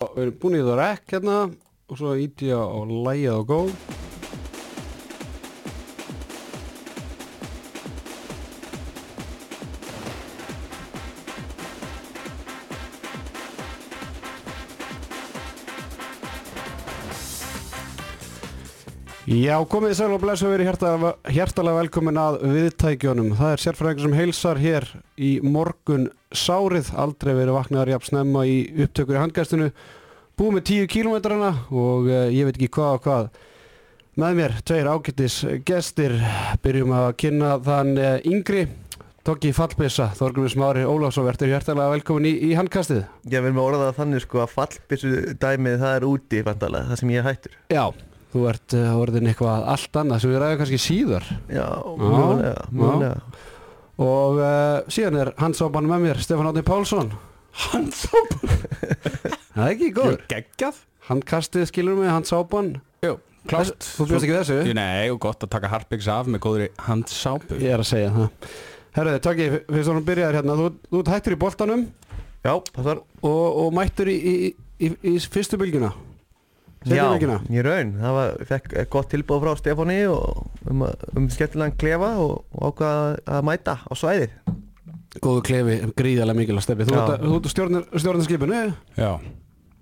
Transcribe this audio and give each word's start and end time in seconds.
Við 0.00 0.22
erum 0.22 0.36
búin 0.40 0.54
í 0.56 0.60
það 0.64 0.78
rekk 0.78 1.12
hérna 1.12 1.32
og 1.44 1.98
svo 2.00 2.14
íti 2.16 2.46
ég 2.48 2.56
á 2.56 2.80
lægið 2.88 3.34
og 3.34 3.42
góð 3.50 3.72
Já, 19.30 19.60
komið 19.70 19.92
sæl 19.94 20.08
og 20.10 20.24
blessu 20.24 20.48
verið 20.50 20.66
hjartalega, 20.66 21.10
hjartalega 21.30 21.78
velkomin 21.84 22.16
að 22.18 22.40
viðtækjónum. 22.50 23.28
Það 23.38 23.52
er 23.54 23.60
sérfræðingur 23.62 24.02
sem 24.02 24.16
heilsar 24.18 24.58
hér 24.58 24.86
í 25.22 25.28
morgun 25.46 26.08
sárið, 26.34 26.90
aldrei 26.98 27.36
verið 27.38 27.54
vaknaðar 27.54 27.92
jafn 27.92 28.08
snemma 28.08 28.42
í 28.50 28.56
upptökur 28.82 29.14
í 29.14 29.20
handgæstinu. 29.20 29.68
Búið 30.34 30.56
með 30.56 30.66
10 30.72 30.90
kílómetrana 30.96 31.52
og 31.70 32.10
uh, 32.10 32.26
ég 32.26 32.50
veit 32.50 32.58
ekki 32.58 32.72
hvað 32.74 32.96
og 32.96 33.06
hvað. 33.06 33.30
Með 34.18 34.36
mér, 34.40 34.58
tveir 34.66 34.90
ágættis 34.90 35.38
gestir, 35.70 36.18
byrjum 36.66 36.98
að 36.98 37.08
kynna 37.22 37.54
þann 37.70 37.94
uh, 38.02 38.12
yngri, 38.26 38.66
Tóki 39.22 39.54
Fallbissa, 39.54 40.10
Þorgrumur 40.18 40.50
Smári 40.50 40.82
Ólafsson, 40.82 41.30
verður 41.30 41.54
hjartalega 41.54 41.94
velkomin 41.94 42.32
í, 42.32 42.36
í 42.50 42.54
handkastið. 42.58 43.04
Ég 43.30 43.46
vil 43.46 43.54
með 43.54 43.68
orða 43.68 43.92
það 43.92 43.98
þannig 44.02 44.26
sko 44.26 44.42
að 44.42 44.54
fallbissu 44.58 45.16
dæmið 45.38 45.82
það 45.84 45.98
er 46.00 46.12
úti 46.16 46.46
vandalega, 46.50 46.90
það 46.90 47.04
sem 47.04 47.18
ég 47.20 47.28
hættur 47.30 47.60
Já, 47.70 47.84
þú 48.32 48.44
ert 48.50 48.76
uh, 48.78 48.90
orðin 49.00 49.30
eitthvað 49.30 49.64
allt 49.74 49.98
annað 50.02 50.22
sem 50.22 50.32
við 50.32 50.42
ræðum 50.42 50.60
kannski 50.60 50.80
síðar. 50.82 51.26
Já, 51.50 51.66
mjögulega, 52.00 52.66
mjögulega 52.74 53.48
Og 54.00 54.38
uh, 54.40 54.78
síðan 54.88 55.18
er 55.20 55.32
hansápan 55.40 55.88
með 55.90 56.06
mér, 56.06 56.22
Stefán 56.24 56.48
Átni 56.48 56.62
Pálsson. 56.64 57.10
Handsápan 57.66 58.54
Það 59.54 59.64
er 59.66 59.72
ekki 59.74 59.90
góður. 59.96 60.22
Geggjað 60.30 60.78
Handkastið 61.10 61.66
skilur 61.66 61.98
mig, 61.98 62.06
handsápan. 62.08 62.74
Jú, 63.02 63.16
klárt 63.50 63.82
Þú 63.96 64.06
bjóst 64.06 64.24
ekki 64.24 64.34
við 64.34 64.40
þessu? 64.44 64.58
Jú, 64.70 64.76
Nei, 64.78 65.10
og 65.10 65.18
gott 65.24 65.42
að 65.44 65.50
taka 65.56 65.72
harpiks 65.72 66.08
af 66.12 66.30
með 66.30 66.44
góðri 66.46 66.68
handsápu 66.86 67.58
Ég 67.58 67.74
er 67.74 67.82
að 67.82 67.90
segja 67.90 68.12
það. 68.14 68.52
Herruði, 68.94 69.22
Tóki, 69.26 69.48
fyrst 69.66 69.90
þú 69.90 70.04
byrjaðir 70.06 70.38
hérna, 70.40 70.56
þú, 70.58 70.68
þú 70.86 71.02
ert 71.02 71.12
hættur 71.14 71.34
í 71.36 71.40
boltanum 71.40 71.82
Já, 72.40 72.54
það 72.72 72.86
var 72.86 73.00
og, 73.20 73.58
og 73.64 73.74
mættur 73.76 74.08
í, 74.08 74.16
í, 74.16 74.34
í, 74.80 74.88
í 75.12 75.12
fyrstu 75.20 75.58
bylgjuna. 75.60 75.90
Já, 76.88 77.02
ég 77.52 77.64
raun, 77.66 77.90
það 78.00 78.14
var, 78.16 78.30
fekk 78.48 78.70
gott 78.94 79.10
tilbúð 79.12 79.42
frá 79.44 79.52
Stefáni 79.60 79.98
og 80.08 80.46
um, 80.70 80.86
um 81.16 81.26
skemmtilegan 81.28 81.74
klefa 81.76 82.14
og, 82.22 82.44
og 82.56 82.70
ákvað 82.70 83.18
að 83.36 83.44
mæta 83.50 83.74
á 83.84 83.92
svæðið. 83.92 84.38
Góðu 85.20 85.42
klefi, 85.44 85.76
gríðarlega 85.98 86.38
mikilvægt 86.38 86.64
stefni. 86.68 86.86
Þú 86.88 86.96
ert- 87.02 87.22
þú 87.26 87.36
ert 87.40 87.50
stjórnar, 87.52 87.86
stjórnar 87.98 88.24
skipinu? 88.28 88.60
Já, 88.96 89.10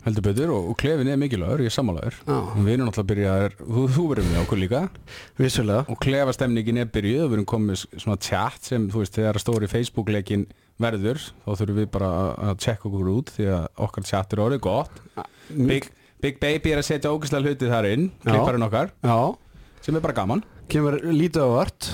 heldur 0.08 0.24
betur 0.24 0.52
og, 0.56 0.70
og 0.72 0.78
klefin 0.80 1.10
er 1.12 1.18
mikilvægur, 1.20 1.60
ég 1.62 1.68
er 1.70 1.74
sammálaður. 1.76 2.16
Við 2.64 2.70
erum 2.74 2.88
náttúrulega 2.88 3.04
að 3.04 3.10
byrja 3.12 3.34
þú, 3.60 3.84
þú 3.94 4.06
verður 4.14 4.28
með 4.32 4.40
okkur 4.42 4.62
líka. 4.62 4.80
Vissulega. 5.38 5.84
og 5.92 6.00
klefastemningin 6.02 6.80
er 6.82 6.88
byrjuð 6.96 7.26
við 7.28 7.36
erum 7.38 7.48
komið 7.52 7.84
svona 8.00 8.18
chat 8.24 8.58
sem 8.72 8.88
þú 8.90 9.04
veist 9.04 9.18
þegar 9.20 9.38
stóri 9.44 9.68
Facebook-leikin 9.70 10.48
verður 10.80 11.20
þá 11.44 11.48
þurfum 11.60 11.78
við 11.82 11.90
bara 11.94 12.08
að- 12.24 12.34
að 12.48 12.58
checka 12.64 12.88
okkur 12.88 13.12
út 13.14 13.30
því 13.36 13.48
að 13.52 13.68
okkar 13.86 14.08
chat 14.08 14.32
er 14.32 14.42
orðið 14.48 14.60
gott. 14.64 15.00
Big, 15.54 15.90
Big 16.22 16.38
Baby 16.42 16.74
er 16.74 16.82
að 16.82 16.88
setja 16.90 17.12
ógæslega 17.14 17.46
hluti 17.46 17.70
þar 17.70 17.90
inn 17.92 18.08
klipparinn 18.24 18.66
okkar 18.66 18.94
Já, 19.06 19.18
sem 19.84 19.98
er 19.98 20.04
bara 20.04 20.16
gaman 20.16 20.44
kemur 20.68 20.98
lítið 21.00 21.44
á 21.44 21.48
vart. 21.48 21.88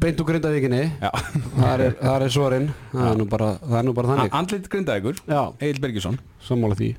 Beint 0.00 0.20
úr 0.20 0.28
grindavíkinni. 0.28 0.82
Það 1.00 1.84
er, 1.86 1.94
það 2.00 2.24
er 2.26 2.32
svarinn. 2.34 2.68
Það 2.92 3.10
er 3.10 3.18
nú 3.20 3.26
bara, 3.32 3.50
það 3.64 3.76
er 3.80 3.86
nú 3.88 3.94
bara 3.96 4.12
þannig. 4.12 4.34
Andlit 4.40 4.70
grindaðegur, 4.72 5.20
Já, 5.24 5.40
Egil 5.58 5.82
Bergjesson 5.84 6.18
sammála 6.44 6.76
því. 6.78 6.90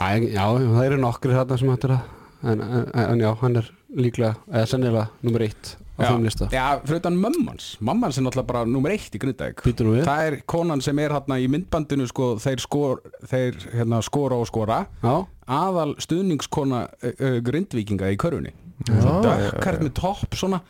Æ, 0.00 0.08
já, 0.32 0.44
það 0.44 0.82
eru 0.86 0.98
nokkri 1.00 1.36
þarna 1.36 1.60
sem 1.60 1.72
hættir 1.72 1.94
að, 1.96 2.10
en, 2.52 2.64
en, 2.64 2.90
en 3.04 3.22
já, 3.24 3.30
hann 3.42 3.60
er 3.60 3.70
líklega, 3.96 4.34
eða 4.52 4.68
sennilega, 4.70 5.08
nummer 5.24 5.44
eitt 5.44 5.74
á 6.00 6.08
þeim 6.08 6.24
lista. 6.24 6.48
Já, 6.54 6.64
fyrir 6.84 7.00
utan 7.02 7.18
mömmans 7.20 7.66
Mammans 7.84 8.16
er 8.16 8.24
náttúrulega 8.24 8.48
bara 8.48 8.62
nummer 8.68 8.94
eitt 8.94 9.12
í 9.16 9.20
við. 9.20 10.04
Það 10.06 10.22
er 10.28 10.38
konan 10.48 10.80
sem 10.84 11.00
er 11.02 11.12
hérna 11.12 11.36
í 11.40 11.48
myndbandinu 11.52 12.06
sko, 12.08 12.30
þeir, 12.40 12.62
skor, 12.64 13.02
þeir 13.28 13.58
hérna, 13.74 14.00
skora 14.06 14.38
og 14.40 14.48
skora 14.48 14.84
Já, 15.02 15.14
aðal 15.50 15.94
stuðningskona 16.02 16.82
uh, 16.88 17.14
uh, 17.14 17.38
Grindvíkinga 17.46 18.10
í 18.12 18.18
körfunni. 18.20 18.52
Dökkart 18.88 19.82
með 19.84 19.94
topp 19.98 20.36
svona. 20.38 20.62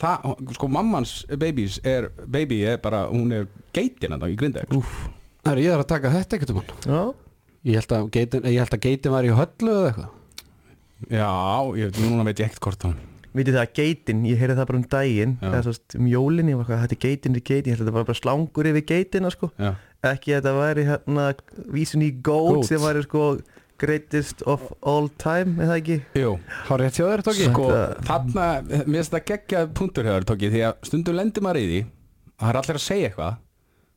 Það, 0.00 0.28
sko 0.54 0.68
mammans 0.70 1.14
babies 1.40 1.80
er, 1.86 2.08
baby 2.30 2.60
er 2.70 2.78
bara, 2.82 3.04
hún 3.10 3.32
er 3.34 3.48
geitin 3.74 4.14
að 4.14 4.22
það 4.24 4.32
í 4.34 4.38
Grindavík 4.38 4.70
sko. 4.70 5.10
það 5.42 5.52
er 5.52 5.62
ég 5.64 5.74
þarf 5.74 5.84
að 5.84 5.90
taka 5.90 6.12
þetta 6.14 6.38
ekkert 6.38 6.52
um 6.54 6.60
hann. 6.60 6.72
Já, 6.86 7.02
Ég 7.60 7.76
held 7.76 7.92
að 7.92 8.84
geitin, 8.86 9.12
var 9.12 9.26
í 9.26 9.34
höllu 9.36 9.74
eða 9.74 9.88
eitthvað. 9.90 10.12
Já, 11.10 11.30
ég, 11.80 11.98
núna 12.00 12.24
veit 12.28 12.40
ég 12.40 12.46
ekkert 12.46 12.64
hvort 12.68 12.86
hann 12.88 13.00
vitið 13.36 13.56
það 13.56 13.62
að 13.62 13.74
geitin, 13.78 14.22
ég 14.26 14.40
heyrði 14.40 14.56
það 14.58 14.68
bara 14.70 14.78
um 14.80 14.86
daginn 14.90 15.34
eða 15.44 15.60
svo 15.66 15.74
um 16.00 16.08
jólin, 16.10 16.50
ég 16.50 16.58
var 16.58 16.66
hvað, 16.66 16.80
þetta 16.84 16.96
er 16.96 17.02
geitin, 17.04 17.36
þetta 17.36 17.40
er 17.40 17.46
geitin. 17.50 17.70
Ég 17.70 17.76
held 17.76 17.84
að 17.84 17.86
þetta 17.86 17.96
var 17.96 18.08
bara 18.08 18.18
slangur 18.18 18.68
yfir 18.70 18.86
geitina 18.88 19.32
sko. 19.34 19.50
Ekki 20.10 20.34
að 20.34 20.40
þetta 20.40 20.54
væri 20.56 20.86
hérna 20.88 21.26
vísun 21.76 22.04
í 22.06 22.10
Goat. 22.26 22.64
sem 22.66 22.82
væri 22.82 23.04
sko 23.06 23.24
greatest 23.80 24.42
of 24.50 24.64
all 24.86 25.08
time, 25.20 25.56
eða 25.64 25.76
ekki? 25.80 25.98
Jú 26.20 26.34
Há 26.68 26.72
rétt 26.80 26.98
hjá 27.00 27.06
þér, 27.08 27.22
Tóki? 27.26 27.46
Sko, 27.50 27.68
Þetta- 27.70 28.06
þarna, 28.10 28.48
mér 28.84 28.98
finnst 29.00 29.14
það 29.16 29.24
geggjað 29.32 29.70
punktur 29.80 30.10
hefur 30.10 30.26
tókið 30.32 30.54
því 30.56 30.64
að 30.70 30.90
stundum 30.90 31.16
lendir 31.20 31.46
maður 31.46 31.60
í 31.62 31.68
því 31.70 31.80
að 31.84 32.42
það 32.44 32.50
er 32.54 32.60
allir 32.62 32.80
að 32.80 32.84
segja 32.88 33.08
eitthvað 33.10 33.38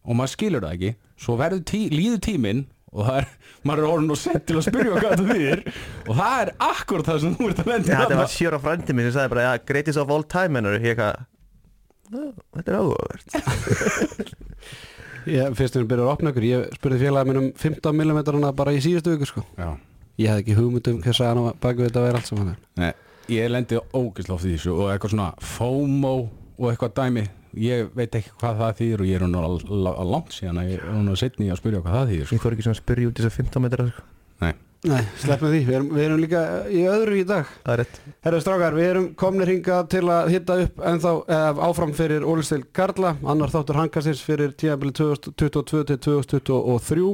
og 0.04 0.18
maður 0.20 0.34
skilur 0.38 0.64
það 0.66 0.74
ekki. 0.78 0.92
Svo 1.24 1.36
verður 1.40 1.62
tí, 1.70 1.82
líður 1.94 2.22
tíminn 2.26 2.64
og 2.94 3.08
það 3.08 3.18
er, 3.24 3.28
maður 3.66 3.82
er 3.84 3.90
orðin 3.94 4.14
og 4.14 4.20
sett 4.22 4.44
til 4.46 4.58
að 4.60 4.66
spyrja 4.68 4.92
hvað 4.94 5.14
þetta 5.14 5.28
þýðir 5.34 5.62
og 6.10 6.18
það 6.20 6.34
er 6.44 6.50
akkurat 6.68 7.08
það 7.10 7.22
sem 7.24 7.36
þú 7.40 7.48
ert 7.50 7.62
að 7.64 7.66
Já, 7.66 7.72
lenda 7.74 8.00
þetta 8.04 8.18
var 8.20 8.32
sjóra 8.34 8.60
frændi 8.62 8.94
minn 8.98 9.08
sem 9.08 9.16
sagði 9.16 9.32
bara, 9.34 9.46
já, 9.48 9.54
greatest 9.72 10.02
of 10.04 10.12
all 10.14 10.26
time 10.36 10.60
ennur, 10.62 10.76
ég 10.78 10.94
eitthvað 10.94 11.16
"Já, 12.14 12.26
þetta 12.54 12.70
er 12.70 12.78
áhugavert 12.78 13.26
Ég, 15.28 15.54
fyrst 15.58 15.78
við 15.80 15.88
byrjar 15.92 16.08
að 16.08 16.14
opna 16.14 16.32
ykkur, 16.34 16.46
ég 16.50 16.74
spurði 16.78 17.00
félagið 17.06 17.30
minn 17.32 17.42
um 17.42 17.50
15 17.64 17.94
mm 17.96 18.56
bara 18.56 18.74
í 18.76 18.82
síðustu 18.84 19.14
viku 19.16 19.26
sko. 19.30 19.44
Já, 19.58 19.70
Ég 20.22 20.30
hafði 20.30 20.44
ekki 20.44 20.56
hugmynd 20.60 20.88
um 20.92 20.98
hvað 21.02 21.22
hann 21.26 21.40
á 21.42 21.46
baku 21.64 21.86
þetta 21.88 22.02
væri 22.04 22.20
allt 22.20 22.28
saman. 22.30 22.56
nei, 22.78 22.92
ég 23.34 23.48
lendi 23.50 23.80
ógislega 23.98 24.36
oft 24.36 24.46
í 24.46 24.52
þessu 24.54 24.74
og 24.78 24.92
eitthvað 24.94 25.14
svona 25.16 25.30
FOMO 25.42 26.12
og 26.60 26.68
eitthvað 26.70 26.94
dæmi 27.00 27.24
ég 27.58 27.90
veit 27.98 28.14
ekki 28.20 28.30
hvað 28.42 28.60
það 28.62 28.76
þýðir 28.82 29.02
og 29.02 29.08
ég 29.10 29.16
er 29.22 29.28
nú 29.28 29.42
al- 29.42 29.58
al- 29.74 29.88
al- 29.98 30.12
langt 30.14 30.32
síðan 30.36 30.60
að 30.62 30.70
ég 30.74 30.84
er 30.84 31.02
nú 31.08 31.16
setni 31.18 31.50
að 31.50 31.58
spyrja 31.62 31.82
hvað 31.82 31.98
það 31.98 32.12
þýðir 32.14 32.26
sko. 32.30 32.36
Ég 32.36 32.44
þór 32.46 32.54
ekki 32.58 32.66
svona 32.68 32.78
að 32.78 32.84
spyrja 32.84 33.10
út 33.10 33.18
þess 33.22 33.30
að 33.32 33.38
15 33.40 33.62
metrar 33.66 33.90
sko. 33.94 34.04
Nei, 34.42 34.54
Nei, 34.84 35.00
sleppum 35.22 35.48
því, 35.48 35.60
við 35.64 35.76
erum, 35.78 35.86
við 35.96 36.04
erum 36.04 36.20
líka 36.20 36.40
í 36.68 36.82
öðru 36.92 37.20
í 37.22 37.24
dag. 37.28 37.48
Það 37.64 37.74
er 37.74 37.80
rétt. 37.80 38.00
Herra 38.26 38.40
strákar, 38.44 38.76
við 38.76 38.90
erum 38.90 39.06
komnir 39.20 39.52
hingað 39.54 39.86
til 39.94 40.04
að 40.12 40.32
hitta 40.34 40.58
upp 40.66 40.84
ennþá 40.92 41.14
eh, 41.38 41.62
áfram 41.70 41.94
fyrir 41.96 42.26
Ólistil 42.28 42.66
Karla, 42.76 43.14
annar 43.24 43.54
þáttur 43.54 43.80
hankastins 43.80 44.24
fyrir 44.26 44.52
tíðanbili 44.60 44.92
2022 45.00 45.86
til 45.88 46.02
2023 46.04 47.08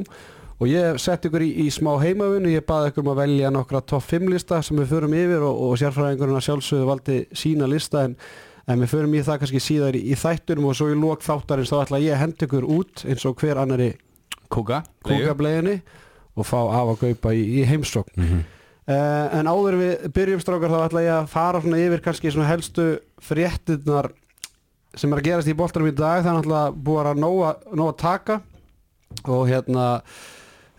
og 0.60 0.68
ég 0.68 0.98
sett 1.00 1.30
ykkur 1.30 1.46
í, 1.46 1.52
í 1.62 1.68
smá 1.72 1.94
heimavinnu, 2.02 2.50
ég 2.52 2.66
baði 2.66 2.90
ykkur 2.90 3.06
um 3.06 3.12
að 3.14 3.22
velja 3.22 3.54
nokkra 3.54 3.84
topp 3.94 4.08
5 4.10 4.28
lista 4.34 4.60
sem 4.66 4.82
við 4.82 4.90
förum 4.96 5.16
yfir 5.16 5.46
og, 5.46 5.62
og 5.70 5.78
sérfræðingurinn 5.80 6.42
að 6.42 6.46
sjálfsögðu 6.48 6.90
valdi 6.90 7.22
sína 7.38 7.70
lista 7.70 8.04
en, 8.08 8.18
en 8.66 8.82
við 8.82 8.94
förum 8.96 9.14
í 9.16 9.24
það 9.24 9.42
kannski 9.44 9.62
síðar 9.70 9.96
í, 9.96 10.04
í 10.10 10.18
þættunum 10.18 10.68
og 10.72 10.76
svo 10.76 10.90
í 10.90 10.98
lok 10.98 11.24
þáttarins 11.24 11.70
þá 11.72 11.78
ætla 11.84 12.02
ég 12.02 12.18
að 12.18 12.22
henda 12.26 12.48
ykkur 12.50 12.70
út 12.76 13.06
eins 13.06 13.30
og 13.30 13.40
hver 13.40 13.62
annari 13.62 13.92
kúka, 14.50 14.82
kúkableginni 15.06 15.80
og 16.36 16.46
fá 16.46 16.58
af 16.62 16.94
að 16.94 17.00
kaupa 17.04 17.34
í, 17.36 17.44
í 17.60 17.66
heimsókn. 17.68 18.16
Mm 18.16 18.26
-hmm. 18.30 18.48
Uh, 18.90 19.38
en 19.38 19.46
áður 19.46 19.76
við 19.78 20.06
byrjum 20.16 20.40
strákar 20.42 20.72
þá 20.72 20.80
ætla 20.84 21.02
ég 21.04 21.14
að 21.14 21.28
fara 21.30 21.60
svona 21.60 21.78
yfir 21.78 22.00
kannski 22.02 22.30
svona 22.32 22.48
helstu 22.48 22.98
fréttinnar 23.22 24.10
sem 24.94 25.12
er 25.12 25.20
að 25.20 25.28
gerast 25.28 25.48
í 25.48 25.54
boltanum 25.54 25.88
í 25.88 25.94
dag. 25.94 26.24
Það 26.24 26.30
er 26.30 26.38
náttúrulega 26.38 26.72
búið 26.74 27.06
að 27.06 27.20
nóga, 27.22 27.54
nóga 27.70 27.94
taka. 28.00 28.40
Og 29.28 29.46
hérna 29.46 30.02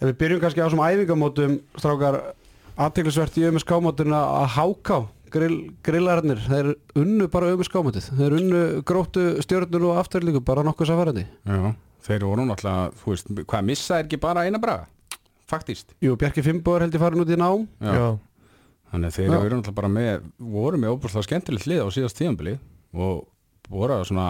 ef 0.02 0.10
við 0.10 0.18
byrjum 0.18 0.42
kannski 0.42 0.62
á 0.66 0.68
svona 0.68 0.92
æfingamótum 0.92 1.60
strákar 1.78 2.20
aðteglisvert 2.76 3.38
í 3.38 3.48
ömur 3.48 3.64
skámótuna 3.64 4.22
að 4.42 4.48
háká 4.58 4.98
grill, 5.32 5.58
grillararnir, 5.86 6.42
þeir 6.48 6.74
unnu 7.00 7.28
bara 7.32 7.52
ömur 7.54 7.68
skámótið, 7.68 8.10
þeir 8.18 8.38
unnu 8.40 8.64
gróttu 8.88 9.26
stjörnur 9.46 9.92
og 9.92 10.02
afturlíku 10.02 10.44
bara 10.46 10.66
nokkuð 10.68 10.92
safarandi 10.92 11.26
Já, 11.28 11.74
þeir 12.08 12.26
voru 12.28 12.48
náttúrulega, 12.48 12.90
þú 13.02 13.14
veist, 13.14 13.32
hvað 13.54 13.70
missa 13.70 14.00
er 14.00 14.08
ekki 14.08 14.22
bara 14.22 14.46
eina 14.48 14.62
braga? 14.62 14.90
Faktist. 15.52 15.94
Jú, 16.04 16.16
Bjarki 16.20 16.44
Fimbóður 16.46 16.86
held 16.88 16.96
ég 16.96 17.04
farin 17.04 17.24
út 17.26 17.32
í 17.36 17.38
nám 17.40 17.68
Já. 17.84 18.08
Þannig 18.92 19.08
að 19.12 19.16
þeir 19.20 19.30
Já. 19.30 19.38
eru 19.46 19.56
náttúrulega 19.60 19.78
bara 19.78 19.92
með, 19.92 20.26
voru 20.56 20.80
með 20.82 20.96
óbúrslega 20.98 21.28
skemmtilegt 21.28 21.68
lið 21.72 21.84
á 21.84 21.88
síðast 21.96 22.18
tíðanbili 22.20 22.58
og 22.92 23.22
voru 23.72 23.96
að 24.00 24.08
svona 24.10 24.26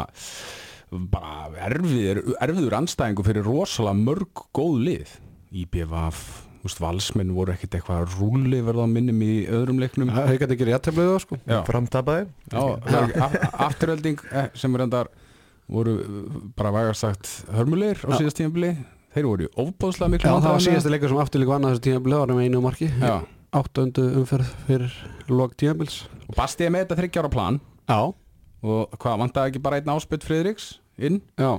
bara 1.12 1.50
erfiður, 1.70 2.20
erfiður 2.44 2.76
anstæðingu 2.82 3.24
fyrir 3.26 3.46
rosalega 3.48 3.98
mörg 3.98 4.42
góð 4.54 4.78
lið. 4.86 5.14
IBVF, 5.62 6.22
valsmenn 6.84 7.32
voru 7.36 7.56
ekkit 7.56 7.80
eitthvað 7.80 8.14
rúli 8.20 8.60
verða 8.64 8.86
að 8.86 8.94
minnum 8.94 9.24
í 9.26 9.32
öðrum 9.50 9.80
leiknum. 9.82 10.12
það 10.14 10.30
hefði 10.30 10.56
ekki 10.56 10.68
réttablaðið 10.70 11.12
þá 11.16 11.24
sko 11.26 11.40
Já, 11.42 11.58
Já, 12.86 13.02
af- 13.26 13.38
afturölding 13.72 14.22
eh, 14.32 14.50
sem 14.54 14.76
er 14.78 14.84
endar 14.86 15.10
voru 15.72 15.96
eh, 16.04 16.40
bara 16.60 16.72
vægast 16.76 17.02
sagt 17.08 17.32
hörmulegir 17.56 18.04
á 18.06 18.14
Já. 18.14 18.20
síðast 18.22 18.38
tímabili 18.40 18.76
þeir 19.16 19.28
voru 19.28 19.50
ofbóðslega 19.64 20.14
miklu 20.14 20.30
Já, 20.30 20.36
það 20.38 20.56
var 20.56 20.66
síðasti 20.66 20.94
leikur 20.94 21.12
sem 21.12 21.22
afturlíku 21.24 21.56
annað 21.56 21.76
þessu 21.76 21.86
tímabili 21.88 22.20
var 22.22 22.34
með 22.36 22.46
einu 22.48 22.62
marki. 22.64 22.90
Já. 23.02 23.16
áttundu 23.52 24.06
umferð 24.22 24.52
fyrir 24.68 24.94
lok 25.28 25.56
tímabils. 25.60 25.98
Og 26.30 26.38
Basti 26.38 26.68
er 26.68 26.72
með 26.72 26.86
þetta 26.86 27.00
þryggjára 27.02 27.32
plan. 27.34 27.60
Já, 27.90 28.00
og 28.62 28.96
hvað, 29.02 29.20
vantaði 29.26 29.52
ekki 29.52 29.64
bara 29.66 29.82
einn 29.82 29.92
áspytt 29.92 30.24
Friðriks 30.28 30.68
inn? 31.02 31.20
Já. 31.40 31.58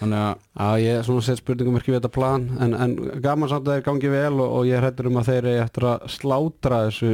Þannig 0.00 0.20
að 0.24 0.30
Já, 0.40 0.68
ég 0.80 0.98
er 0.98 1.04
svona 1.04 1.24
sett 1.26 1.40
spurningum 1.42 1.76
ekki 1.76 1.92
við 1.92 1.98
þetta 1.98 2.12
plan 2.14 2.46
en, 2.64 2.72
en 2.72 2.94
gaman 3.20 3.50
samt 3.50 3.66
að 3.68 3.76
þeir 3.76 3.86
gangi 3.90 4.12
vel 4.14 4.36
og, 4.38 4.46
og 4.48 4.68
ég 4.70 4.80
hrættur 4.80 5.10
um 5.10 5.18
að 5.20 5.28
þeir 5.28 5.48
eigi 5.50 5.64
eftir 5.66 5.86
að 5.90 6.06
slátra 6.14 6.78
þessu 6.86 7.10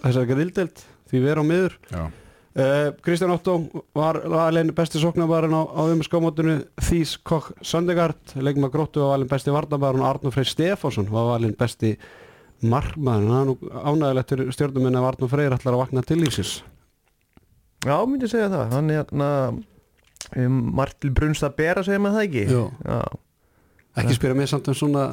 þessar 0.00 0.26
grildelt 0.32 0.82
því 1.10 1.22
við 1.22 1.32
erum 1.34 1.50
miður. 1.50 1.76
Já, 1.92 2.02
Kristján 2.50 3.30
Otto 3.30 3.52
var 3.94 4.16
valinn 4.26 4.72
besti 4.74 4.98
sóknarbarinn 4.98 5.54
á, 5.54 5.62
á 5.70 5.82
um 5.86 6.00
skámótinu 6.02 6.56
Þís 6.82 7.12
Kokk 7.22 7.52
Sandegard 7.62 8.32
leikma 8.42 8.66
gróttu 8.74 9.04
var 9.04 9.12
valinn 9.14 9.30
besti 9.30 9.54
varnabarinn 9.54 10.02
og 10.02 10.08
Arnur 10.08 10.34
Freyr 10.34 10.50
Stefánsson 10.50 11.06
var 11.12 11.28
valinn 11.30 11.54
besti 11.54 11.92
markmaður 12.66 13.30
það 13.30 13.52
er 13.70 13.86
ánægilegt 13.86 14.34
fyrir 14.34 14.50
stjórnuminn 14.56 14.98
að 14.98 15.06
Arnur 15.12 15.30
Freyr 15.30 15.54
ætlar 15.54 15.76
að 15.76 15.82
vakna 15.84 16.02
til 16.02 16.18
lífsins 16.24 16.56
Já, 17.86 17.94
myndi 18.04 18.26
ég 18.26 18.34
segja 18.34 18.50
það 18.52 18.74
Hann 18.74 18.90
er 18.90 18.98
hérna 19.04 19.28
um, 20.34 20.58
Martil 20.76 21.14
Brunst 21.14 21.46
að 21.46 21.54
bera 21.62 21.86
segja 21.86 22.02
maður 22.02 22.18
það 22.18 22.26
ekki 22.26 22.44
Jú. 22.50 22.64
Já. 22.82 23.00
ekki 24.02 24.18
spyrja 24.18 24.40
mig 24.42 24.50
samt 24.50 24.68
um 24.74 24.76
svona 24.82 25.06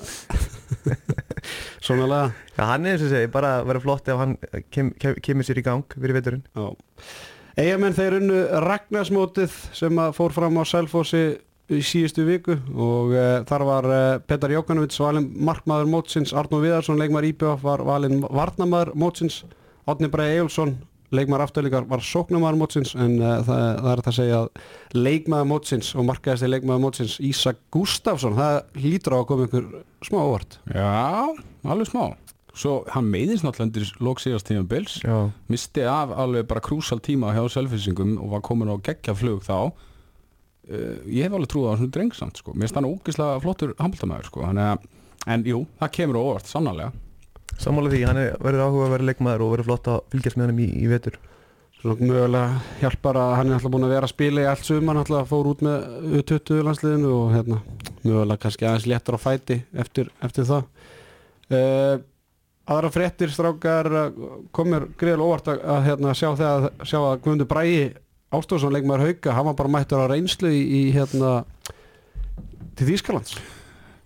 svona 1.85 2.07
lega 2.09 2.27
Já, 2.57 2.63
hann 2.71 2.85
er 2.85 2.97
þess 2.97 3.07
að 3.07 3.15
segja, 3.15 3.31
bara 3.33 3.55
vera 3.67 3.81
flott 3.83 4.11
ef 4.11 4.21
hann 4.21 4.37
kem, 4.73 4.93
kem, 4.99 5.17
kemur 5.23 5.47
sér 5.47 5.61
í 5.61 5.65
gang 5.65 5.97
fyrir 5.97 6.17
veturinn 6.17 6.45
Já. 6.51 6.69
Eigamenn 7.57 7.95
þeir 7.97 8.19
unnu 8.19 8.41
Ragnarsmótið 8.67 9.53
sem 9.73 10.01
fór 10.13 10.35
fram 10.35 10.59
á 10.61 10.63
Selfossi 10.69 11.23
í 11.67 11.79
síðustu 11.83 12.23
viku 12.27 12.55
og 12.71 13.15
uh, 13.15 13.23
þar 13.47 13.65
var 13.67 13.87
uh, 13.91 14.03
Petar 14.23 14.53
Jókanovits 14.53 14.99
valinn 15.03 15.31
markmaður 15.43 15.89
mótsins, 15.91 16.31
Arnó 16.37 16.61
Viðarsson 16.63 16.99
leikmaður 16.99 17.31
IBF 17.33 17.65
var 17.65 17.83
valinn 17.87 18.21
varnamaður 18.23 18.93
mótsins, 18.95 19.41
Átni 19.87 20.07
Bræði 20.11 20.37
Egilson 20.37 20.77
leikmaður 21.15 21.43
afturlíkar 21.45 21.85
var 21.87 22.01
sóknamaður 22.03 22.57
mótsins 22.59 22.91
en 22.99 23.13
uh, 23.21 23.37
það, 23.47 23.61
það 23.79 23.89
er 23.91 23.99
þetta 24.01 24.11
að 24.11 24.17
segja 24.17 24.39
að 24.41 25.01
leikmaður 25.07 25.49
mótsins 25.53 25.91
og 25.95 26.07
markaðist 26.09 26.49
leikmaður 26.51 26.83
mótsins 26.83 27.17
Ísak 27.23 27.61
Gustafsson, 27.71 28.35
það 28.35 28.57
lítur 28.83 29.15
á 29.15 29.17
að 29.21 29.27
koma 29.29 29.47
ykkur 29.47 29.69
smá 30.09 30.19
óvart. 30.23 30.57
Já, 30.73 30.91
alveg 31.63 31.91
smá. 31.91 32.03
Svo 32.57 32.75
hann 32.89 33.07
meiðist 33.13 33.45
náttúrulega 33.45 33.67
undir 33.69 33.89
lók 34.01 34.17
síðast 34.23 34.47
tíma 34.49 34.63
bils 34.65 34.95
Já, 35.05 35.27
misti 35.47 35.83
af 35.85 36.09
alveg 36.17 36.47
bara 36.49 36.63
krúsal 36.65 36.97
tíma 37.05 37.29
hjá 37.35 37.43
selfisingum 37.53 38.15
og 38.17 38.31
var 38.33 38.41
komin 38.47 38.71
á 38.73 38.75
geggjaflug 38.81 39.43
þá. 39.45 39.57
Uh, 40.67 40.97
ég 41.07 41.23
hef 41.27 41.35
alveg 41.37 41.51
trúið 41.53 41.69
á 41.71 41.77
svona 41.79 41.93
drengsamt 41.95 42.41
sko. 42.41 42.51
mér 42.57 42.65
finnst 42.67 42.79
hann 42.81 42.89
ógislega 42.89 43.39
flottur 43.45 43.75
handbóltamæður 43.79 44.27
sko. 44.31 44.41
Þannig 44.49 44.71
að- 44.73 44.87
en 45.27 45.43
jú, 45.47 45.59
það 45.79 45.93
kemur 45.99 46.19
óvart 46.23 46.49
sannarlega 46.49 46.91
sammála 47.61 47.91
því, 47.93 48.03
hann 48.07 48.19
er, 48.21 48.35
verður 48.43 48.65
áhuga 48.67 48.85
að 48.87 48.93
vera 48.95 49.07
leikmaður 49.09 49.43
og 49.45 49.51
verður 49.53 49.69
flott 49.71 49.89
að 49.91 49.99
fylgjast 50.13 50.39
með 50.39 50.49
hann 50.49 50.61
í, 50.61 50.67
í 50.77 50.89
vetur. 50.91 51.17
Svona 51.77 52.09
mögulega 52.09 52.59
hjálpar 52.81 53.19
að 53.21 53.31
hann 53.37 53.51
er 53.51 53.57
alltaf 53.57 53.73
búin 53.73 53.85
að 53.85 53.93
vera 53.93 54.07
að 54.07 54.13
spila 54.15 54.43
í 54.43 54.47
allt 54.49 54.65
sumar 54.65 54.99
alltaf 55.01 55.27
fór 55.29 55.49
út 55.51 55.59
með 55.65 56.05
U20 56.17 56.63
landsliðinu 56.65 57.11
og 57.13 57.33
hérna 57.35 57.59
mögulega 58.01 58.41
kannski 58.45 58.65
aðeins 58.65 58.87
léttur 58.89 59.17
á 59.17 59.19
fæti 59.21 59.59
eftir, 59.77 60.09
eftir 60.25 60.47
það. 60.49 60.65
Uh, 61.47 61.99
aðra 62.67 62.91
fréttir 62.91 63.31
strákar 63.31 63.91
komur 64.55 64.89
greiðlega 64.97 65.27
óvart 65.29 65.51
að, 65.53 65.61
að 65.75 65.85
hérna, 65.91 66.15
sjá, 66.17 66.31
þegar, 66.39 66.67
sjá 66.81 66.97
að 67.03 67.21
Guðmundur 67.21 67.51
Bræi 67.51 67.77
Ástóðsson 68.27 68.73
leikmaður 68.75 69.05
hauka, 69.07 69.35
hann 69.37 69.45
var 69.47 69.55
bara 69.55 69.71
mættur 69.71 70.01
á 70.03 70.11
reynslu 70.11 70.49
í, 70.51 70.63
í 70.65 70.81
hérna 70.91 71.37
til 72.75 72.89
Þýskalands. 72.89 73.37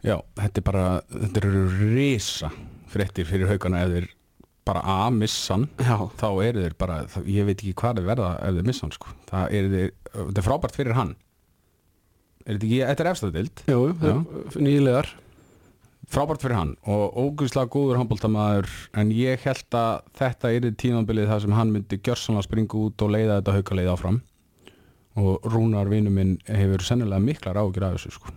Já, 0.05 0.19
þetta 0.37 0.61
er 0.61 0.67
bara, 0.67 0.83
þetta 1.09 1.41
eru 1.41 1.63
risa 1.95 2.51
fréttir 2.91 3.27
fyrir 3.29 3.49
haugana 3.51 3.85
ef 3.85 3.95
þeir 3.95 4.09
bara 4.67 4.83
að 4.85 5.17
missan 5.17 5.65
Já, 5.81 5.95
þá 6.19 6.27
eru 6.45 6.63
þeir 6.67 6.77
bara, 6.77 6.99
það, 7.09 7.27
ég 7.33 7.47
veit 7.49 7.57
ekki 7.57 7.73
hvað 7.81 7.97
þeir 7.99 8.09
verða 8.11 8.31
ef 8.45 8.55
þeir 8.59 8.67
missan 8.69 8.93
sko. 8.93 9.15
það 9.31 9.57
eru 9.57 9.73
þeir, 9.75 9.91
þetta 10.13 10.41
er 10.43 10.47
frábært 10.47 10.77
fyrir 10.77 10.97
hann 10.99 11.15
er 12.45 12.57
þetta 12.57 12.67
ekki, 12.67 12.79
þetta 12.91 13.03
er 13.05 13.11
efstæðdild 13.11 13.63
jú, 13.71 13.81
nýlegar 14.61 15.09
frábært 16.11 16.43
fyrir 16.43 16.57
hann 16.59 16.73
og 16.89 17.17
ógustlega 17.23 17.71
góður 17.71 18.01
handbóltamaður 18.01 18.69
en 18.99 19.13
ég 19.15 19.41
held 19.47 19.77
að 19.79 20.03
þetta 20.19 20.51
er 20.57 20.69
tímabilið 20.83 21.31
þar 21.31 21.43
sem 21.45 21.55
hann 21.57 21.73
myndi 21.73 21.99
gjörsanlega 22.03 22.47
springa 22.49 22.81
út 22.85 23.05
og 23.05 23.13
leiða 23.15 23.39
þetta 23.39 23.57
haukaleið 23.57 23.91
áfram 23.95 24.21
og 25.21 25.49
Rúnar 25.51 25.89
vinnu 25.91 26.11
minn 26.13 26.37
hefur 26.47 26.83
sennilega 26.85 27.23
miklar 27.23 27.59
ágjur 27.59 27.83
af 27.83 27.97
þessu 27.97 28.13
sko. 28.15 28.31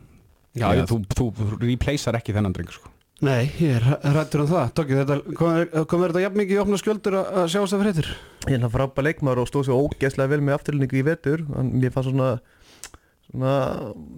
Já, 0.58 0.68
Já, 0.74 0.84
þú, 0.90 0.96
þú 1.14 1.26
replacear 1.62 2.18
ekki 2.18 2.34
þennan 2.34 2.54
dreng 2.54 2.70
sko. 2.74 2.90
Nei, 3.24 3.46
ég 3.62 3.78
er 3.78 3.84
rættur 4.14 4.42
um 4.44 4.50
það. 4.50 4.72
Tóki, 4.76 4.96
þetta, 4.98 5.16
komur, 5.38 5.68
komur 5.88 6.12
þetta 6.12 6.24
jafn 6.26 6.40
mikið 6.42 6.58
í 6.58 6.60
opna 6.60 6.80
skjöldur 6.80 7.16
að, 7.20 7.30
að 7.40 7.46
sjá 7.52 7.60
þess 7.60 7.76
að 7.76 7.84
fréttir? 7.84 8.10
Ég 8.44 8.58
er 8.58 8.64
hann 8.66 8.74
frábær 8.74 9.06
leikmaður 9.06 9.40
og 9.44 9.48
stóð 9.48 9.68
sér 9.68 9.78
ógeðslega 9.80 10.32
vel 10.34 10.42
með 10.44 10.58
afturlningu 10.58 11.00
í 11.00 11.04
vetur. 11.06 11.44
Mér 11.70 11.94
fannst 11.94 12.10
svona 12.10 12.34
svona, 13.34 13.54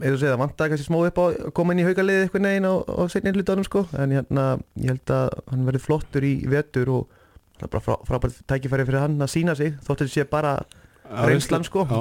eða 0.02 0.18
segja, 0.20 0.32
það 0.34 0.42
vantaði 0.42 0.72
kannski 0.72 0.86
smá 0.88 0.98
upp 1.00 1.20
á 1.20 1.24
að 1.26 1.36
koma 1.56 1.74
inn 1.74 1.82
í 1.82 1.86
haugaliðið 1.86 2.24
eitthvað 2.26 2.44
neginn 2.44 2.68
á, 2.68 2.74
á 2.84 3.02
seinni 3.12 3.32
hlutanum 3.34 3.66
sko. 3.66 3.84
En 3.96 4.14
hérna, 4.16 4.46
ég 4.82 4.92
held 4.92 5.14
að 5.16 5.38
hann 5.52 5.68
verði 5.70 5.82
flottur 5.86 6.26
í 6.26 6.34
vetur 6.50 6.92
og 6.92 7.22
það 7.56 7.66
er 7.68 7.72
bara 7.72 7.86
frá, 7.86 7.96
frábært 8.08 8.42
tækifæri 8.50 8.86
fyrir 8.88 9.04
hann 9.06 9.16
að 9.24 9.32
sína 9.32 9.56
sig 9.56 9.76
þótt 9.86 10.04
þetta 10.04 10.12
sé 10.12 10.26
bara 10.28 10.58
Reynslan, 11.06 11.64
sko. 11.64 11.86
Já, 11.86 12.00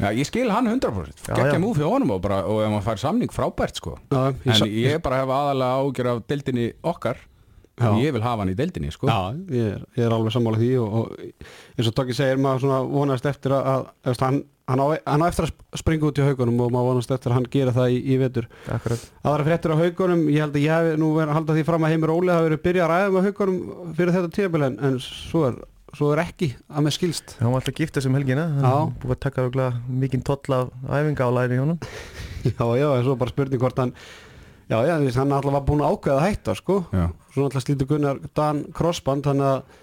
Já, 0.00 0.08
ég 0.16 0.24
skil 0.26 0.48
hann 0.50 0.66
100% 0.70 1.26
Já, 1.28 1.34
geggja 1.36 1.58
já. 1.58 1.60
múf 1.60 1.76
hjá 1.76 1.84
honum 1.90 2.14
og, 2.16 2.22
bara, 2.24 2.40
og 2.48 2.62
ef 2.64 2.70
maður 2.72 2.86
fær 2.86 3.02
samning 3.02 3.30
frábært 3.34 3.76
sko. 3.82 3.98
já, 4.10 4.22
en 4.46 4.54
sa- 4.56 4.66
ég 4.66 5.02
bara 5.04 5.20
hef 5.20 5.28
aðalega 5.28 5.82
ágjur 5.82 6.10
af 6.14 6.22
deildinni 6.28 6.72
okkar 6.82 7.16
Já. 7.80 7.88
og 7.88 7.98
ég 8.04 8.12
vil 8.12 8.22
hafa 8.22 8.42
hann 8.44 8.50
í 8.52 8.56
deildinni 8.56 8.90
sko. 8.92 9.06
Já, 9.08 9.32
ég 9.50 9.68
er, 9.74 9.84
ég 9.96 10.04
er 10.06 10.12
alveg 10.12 10.32
sammála 10.34 10.58
því 10.60 10.70
og, 10.80 10.92
og 10.92 11.12
eins 11.78 11.88
og 11.88 11.94
Tóki 11.96 12.14
segir 12.14 12.36
maður 12.40 12.60
svona 12.66 12.80
vonast 12.88 13.26
eftir 13.26 13.54
að, 13.56 13.68
að 13.72 14.10
eftir, 14.12 14.26
hann, 14.28 14.42
hann, 14.68 14.80
á, 14.80 14.86
hann 15.08 15.24
á 15.24 15.26
eftir 15.28 15.46
að 15.46 15.52
sp- 15.54 15.80
springa 15.80 16.08
út 16.10 16.20
í 16.20 16.26
haugunum 16.26 16.60
og 16.60 16.70
maður 16.74 16.88
vonast 16.92 17.10
eftir 17.16 17.32
að 17.32 17.38
hann 17.40 17.48
gera 17.50 17.72
það 17.72 17.94
í, 17.96 17.98
í 18.12 18.18
vetur 18.20 18.46
akkurat 18.76 19.06
Aðra 19.24 19.46
fréttir 19.48 19.72
á 19.72 19.80
haugunum, 19.80 20.24
ég 20.28 20.44
held 20.44 20.56
að 20.60 20.66
ég 20.66 20.72
hef 20.92 21.00
nú 21.00 21.10
verið 21.16 21.32
að 21.32 21.38
halda 21.40 21.56
því 21.56 21.64
fram 21.70 21.84
að 21.88 21.94
Heimir 21.96 22.12
Óli 22.12 22.32
hafi 22.36 22.48
verið 22.50 22.62
byrjað 22.68 22.84
að 22.84 22.92
ræða 22.92 23.12
með 23.16 23.26
haugunum 23.30 23.94
fyrir 23.98 24.16
þetta 24.18 24.32
tíðabil 24.36 24.66
en, 24.68 24.78
en 24.90 24.98
svo, 25.08 25.44
er, 25.48 25.58
svo 25.96 26.10
er 26.14 26.22
ekki 26.24 26.48
að 26.72 26.86
með 26.86 26.96
skilst. 26.96 27.36
Hann 27.40 27.52
var 27.52 27.62
alltaf 27.62 27.76
giftast 27.78 28.08
um 28.08 28.16
helgina. 28.18 28.48
Hann 28.58 28.66
er 28.66 28.92
búið 29.02 29.16
að 29.16 29.22
taka 29.26 29.70
mikinn 29.88 30.24
toll 30.26 30.56
af 30.56 30.72
æfinga 30.88 31.28
á 31.28 31.30
læri 31.36 31.58
hjá 31.58 31.64
honum. 31.64 31.80
Já, 32.42 32.64
já, 32.74 32.88
en 32.98 33.04
svo 33.06 33.14
bara 33.14 33.30
spurning 33.30 33.60
hvort 33.62 33.78
hann 33.78 33.92
Já, 34.66 34.80
já, 34.82 34.96
þú 34.98 35.04
veist, 35.06 35.18
hann 35.20 35.32
alltaf 35.36 35.52
var 35.54 35.64
búin 35.66 35.82
að 35.84 35.92
ákveða 35.94 36.16
að 36.16 36.24
hætta 36.26 36.54
sko. 36.58 36.76
Já. 36.90 37.04
Svo 37.34 37.44
alltaf 37.46 37.62
slítur 37.62 37.88
Gunnar 37.90 38.18
Dan 38.34 38.62
crossband 38.74 39.26
þannig 39.28 39.46
að 39.46 39.80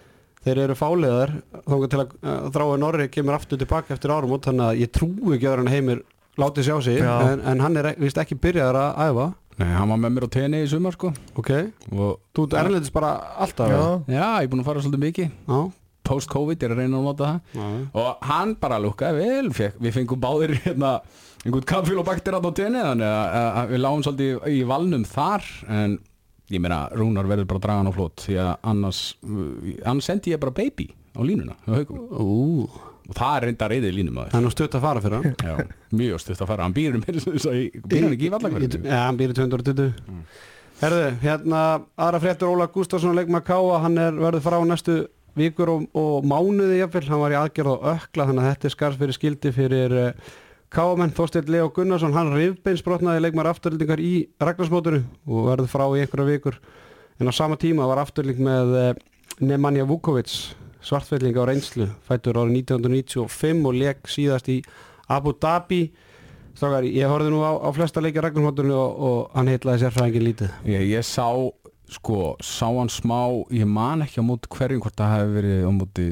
þeir 0.47 0.61
eru 0.65 0.77
fáliðar. 0.79 1.33
Þóngar 1.67 1.91
til 1.93 1.99
að 2.01 2.15
uh, 2.19 2.47
þráið 2.55 2.79
Norri 2.83 3.07
kemur 3.13 3.37
aftur 3.37 3.61
tilbaka 3.61 3.95
eftir 3.95 4.13
árum 4.15 4.33
út 4.35 4.47
þannig 4.49 4.65
að 4.65 4.81
ég 4.81 4.91
trúi 4.95 5.35
ekki 5.37 5.49
að 5.51 5.61
hann 5.61 5.71
heimir 5.71 6.01
látið 6.39 6.67
sjá 6.69 6.75
sig. 6.87 7.03
En, 7.05 7.43
en 7.51 7.63
hann 7.63 7.79
er 7.79 7.91
vist 8.01 8.19
ekki 8.19 8.39
byrjaðar 8.39 8.79
að 8.81 9.03
æfa. 9.11 9.27
Nei, 9.59 9.69
hann 9.75 9.91
var 9.91 9.99
með 9.99 10.15
mér 10.15 10.25
á 10.25 10.29
tenni 10.31 10.63
í 10.63 10.67
sumar 10.71 10.95
sko. 10.95 11.11
ok, 11.35 11.49
og 11.91 12.11
þú 12.31 12.45
ert 12.47 12.53
erlendis 12.61 12.93
bara 12.95 13.09
alltaf 13.43 13.67
Já, 13.67 13.81
já, 14.07 14.25
ég 14.39 14.47
er 14.47 14.51
búin 14.53 14.63
að 14.63 14.69
fara 14.69 14.83
svolítið 14.85 15.03
mikið. 15.03 15.33
Já, 15.51 15.59
post-covid, 16.09 16.65
er 16.65 16.73
að 16.75 16.81
reyna 16.83 16.99
að 16.99 17.07
nota 17.07 17.29
það. 17.29 17.55
Já. 17.61 17.69
og 18.03 18.27
hann 18.31 18.53
bara 18.61 18.81
lukkaði 18.83 19.23
vel 19.29 19.53
fekk, 19.55 19.79
við 19.85 19.95
fengum 19.99 20.21
báðir 20.25 20.55
hérna 20.65 20.91
einhvern 21.45 21.67
kaffílobakter 21.71 22.35
á 22.35 22.41
tenni 22.51 22.83
þannig 22.83 23.15
að, 23.15 23.61
við 23.71 23.83
lágum 23.85 24.05
svolítið 24.05 24.49
í 24.51 24.59
valnum 24.67 25.05
þar 25.07 25.47
en 25.79 25.97
ég 26.49 26.61
meina 26.63 26.81
Rúnar 26.97 27.29
verður 27.29 27.47
bara 27.49 27.61
að 27.61 27.65
draga 27.67 27.81
hann 27.83 27.91
á 27.93 27.97
flót 27.97 28.25
því 28.25 28.37
að 28.41 28.51
annars 28.73 29.01
annars 29.85 30.09
sendi 30.09 30.33
ég 30.33 30.41
bara 30.41 30.55
baby 30.57 30.89
á 31.15 31.21
línuna. 31.25 31.55
Ú, 31.69 32.65
og 33.09 33.15
það 33.17 33.35
er 33.35 33.45
reynda 33.47 33.69
reyðið 33.71 33.95
línum 33.97 34.19
að 34.21 34.31
það 34.33 34.47
er 34.49 34.53
stutt 34.53 34.77
að 34.77 34.83
fara 34.85 35.03
fyrir 35.03 35.17
hann. 35.17 35.35
Já, 35.41 35.75
mjög 36.01 36.23
stutt 36.23 36.43
að 36.43 36.51
fara, 36.51 36.67
hann 36.67 36.75
býr 36.75 36.97
um 36.97 37.05
býr 37.05 38.03
hann 38.05 38.15
ekki 38.15 38.27
í 38.29 38.33
vallakvæðinu 38.35 38.83
Já, 38.85 38.99
hann 39.07 39.19
býr 39.19 39.33
í 39.33 39.37
220 39.39 39.87
Herðu, 40.79 41.07
hérna 41.19 41.61
aðra 41.99 42.21
fréttur 42.23 42.53
Óla 42.53 42.69
Gustafsson 42.71 43.17
leikma 43.17 43.41
Káa, 43.43 43.81
hann 43.83 43.97
er 43.99 44.15
verður 44.15 44.45
frá 44.45 44.59
næstu 44.63 45.01
vikur 45.41 45.71
og, 45.73 45.87
og 45.97 46.27
mánuði 46.27 46.79
jafnvel, 46.81 47.07
hann 47.09 47.23
var 47.23 47.35
í 47.35 47.39
aðgerð 47.39 47.73
á 47.75 47.77
ökla 47.95 48.27
þannig 48.29 48.43
að 48.43 48.53
þetta 48.53 48.69
er 48.69 48.75
skars 48.75 48.99
fyrir 48.99 49.17
skildi 49.17 49.51
fyrir 49.55 49.95
uh, 49.95 50.31
Káamenn, 50.69 51.13
Þorsteinn 51.17 51.49
Leo 51.49 51.71
Gunnarsson. 51.73 52.13
Hann 52.13 52.33
rifbeinsbrotnaði 52.35 53.23
leikmar 53.23 53.49
afturlendingar 53.49 54.01
í 54.03 54.13
Ragnarsmótunu 54.43 55.01
og 55.25 55.47
verður 55.49 55.71
frá 55.71 55.85
í 55.87 56.03
einhverja 56.03 56.29
vikur. 56.29 56.59
En 57.19 57.31
á 57.31 57.33
sama 57.33 57.57
tíma 57.59 57.87
var 57.89 58.03
afturlending 58.03 58.45
með 58.45 58.75
uh, 58.77 58.91
Nemanja 59.41 59.87
Vukovic 59.89 60.35
svartfelling 60.85 61.35
á 61.35 61.43
reynslu, 61.49 61.89
fættur 62.07 62.37
árið 62.39 62.61
1995 62.61 63.65
og 63.67 63.75
leik 63.75 64.07
síðast 64.11 64.51
í 64.51 64.61
Abu 65.11 65.33
Dhabi. 65.35 65.89
Strákar, 66.55 66.85
ég 66.87 67.07
horfði 67.07 67.33
nú 67.33 67.41
á, 67.43 67.51
á 67.55 67.69
flesta 67.75 68.03
leikja 68.03 68.23
Ragnarsmótunu 68.25 68.75
og, 68.75 69.01
og 69.09 69.35
hann 69.35 69.51
heitlaði 69.51 69.83
sérfræðingin 69.85 70.27
lítið. 70.27 70.53
Ég, 70.69 70.85
ég 70.93 71.07
sá 71.07 71.27
sko, 71.93 72.19
sá 72.43 72.67
hann 72.67 72.91
smá 72.93 73.19
ég 73.55 73.67
man 73.69 74.03
ekki 74.05 74.21
á 74.21 74.25
móti 74.25 74.49
hverjum 74.53 74.83
hvort 74.83 74.97
það 74.99 75.15
hefði 75.15 75.35
verið 75.37 75.63
á 75.65 75.71
móti 75.73 76.07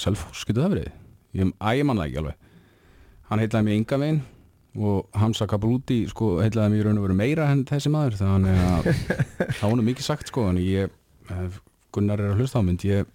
Selfoss, 0.00 0.44
getur 0.48 0.64
það 0.64 0.76
verið? 0.76 0.88
Ég, 1.34 1.52
að 1.58 1.80
ég 1.80 1.88
man 1.88 2.00
það 2.00 2.08
ekki 2.08 2.22
alveg. 2.22 2.48
Hann 3.30 3.42
heitlaði 3.42 3.68
mig 3.68 3.80
ynga 3.80 4.00
veginn 4.04 4.22
og 4.74 5.20
Hamza 5.20 5.46
Kabalúti 5.50 6.00
sko 6.10 6.32
heitlaði 6.42 6.72
mér 6.72 6.80
í 6.80 6.86
raun 6.88 6.98
og 6.98 7.06
veru 7.06 7.16
meira 7.18 7.46
en 7.52 7.62
þessi 7.68 7.92
maður 7.94 8.18
þannig 8.18 8.62
að 8.66 8.88
það 9.60 9.76
nú 9.78 9.86
mikið 9.86 10.08
sagt 10.08 10.32
sko 10.32 10.48
en 10.50 10.58
ég, 10.62 10.92
Gunnar 11.94 12.20
er 12.20 12.32
að 12.32 12.42
hlusta 12.42 12.58
á 12.58 12.66
mynd 12.66 12.82
ég 12.88 13.06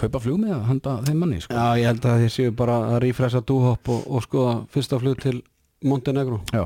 kaupa 0.00 0.20
flug 0.22 0.38
með 0.40 0.54
að 0.56 0.66
handa 0.70 0.94
þeim 1.04 1.18
manni 1.20 1.40
sko. 1.44 1.52
Já, 1.52 1.76
ég 1.80 1.90
held 1.90 2.06
að 2.08 2.22
þið 2.24 2.30
séu 2.36 2.52
bara 2.56 2.76
að 2.88 3.00
rífresa 3.04 3.42
dúhopp 3.44 3.90
og, 3.92 4.06
og 4.08 4.24
skoða 4.24 4.54
fyrsta 4.72 5.00
flug 5.02 5.20
til 5.20 5.40
Montenegro. 5.84 6.40
Já, 6.54 6.64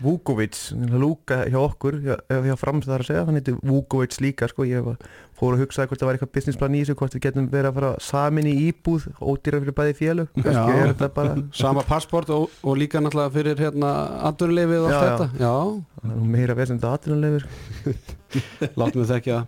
Vukovic, 0.00 0.58
Lúka 0.92 1.42
hjá 1.50 1.58
okkur 1.60 1.98
hjá, 2.04 2.14
hjá 2.46 2.54
frams 2.60 2.88
þar 2.88 3.04
að 3.04 3.08
segja, 3.10 3.24
hann 3.28 3.38
heitir 3.38 3.56
Vukovic 3.60 4.16
líka 4.22 4.48
sko, 4.50 4.66
ég 4.68 4.86
fór 5.36 5.56
að 5.56 5.64
hugsa 5.64 5.86
hvort 5.88 6.00
það 6.00 6.08
var 6.10 6.18
eitthvað 6.18 6.32
businessplan 6.36 6.76
í 6.76 6.82
þessu, 6.82 6.96
hvort 7.00 7.16
við 7.16 7.24
getum 7.26 7.48
verið 7.52 7.70
að 7.70 7.80
fara 7.80 7.90
samin 8.04 8.48
í 8.50 8.54
íbúð, 8.68 9.08
ódýra 9.20 9.62
fyrir 9.64 9.76
bæði 9.76 9.96
félög 9.98 10.30
kannski 10.36 10.54
Já. 10.54 10.76
er 10.76 10.92
þetta 10.92 11.10
bara 11.16 11.34
Sama 11.56 11.84
passport 11.88 12.32
og, 12.34 12.54
og 12.64 12.78
líka 12.80 13.02
náttúrulega 13.02 13.34
fyrir 13.36 13.60
hérna 13.66 13.90
aðdurleifið 14.30 14.86
og 14.86 14.94
allt 14.94 15.10
þetta. 15.10 15.28
Já, 15.44 16.14
meira 16.36 16.56
vesend 16.58 16.86
aðtunarlegur 16.86 17.46
Láttum 18.80 19.02
við 19.02 19.12
þekkja. 19.14 19.44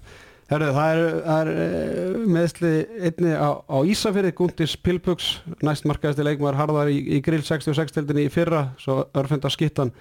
Herðu, 0.52 0.72
það 0.76 0.94
er, 0.94 1.18
er 1.32 1.50
eh, 1.52 2.16
meðsli 2.28 2.70
einni 3.08 3.30
á, 3.32 3.56
á 3.64 3.76
Ísafirði 3.88 4.32
Gundis 4.36 4.74
Pilbugs, 4.76 5.28
næst 5.64 5.86
markaðasti 5.88 6.26
leikmaður 6.26 6.58
harðar 6.58 6.90
í, 6.92 6.98
í 7.16 7.20
grill 7.24 7.40
66-tildinni 7.46 8.26
í 8.26 8.32
fyrra 8.32 8.66
svo 8.82 8.98
örfenda 9.16 9.48
skittan 9.52 9.94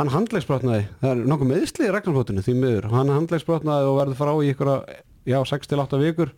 hann 0.00 0.10
handlegsbrotnaði, 0.14 0.86
það 1.02 1.12
er 1.12 1.22
nokkuð 1.28 1.50
meðsli 1.50 1.86
í 1.86 1.92
regnarflótinu 1.92 2.44
því 2.44 2.56
miður, 2.56 2.90
hann 2.94 3.12
handlegsbrotnaði 3.12 3.88
og 3.90 3.98
verður 4.00 4.20
frá 4.20 4.32
í 4.40 4.50
ykkur 4.54 4.70
já, 5.28 5.38
6-8 5.52 6.00
vikur. 6.00 6.32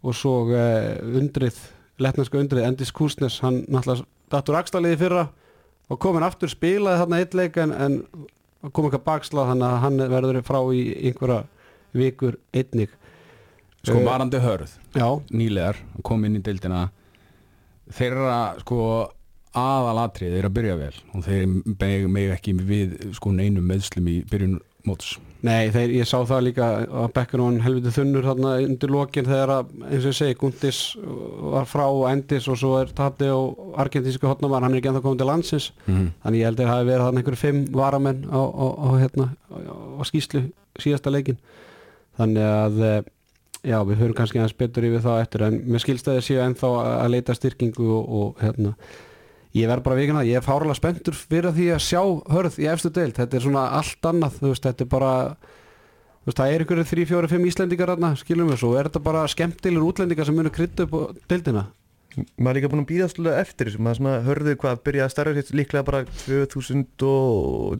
Og 0.00 0.16
svo 0.16 0.34
eh, 0.56 0.96
undrið, 1.20 1.58
letnarska 2.00 2.40
undrið 2.40 2.66
Endis 2.68 2.92
Kúsnes, 2.96 3.40
hann 3.44 3.62
náttúrulega 3.68 4.06
dattur 4.32 4.56
axtaliði 4.56 5.00
fyrra 5.00 5.26
og 5.90 5.98
komin 6.00 6.24
aftur 6.24 6.48
spilaði 6.52 7.02
þarna 7.02 7.18
eitt 7.20 7.36
leik 7.36 7.58
en, 7.60 7.74
en 7.74 7.98
kom 8.72 8.86
eitthvað 8.86 9.04
bakslað 9.08 9.50
þannig 9.52 9.66
að 9.68 9.82
hann 9.84 10.02
verður 10.14 10.40
frá 10.46 10.60
í 10.72 10.82
einhverja 11.10 11.42
vikur 11.96 12.38
einnig. 12.56 12.94
Sko 13.80 13.96
Eh, 13.96 14.06
varandi 14.06 14.40
hörð 14.40 14.76
Já, 14.92 15.08
nýlegar, 15.32 15.80
kom 16.04 16.24
inn 16.28 16.36
í 16.36 16.44
deildina. 16.44 16.88
Þeirra 17.90 18.60
sko 18.60 18.80
aðalatrið 19.56 20.36
er 20.38 20.46
að 20.46 20.56
byrja 20.58 20.76
vel 20.78 20.94
og 21.14 21.24
þeir 21.26 22.06
meg 22.08 22.36
ekki 22.36 22.54
við 22.54 22.94
sko 23.16 23.32
neinum 23.34 23.66
meðslum 23.66 24.08
í 24.10 24.20
byrjun 24.30 24.60
móts. 24.86 25.18
Nei, 25.44 25.70
þeir, 25.72 25.92
ég 25.96 26.08
sá 26.08 26.18
það 26.28 26.42
líka 26.50 26.66
að 26.84 27.06
bekkur 27.16 27.42
hann 27.42 27.62
helviti 27.64 27.92
þunnur 27.96 28.26
þarna 28.28 28.52
undir 28.64 28.92
lokin 28.92 29.28
þegar 29.28 29.52
að, 29.54 29.70
eins 29.88 30.04
og 30.04 30.10
ég 30.10 30.16
segi, 30.18 30.36
Gundis 30.40 30.80
var 31.54 31.68
frá 31.68 31.86
og 31.86 32.04
endis 32.10 32.48
og 32.52 32.58
svo 32.60 32.74
er 32.80 32.92
Tati 32.96 33.30
og 33.32 33.78
argentísku 33.80 34.28
hotnamar, 34.28 34.64
hann 34.64 34.76
er 34.76 34.82
ekki 34.82 34.90
ennþá 34.92 35.04
komið 35.06 35.22
til 35.22 35.30
landsins. 35.30 35.70
Mm 35.86 35.94
-hmm. 35.94 36.10
þannig 36.24 36.40
ég 36.40 36.48
held 36.48 36.60
að 36.60 36.66
það 36.66 36.74
hafi 36.74 36.90
verið 36.90 37.04
þarna 37.06 37.20
einhverju 37.20 37.42
fimm 37.44 37.64
varamenn 37.72 38.20
á, 38.28 38.40
á, 38.40 38.66
á, 38.68 38.88
hérna, 39.00 39.26
á, 39.48 39.56
á 39.96 40.02
skýslu 40.04 40.42
síðasta 40.78 41.10
leikin 41.10 41.38
þannig 42.18 42.44
að 42.44 42.82
eh, 42.84 43.02
já, 43.64 43.78
við 43.84 44.00
höfum 44.00 44.16
kannski 44.18 44.40
aðeins 44.40 44.56
betur 44.56 44.86
yfir 44.88 45.04
það 45.04 45.22
eftir 45.24 45.44
en 45.46 45.60
með 45.66 45.84
skilstæði 45.84 46.24
séu 46.24 46.40
ennþá 46.44 46.72
að 47.04 47.12
leita 47.14 47.36
styrkingu 47.36 47.88
og, 47.96 48.12
og 48.20 48.42
hérna 48.44 48.74
ég 49.56 49.70
verð 49.70 49.86
bara 49.86 49.98
vikina, 49.98 50.26
ég 50.26 50.38
er 50.38 50.44
fárlega 50.46 50.78
spenntur 50.78 51.16
fyrir 51.16 51.50
því 51.56 51.66
að 51.74 51.82
sjá 51.82 52.02
hörð 52.30 52.60
í 52.62 52.68
efstu 52.70 52.90
deild. 52.94 53.16
Þetta 53.18 53.36
er 53.36 53.44
svona 53.46 53.64
allt 53.80 54.02
annað, 54.10 54.38
þú 54.38 54.52
veist, 54.52 54.66
þetta 54.68 54.86
er 54.86 54.90
bara 54.92 55.12
þú 56.20 56.28
veist, 56.28 56.38
það 56.38 56.52
er 56.52 56.60
einhverju 56.64 56.84
3, 56.92 57.04
4, 57.10 57.30
5 57.34 57.48
Íslendingar 57.50 57.92
þarna, 57.94 58.10
skilum 58.20 58.50
við 58.52 58.58
svo, 58.62 58.70
er 58.76 58.84
þetta 58.90 59.02
bara 59.08 59.26
skemmtilegur 59.30 59.88
útlendingar 59.88 60.26
sem 60.28 60.36
munu 60.36 60.50
krytta 60.54 60.86
upp 60.86 60.94
á 60.94 61.00
deildina. 61.32 61.64
Maður 62.36 62.50
er 62.50 62.56
líka 62.58 62.70
búin 62.72 62.82
að 62.82 62.90
býða 62.90 63.06
svolítið 63.10 63.38
eftir 63.38 63.68
maður 63.78 63.98
svona 64.00 64.14
hörðu 64.26 64.52
hvað 64.58 64.80
byrjaði 64.86 65.06
að 65.06 65.12
starfa 65.14 65.44
sér 65.46 65.58
líklega 65.60 65.86
bara 65.86 66.00
2010-11 66.26 67.78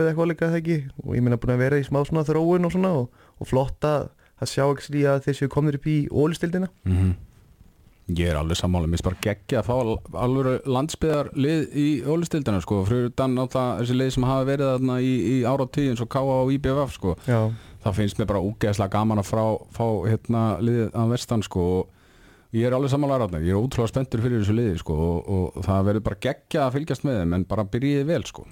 eða 0.00 0.08
eitthvað 0.08 0.30
líka 0.30 0.48
það 0.48 0.60
ekki? 0.62 0.78
Og 1.04 1.10
ég 1.16 1.22
meina 1.26 1.40
búin 1.40 1.54
að 1.56 1.62
vera 1.64 1.80
í 1.80 1.84
smá 1.84 2.00
svona 2.08 2.24
þróun 2.28 2.66
og 2.66 2.72
svona 2.72 2.92
og, 3.02 3.06
og 3.36 3.44
flott 3.52 3.80
að, 3.84 4.08
að 4.40 4.52
sjá 4.54 4.64
ekki 4.64 4.86
slí 4.88 5.02
að 5.12 5.20
Ég 8.18 8.30
er 8.30 8.38
alveg 8.40 8.58
sammála, 8.58 8.88
mér 8.88 8.98
finnst 8.98 9.06
bara 9.06 9.20
geggja 9.24 9.60
að 9.60 9.68
fá 9.68 10.20
alveg 10.24 10.66
landsbyðar 10.68 11.30
lið 11.36 11.76
í 11.78 11.86
ólistildina 12.06 12.60
sko, 12.64 12.82
fyrir 12.88 13.10
utan 13.10 13.36
á 13.38 13.44
það 13.52 13.70
þessi 13.80 13.96
lið 13.98 14.12
sem 14.16 14.26
hafa 14.28 14.48
verið 14.48 14.72
þarna 14.74 14.98
í, 15.04 15.12
í 15.30 15.36
ára 15.46 15.66
tíð 15.66 15.92
eins 15.92 16.02
og 16.04 16.10
K.A. 16.12 16.36
og 16.40 16.52
IBFF 16.56 16.96
sko. 16.96 17.14
Já, 17.28 17.40
það 17.84 17.98
finnst 18.00 18.20
mér 18.20 18.30
bara 18.32 18.44
úgeðslega 18.48 18.94
gaman 18.96 19.22
að 19.22 19.30
frá, 19.30 19.44
fá 19.76 19.86
hérna 20.08 20.44
liðið 20.64 20.96
að 21.02 21.14
vestan 21.14 21.46
sko 21.46 21.66
og 21.76 22.56
ég 22.56 22.66
er 22.66 22.74
alveg 22.76 22.94
samanlega 22.94 23.26
ræðna, 23.26 23.44
ég 23.46 23.54
er 23.54 23.60
ótrúlega 23.60 23.92
spenntur 23.92 24.24
fyrir 24.24 24.42
þessu 24.42 24.56
liði 24.58 24.80
sko 24.80 24.98
og, 25.06 25.30
og 25.30 25.62
það 25.68 25.86
verður 25.90 26.06
bara 26.08 26.22
geggja 26.26 26.66
að 26.66 26.74
fylgjast 26.78 27.06
með 27.06 27.22
þeim 27.22 27.38
en 27.38 27.46
bara 27.52 27.68
byrjiði 27.76 28.08
vel 28.10 28.24
sko. 28.26 28.48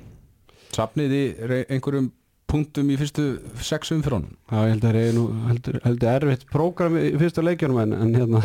Sapniði 0.76 1.22
einhverjum 1.66 2.12
punktum 2.48 2.88
í 2.88 2.96
fyrstu 2.96 3.26
sex 3.64 3.92
umfyrónum 3.92 4.32
Já, 4.48 4.62
ég 4.68 4.78
held 4.78 4.86
að 4.88 5.98
það 6.00 6.08
er 6.08 6.24
erfitt 6.24 6.46
prógram 6.52 6.96
í 6.96 7.10
fyrsta 7.20 7.44
leikjunum 7.44 7.82
en, 7.82 7.92
en 7.98 8.14
hérna 8.16 8.42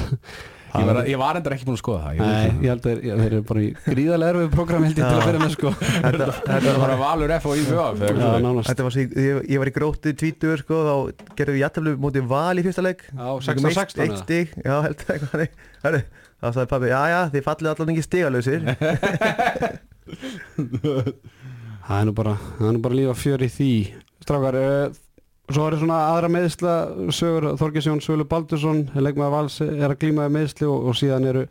ég 0.74 0.86
var, 0.88 0.98
ég 1.12 1.18
var 1.22 1.38
endur 1.40 1.54
ekki 1.56 1.66
búin 1.68 1.76
að 1.78 1.82
skoða 1.84 2.02
það 2.04 2.14
ég 2.14 2.20
Nei, 2.24 2.28
veit 2.34 2.64
ég 2.64 2.70
held 2.72 2.84
að 2.88 2.96
þeir 3.04 3.26
eru 3.28 3.40
bara 3.50 3.62
í 3.64 3.70
gríðarlega 3.86 4.32
erfið 4.34 4.44
ég 4.44 4.96
til 4.98 5.06
að 5.08 5.26
byrja 5.28 5.42
með 5.44 5.54
sko. 5.54 5.70
Þetta, 5.84 6.26
var 6.66 6.80
bara 6.84 6.98
valur 7.04 7.34
F 7.38 7.46
og 7.50 7.56
svo, 7.62 9.04
ég, 9.04 9.40
ég 9.54 9.62
var 9.64 9.70
í 9.70 9.76
grótið 9.78 10.18
tvítur 10.24 10.58
sko, 10.64 10.76
þá 10.88 10.96
gerðum 11.38 11.56
við 11.58 11.64
jættaflu 11.64 11.92
mótið 12.08 12.28
val 12.34 12.58
í 12.58 12.66
fyrsta 12.66 12.86
leik. 12.86 13.02
Já, 13.12 13.28
Fengum 13.48 13.70
16-16 13.70 13.78
eitt- 13.84 14.02
Eitt 14.08 14.18
stig, 14.24 14.48
já, 14.64 14.76
held 14.88 14.98
að 14.98 15.14
eitthvað 15.16 15.34
þannig. 15.36 15.52
Herru, 15.84 16.02
þá 16.42 16.48
sagði 16.50 16.70
pabbi, 16.74 16.88
já, 16.94 17.02
já, 17.14 17.20
þið 17.34 17.48
fallið 17.50 17.72
allan 17.74 17.94
ekki 17.94 18.08
stigalösir 18.08 18.62
Það 21.84 22.00
er 22.00 22.06
nú 22.08 22.14
bara, 22.16 22.34
það 22.58 22.68
er 22.70 22.76
nú 22.78 22.82
bara 22.84 22.96
lífa 22.98 23.16
fjör 23.20 23.42
í 23.44 23.50
því. 23.52 23.70
Strákar, 24.24 24.56
uh, 24.56 25.00
svo 25.52 25.68
er 25.68 25.78
svona 25.82 26.00
aðra 26.14 26.32
meðsla 26.32 26.74
sögur 27.12 27.54
Þorgesjón 27.60 28.02
Svölu 28.04 28.26
Baldursson 28.30 28.86
leikmaður 28.96 29.34
vals 29.34 29.60
er 29.64 29.90
að 29.90 30.00
glíma 30.00 30.28
með 30.28 30.36
meðsli 30.38 30.70
og, 30.70 30.90
og 30.90 30.98
síðan 31.00 31.28
eru 31.32 31.46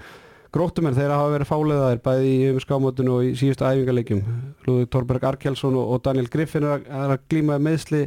gróttumenn 0.52 0.96
þeirra 0.96 1.18
hafa 1.20 1.32
verið 1.34 1.48
fálegaðir 1.48 2.02
bæði 2.04 2.32
í 2.32 2.62
skámotinu 2.64 3.14
og 3.16 3.26
í 3.26 3.32
síðustu 3.40 3.66
æfingarleikjum 3.68 4.22
Lúði 4.66 4.88
Torberg 4.92 5.24
Arkelsson 5.28 5.76
og, 5.80 5.94
og 5.94 6.02
Daniel 6.04 6.28
Griffin 6.32 6.66
er 6.68 6.78
að, 6.78 6.88
er 6.88 7.14
að 7.16 7.26
glíma 7.32 7.56
með 7.56 7.66
meðsli 7.68 8.02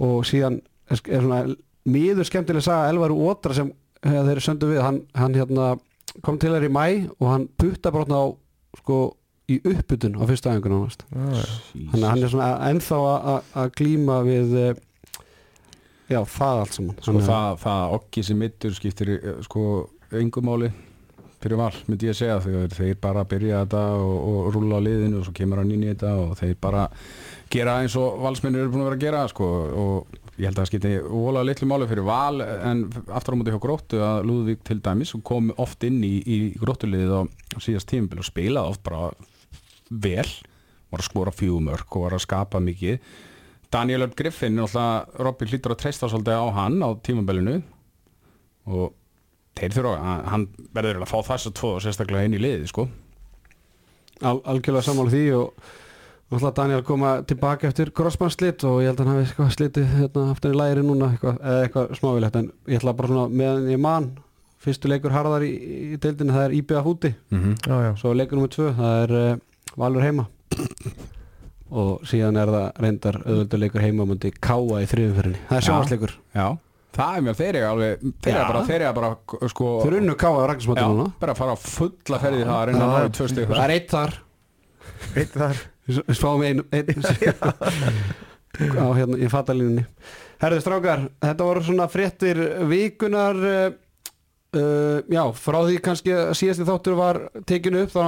og 0.00 0.24
síðan 0.28 0.60
er, 0.88 1.00
svona 1.00 1.42
miður 1.88 2.28
skemmtileg 2.28 2.64
saga 2.64 2.90
Elvaru 2.92 3.16
Ótra 3.28 3.56
sem 3.56 3.70
eh, 4.04 4.16
þeir 4.16 4.34
eru 4.34 4.44
söndu 4.44 4.72
við 4.72 4.84
hann, 4.84 5.00
hann 5.16 5.36
hérna, 5.36 5.70
kom 6.24 6.40
til 6.40 6.52
þær 6.54 6.68
í 6.68 6.72
mæ 6.72 6.84
og 7.18 7.26
hann 7.28 7.48
putta 7.60 7.92
brotna 7.94 8.20
á 8.20 8.26
sko 8.80 9.00
í 9.50 9.58
uppbytun 9.72 10.18
á 10.18 10.22
fyrstu 10.30 10.52
æfingun 10.52 10.76
ánast 10.80 11.02
þannig 11.10 12.04
að 12.04 12.10
hann 12.12 12.22
er 12.26 12.32
svona 12.34 12.50
ennþá 12.70 13.00
að- 13.34 13.72
glíma 13.80 14.20
við 14.26 14.54
eh, 14.60 14.74
já, 16.10 16.20
það 16.26 16.60
allt 16.64 16.76
saman. 16.76 17.00
Sko 17.00 17.18
það, 17.24 17.58
það 17.64 17.96
okki 17.98 18.24
sem 18.26 18.38
mittur 18.44 18.76
skiptir 18.76 19.12
eh, 19.16 19.34
sko 19.46 19.64
engumáli 20.20 20.70
fyrir 21.40 21.56
val, 21.56 21.72
myndi 21.88 22.10
ég 22.10 22.16
segja 22.18 22.40
þegar 22.44 22.72
þeir 22.76 22.96
bara 23.00 23.22
byrja 23.24 23.62
þetta 23.64 23.82
og, 23.96 24.16
og 24.28 24.48
rúla 24.52 24.76
á 24.76 24.84
liðinu 24.84 25.22
og 25.22 25.28
svo 25.28 25.32
kemur 25.38 25.62
hann 25.62 25.70
inn 25.72 25.86
í 25.86 25.92
þetta 25.94 26.10
og 26.26 26.34
þeir 26.36 26.56
bara 26.60 26.82
gera 27.50 27.78
eins 27.80 27.94
og 27.96 28.18
valsmennir 28.20 28.66
eru 28.66 28.74
búin 28.74 28.82
að 28.84 28.90
vera 28.90 28.98
að 28.98 29.04
gera 29.06 29.22
sko 29.32 29.48
og 29.80 30.18
ég 30.36 30.50
held 30.50 30.58
að 30.58 30.60
það 30.60 30.68
skipti 30.68 30.92
ólega 31.08 31.46
litlu 31.48 31.68
máli 31.70 31.88
fyrir 31.88 32.04
val 32.10 32.42
en 32.44 32.82
aftur 33.16 33.34
á 33.34 33.38
móti 33.40 33.54
hjá 33.54 33.60
gróttu 33.64 34.02
að 34.04 34.20
Lúðvík 34.28 34.60
til 34.68 34.78
dæmis 34.84 35.14
kom 35.24 35.48
oft 35.60 35.84
inn 35.88 35.98
í, 36.04 36.12
í 36.20 36.38
gróttuliðið 36.60 37.16
á, 37.16 37.22
síðast 37.56 37.88
tímabil 37.94 38.20
og 38.20 38.28
spilaði 38.28 38.74
oft 38.74 38.84
bara 38.84 39.08
vel 39.90 40.28
var 40.90 41.02
að 41.02 41.06
skora 41.06 41.34
fjúmörk 41.34 41.96
og 41.96 42.06
var 42.06 42.16
að 42.16 42.24
skapa 42.24 42.62
mikið. 42.62 42.98
Daniel 43.70 44.06
Örn 44.06 44.16
Griffin 44.18 44.58
Robby 44.58 45.46
hlýtur 45.46 45.76
að 45.76 45.82
treysta 45.84 46.08
svolítið 46.10 46.40
á 46.42 46.46
hann 46.56 46.80
á 46.82 46.90
tímabilinu. 47.06 47.60
Og 48.70 48.90
þeir 49.58 49.76
þurfa 49.76 49.92
að 49.98 50.24
hann 50.32 50.48
verður 50.74 51.04
að 51.04 51.12
fá 51.12 51.18
þess 51.28 51.50
að 51.50 51.56
tvo 51.60 51.76
sérstaklega 51.82 52.26
inn 52.26 52.34
í 52.38 52.42
liði 52.42 52.70
sko. 52.70 52.88
Al, 54.20 54.40
algjörlega 54.44 54.84
sammála 54.84 55.14
því 55.14 55.22
og 55.38 55.70
náttúrulega 56.30 56.56
Daniel 56.56 56.82
koma 56.86 57.12
tilbaka 57.26 57.68
eftir 57.70 57.90
crossband 57.96 58.34
slitt 58.34 58.64
og 58.68 58.82
ég 58.84 58.90
held 58.90 59.00
að 59.00 59.08
hann 59.08 59.16
hafi 59.16 59.28
eitthvað 59.28 59.54
slitið 59.56 59.94
hérna, 59.96 60.26
aftur 60.30 60.54
í 60.54 60.58
læri 60.60 60.84
núna 60.86 61.12
eitthvað, 61.14 61.38
eða 61.40 61.62
eitthvað 61.64 61.94
smávilegt 61.98 62.36
en 62.38 62.50
ég 62.70 62.78
ætla 62.78 62.94
bara 62.98 63.10
svona 63.10 63.38
meðan 63.40 63.70
ég 63.72 63.80
man 63.82 64.10
fyrstu 64.60 64.90
leikur 64.92 65.14
harðar 65.14 65.46
í, 65.46 65.50
í 65.94 65.98
deildinu 66.00 66.36
það 66.36 66.46
er 66.46 66.56
IBA 66.60 66.82
húti 66.84 67.14
mm 67.16 67.40
-hmm. 67.40 67.56
Já, 67.66 67.76
já, 67.86 67.96
svo 67.96 68.12
leikur 68.14 68.38
nummer 68.38 68.52
tvö 68.54 68.68
það 68.76 69.02
er 69.02 69.16
uh, 69.16 69.38
Valur 69.78 70.02
heima. 70.02 70.24
Og 71.70 72.00
síðan 72.10 72.38
er 72.40 72.50
það 72.50 72.80
reyndar 72.82 73.16
auðvöldur 73.22 73.60
leikur 73.62 73.84
heima 73.84 74.02
á 74.02 74.10
mundi 74.10 74.32
Káa 74.42 74.80
í 74.82 74.88
þriðumferðinni 74.90 75.42
það 75.46 75.56
er 75.56 75.62
Já. 75.62 75.66
sjónvarsleikur 75.68 76.14
Já, 76.34 76.46
það 76.96 77.18
er 77.18 77.22
mér, 77.26 77.36
þeir 77.38 77.58
eru 77.60 77.68
alveg 77.68 78.00
þeir 78.24 78.32
eru 78.34 78.46
bara, 78.48 78.62
þeir 78.66 78.84
eru 78.88 78.94
bara 78.96 79.50
sko 79.52 79.68
þeir 79.84 79.96
unnu 80.00 80.16
Káa 80.18 80.32
á 80.34 80.40
Já, 80.40 80.46
Ragnarsmátti 80.50 80.86
núna. 80.90 81.04
bara 81.22 81.36
fara 81.38 81.54
á 81.54 81.58
fulla 81.62 82.18
ferði 82.24 82.42
það 82.48 82.72
það 83.52 83.62
er 83.62 83.74
eitt 83.76 83.94
þar. 83.94 84.16
Eitt 85.14 85.36
þar. 85.38 85.62
Spáum 86.18 86.42
einu, 86.46 86.66
einu 86.74 86.96
á 88.82 88.86
hérna 88.98 89.16
í 89.22 89.28
fatalínunni. 89.30 89.84
Herðu 90.42 90.60
strákar, 90.64 91.06
þetta 91.22 91.46
voru 91.46 91.62
svona 91.64 91.86
fréttir 91.92 92.38
vikunar 92.70 93.38
eh, 93.46 93.70
uh, 94.58 94.98
já, 95.10 95.22
frá 95.36 95.58
því 95.66 95.78
kannski 95.84 96.12
að 96.16 96.34
síðasti 96.40 96.66
þáttur 96.68 96.98
var 96.98 97.20
tekinu 97.48 97.84
upp 97.84 97.94
þá 97.94 98.00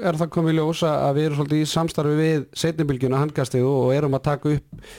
er 0.00 0.18
það 0.20 0.32
komið 0.36 0.54
í 0.54 0.58
ljós 0.58 0.82
að 0.88 1.12
við 1.18 1.28
erum 1.28 1.40
svolítið 1.40 1.62
í 1.62 1.70
samstarfi 1.74 2.16
við 2.18 2.48
setnibilgjuna 2.62 3.22
handkastið 3.22 3.68
og 3.68 3.94
erum 3.96 4.18
að 4.18 4.26
taka 4.30 4.54
upp 4.56 4.90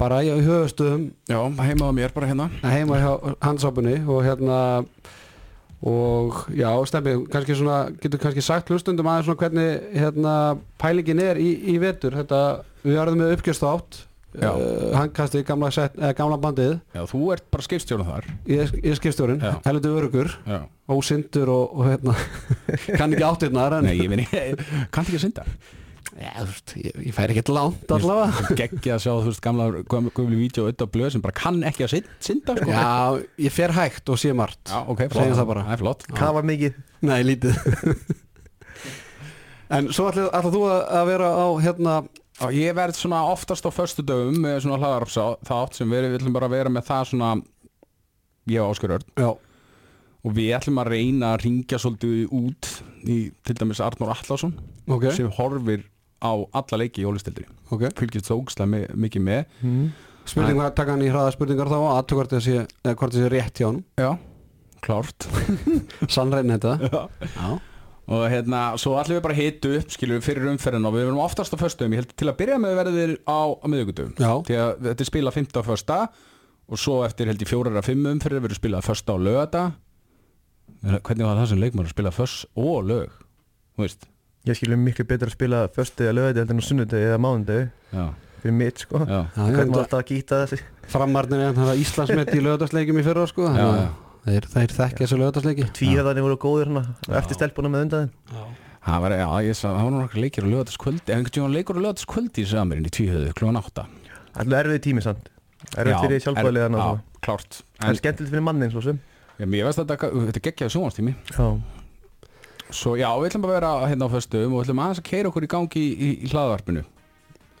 bara 0.00 0.22
í 0.26 0.32
höfustöðum 0.32 1.04
Já, 1.30 1.38
heima 1.62 1.90
á 1.90 1.92
mér 1.94 2.14
bara 2.14 2.30
hérna. 2.30 2.48
Heima 2.62 2.98
hjá 2.98 3.12
handsápunni 3.44 4.00
og 4.06 4.24
hérna 4.26 4.58
og 5.84 6.46
já, 6.56 6.70
stemmi, 6.88 7.26
kannski 7.28 7.58
svona 7.58 7.90
getur 8.00 8.22
kannski 8.22 8.42
sagt 8.44 8.70
hlustundum 8.72 9.08
aðeins 9.10 9.28
svona 9.28 9.40
hvernig 9.42 9.98
hérna 10.00 10.34
pælingin 10.80 11.20
er 11.20 11.40
í, 11.40 11.50
í 11.74 11.76
vetur. 11.82 12.16
Þetta, 12.16 12.40
við 12.86 12.98
verðum 13.02 13.20
með 13.20 13.34
uppgjöst 13.36 13.66
átt 13.68 14.00
Uh, 14.34 14.88
handkastið, 14.98 15.44
gamla, 15.46 15.68
set, 15.70 15.94
eh, 16.00 16.10
gamla 16.18 16.34
bandið. 16.42 16.72
Já, 16.96 17.04
þú 17.06 17.20
ert 17.36 17.44
bara 17.54 17.62
skipstjórn 17.62 18.06
þar. 18.08 18.24
Ég, 18.50 18.72
ég 18.80 18.90
er 18.90 18.98
skipstjórinn, 18.98 19.38
Já. 19.38 19.52
heldur 19.68 20.00
örugur 20.00 20.32
ósindur 20.90 21.52
og, 21.54 21.76
og 21.78 21.86
hérna 21.86 22.16
kann 22.98 23.14
ekki 23.14 23.24
áttirnar 23.28 23.76
Nei, 23.84 23.94
ég 24.00 24.10
ekki, 24.24 24.66
kanntu 24.90 25.14
ekki 25.14 25.20
að 25.20 25.24
synda? 25.28 25.44
Já, 26.14 26.30
þú 26.34 26.48
veist, 26.50 26.74
ég, 26.78 26.98
ég 27.08 27.14
fær 27.16 27.32
ekkert 27.32 27.52
langt 27.54 27.94
allavega. 27.94 28.50
Geggi 28.58 28.92
að 28.94 29.00
sjá, 29.06 29.12
þú 29.14 29.30
veist, 29.30 29.42
gamla 29.46 29.68
gömlu 29.86 30.40
vídeo 30.42 30.66
auðvitað 30.66 30.90
blöð 30.94 31.14
sem 31.14 31.24
bara 31.24 31.38
kann 31.38 31.62
ekki 31.70 31.86
að 31.86 31.94
syn- 31.94 32.10
synda 32.22 32.58
sko. 32.58 32.68
já, 32.74 33.22
ég 33.46 33.54
fer 33.54 33.74
hægt 33.78 34.12
og 34.14 34.20
sé 34.22 34.34
margt 34.34 34.70
Já, 34.70 34.82
ok, 34.82 35.06
Segjum 35.14 35.38
það 35.38 35.48
bara. 35.54 35.64
Það 35.70 35.78
er 35.78 35.82
flott. 35.82 36.06
Kafa 36.14 36.44
mikið. 36.50 36.82
Nei, 37.06 37.20
lítið. 37.30 37.54
En 39.74 39.88
svo 39.96 40.10
ætlað, 40.10 40.28
ætlað 40.36 40.54
þú 40.54 40.62
að, 40.68 40.80
að 40.98 41.06
vera 41.08 41.28
á 41.34 41.46
hérna 41.64 41.94
Já, 42.40 42.48
Ég 42.50 42.74
verð 42.74 42.96
svona 42.98 43.20
oftast 43.30 43.66
á 43.66 43.70
föstu 43.70 44.02
dögum 44.06 44.40
með 44.42 44.64
svona 44.64 44.78
hlaðarpsá 44.82 45.26
þátt 45.46 45.78
sem 45.78 45.90
við 45.92 46.08
viljum 46.16 46.34
bara 46.34 46.48
vera 46.50 46.72
með 46.72 46.88
það 46.88 47.04
svona 47.12 47.28
ég 48.50 48.60
og 48.64 48.72
Áskar 48.74 48.96
Örn. 48.98 49.06
Já, 49.22 49.28
og 50.24 50.34
við 50.34 50.50
ætlum 50.56 50.80
að 50.82 50.90
reyna 50.96 51.34
að 51.34 51.44
ringja 51.46 51.78
svolítið 51.80 52.32
út 52.34 52.70
í 53.06 53.18
til 53.44 53.56
dæmis 53.60 53.80
Arnór 53.84 54.10
Allarsson 54.16 54.54
ok, 54.90 55.10
sem 55.14 55.30
horfir 55.36 55.84
á 56.24 56.32
alla 56.32 56.80
leiki 56.80 57.04
í 57.04 57.06
ólistildri 57.08 57.44
ok. 57.70 57.86
Fylgist 58.00 58.30
þó 58.30 58.38
ógstlega 58.40 58.70
mi 58.72 58.82
mikið 59.06 59.24
með. 59.28 59.58
Spurning 60.24 60.56
hvað 60.58 60.74
taka 60.78 60.94
hann 60.96 61.04
í 61.04 61.10
hraða 61.12 61.34
spurningar 61.36 61.68
þá 61.68 61.76
og 61.76 61.90
aðtöku 61.98 62.18
hvort 62.22 62.32
það 62.32 62.44
sé, 62.46 62.54
eða 62.82 62.96
hvort 62.96 63.12
það 63.14 63.24
sé 63.26 63.30
rétt 63.34 63.60
hjá 63.60 63.66
hann 63.68 63.80
Já, 64.00 64.10
klárt. 64.84 65.26
Sannrein 66.14 66.52
þetta. 66.56 66.74
Já. 66.88 67.28
Já, 67.36 67.48
og 68.04 68.24
hérna, 68.28 68.62
svo 68.80 68.98
ætlum 69.00 69.18
við 69.18 69.24
bara 69.24 69.36
hitu 69.38 69.72
upp 69.78 69.94
skilur 69.94 70.18
við 70.18 70.26
fyrir 70.26 70.50
umferðin 70.50 70.88
og 70.88 70.92
við 70.96 71.06
verum 71.06 71.22
oftast 71.24 71.54
á 71.56 71.58
föstum 71.60 71.94
ég 71.94 72.02
held 72.02 72.14
til 72.20 72.28
að 72.28 72.38
byrja 72.42 72.58
með 72.60 72.76
verðir 72.82 73.14
á, 73.24 73.40
á 73.56 73.66
miðugundum 73.70 74.10
Já. 74.18 74.32
því 74.44 74.58
að 74.60 74.72
þetta 74.90 75.04
er 75.06 75.10
spilað 75.10 75.38
15 75.38 75.56
á 75.56 75.62
fösta 75.70 75.98
og 76.64 76.80
svo 76.80 76.98
eftir 77.06 77.30
held 77.32 77.44
ég 77.44 77.48
fjórar 77.48 77.80
að 77.80 77.88
fimm 77.88 78.10
umferðir 78.12 78.44
verður 78.44 78.60
spilað 78.60 78.88
fösta 78.90 79.16
og 79.16 79.24
lögata 79.24 79.64
hvernig 80.84 81.24
var 81.24 81.40
það 81.40 81.48
sem 81.54 81.62
leikmar 81.62 81.88
að 81.88 81.94
spila 81.96 82.12
föst 82.12 82.44
og 82.60 82.84
lög 82.88 83.16
þú 83.74 83.86
veist. 83.86 84.06
Ég 84.44 84.58
skilur 84.58 84.76
miklu 84.76 85.06
betur 85.08 85.30
að 85.30 85.38
spila 85.38 85.64
föstu 85.72 86.04
eða 86.04 86.18
lögði 86.18 86.42
heldur 86.42 86.54
en 86.54 86.60
á 86.60 86.68
sunnudegi 86.68 87.08
eða 87.08 87.20
mánudegi. 87.24 87.68
Já, 87.94 88.04
fyrir 88.42 88.56
mitt 88.58 88.82
sko. 88.84 89.00
Hvernig 89.00 89.72
var 89.72 89.86
alltaf 89.86 90.02
að 90.02 90.10
gýta 90.10 90.40
þessi 90.44 90.58
Framarnir 90.92 91.46
er 91.46 91.54
það 91.56 91.80
Íslandsmet 91.80 92.32
í 92.34 92.42
lögadagsleikjum 92.44 93.00
í 93.00 93.04
fyrra 93.06 93.24
sko 93.30 93.48
Þeir, 94.24 94.46
þeir 94.48 94.72
þekkja 94.72 95.04
þessu 95.04 95.20
lögadagsleiki 95.20 95.66
Tvíhöfðarnir 95.76 96.24
voru 96.24 96.38
góðir 96.40 96.70
hérna 96.70 97.18
eftir 97.20 97.36
stelpuna 97.36 97.72
með 97.72 97.86
undaðin 97.88 98.12
það 98.84 99.04
var, 99.04 99.14
já, 99.16 99.28
ég 99.44 99.56
sagði, 99.58 99.76
það 99.78 99.86
var 99.86 99.94
nokkar 99.94 100.22
leikir 100.24 100.44
á 100.44 100.48
lögataskvöldi 100.52 101.04
ef 101.04 101.14
einhvern 101.14 101.34
tíma 101.36 101.50
leikur 101.52 101.78
á 101.80 101.84
lögataskvöldi 101.84 102.42
í 102.44 102.48
samirinn 102.48 102.88
í 102.88 102.92
tvíhöðu 102.92 103.32
klúan 103.38 103.60
átta. 103.60 103.86
Alltaf 104.34 104.58
erfið 104.60 104.82
tími 104.84 105.04
samt. 105.04 105.30
Erfið 105.72 106.02
fyrir 106.02 106.24
sjálfbæðilega 106.24 106.82
Já, 106.82 106.88
klárt. 107.24 107.60
En 107.80 107.98
skemmtilegt 108.00 108.34
fyrir 108.34 108.44
mannin 108.44 108.72
svo 108.74 108.82
sem. 108.84 108.98
Já, 109.38 109.46
mér 109.48 109.68
veist 109.68 109.80
að 109.80 109.94
þetta, 109.94 110.10
þetta 110.28 110.40
er 110.40 110.44
geggjaði 110.48 110.74
sjónvarstími 110.74 111.14
Já. 111.32 111.46
Svo 112.74 112.94
já, 112.98 113.08
við 113.20 113.30
ætlum 113.30 113.46
að 113.48 113.54
vera 113.54 113.72
hérna 113.88 114.08
á 114.08 114.14
föstum 114.14 114.52
og 114.52 114.60
við 114.60 114.66
ætlum 114.66 114.84
aðeins 114.84 115.00
að 115.00 115.08
keira 115.08 115.30
okkur 115.30 115.46
í 115.46 115.50
gangi 115.54 115.80
í, 115.80 116.10
í, 116.10 116.28
hlaðvarpinu. 116.32 116.84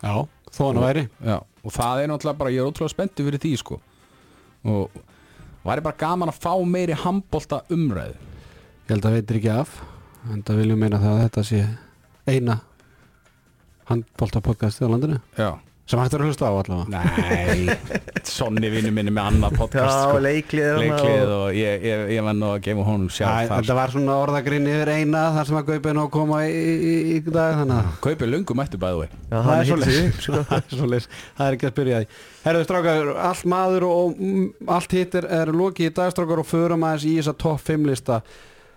Já, 0.00 0.14
þó 0.50 0.62
hann 0.68 0.80
væri. 0.82 1.04
Já, 1.24 1.36
og 1.40 1.74
það 1.74 2.02
er 2.02 2.10
náttúrulega 2.10 2.40
bara, 2.40 2.54
ég 2.54 2.62
er 2.62 2.70
ótrúlega 2.70 2.94
spenntu 2.94 3.26
fyrir 3.26 3.42
því 3.42 3.52
sko. 3.60 3.78
Og 4.64 5.02
væri 5.64 5.84
bara 5.84 6.00
gaman 6.00 6.32
að 6.32 6.40
fá 6.44 6.52
meiri 6.68 6.96
handbolta 7.04 7.64
umræðu? 7.72 8.16
Ég 8.84 8.92
held 8.92 9.08
að 9.08 9.18
veitir 9.18 9.40
ekki 9.40 9.52
af 9.54 9.76
En 10.32 10.40
það 10.40 10.62
viljum 10.62 10.80
meina 10.80 11.00
það 11.00 11.14
að 11.14 11.22
þetta 11.26 11.42
sé 11.44 11.58
eina 12.32 12.54
handbólta 13.90 14.40
podcastið 14.44 14.88
á 14.88 14.92
landinu. 14.94 15.18
Já, 15.36 15.50
sem 15.84 16.00
hægt 16.00 16.14
er 16.16 16.22
að 16.24 16.30
hlusta 16.30 16.48
á 16.48 16.52
allavega. 16.56 16.86
Nei 16.88 17.74
Sonni 18.24 18.70
vinnu 18.72 18.88
minni 18.94 19.12
með 19.12 19.26
annað 19.28 19.56
podcast 19.58 19.84
Já, 19.84 20.04
sko. 20.06 20.20
leiklið 20.24 20.78
Leiklið 20.80 21.24
og- 21.24 21.32
og 21.34 21.58
ég, 21.58 21.82
ég, 21.84 22.04
ég 22.14 22.24
var 22.24 22.36
nú 22.38 22.46
að 22.54 22.62
gefa 22.64 22.86
honum 22.86 23.10
Æ, 23.10 23.12
sjálf 23.18 23.48
þar. 23.50 23.58
Þetta 23.60 23.76
var 23.78 23.92
svona 23.92 24.16
orðagrinn 24.22 24.70
yfir 24.72 24.92
eina 24.94 25.24
þar 25.36 25.50
sem 25.50 25.58
að 25.60 25.66
Gaupi 25.68 25.92
nú 25.98 26.06
koma 26.14 26.38
í, 26.48 26.54
í, 26.54 26.94
í, 27.16 27.20
dag 27.28 27.60
Kaupið 28.00 28.32
lungum 28.32 28.56
mættu 28.62 28.80
bæðu 28.80 29.10
Það 29.28 29.52
er 29.58 29.64
hittir 29.68 30.22
sko. 30.24 30.40
Það 30.48 30.56
er 30.56 30.78
svoleiðis. 30.78 31.08
það 31.36 31.46
er 31.46 31.58
ekki 31.58 31.68
að 31.68 31.74
spyrja 31.74 32.00
því. 32.00 32.08
Herðu 32.44 32.64
strákar, 32.64 33.12
allt 33.28 33.44
maður 33.54 33.86
og 33.90 34.18
mm, 34.18 34.48
allt 34.78 34.96
hitt 34.96 35.14
er, 35.20 35.28
er 35.42 35.52
lokið 35.52 35.90
í 35.90 35.94
dagstrákar 36.00 36.42
og 36.42 36.48
förum 36.48 36.84
aðeins 36.88 37.06
í 37.08 37.14
þessa 37.20 37.36
topp 37.44 37.60
5 37.68 37.88
lista 37.92 38.22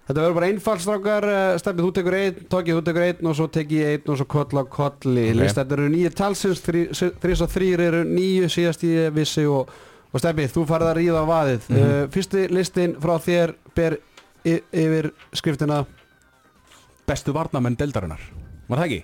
Þetta 0.08 0.22
verður 0.24 0.36
bara 0.38 0.48
einfalt 0.48 0.82
strákar. 0.84 1.26
Stefnið, 1.60 1.84
þú 1.84 1.92
tekur 1.98 2.16
einn, 2.16 2.38
Tókið, 2.48 2.78
þú 2.78 2.84
tekur 2.88 3.06
einn 3.10 3.28
og 3.28 3.36
svo 3.36 3.48
tek 3.52 3.74
ég 3.76 3.90
einn 3.98 4.12
og 4.14 4.20
svo 4.22 4.28
koll 4.32 4.56
á 4.56 4.64
kolli. 4.72 5.26
Ok. 5.34 5.36
Lista, 5.42 5.64
þetta 5.66 5.76
eru 5.78 5.90
nýju 5.92 6.12
talsins 6.16 6.62
þrís 6.64 7.44
og 7.44 7.52
þrýr 7.52 7.84
eru 7.90 8.00
nýju 8.08 8.48
síðast 8.54 8.86
ég 8.88 9.12
vissi 9.18 9.44
og, 9.52 9.68
og 10.14 10.24
Stefnið, 10.24 10.54
þú 10.56 10.64
farið 10.70 10.92
að 10.94 10.98
ríða 11.02 11.24
á 11.24 11.32
vaðið. 11.34 11.68
Mm 11.68 11.78
Mhm. 11.84 12.10
Fyrsti 12.16 12.46
listin 12.56 12.96
frá 13.04 13.18
þér 13.20 13.56
ber 13.76 13.98
yfir 14.48 15.12
skriftina. 15.36 15.82
Bestu 17.08 17.32
varnamenn 17.36 17.76
deldarinnar 17.80 18.20
Var 18.68 18.78
það 18.80 18.86
ekki? 18.88 19.04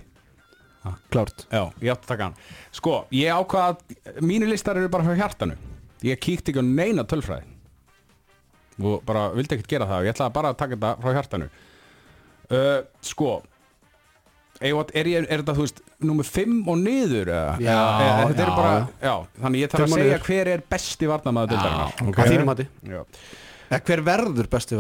Klárt. 1.12 1.46
Já, 1.52 1.72
ég 1.80 1.92
átti 1.94 2.04
að 2.04 2.08
taka 2.08 2.24
hann. 2.24 2.34
Sko, 2.72 3.06
ég 3.16 3.32
ákvað 3.32 3.78
að 3.78 4.22
Mínu 4.22 4.50
listar 4.50 4.76
eru 4.76 4.90
bara 4.92 5.04
frá 5.04 5.16
hjartanu. 5.16 5.56
Ég 6.04 6.20
kíkti 6.20 6.52
ekki 6.52 6.60
á 6.60 6.66
neina 6.68 7.04
tölfræði 7.08 7.44
Og 8.82 9.04
bara 9.06 9.28
vildi 9.36 9.58
ekkert 9.58 9.70
gera 9.76 9.86
það. 9.90 10.06
Ég 10.08 10.16
ætlaði 10.16 10.34
bara 10.34 10.50
að 10.54 10.58
taka 10.64 10.76
þetta 10.78 10.94
frá 11.04 11.14
hjartanu. 11.18 11.50
Uh, 12.54 12.80
Sko 13.02 13.42
Er, 14.64 14.72
er, 14.96 15.08
ég- 15.10 15.26
er 15.28 15.42
þetta, 15.42 15.54
þú 15.58 15.64
veist, 15.66 15.80
númer 16.06 16.24
5 16.24 16.68
og 16.72 16.78
niður 16.80 17.28
eða? 17.34 17.56
Já, 17.60 17.78
þetta 18.30 18.44
er 18.44 18.48
já, 18.48 18.56
bara, 18.56 18.74
já. 19.02 19.14
þannig 19.44 19.60
ég 19.64 19.72
þarf 19.74 19.84
að 19.84 19.88
og 19.90 19.98
segja 19.98 20.20
hver 20.28 20.50
er 20.54 20.62
besti 20.72 21.10
varnamaður 21.10 21.50
dildarinnar 21.52 22.14
Að 22.14 22.30
þínum 22.32 22.46
mati. 22.52 22.68
Já, 22.88 23.02
Eh, 23.74 23.80
Hver 23.82 24.02
verður 24.06 24.48
besti 24.54 24.78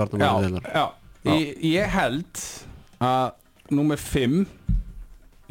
já. 0.70 0.84
Ég, 1.26 1.58
ég 1.66 1.90
held 1.90 2.44
að 3.02 3.32
númer 3.74 3.98
5 3.98 4.46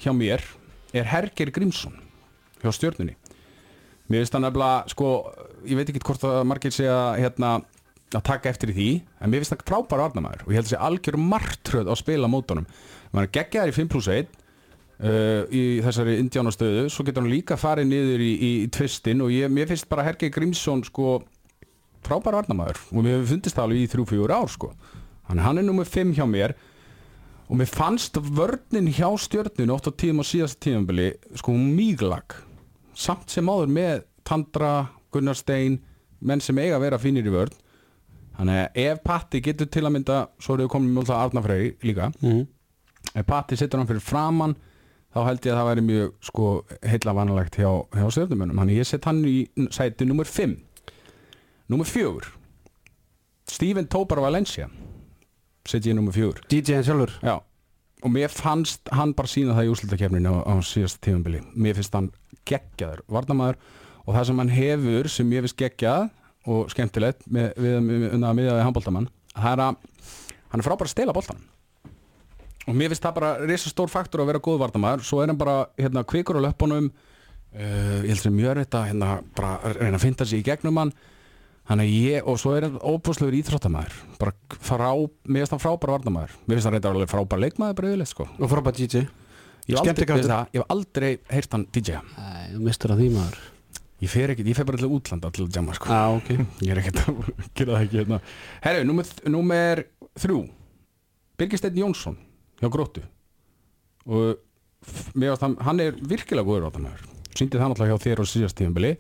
hjá 0.01 0.13
mér 0.15 0.45
er 0.95 1.05
Herger 1.11 1.51
Grímsson 1.51 1.99
hjá 2.63 2.71
stjörnunni. 2.73 3.17
Mér 4.09 4.23
finnst 4.23 4.33
það 4.37 4.45
nefnilega, 4.47 4.89
sko, 4.95 5.11
ég 5.67 5.77
veit 5.81 5.91
ekki 5.93 6.05
hvort 6.07 6.25
að 6.29 6.45
margir 6.47 6.71
segja 6.73 6.99
hérna 7.19 7.57
að 8.19 8.27
taka 8.29 8.51
eftir 8.53 8.73
í 8.73 8.77
því, 8.77 8.91
en 9.21 9.33
mér 9.33 9.43
finnst 9.43 9.55
það 9.55 9.67
frábæra 9.71 10.07
varnamaður 10.09 10.45
og 10.45 10.53
ég 10.53 10.59
held 10.61 10.69
að 10.69 10.73
sé 10.73 10.81
algjör 10.89 11.19
martröð 11.21 11.91
á 11.91 11.95
spila 11.99 12.31
mótunum. 12.31 12.67
Man 13.13 13.27
er 13.27 13.35
geggjaðar 13.35 13.73
í 13.73 13.77
5 13.77 13.93
plus 13.93 14.09
1 14.13 14.33
uh, 14.33 15.45
í 15.49 15.63
þessari 15.85 16.17
indjánastöðu, 16.23 16.89
svo 16.93 17.07
getur 17.07 17.25
hann 17.25 17.33
líka 17.33 17.59
farið 17.61 17.89
niður 17.91 18.25
í, 18.25 18.33
í, 18.33 18.51
í 18.65 18.69
tvistin 18.73 19.25
og 19.25 19.33
ég, 19.35 19.53
mér 19.53 19.71
finnst 19.71 19.89
bara 19.91 20.07
Herger 20.07 20.33
Grímsson 20.35 20.85
sko 20.89 21.21
frábæra 22.03 22.43
varnamaður 22.43 22.83
og 22.91 23.01
mér 23.01 23.19
hefur 23.19 23.33
fundist 23.37 23.59
það 23.59 23.69
alveg 23.69 23.87
í 23.87 23.91
3-4 23.95 24.37
ár 24.37 24.53
sko. 24.53 24.73
Þannig 25.29 25.47
hann 25.47 25.63
er 25.63 25.69
nummer 25.69 25.89
5 25.89 26.15
hjá 26.19 26.27
mér 26.29 26.57
og 27.49 27.59
mér 27.61 27.71
fannst 27.71 28.17
vörnin 28.17 28.91
hjá 28.93 29.09
stjörnun 29.21 29.75
oft 29.75 29.89
á 29.89 29.93
tíðum 29.93 30.23
á 30.23 30.25
síðast 30.27 30.61
tíðanbili 30.65 31.13
sko 31.39 31.55
míglag 31.55 32.37
samt 32.97 33.33
sem 33.33 33.49
áður 33.49 33.73
með 33.73 34.05
Tandra, 34.27 34.89
Gunnar 35.13 35.37
Stein 35.37 35.81
menn 36.23 36.43
sem 36.43 36.59
eiga 36.59 36.79
að 36.79 36.87
vera 36.87 37.01
fínir 37.03 37.27
í 37.27 37.35
vörn 37.35 37.55
þannig 38.39 38.59
að 38.59 38.83
ef 38.85 39.01
Patti 39.07 39.41
getur 39.45 39.71
til 39.73 39.85
að 39.87 39.95
mynda 39.97 40.19
svo 40.41 40.57
erum 40.57 40.67
við 40.67 40.73
komin 40.75 40.93
með 40.93 41.03
alltaf 41.03 41.23
Arnafrey 41.23 41.73
líka. 41.87 42.11
Mm. 42.23 42.45
ef 43.15 43.27
Patti 43.29 43.59
setur 43.59 43.83
hann 43.83 43.91
fyrir 43.91 44.05
framann 44.05 44.57
þá 45.13 45.21
held 45.29 45.45
ég 45.45 45.53
að 45.53 45.59
það 45.61 45.69
væri 45.71 45.87
mjög 45.87 46.13
sko 46.25 46.51
heilla 46.89 47.17
vanalegt 47.17 47.59
hjá, 47.61 47.71
hjá 47.93 48.07
stjörnumönnum. 48.17 48.63
Þannig 48.63 48.81
ég 48.81 48.89
set 48.89 49.09
hann 49.09 49.25
í 49.29 49.37
sæti 49.75 50.09
nummer 50.09 50.29
5 50.29 50.57
nummer 51.73 51.89
4 51.89 52.33
Steven 53.53 53.89
Tobar 53.91 54.23
Valencia 54.25 54.69
set 55.69 55.87
ég 55.87 55.97
nummer 55.99 56.15
4 56.15 56.47
DJ-in 56.51 56.87
sjálfur. 56.87 57.13
Já, 57.23 57.37
og 58.03 58.11
mér 58.11 58.33
fannst 58.33 58.89
hann 58.95 59.15
bara 59.15 59.31
sína 59.31 59.55
það 59.57 59.69
í 59.69 59.73
úrslutakefninu 59.75 60.33
á, 60.33 60.37
á 60.49 60.55
síðast 60.67 61.01
tífambili 61.05 61.43
mér 61.55 61.79
finnst 61.79 61.95
hann 61.95 62.11
geggjaður 62.49 63.05
varnamaður 63.13 63.61
og 64.03 64.17
það 64.17 64.27
sem 64.29 64.43
hann 64.43 64.53
hefur 64.57 65.11
sem 65.13 65.29
mér 65.31 65.47
finnst 65.47 65.61
geggjað 65.61 66.09
og 66.51 66.73
skemmtilegt 66.73 67.25
með, 67.29 67.53
við, 67.57 67.79
við, 67.79 68.03
við, 68.03 68.19
við, 68.19 68.51
við 68.51 68.63
handbóltamann 68.67 69.09
það 69.37 69.53
er 69.53 69.65
að 69.69 70.13
hann 70.53 70.63
er 70.63 70.67
frábæra 70.67 70.89
að 70.91 70.95
stela 70.95 71.17
boltan 71.17 71.41
og 72.67 72.77
mér 72.79 72.93
finnst 72.93 73.07
það 73.07 73.17
bara 73.19 73.33
risa 73.47 73.71
stór 73.73 73.91
faktor 73.91 74.23
að 74.23 74.33
vera 74.33 74.43
góð 74.43 74.61
varnamaður 74.63 75.07
svo 75.07 75.23
er 75.23 75.33
hann 75.33 75.41
bara 75.41 75.65
hérna 75.79 76.05
kvikur 76.07 76.39
á 76.39 76.47
löpunum 76.47 76.91
uh, 77.57 78.03
ég 78.03 78.13
held 78.13 78.23
sem 78.23 78.37
mjög 78.37 78.55
erfitt 78.57 78.77
að 78.79 78.87
hérna 78.91 79.17
bara 79.37 79.73
reyna 79.79 79.99
að 79.99 80.05
finna 80.07 80.29
sig 80.29 80.43
í 80.43 80.47
gegnum 80.47 80.81
hann. 80.81 80.93
Þannig 81.63 81.89
að 81.89 81.97
ég, 82.11 82.25
og 82.27 82.39
svo 82.43 82.53
er 82.57 82.65
hann 82.67 82.79
óbúslegur 82.83 83.37
íþróttamæður 83.39 83.99
bara 84.19 84.33
frá, 84.67 84.89
mér 85.31 85.45
finnst 85.45 85.55
hann 85.55 85.63
frábær 85.63 85.93
varnamæður 85.95 86.33
mér 86.43 86.57
finnst 86.57 86.69
hann 86.69 86.75
reyndar 86.75 86.97
alveg 86.97 87.13
frábær 87.13 87.43
leikmaður 87.45 87.77
bara 87.79 87.93
yfirleitt 87.93 88.11
sko. 88.11 88.27
Og 88.39 88.51
frábært 88.51 88.81
DJ 88.83 89.05
Ég 89.71 89.79
hef 89.79 89.87
aldrei, 89.87 90.39
ég 90.57 90.65
aldrei 90.75 91.11
heyrt 91.31 91.53
hann 91.55 91.69
DJ 91.71 92.01
Æ, 92.19 92.59
mistur 92.59 92.97
að 92.97 93.05
því 93.05 93.13
maður 93.15 93.37
Ég 94.03 94.11
fer 94.11 94.33
ekki, 94.33 94.45
ég 94.49 94.59
fer 94.59 94.67
bara 94.67 94.81
til 94.81 94.91
útlanda 94.91 95.31
til 95.35 95.47
að 95.47 95.57
jamma 95.59 95.75
sko. 95.79 95.87
Já, 95.87 96.17
ok. 96.19 96.31
Ég 96.67 96.73
er 96.75 96.81
ekkert 96.83 97.03
að 97.05 97.21
gera 97.59 97.77
það 97.77 97.85
ekki 97.87 98.01
hérna. 98.01 98.21
Herru, 98.65 98.87
númer, 98.89 99.11
númer 99.31 99.85
þrjú. 100.19 100.41
Birgisteinn 101.39 101.79
Jónsson 101.79 102.19
hjá 102.61 102.71
Gróttu. 102.73 103.05
Og 104.11 104.41
hann, 105.41 105.57
hann 105.63 105.83
er 105.83 105.99
virkilega 105.99 106.47
góður 106.47 106.71
átamæður 106.71 107.11
Sýndi 107.33 107.59
það 107.59 107.71
náttúrulega 107.71 107.95
hjá 107.95 108.03
þér 108.03 108.23
á 108.23 108.25
síðast 108.27 108.59
tíðanbili 108.59 108.93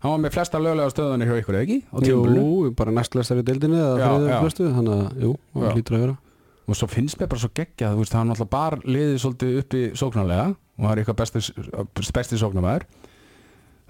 Hann 0.00 0.12
var 0.12 0.22
með 0.24 0.34
flesta 0.36 0.60
löglega 0.60 0.92
stöðanir 0.92 1.28
hjá 1.30 1.40
ykkur 1.42 1.58
ekki 1.60 1.76
á 1.92 1.96
Jú, 2.08 2.70
bara 2.78 2.94
næstlæstar 2.96 3.42
í 3.42 3.44
deildinni 3.46 3.76
Þannig 3.76 4.00
að, 4.00 4.28
það 6.00 6.16
og 6.66 6.74
svo 6.74 6.88
finnst 6.90 7.20
mér 7.20 7.28
bara 7.30 7.38
svo 7.38 7.50
geggja 7.54 7.92
veist, 7.94 8.14
hann 8.16 8.32
alltaf 8.34 8.48
bara 8.50 8.78
liðið 8.82 9.20
svolítið 9.22 9.58
uppi 9.60 9.82
sóknarlega 9.98 10.46
og 10.50 10.80
það 10.82 10.92
er 10.92 11.00
eitthvað 11.02 11.18
besti, 11.20 11.42
besti 12.16 12.38
sóknarmæður 12.40 12.86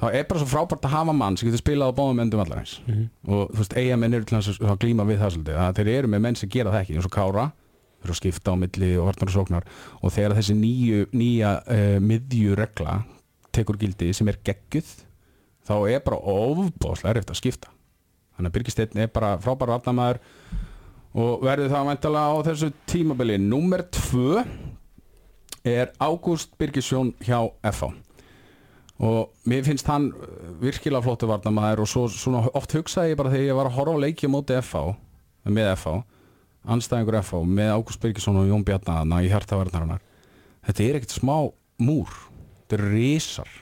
þá 0.01 0.07
er 0.13 0.25
bara 0.29 0.41
svo 0.43 0.49
frábært 0.51 0.85
að 0.85 0.93
hafa 0.93 1.13
mann 1.17 1.37
sem 1.41 1.49
getur 1.49 1.63
spilað 1.63 1.93
á 1.93 1.99
báðum 1.99 2.21
endum 2.25 2.41
allar 2.43 2.59
eins 2.63 2.75
Mhm. 2.87 3.05
og 3.29 3.51
þú 3.53 3.61
veist, 3.63 3.77
eiga 3.77 3.97
menn 3.97 4.15
eru 4.15 4.25
til 4.25 4.39
þess 4.39 4.61
að 4.61 4.79
glíma 4.83 5.07
við 5.09 5.19
það 5.23 5.33
svolítið, 5.37 5.57
að 5.57 5.75
þeir 5.79 5.89
eru 5.99 6.09
með 6.09 6.21
menn 6.21 6.37
sem 6.37 6.49
gera 6.49 6.71
það 6.71 6.81
ekki 6.85 6.97
eins 6.97 7.09
og 7.09 7.15
Kára, 7.17 7.47
þeir 8.01 8.05
eru 8.05 8.13
að 8.13 8.21
skipta 8.21 8.53
á 8.53 8.57
milli 8.61 8.91
og 9.01 9.07
varnar 9.09 9.31
og 9.31 9.35
sóknar. 9.35 9.65
Og 10.03 10.13
þegar 10.13 10.37
þessi 10.37 10.55
nýju, 10.55 11.07
nýja 11.17 11.53
uh, 11.67 11.99
miðjuregla 12.01 13.05
tekur 13.53 13.79
gildi 13.81 14.13
sem 14.15 14.29
er 14.29 14.37
gegguð 14.45 14.91
þá 15.67 15.75
er 15.91 16.01
bara 16.05 16.21
ofbáslega 16.21 17.15
erfitt 17.17 17.31
að 17.33 17.41
skipta. 17.41 17.69
Þannig 18.37 18.51
að 18.51 18.53
Birgisteinn 18.53 18.99
er 19.01 19.09
bara 19.09 19.39
frábær 19.41 19.73
varnamæður 19.73 20.19
og 21.17 21.41
verður 21.43 21.71
það 21.73 21.87
væntalega 21.89 22.29
á 22.29 22.37
þessu 22.45 22.69
tímabili. 22.87 23.39
Númer 23.41 23.83
2 23.91 24.45
er 25.65 25.91
Ágúst 25.99 26.53
Birgisjón 26.61 27.15
hjá 27.25 27.41
FH 27.65 27.95
og 28.97 29.49
mér 29.49 29.67
finnst 29.67 29.89
hann 29.91 30.11
uh, 30.13 30.29
virkilega 30.63 31.05
flottu 31.05 31.29
varnamæður 31.29 31.85
og 31.85 31.91
svo, 31.91 32.07
svona 32.13 32.47
oft 32.57 32.73
hugsaði 32.77 33.13
ég 33.13 33.21
bara 33.21 33.33
þegar 33.35 33.51
ég 33.51 33.59
var 33.59 33.71
að 33.71 33.77
horfa 33.81 33.99
á 33.99 34.05
leiki 34.07 34.31
á 34.31 34.33
móti 34.33 34.57
FH 34.63 34.97
með 35.47 35.71
FH, 35.75 35.99
anstæðingur 36.77 37.21
FH 37.21 37.43
með 37.59 37.75
Ágúst 37.77 38.03
Birgisjón 38.03 38.41
og 38.41 38.49
Jón 38.51 38.65
Bjarnaðana 38.67 39.21
í 39.23 39.31
hjartavarnarinnar 39.31 40.03
þetta 40.67 40.89
er 40.89 40.99
ekkert 41.01 41.19
smá 41.19 41.37
múr 41.77 42.19
þetta 42.67 42.81
er 42.81 42.89
risar 42.95 43.55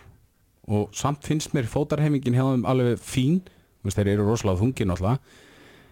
og 0.71 0.95
samt 0.97 1.25
finnst 1.27 1.53
mér 1.55 1.69
fótarhefingin 1.69 2.37
þeim 2.39 2.69
alveg 2.69 3.01
fín. 3.03 3.43
Þeir 3.85 4.15
eru 4.15 4.29
rosalega 4.31 4.63
þungir 4.63 4.89
náttúrulega. 4.89 5.19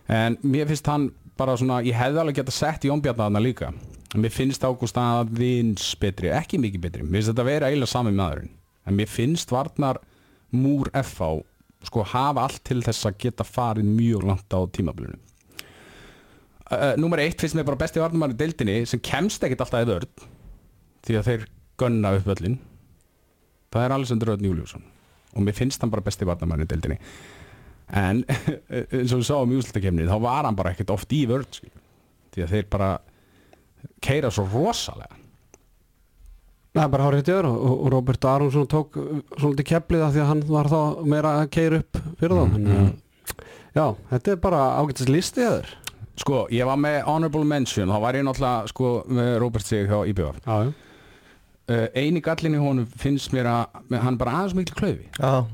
En 0.09 0.39
mér 0.41 0.71
finnst 0.71 0.89
hann 0.89 1.11
bara 1.37 1.57
svona 1.61 1.83
ég 1.85 1.97
hefði 1.97 2.23
alveg 2.23 2.41
geta 2.41 2.55
sett 2.55 2.87
Jón 2.89 3.03
Bjarnaðana 3.05 3.43
líka. 3.43 3.73
En 4.13 4.25
mér 4.25 4.33
finnst 4.33 4.65
Ágúst 4.65 4.97
aðeins 5.01 5.93
betri 6.01 6.33
ekki 6.33 6.61
mikið 6.61 6.85
betri, 6.87 7.05
mér 7.05 7.21
finnst 7.21 7.33
þetta 7.33 7.47
vera 7.49 7.69
eiginlega 7.71 7.93
sami 7.93 8.13
maðurinn, 8.17 8.51
en 8.87 8.99
mér 8.99 9.11
finnst 9.11 9.53
varnar 9.55 10.01
múr 10.53 10.91
FH 10.95 11.43
sko 11.87 12.05
hafa 12.07 12.47
allt 12.47 12.63
til 12.67 12.83
þess 12.85 13.09
að 13.09 13.19
geta 13.25 13.47
farið 13.47 13.89
mjög 13.89 14.27
langt 14.29 14.55
á 14.55 14.61
tímablunum 14.71 15.19
uh, 16.71 16.95
Númer 17.01 17.25
eitt 17.25 17.43
finnst 17.43 17.59
mér 17.59 17.67
bara 17.69 17.81
besti 17.83 18.03
varnarmann 18.03 18.37
í 18.37 18.39
deildinni 18.39 18.83
sem 18.87 19.03
kemst 19.03 19.43
ekkit 19.43 19.65
alltaf 19.65 19.83
eða 19.83 19.99
örn 20.01 20.29
því 21.03 21.19
að 21.19 21.29
þeir 21.31 21.47
gunna 21.81 22.15
upp 22.19 22.31
öllin 22.37 22.59
það 23.73 23.87
er 23.87 23.95
Alexander 23.97 24.35
Örn 24.35 24.51
Júliusson 24.51 24.85
og 25.33 25.47
mér 25.47 25.57
finnst 25.57 25.83
hann 25.83 25.93
bara 25.93 26.05
besti 26.05 26.29
varnarmann 26.29 26.65
í 26.65 26.69
deildinni. 26.69 26.99
En 27.93 28.23
eins 28.93 29.13
og 29.15 29.23
við 29.23 29.29
sáum 29.29 29.53
í 29.53 29.59
úslutakefni 29.61 30.09
þá 30.09 30.17
var 30.23 30.47
hann 30.49 30.59
bara 30.59 30.75
ekkert 30.75 30.93
oft 30.95 31.13
í 31.17 31.25
vörð 31.29 31.61
því 32.33 32.45
að 32.45 32.55
þeir 32.55 32.69
bara 32.73 32.93
keira 34.05 34.31
svo 34.33 34.47
rosalega 34.49 35.22
Er 36.73 36.89
bara 36.89 37.05
hárið 37.05 37.21
hjá 37.21 37.35
þér 37.37 37.47
og, 37.51 37.65
og 37.85 37.89
Robert 37.93 38.25
Aronsson 38.25 38.67
tók 38.73 38.95
uh, 38.97 39.19
svolítið 39.37 39.67
keflið 39.75 40.03
af 40.07 40.13
því 40.15 40.21
að 40.23 40.29
hann 40.31 40.43
var 40.49 40.69
þá 40.73 40.79
meira 41.13 41.33
að 41.43 41.51
keira 41.53 41.81
upp 41.83 41.99
fyrir 42.21 42.37
þá 42.39 42.45
mm 42.47 42.67
-hmm. 42.67 42.93
Já, 43.77 43.85
þetta 44.11 44.31
er 44.33 44.37
bara 44.37 44.61
ágættis 44.81 45.09
listi 45.09 45.41
þér. 45.41 45.67
Sko, 46.17 46.47
ég 46.53 46.65
var 46.69 46.77
með 46.77 47.03
honorable 47.05 47.45
mention 47.45 47.89
þá 47.89 48.01
var 48.01 48.15
ég 48.15 48.25
náttúrulega 48.25 48.67
sko 48.69 49.05
með 49.09 49.39
Robert 49.41 49.65
Sig 49.67 49.89
hjá 49.89 50.07
IBF 50.09 50.41
Já, 50.47 50.65
já. 50.65 50.73
Uh, 51.71 51.87
eini 51.95 52.21
gallin 52.21 52.55
í 52.55 52.59
honum 52.59 52.87
finnst 52.87 53.33
mér 53.33 53.47
að 53.47 53.67
hann 54.03 54.15
er 54.15 54.19
bara 54.19 54.31
aðeins 54.33 54.55
mikil 54.55 54.75
klaufi. 54.75 55.07
Já, 55.21 55.45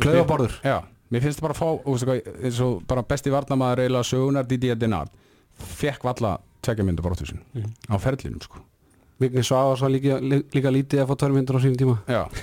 Klaufaborður. 0.00 0.54
Já, 0.64 0.80
mér 1.12 1.20
finnst 1.22 1.38
það 1.40 1.42
bara 1.42 1.54
að 1.54 1.58
fá 1.60 1.66
og 1.66 1.92
veistu 1.92 2.06
hvað, 2.06 2.44
eins 2.44 2.60
og 2.60 2.82
bara 2.88 3.02
besti 3.02 3.30
varnamaður 3.30 3.82
eiginlega 3.84 4.08
sögunar 4.08 4.46
Didier 4.48 4.74
Denard 4.78 5.10
fekk 5.58 6.02
valla 6.04 6.38
tvekja 6.62 6.84
mynda 6.84 7.02
brotthúsin 7.02 7.40
Mhm. 7.54 7.70
á 7.90 7.94
ferlinum 7.98 8.40
sko 8.42 8.58
Vigni 9.20 9.42
Svavars 9.44 9.82
var 9.84 9.90
líka, 9.92 10.16
lí- 10.20 10.44
líka 10.56 10.72
lítið 10.72 11.02
að 11.04 11.10
fá 11.12 11.16
törmyndur 11.24 11.58
á 11.58 11.60
sínum 11.60 11.76
tíma. 11.80 11.96
Já. 12.08 12.24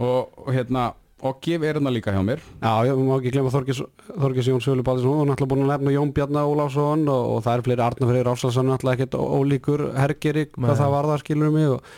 Og, 0.00 0.30
og 0.46 0.52
hérna 0.54 0.90
og 1.20 1.36
gef 1.44 1.60
er 1.60 1.76
hérna 1.76 1.90
líka 1.92 2.12
hjá 2.14 2.22
mér. 2.24 2.40
Já, 2.62 2.70
ég 2.88 2.96
má 2.96 3.16
ekki 3.18 3.32
glemma 3.34 3.50
Þorgis, 3.52 3.82
Jón 4.48 4.62
Sölu 4.64 4.80
Baldinsson 4.86 5.18
og 5.20 5.26
náttúrulega 5.28 5.50
búin 5.50 5.64
að 5.66 5.72
nefna 5.74 5.92
Jón 5.92 6.12
Bjarnar 6.16 6.48
Ólafsson 6.48 7.02
og, 7.12 7.26
og 7.34 7.42
það 7.44 7.58
er 7.58 7.64
fleiri 7.66 7.84
Arnar 7.84 8.08
Freyr 8.10 8.30
Ársælsson 8.32 8.70
náttúrulega 8.70 8.96
ekkert 9.04 9.18
ólíkur 9.20 9.82
hergeri 10.00 10.46
hvað 10.54 10.70
Nei. 10.72 10.78
það 10.80 10.94
var 10.94 11.08
það 11.10 11.20
skilur 11.24 11.52
mig 11.52 11.68
og 11.74 11.90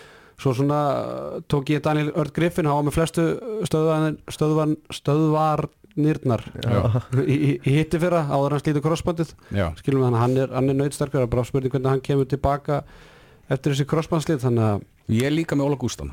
svo 0.42 0.54
svona 0.58 0.80
tók 1.54 1.70
ég 1.70 1.84
Daniel 1.84 2.10
Örd 2.18 2.34
Griffin 2.34 2.66
hann 2.66 2.80
var 2.80 2.88
með 2.88 2.96
flestu 2.98 3.28
stöðvan, 3.70 4.18
stöðvan, 4.34 4.74
Já. 6.62 7.02
í, 7.26 7.58
hitti 7.66 8.00
fyrra 8.02 8.24
áður 8.30 8.46
en 8.46 8.56
hann 8.56 8.64
slítur 8.64 8.84
crossbandið 8.86 9.32
skilum 9.80 10.02
við 10.02 10.08
hann, 10.08 10.18
hann 10.22 10.36
er, 10.44 10.52
hann 10.56 10.72
er 10.72 10.78
nöytsterkur 10.78 11.26
bara 11.30 11.44
spurning 11.48 11.72
hvernig 11.74 11.92
hann 11.92 12.04
kemur 12.04 12.28
tilbaka 12.30 12.82
eftir 13.52 13.74
þessi 13.74 13.88
crossbandslið 13.90 14.46
ég 15.12 15.26
er 15.28 15.34
líka 15.34 15.58
með 15.58 15.68
Óla 15.70 15.80
Gústan 15.82 16.12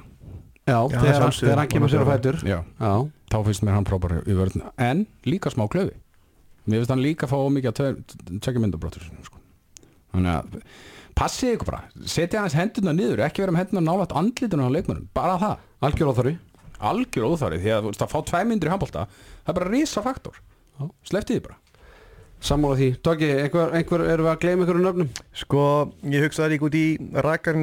já, 0.68 0.76
Já, 0.76 1.00
þegar, 1.00 1.22
hann, 1.24 1.34
þegar 1.40 1.62
hann 1.64 1.72
kemur 1.72 1.90
sér 1.90 2.04
á 2.06 2.08
fætur. 2.10 2.38
Já, 2.46 2.60
já, 2.62 2.94
þá 3.32 3.38
finnst 3.48 3.64
mér 3.66 3.78
hann 3.78 3.88
próbar 3.88 4.20
í 4.26 4.36
vörðin 4.38 4.66
en 4.78 5.06
líka 5.26 5.52
smá 5.54 5.66
klöfi 5.72 5.96
mér 6.70 6.82
finnst 6.84 6.94
hann 6.94 7.04
líka 7.04 7.30
fá 7.30 7.38
mikið 7.50 7.72
að 7.72 8.02
tvekja 8.40 8.62
mynda 8.62 8.82
brotthúsin 8.82 9.24
sko. 9.26 9.40
þannig 10.14 10.36
að 10.36 10.60
passið 11.20 11.56
ykkur 11.56 11.72
bara, 11.72 11.82
setja 12.08 12.44
hans 12.44 12.56
hendurna 12.58 12.94
niður 12.96 13.24
ekki 13.26 13.44
vera 13.44 13.56
með 13.56 13.66
hendurna 13.66 13.86
nálægt 13.92 14.14
andlitunum 14.16 14.70
á 14.70 14.76
leikmönum 14.78 15.10
bara 15.16 15.40
það, 15.42 15.66
algjör 15.88 16.12
óþorri 16.14 16.36
algjör 16.80 17.28
óþárið 17.34 17.64
því 17.66 17.72
að 17.76 17.82
þú 17.84 17.92
veist, 17.92 18.04
að 18.06 18.14
fá 18.14 18.20
tvæ 18.30 18.40
myndir 18.48 18.70
í 18.70 18.74
handbólta 18.74 19.06
það 19.10 19.52
er 19.54 19.58
bara 19.60 19.72
risa 19.74 20.04
faktor 20.06 20.40
Já. 20.80 20.84
sleftið 21.12 21.36
því 21.40 21.44
bara 21.50 21.58
sammála 22.40 22.76
því, 22.80 22.88
Tóki, 23.04 23.28
einhver, 23.36 23.74
einhver 23.76 24.04
erum 24.08 24.26
við 24.30 24.32
að 24.32 24.42
gleyma 24.46 24.64
einhverju 24.64 24.84
nöfnum 24.86 25.10
sko, 25.36 25.64
ég 26.08 26.24
hugsaði 26.24 26.54
líka 26.56 26.68
út 26.70 26.78
í 26.80 26.86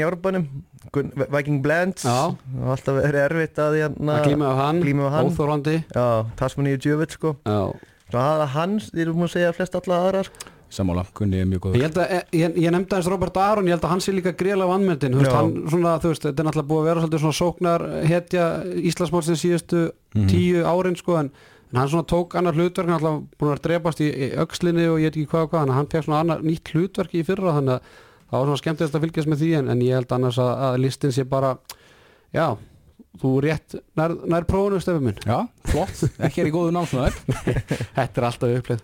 árbænum 0.05 0.49
Gun- 0.93 1.13
Viking 1.33 1.63
Blends 1.65 2.05
Já. 2.05 2.29
og 2.37 2.69
alltaf 2.75 2.99
verið 3.01 3.23
erfitt 3.25 3.57
að 3.59 3.79
hérna 3.81 4.19
að 4.21 4.27
glíma 4.29 4.51
á 4.53 4.55
hann, 4.61 4.83
hann. 5.15 5.31
óþórandi 5.33 5.77
Já, 5.95 6.05
Tasmaníu 6.37 6.77
Djöfitt 6.77 7.17
sko 7.17 7.37
já. 7.49 7.73
Svo 8.07 8.21
að 8.23 8.45
hans, 8.53 8.91
þið 8.93 9.01
erum 9.07 9.25
að 9.27 9.33
segja 9.33 9.55
flest 9.57 9.75
alla 9.81 9.97
aðrar 10.05 10.29
sko. 10.29 10.53
Sammála, 10.77 11.03
kunni 11.17 11.41
er 11.43 11.49
mjög 11.51 11.63
góð 11.67 11.77
ég 11.81 11.85
held 11.87 11.99
að, 12.03 12.15
ég, 12.37 12.57
ég 12.67 12.75
nefndi 12.75 12.95
aðeins 12.97 13.11
Robert 13.13 13.41
Aron 13.43 13.67
ég 13.71 13.75
held 13.77 13.85
að 13.89 13.93
hann 13.95 14.05
sé 14.05 14.15
líka 14.15 14.33
greiðlega 14.39 14.71
vannmyndin 14.73 15.17
þú 15.17 15.23
veist, 15.25 15.35
hann 15.37 15.53
svona, 15.73 15.97
þú 16.05 16.13
veist, 16.13 16.25
þetta 16.29 16.43
er 16.45 16.49
náttúrulega 16.51 16.71
búið 16.71 16.83
að 16.83 16.89
vera 16.91 17.05
svolítið 17.05 17.25
svona 17.25 17.39
sóknar 17.41 17.85
hetja 18.13 18.47
Íslandsmálsins 18.93 19.45
síðustu 19.47 19.85
Mhm. 20.17 20.29
tíu 20.33 20.63
árin 20.65 20.95
sko, 20.97 21.17
en, 21.21 21.27
en 21.73 21.77
hann 21.83 21.89
svona 21.93 22.07
tók 22.09 22.37
annar 22.39 22.55
hlutverk 22.57 22.89
hann 22.89 22.97
alltaf 22.97 23.19
búin 23.37 23.51
að 23.53 23.65
drepast 23.67 23.99
í, 24.01 24.07
í 24.09 24.29
öxlinni 24.41 24.87
og 24.89 24.97
ég 25.03 25.11
veit 25.11 25.17
ekki 25.19 25.27
hvað 25.35 25.43
og 25.45 25.51
hvað, 25.53 25.73
hann 25.77 25.91
fekk 25.93 26.07
svona 26.07 26.21
annar 26.23 26.41
nýtt 26.47 26.71
hlutverk 26.73 27.13
í 27.19 27.25
fyrra, 27.27 27.53
þannig 27.59 27.75
að 27.75 27.91
það 28.31 28.39
var 28.41 28.47
svona 28.49 28.61
skemmtilegt 28.63 28.97
að 28.97 29.05
fylgjast 29.05 29.29
með 29.29 29.43
því, 29.43 29.51
en, 29.59 29.69
en 29.75 29.83
ég 29.85 29.99
held 29.99 30.15
annars 30.17 30.39
að, 30.41 30.53
að 30.71 30.79
listin 30.87 31.13
sé 31.13 31.27
bara, 31.29 31.51
já 32.33 32.47
þú 33.21 33.35
rétt, 33.45 33.77
nær, 33.97 34.13
nær 34.29 34.45
prófunu 34.49 34.81
stefum 34.81 35.05
minn. 35.11 35.21
Já, 35.25 35.39
flott, 35.69 36.01
ekki 36.21 36.43
er 36.43 36.49
í 36.51 36.55
góðu 36.57 36.73
námsmaður. 36.77 37.15
Þetta 37.97 38.21
er 38.21 38.27
alltaf 38.31 38.57
uppleið 38.63 38.83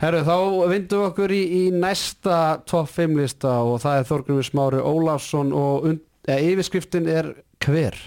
Herru, 0.00 0.22
þá 0.24 0.34
vindum 0.70 1.02
við 1.02 1.06
okkur 1.10 1.32
í, 1.36 1.40
í 1.44 1.62
næsta 1.76 2.36
topp 2.68 2.88
5 2.94 3.18
lista 3.20 3.50
og 3.68 3.82
það 3.82 3.98
er 4.00 4.06
Þorgrymur 4.08 4.46
Smári 4.46 4.78
Ólafsson 4.80 5.50
og 5.52 5.84
und, 5.90 6.00
eða, 6.24 6.40
yfirskriftin 6.54 7.08
er 7.12 7.28
hver? 7.60 7.98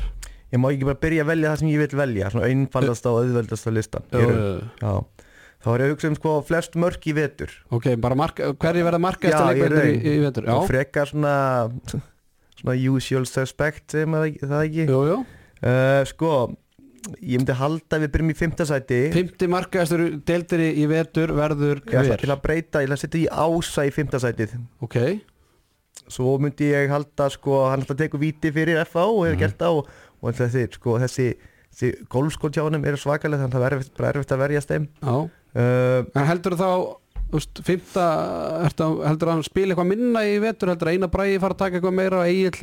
Ég 0.54 0.62
má 0.62 0.72
ekki 0.72 0.88
bara 0.90 0.98
byrja 1.02 1.26
að 1.26 1.30
velja 1.34 1.52
það 1.52 1.62
sem 1.62 1.70
ég 1.74 1.84
vil 1.84 2.00
velja 2.00 2.32
Svona 2.34 2.50
einfaldasta 2.50 3.12
og 3.14 3.20
auðveldasta 3.24 3.74
listan. 3.74 4.08
Hér 4.14 4.34
er- 4.34 4.64
Já. 4.82 4.94
Þá 5.64 5.68
er 5.74 5.80
ég 5.80 5.86
að 5.88 5.94
hugsa 5.94 6.10
um 6.10 6.16
sko 6.18 6.32
flest 6.44 6.74
mörk 6.76 7.06
í 7.08 7.14
vetur. 7.16 7.52
Ok, 7.72 7.86
bara 8.04 8.18
marka, 8.20 8.50
hverju 8.60 8.84
verða 8.84 9.00
marka 9.00 9.30
eftir 9.30 9.46
í 9.46 9.54
leikveitur 9.54 9.78
í, 9.78 9.86
raun. 9.86 10.02
í, 10.04 10.16
vetur? 10.26 10.50
Já, 10.50 10.58
frekar 10.68 11.08
svona 11.14 11.36
Svona 12.64 12.76
usual 12.90 13.26
suspect 13.28 13.92
sem 13.92 14.14
að, 14.18 14.38
það 14.42 14.66
ekki? 14.68 14.84
Jú, 14.90 15.00
jú. 15.10 15.16
Uh, 15.64 16.02
Sko 16.08 16.34
Ég 17.20 17.40
myndi 17.42 17.56
halda 17.60 17.98
að 17.98 18.04
við 18.06 18.12
byrjum 18.14 18.32
í 18.32 18.36
fimmtasæti 18.40 19.00
Fymti 19.12 19.48
markaðastur 19.52 20.04
deildir 20.28 20.62
í, 20.70 20.86
vetur 20.88 21.34
verður 21.36 21.82
Ég 21.84 21.98
ætla 22.00 22.16
hver? 22.16 22.34
að 22.38 22.42
breyta, 22.46 22.80
ég 22.84 22.88
ætla 22.88 22.96
að 22.96 23.04
setja 23.04 23.20
í 23.20 23.28
ása 23.44 23.86
í 23.90 23.92
fimmtasætið 23.96 24.54
Ok, 24.88 24.98
Svo 26.08 26.38
myndi 26.42 26.72
ég 26.72 26.90
halda 26.92 27.28
sko, 27.32 27.60
hann 27.70 27.84
ætla 27.84 27.96
að 27.98 28.02
teka 28.06 28.22
víti 28.22 28.52
fyrir 28.56 28.80
FA 28.88 29.04
og 29.08 29.26
hefur 29.28 29.36
Mhm. 29.36 29.40
gert 29.44 29.58
það 29.60 29.78
og, 29.78 29.88
og 30.24 30.34
þessi, 30.40 30.64
sko, 30.74 30.98
þessi 31.00 31.28
hjá 32.56 32.64
honum 32.68 32.84
eru 32.86 32.98
svakalega 33.02 33.44
þannig 33.44 33.56
að 33.56 33.62
það 33.64 33.68
er 33.70 33.76
erfitt, 33.78 33.94
bara 33.98 34.10
erfitt 34.14 34.34
að 34.36 34.42
verjast 34.44 34.70
þeim. 34.74 34.88
Já, 35.02 35.16
uh, 35.56 36.26
heldur 36.30 36.56
þá 36.60 36.70
Úst, 37.34 37.64
fymta, 37.66 38.04
ertu, 38.68 38.86
heldur 39.08 39.30
að 39.32 39.32
hann 39.34 39.44
spila 39.48 39.74
eitthvað 39.74 39.88
minna 39.90 40.20
í 40.22 40.36
vetur, 40.38 40.70
heldur 40.70 40.92
eina 40.94 41.08
bræði 41.10 41.40
fara 41.42 41.56
að 41.56 41.62
taka 41.64 41.80
eitthvað 41.80 41.96
meira 41.98 42.20
og 42.20 42.28
eigill 42.30 42.60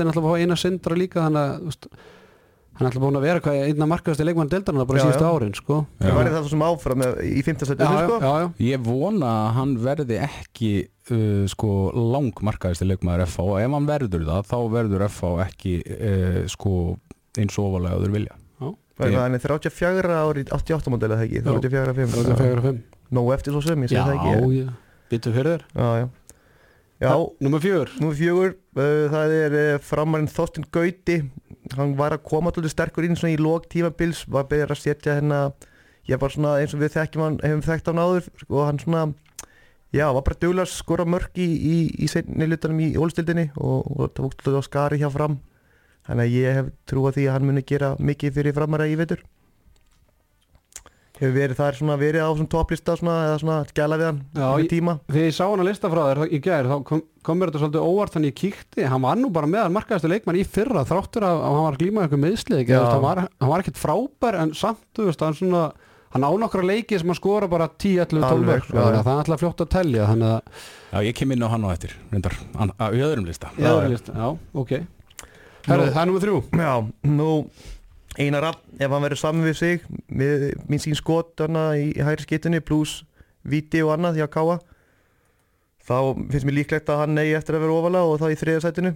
hann 2.80 2.86
er 2.86 2.90
alltaf 2.90 3.02
búin 3.04 3.18
að 3.20 3.24
vera 3.28 3.52
einna 3.68 3.86
markaðasti 3.90 4.24
leikmann 4.26 4.50
deldarna 4.50 4.86
bara 4.88 4.98
Já, 4.98 5.04
síðustu 5.04 5.26
árin 5.28 5.54
sko. 5.58 5.78
það 6.00 6.16
væri 6.16 6.32
það 6.34 6.48
sem 6.50 6.64
áfram 6.64 7.02
með- 7.04 7.20
í 7.28 7.42
15 7.44 7.60
já, 7.60 7.68
setinu 7.70 8.00
já, 8.00 8.06
sko. 8.08 8.52
Ég 8.64 8.84
vona 8.88 9.30
að 9.36 9.48
hann 9.58 9.74
verði 9.84 10.18
ekki 10.24 10.70
uh, 11.12 11.44
sko 11.52 11.70
langmarkaðist 12.16 12.86
leikmaður 12.88 13.26
FH 13.28 13.46
og 13.46 13.58
ef 13.60 13.74
hann 13.76 13.88
verður 13.92 14.24
það 14.30 14.48
þá 14.50 14.58
verður 14.74 15.06
FH 15.10 15.32
ekki 15.46 15.74
uh, 15.84 16.38
sko 16.56 16.74
eins 17.38 17.58
og 17.60 17.68
ofalega 17.70 17.98
að 18.00 18.06
þeir 18.08 18.16
vilja 18.18 18.38
Það 19.00 19.14
er 19.14 19.14
hann 19.16 19.36
er 19.38 19.40
34 19.40 20.16
ári 20.20 20.42
88 20.52 20.90
módel 20.92 21.08
eða 21.14 21.22
ekki, 21.24 21.38
Já. 21.40 21.46
34 21.48 21.92
5 21.96 22.10
Það 22.16 22.40
og 22.58 22.64
fimm 22.66 22.80
Nó 23.16 23.22
eftir 23.34 23.54
svo 23.54 23.62
sem, 23.64 23.80
ég 23.86 23.90
segi 23.90 24.02
það 24.04 24.18
ekki. 24.18 24.58
já, 24.60 24.72
bitur 25.10 25.32
fyrir 25.34 25.54
þér? 25.54 25.62
Já, 25.74 25.86
já. 26.02 26.08
Já, 27.00 27.12
Númer 27.40 27.62
fjögur. 27.64 27.88
Númer 27.96 28.18
fjögur, 28.18 28.52
uh, 28.76 29.06
það 29.14 29.32
er 29.38 29.56
uh, 29.56 29.78
framarinn 29.80 30.28
Þorsten 30.28 30.66
Gauti 30.68 31.16
hann 31.76 31.96
var 31.98 32.14
að 32.16 32.24
koma 32.28 32.50
alltaf 32.50 32.72
sterkur 32.72 33.06
inn 33.06 33.18
í 33.28 33.36
lók 33.40 33.68
tímabils, 33.72 34.24
var 34.28 34.44
að 34.44 34.52
byrja 34.52 34.70
að 34.70 34.80
setja 34.80 35.16
hérna 35.18 35.40
ég 36.08 36.20
var 36.20 36.32
svona 36.32 36.56
eins 36.60 36.74
og 36.74 36.80
við 36.80 36.94
þekkjum 36.96 37.24
hann 37.24 37.40
hefum 37.44 37.66
þekkt 37.66 37.90
hann 37.90 38.00
áður 38.02 38.30
og 38.48 38.62
hann 38.66 38.80
svona 38.80 39.02
já, 39.92 40.06
var 40.14 40.22
bara 40.22 40.40
duglega 40.40 40.66
að 40.66 40.72
skora 40.74 41.06
mörg 41.06 41.38
í, 41.38 41.46
í, 41.46 41.76
í 41.98 42.08
seinni 42.10 42.48
lutanum 42.48 42.80
í 42.84 42.92
ólstildinni 42.98 43.50
og, 43.56 43.86
og 43.90 44.14
það 44.14 44.26
vókst 44.26 44.46
alltaf 44.46 44.64
á 44.64 44.68
skari 44.68 45.00
hjá 45.02 45.10
fram. 45.12 45.40
Þannig 46.08 46.26
að 46.26 46.36
ég 46.38 46.56
hef 46.58 46.70
trú 46.88 47.04
að 47.06 47.18
því 47.18 47.26
að 47.26 47.36
hann 47.36 47.48
muni 47.50 47.66
gera 47.66 47.90
mikið 48.00 48.36
fyrir 48.38 48.56
framara 48.56 48.88
í 48.88 48.96
vetur 48.98 49.22
hefur 51.20 51.34
verið 51.36 51.58
þar 51.60 51.76
svona 51.78 51.96
verið 52.00 52.24
á 52.24 52.30
svona 52.32 52.50
topplista 52.54 52.94
svona 52.96 53.16
eða 53.28 53.38
svona 53.42 53.58
skjala 53.68 53.98
við 54.00 54.06
hann 54.08 54.20
Já, 54.40 54.46
ég- 54.62 54.70
tíma? 54.72 54.94
Þegar 55.10 55.26
ég 55.28 55.36
sá 55.36 55.44
hann 55.50 55.60
að 55.64 55.68
lista 55.70 55.90
frá 55.92 56.02
þér 56.08 56.22
í 56.32 56.40
gær 56.46 56.70
þá 56.70 56.76
kom, 56.88 57.02
kom 57.22 57.38
mér 57.40 57.50
þetta 57.52 57.60
svolítið 57.64 57.86
óvart 57.90 58.14
þannig 58.16 58.32
ég 58.32 58.38
kíkti. 58.40 58.86
Hann 58.88 59.04
var 59.04 59.20
nú 59.20 59.28
bara 59.34 59.46
meðal 59.50 59.70
markaðastu 59.76 60.08
leikmann 60.10 60.40
í 60.40 60.46
fyrra 60.48 60.86
þráttur 60.88 61.26
að, 61.28 61.44
að 61.44 61.54
hann 61.58 61.66
var 61.68 61.76
að 61.76 61.82
glíma 61.84 62.02
eitthvað 62.06 62.24
meðslið 62.24 62.74
hann, 62.74 63.02
var, 63.04 63.22
hann 63.40 63.52
var 63.52 63.60
ekkert 63.64 63.80
frábær 63.84 64.40
en 64.40 64.54
samt 64.56 64.82
þú 64.96 65.08
veist, 65.10 65.20
hann 65.28 65.36
svona 65.36 65.64
hann 66.10 66.24
á 66.26 66.30
nokkra 66.42 66.64
leiki 66.66 66.98
sem 66.98 67.06
hann 67.06 67.14
skora 67.20 67.46
bara 67.46 67.68
10, 67.70 68.00
11, 68.02 68.18
12 68.18 68.24
Alveg, 68.26 68.46
mörg 68.48 68.64
sko, 68.66 68.78
þannig 68.80 68.98
að 68.98 69.04
það 69.06 69.12
er 69.12 69.20
alltaf 69.22 69.42
fljótt 69.44 69.60
að 69.62 69.68
telja 69.76 70.06
þannig 70.08 70.30
að 70.32 70.64
Já, 70.90 70.98
ég 71.06 71.14
kem 71.20 71.30
inn 71.36 71.44
á 71.46 71.48
hann 71.52 71.62
á 71.62 71.70
eftir, 71.70 71.92
reyndar, 72.10 72.34
á- 72.58 72.90
í 72.90 72.98
öðrum 73.06 73.28
lista. 73.28 73.52
Já, 73.54 73.70
já, 73.86 74.00
já 74.10 74.26
ok. 74.58 74.72
Herðu, 75.68 75.84
Nú- 75.86 75.92
það 75.94 76.00
er 76.02 76.08
nummer 76.10 76.24
þrjú. 76.24 76.40
Já, 76.58 76.72
nú 77.06 77.28
Einar 78.20 78.42
Rapp, 78.44 78.60
ef 78.76 78.90
hann 78.92 79.04
verður 79.06 79.20
saman 79.20 79.46
við 79.46 79.56
sig 79.58 79.84
með 80.12 80.44
mín 80.68 80.82
sín 80.82 80.96
skot 80.98 81.40
hana, 81.40 81.70
í 81.80 81.94
hægri 81.96 82.26
skittunni 82.26 82.60
pluss 82.60 83.00
viti 83.48 83.80
og 83.84 83.94
annað 83.94 84.18
því 84.18 84.24
að 84.26 84.32
káa 84.36 84.56
þá 85.90 85.96
finnst 86.30 86.46
mér 86.46 86.58
líklegt 86.58 86.90
að 86.92 87.00
hann 87.04 87.18
eigi 87.22 87.36
eftir 87.38 87.56
að 87.56 87.64
vera 87.64 87.76
ofalega 87.78 88.10
og 88.10 88.18
þá 88.20 88.26
í 88.30 88.38
þriða 88.40 88.64
sætinu. 88.66 88.92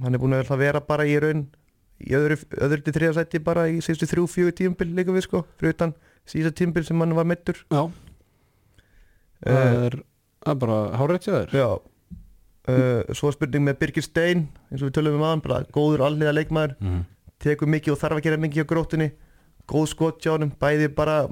Hann 0.00 0.14
er 0.16 0.22
búin 0.22 0.36
að 0.38 0.52
vera 0.62 0.80
bara 0.80 1.04
í 1.08 1.16
raun 1.20 1.42
í 2.00 2.14
öðru, 2.16 2.38
öðru 2.64 2.84
til 2.86 2.94
þriða 2.96 3.16
sæti 3.18 3.40
bara 3.44 3.66
í 3.68 3.80
síðustu 3.84 4.08
þrjú, 4.08 4.28
fjögur 4.32 4.54
tíumbil 4.56 4.88
líka 4.96 5.12
við 5.12 5.26
sko 5.26 5.42
fyrir 5.60 5.74
utan 5.74 5.92
síðustu 6.30 6.62
tíumbil 6.62 6.86
sem 6.88 7.02
hann 7.02 7.12
var 7.18 7.28
meittur 7.28 7.58
Já, 7.68 7.82
það 9.44 9.84
er, 9.90 9.98
það 10.44 10.54
er 10.54 10.60
bara 10.64 10.78
hárétt 11.00 11.26
sér 11.26 11.36
þér. 11.40 11.56
Já. 11.60 11.68
Uh, 12.70 13.14
Svo 13.16 13.32
spurning 13.34 13.64
með 13.66 13.78
Birgir 13.80 14.04
Stein 14.04 14.46
eins 14.70 14.80
og 14.82 14.88
við 14.90 14.96
tölum 14.98 15.16
um 15.18 15.26
aðan, 15.26 15.42
bara 15.44 15.60
góður 15.74 16.06
alliða 16.06 16.34
leikmaður. 16.38 16.76
Mhm. 16.80 17.04
Tekur 17.40 17.68
mikið 17.72 17.94
og 17.94 17.98
þarf 18.02 18.18
að 18.20 18.22
gera 18.28 18.36
mikið 18.44 18.64
á 18.64 18.70
gróttunni. 18.70 19.10
Góð 19.70 19.86
skot 19.92 20.22
hjá 20.24 20.32
honum, 20.34 20.52
bæði 20.60 20.88
bara 20.94 21.24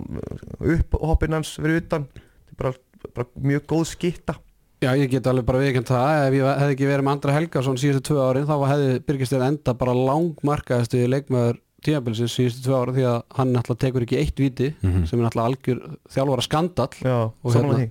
upp 0.60 0.98
hoppinn 1.00 1.32
hans 1.38 1.56
fyrir 1.58 1.80
utan. 1.82 2.04
Þetta 2.12 2.52
er 2.54 2.60
bara, 2.62 2.74
bara 3.14 3.26
mjög 3.42 3.66
góð 3.72 3.86
skitta 3.94 4.34
Já, 4.78 4.92
ég 4.94 5.08
get 5.10 5.26
alveg 5.26 5.42
bara 5.42 5.58
viðkjönd 5.58 5.88
það. 5.90 6.28
Ef 6.28 6.34
ég 6.38 6.44
hefði 6.60 6.74
ekki 6.76 6.86
verið 6.86 7.02
með 7.02 7.12
Andra 7.16 7.32
Helgason 7.34 7.78
síðustu 7.82 8.12
tvö 8.12 8.20
árin 8.28 8.44
þá 8.46 8.52
hefði 8.70 8.92
Birgistin 9.08 9.42
enda 9.42 9.72
bara 9.74 9.94
langmarkaðastu 9.98 11.00
leikmaður 11.10 11.56
tímabilsins 11.82 12.36
síðustu 12.38 12.62
tvö 12.68 12.76
árin 12.84 12.94
því 12.94 13.06
að 13.10 13.16
hann 13.40 13.50
náttúrulega 13.56 13.82
tekur 13.82 14.06
ekki 14.06 14.20
eitt 14.20 14.38
viti 14.38 14.68
Mhm. 14.82 15.06
sem 15.10 15.18
er 15.18 15.24
náttúrulega 15.26 15.48
algjör 15.50 15.80
þjálfara 16.14 16.44
skandall. 16.46 16.94
Já, 17.02 17.16
Og 17.42 17.52
hérna- 17.54 17.90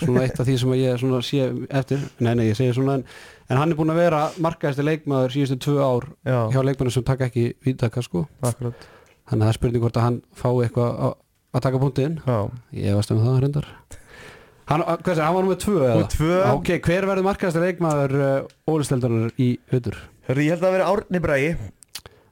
svona 0.00 0.22
eitt 0.24 0.40
af 0.40 0.46
því 0.48 0.56
sem 0.58 0.70
ég 0.72 0.98
svona 0.98 1.20
sé 1.20 1.66
eftir. 1.68 2.00
Nei, 2.20 2.34
nei, 2.34 2.48
ég 2.48 2.56
segi 2.56 2.72
svona 2.80 2.94
en, 2.94 3.04
en 3.48 3.58
hann 3.60 3.72
er 3.72 3.78
búin 3.78 3.92
að 3.94 4.00
vera 4.02 4.20
markaðastu 4.42 4.84
leikmaður 4.86 5.34
síðustu 5.36 5.58
tvö 5.66 5.78
ár 5.82 6.06
Já, 6.26 6.38
hjá 6.54 6.60
leikmannum 6.66 6.94
sem 6.94 7.06
taka 7.08 7.28
ekki 7.30 7.48
vítaka 7.64 8.04
sko. 8.04 8.26
Akkurat. 8.42 8.86
Þannig 9.28 9.42
að 9.42 9.46
það 9.46 9.52
er 9.52 9.58
spurning 9.58 9.84
hvort 9.84 9.98
að 9.98 10.06
hann 10.08 10.20
fái 10.36 10.52
eitthvað 10.66 11.02
að, 11.08 11.18
að 11.52 11.66
taka 11.66 11.82
Já, 12.26 12.38
ég 12.84 12.96
veist 12.98 13.12
um 13.14 13.20
það 13.22 13.42
reyndar. 13.46 13.68
Hann, 14.70 14.82
að- 14.86 15.02
hvað 15.02 15.14
segir, 15.14 15.24
hann 15.26 15.34
var 15.34 15.44
nummið 15.44 15.62
tvö 15.64 15.78
eða? 15.82 15.94
og 15.98 16.10
tvö. 16.12 16.34
Ok, 16.54 16.68
hver 16.86 17.06
verður 17.10 17.26
markaðastu 17.26 17.62
leikmaður 17.64 18.18
uh, 18.22 18.72
ólisteldarinnar 18.72 19.32
í 19.42 19.48
hlutur? 19.72 19.98
Hörru, 20.28 20.44
ég 20.46 20.54
held 20.54 20.64
að 20.68 20.76
veri 20.76 20.86
Árni 20.86 21.20
Bræi 21.20 21.46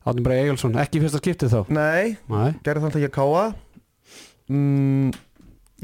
Átni 0.00 0.22
Brei 0.24 0.38
Egilson, 0.40 0.76
ekki 0.80 0.96
í 0.96 1.02
fyrsta 1.02 1.18
skiptið 1.20 1.52
þá? 1.52 1.60
Nei, 1.76 2.14
Nei, 2.30 2.52
gerði 2.64 2.86
þannig 2.86 3.04
að 3.08 3.12
káa 3.16 3.42
mm, 4.48 5.10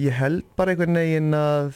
Ég 0.01 0.17
held 0.17 0.47
bara 0.57 0.73
einhvern 0.73 0.97
veginn 0.97 1.37
að 1.37 1.75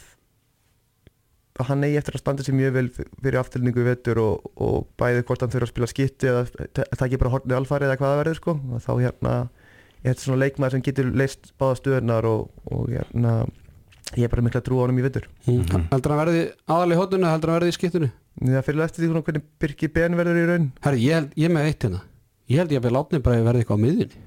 hann 1.59 1.85
eigi 1.85 1.99
eftir 2.01 2.17
að 2.17 2.23
standa 2.23 2.45
sér 2.47 2.57
mjög 2.57 2.77
vel 2.77 2.87
fyrir 2.95 3.41
aftilningu 3.41 3.83
í 3.83 3.89
vetur 3.89 4.21
og, 4.23 4.51
og 4.61 4.87
bæði 5.01 5.25
hvort 5.29 5.43
hann 5.45 5.53
þurfa 5.53 5.67
að 5.69 5.73
spila 5.75 5.91
skipti 5.91 6.31
eða 6.31 6.45
það 6.95 7.07
ekki 7.09 7.21
bara 7.21 7.33
hornið 7.35 7.59
alfari 7.59 7.89
eða 7.89 7.99
hvað 8.01 8.13
það 8.13 8.21
verður 8.23 8.39
sko. 8.41 8.55
Og 8.71 8.85
þá 8.85 8.93
hérna 9.01 9.35
ég 10.01 10.07
þetta 10.15 10.25
svona 10.27 10.43
leikmaður 10.45 10.77
sem 10.77 10.85
getur 10.87 11.11
leist 11.21 11.51
báða 11.61 11.81
stöðunar 11.81 12.31
og, 12.31 12.47
og 12.71 12.89
hérna 12.95 13.35
ég 14.17 14.27
er 14.27 14.33
bara 14.33 14.47
mikla 14.47 14.63
trú 14.65 14.81
á 14.81 14.83
honum 14.87 15.03
í 15.03 15.05
vetur. 15.07 15.29
Mhm. 15.47 15.91
heldur 15.93 16.15
hann 16.15 16.23
verði 16.25 16.47
aðal 16.71 16.95
í 16.95 16.99
hóttunni 16.99 17.31
heldur 17.31 17.53
hann 17.53 17.61
verði 17.61 17.75
í 17.75 17.79
skiptunni? 17.79 18.11
það 18.41 18.65
fyrir 18.65 18.85
eftir 18.87 19.05
því 19.05 19.21
hvernig 19.21 19.47
Birki 19.61 19.89
Ben 19.93 20.17
verður 20.17 20.39
í 20.41 20.49
raun. 20.49 20.67
Herri, 20.85 21.05
ég, 21.05 21.15
held, 21.19 21.33
ég 21.37 21.51
er 21.51 21.55
með 21.55 21.69
eitt 21.69 21.85
hérna. 21.87 22.03
Ég 22.51 22.59
held 22.63 22.73
ég 22.73 22.81
að 22.81 22.89
við 22.89 22.99
Átni 23.01 23.21
Brei 23.23 23.41
verði 23.45 23.63
eitthvað 23.63 23.81
á 23.81 23.85
miðjunni. 23.85 24.27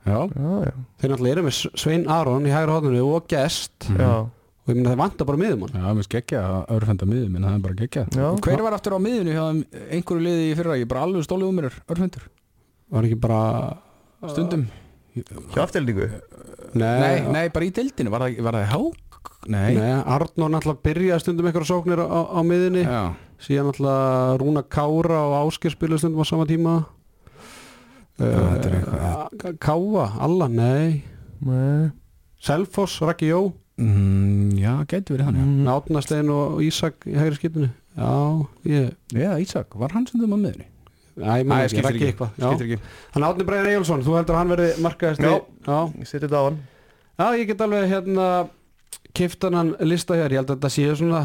Já, 0.00 0.16
Já, 0.32 0.52
já, 0.64 0.72
Þeir 1.00 1.10
náttúrulega 1.12 1.34
eru 1.34 1.42
með 1.44 1.56
Svein 1.76 2.06
Aron 2.08 2.46
í 2.48 2.54
hægra 2.54 2.76
hóttunni 2.78 3.02
og 3.04 3.26
Gest. 3.30 3.90
Já, 3.92 4.12
og 4.70 4.76
ég 4.76 4.80
meina 4.80 4.92
þeir 4.94 5.00
vantar 5.02 5.28
bara 5.28 5.40
miðjumann. 5.40 5.74
Já, 5.74 5.86
mér 5.98 6.06
skeggja 6.06 6.40
að 6.46 6.72
örfenda 6.76 7.08
miðum 7.10 7.36
en 7.40 7.46
það 7.48 7.56
er 7.58 7.64
bara 7.66 7.78
geggja. 7.80 8.04
Hver 8.46 8.62
var 8.64 8.76
aftur 8.78 8.96
á 8.96 9.00
miðinu 9.02 9.34
hjá 9.34 9.44
einhverju 9.96 10.24
liði 10.24 10.46
í 10.48 10.56
fyrra? 10.58 10.78
Ég 10.78 10.86
er 10.86 10.90
bara 10.94 11.04
alveg 11.08 11.26
stólið 11.26 11.50
um 11.50 11.58
mér 11.60 11.68
örfendur. 11.90 12.26
Var 12.90 13.06
ekki 13.08 13.18
bara 13.22 13.40
Stundum. 14.30 14.66
hjá 15.54 15.62
aftilningu 15.64 16.08
Nei, 16.74 16.98
Nei, 17.02 17.14
nei, 17.34 17.44
bara 17.50 17.66
í 17.66 17.70
deildinu, 17.74 18.10
var 18.14 18.22
það, 18.28 18.36
var 18.46 18.54
það 18.60 18.68
hák? 18.70 19.30
Nei, 19.50 19.74
Nei, 19.74 19.90
Arnór 20.06 20.50
náttúrulega 20.52 20.84
byrjaði 20.84 21.22
stundum 21.24 21.48
eitthvað 21.48 21.66
sóknir 21.70 22.00
á, 22.04 22.20
á 22.30 22.40
miðjunni. 22.46 22.82
Já, 22.86 23.00
síðan 23.42 23.70
náttúrulega 23.70 24.36
Rúna 24.40 24.62
Kára 24.68 25.18
og 25.26 25.34
Ásker 25.48 25.74
spilaði 25.74 26.04
stundum 26.04 26.22
á 26.22 26.26
sama 26.28 26.46
tíma. 26.48 26.74
Þetta 28.20 28.68
er 28.68 28.76
uh, 28.84 29.54
Káa, 29.58 30.06
Alla, 30.20 30.48
nei. 30.52 31.00
Nei. 31.40 31.90
Selfoss, 32.40 33.00
Raki 33.04 33.30
Jó 33.32 33.40
mm, 33.80 34.50
já, 34.60 34.72
gæti 34.90 35.14
verið 35.14 35.28
hann 35.30 35.38
já. 35.40 35.44
Mm. 35.46 35.70
Átnastein 35.74 36.32
og 36.34 36.60
Ísak 36.64 37.06
í 37.08 37.16
hægri 37.18 37.38
skipinu 37.40 37.70
Já, 37.96 38.12
ég 38.70 38.92
Já, 39.16 39.32
Ísak, 39.42 39.74
var 39.80 39.96
hann 39.96 40.06
miðinu? 40.14 40.66
Æ, 41.20 41.42
ég 41.42 41.46
man 41.48 41.58
Æ, 41.58 41.64
ekki, 41.66 41.74
skiptir 41.76 41.96
ekki. 41.96 42.10
eitthvað. 42.12 42.36
Skiptir 42.38 42.68
ekki 42.68 42.78
Þannig 43.14 43.28
Átni 43.30 43.46
Breiðar 43.48 43.70
Eyjálsson, 43.72 44.04
þú 44.06 44.14
heldur 44.16 44.36
að 44.36 44.40
hann 44.40 44.52
verði 44.54 44.68
markaðist 44.84 45.24
Já. 45.24 45.32
já. 45.66 45.80
Ég 46.00 46.08
seti 46.08 46.26
þetta 46.26 46.40
á 46.40 46.44
hann 46.46 46.60
já, 47.20 47.26
ég 47.36 47.50
get 47.50 47.60
alveg 47.60 47.90
hérna 47.90 48.26
kiftan 49.16 49.56
hann 49.58 49.74
lista 49.84 50.16
hér, 50.16 50.32
ég 50.32 50.40
held 50.40 50.52
að 50.52 50.56
þetta 50.60 50.70
séu 50.72 50.94
svona 50.96 51.22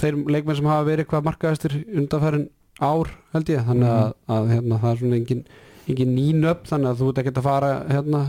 þeir 0.00 0.18
leikmenn 0.30 0.58
sem 0.60 0.68
hafa 0.70 0.86
verið 0.88 1.08
hvað 1.10 1.26
markaðistir 1.28 1.76
undanfærin 1.84 2.46
ár 2.80 3.10
held 3.34 3.50
ég 3.52 3.66
þannig 3.66 3.90
að, 3.92 4.10
að 4.36 4.50
hérna, 4.54 4.80
það 4.82 4.90
er 4.92 5.00
svona 5.02 5.18
engin, 5.20 5.42
engin 5.90 6.14
nín 6.16 6.48
upp 6.52 6.66
þannig 6.70 6.92
að 6.92 7.00
þú 7.02 7.10
ert 7.10 7.20
ekkert 7.22 7.40
að 7.42 7.48
fara 7.48 7.70
hérna 7.90 8.22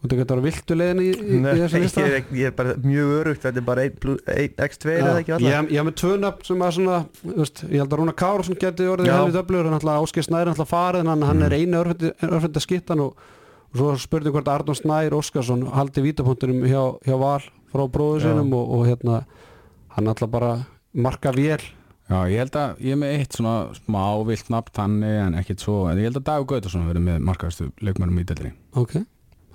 þú 0.00 0.06
ert 0.08 0.12
ekkert 0.14 0.30
að 0.30 0.32
fara 0.32 0.44
viltu 0.46 0.76
leiðin 0.80 1.00
í, 1.04 1.08
í, 1.10 1.34
í 1.36 1.40
þessu 1.44 1.76
ég, 1.76 1.82
lista? 1.84 2.04
er, 2.06 2.14
ekki- 2.22 2.38
ég 2.40 2.46
er 2.48 2.54
bara 2.56 2.74
mjög 2.80 3.10
örugt 3.20 3.42
Þetta 3.44 3.60
er 3.60 3.66
bara 3.66 3.82
1 3.84 4.62
x2 4.64 4.94
eða 4.96 5.10
ekki 5.20 5.34
alla 5.36 5.50
ég, 5.50 5.68
ég 5.70 5.76
hef 5.76 5.84
með 5.90 5.96
tvö 6.00 6.12
nöfn 6.22 6.46
sem 6.48 6.64
að 6.64 6.72
svona 6.78 6.96
þú 7.20 7.34
veist, 7.36 7.60
ég 7.68 7.76
held 7.82 7.92
að 7.92 7.98
Rúna 8.00 8.14
Kárasson 8.16 8.56
geti 8.62 8.86
orðið 8.88 9.10
helvið 9.12 9.40
öflugur, 9.42 9.68
hann 9.68 9.76
ætla 9.76 9.98
Ásker 10.00 10.24
Snær 10.24 10.40
er 10.46 10.52
alltaf 10.54 10.72
farið 10.72 11.00
en 11.04 11.10
hann, 11.12 11.26
hann 11.28 11.42
er 11.44 11.52
einu 11.58 11.82
örfenda 11.84 12.60
skittan 12.64 13.02
og, 13.04 13.12
og 13.70 13.76
svo 13.76 13.90
spurning 14.00 14.32
hvort 14.32 14.48
Arnón 14.48 14.78
Snær 14.80 15.12
Óskarsson 15.20 15.66
haldi 15.76 16.00
vítapunktunum 16.08 16.64
hjá, 16.64 16.80
hjá 17.04 17.16
Val 17.20 17.44
frá 17.70 17.84
bróðu 17.92 18.24
sinum 18.24 18.50
og, 18.56 18.64
og 18.78 18.86
hérna 18.88 19.20
hann 19.94 20.08
ætla 20.10 20.26
bara 20.32 20.54
marka 20.96 21.30
vél. 21.36 21.60
Já, 22.10 22.24
ég 22.26 22.40
held 22.40 22.56
að 22.58 22.80
ég 22.82 22.96
er 22.96 22.98
með 22.98 23.12
eitt 23.20 23.36
svona 23.36 23.70
smá 23.76 24.02
vilt 24.26 24.48
nafn 24.50 24.72
þannig 24.74 25.20
en 25.28 25.36
ekkert 25.38 25.60
svo 25.62 25.84
en 25.92 25.98
ég 26.00 26.08
held 26.08 26.18
að 26.18 26.26
Dagur 26.26 26.58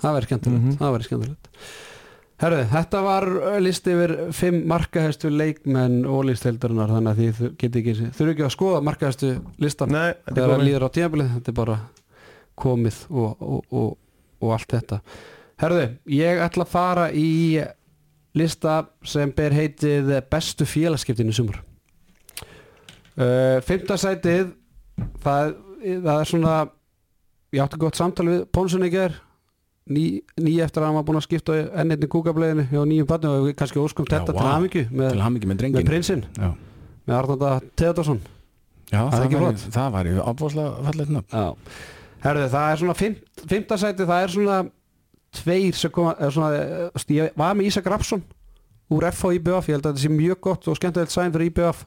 Það 0.01 0.15
verður 0.15 0.27
skemmtilegt 0.29 0.63
Mhm. 0.65 0.77
það 0.79 0.93
verður 0.95 1.07
skemmtilegt. 1.09 1.49
Herðu, 2.35 2.63
þetta 2.67 3.01
var 3.05 3.25
listi 3.63 3.91
yfir 3.95 4.11
fimm 4.35 4.57
markahæstu 4.67 5.29
leikmenn 5.31 6.01
og 6.05 6.25
listeildarinnar 6.27 6.89
þannig 6.91 7.13
að 7.13 7.21
þið 7.21 7.53
geti 7.61 7.79
ekki 7.79 7.93
þurfu 8.11 8.33
ekki 8.33 8.43
að 8.43 8.51
skoða 8.57 8.81
markahæstu 8.83 9.29
listan 9.63 9.89
Nei, 9.95 10.09
þetta 10.27 10.41
er 10.43 10.51
komið. 10.51 10.65
líður 10.67 10.83
á 10.83 10.89
tímabilið 10.97 11.29
þetta 11.37 11.47
er 11.53 11.57
bara 11.61 11.77
komið 12.59 12.97
og, 13.09 13.37
og, 13.41 13.63
og 13.71 13.97
og 14.43 14.51
allt 14.51 14.67
þetta. 14.75 14.99
Herðu, 15.63 15.85
ég 16.11 16.41
ætla 16.43 16.65
að 16.65 16.73
fara 16.75 17.05
í 17.15 17.63
lista 18.35 18.73
sem 19.07 19.31
ber 19.31 19.55
heitið 19.55 20.11
bestu 20.29 20.65
félagskiptin 20.67 21.31
í 21.31 21.33
sumar. 21.33 21.61
Uh, 23.15 23.61
Fymta 23.63 23.95
sætið 23.95 24.49
það, 25.23 25.53
það 26.03 26.17
er 26.19 26.27
svona 26.27 26.55
ég 27.55 27.63
átti 27.63 27.79
gott 27.79 27.95
samtal 27.95 28.25
við 28.27 28.41
Pónsun 28.51 28.83
í 28.83 28.89
ger 28.91 29.15
ný, 29.91 30.05
ný 30.41 30.53
eftir 30.65 30.81
að 30.81 30.89
hann 30.89 30.97
var 30.99 31.05
búin 31.07 31.19
að 31.19 31.27
skipta 31.27 31.57
ennetni 31.81 32.09
kúkableginu 32.11 32.67
hjá 32.71 32.85
nýjum 32.89 33.09
barni 33.09 33.31
og 33.31 33.49
kannski 33.57 33.81
óskum 33.81 34.07
þetta 34.09 34.33
vá. 34.33 34.39
til 34.39 34.47
hamingju 34.51 34.85
með, 34.91 35.19
með 35.19 35.75
með 35.75 35.89
prinsinn. 35.89 36.23
Með 37.05 37.17
Arnóta 37.19 37.59
Theodorsson 37.77 38.23
Já 38.89 39.01
Það 39.09 39.19
það, 39.19 39.35
var, 39.41 39.59
það 39.75 39.91
var 39.93 40.09
ábúrslega 40.29 40.87
fallet 40.87 41.11
nöfn 41.13 41.37
Já. 41.37 41.45
Herðu, 42.25 42.47
það 42.53 42.71
er 42.71 42.81
svona 42.81 42.95
fimmta 42.97 43.77
sæti, 43.77 44.07
það 44.09 44.23
er 44.23 44.33
svona 44.33 44.57
tveir 45.35 45.77
sem 45.77 45.93
koma, 45.93 46.15
svona, 46.33 46.61
eh, 46.61 47.05
ég 47.13 47.37
var 47.37 47.57
með 47.57 47.69
Ísak 47.69 47.89
Rapsson 47.91 48.23
úr 48.93 49.05
FH 49.11 49.35
IBF, 49.39 49.69
ég 49.69 49.77
held 49.77 49.85
að 49.85 49.91
þetta 49.93 50.03
sé 50.05 50.11
mjög 50.13 50.41
gott 50.47 50.69
og 50.69 50.77
skemmtilegt 50.79 51.13
sæn 51.13 51.33
fyrir 51.33 51.51
IBF 51.51 51.83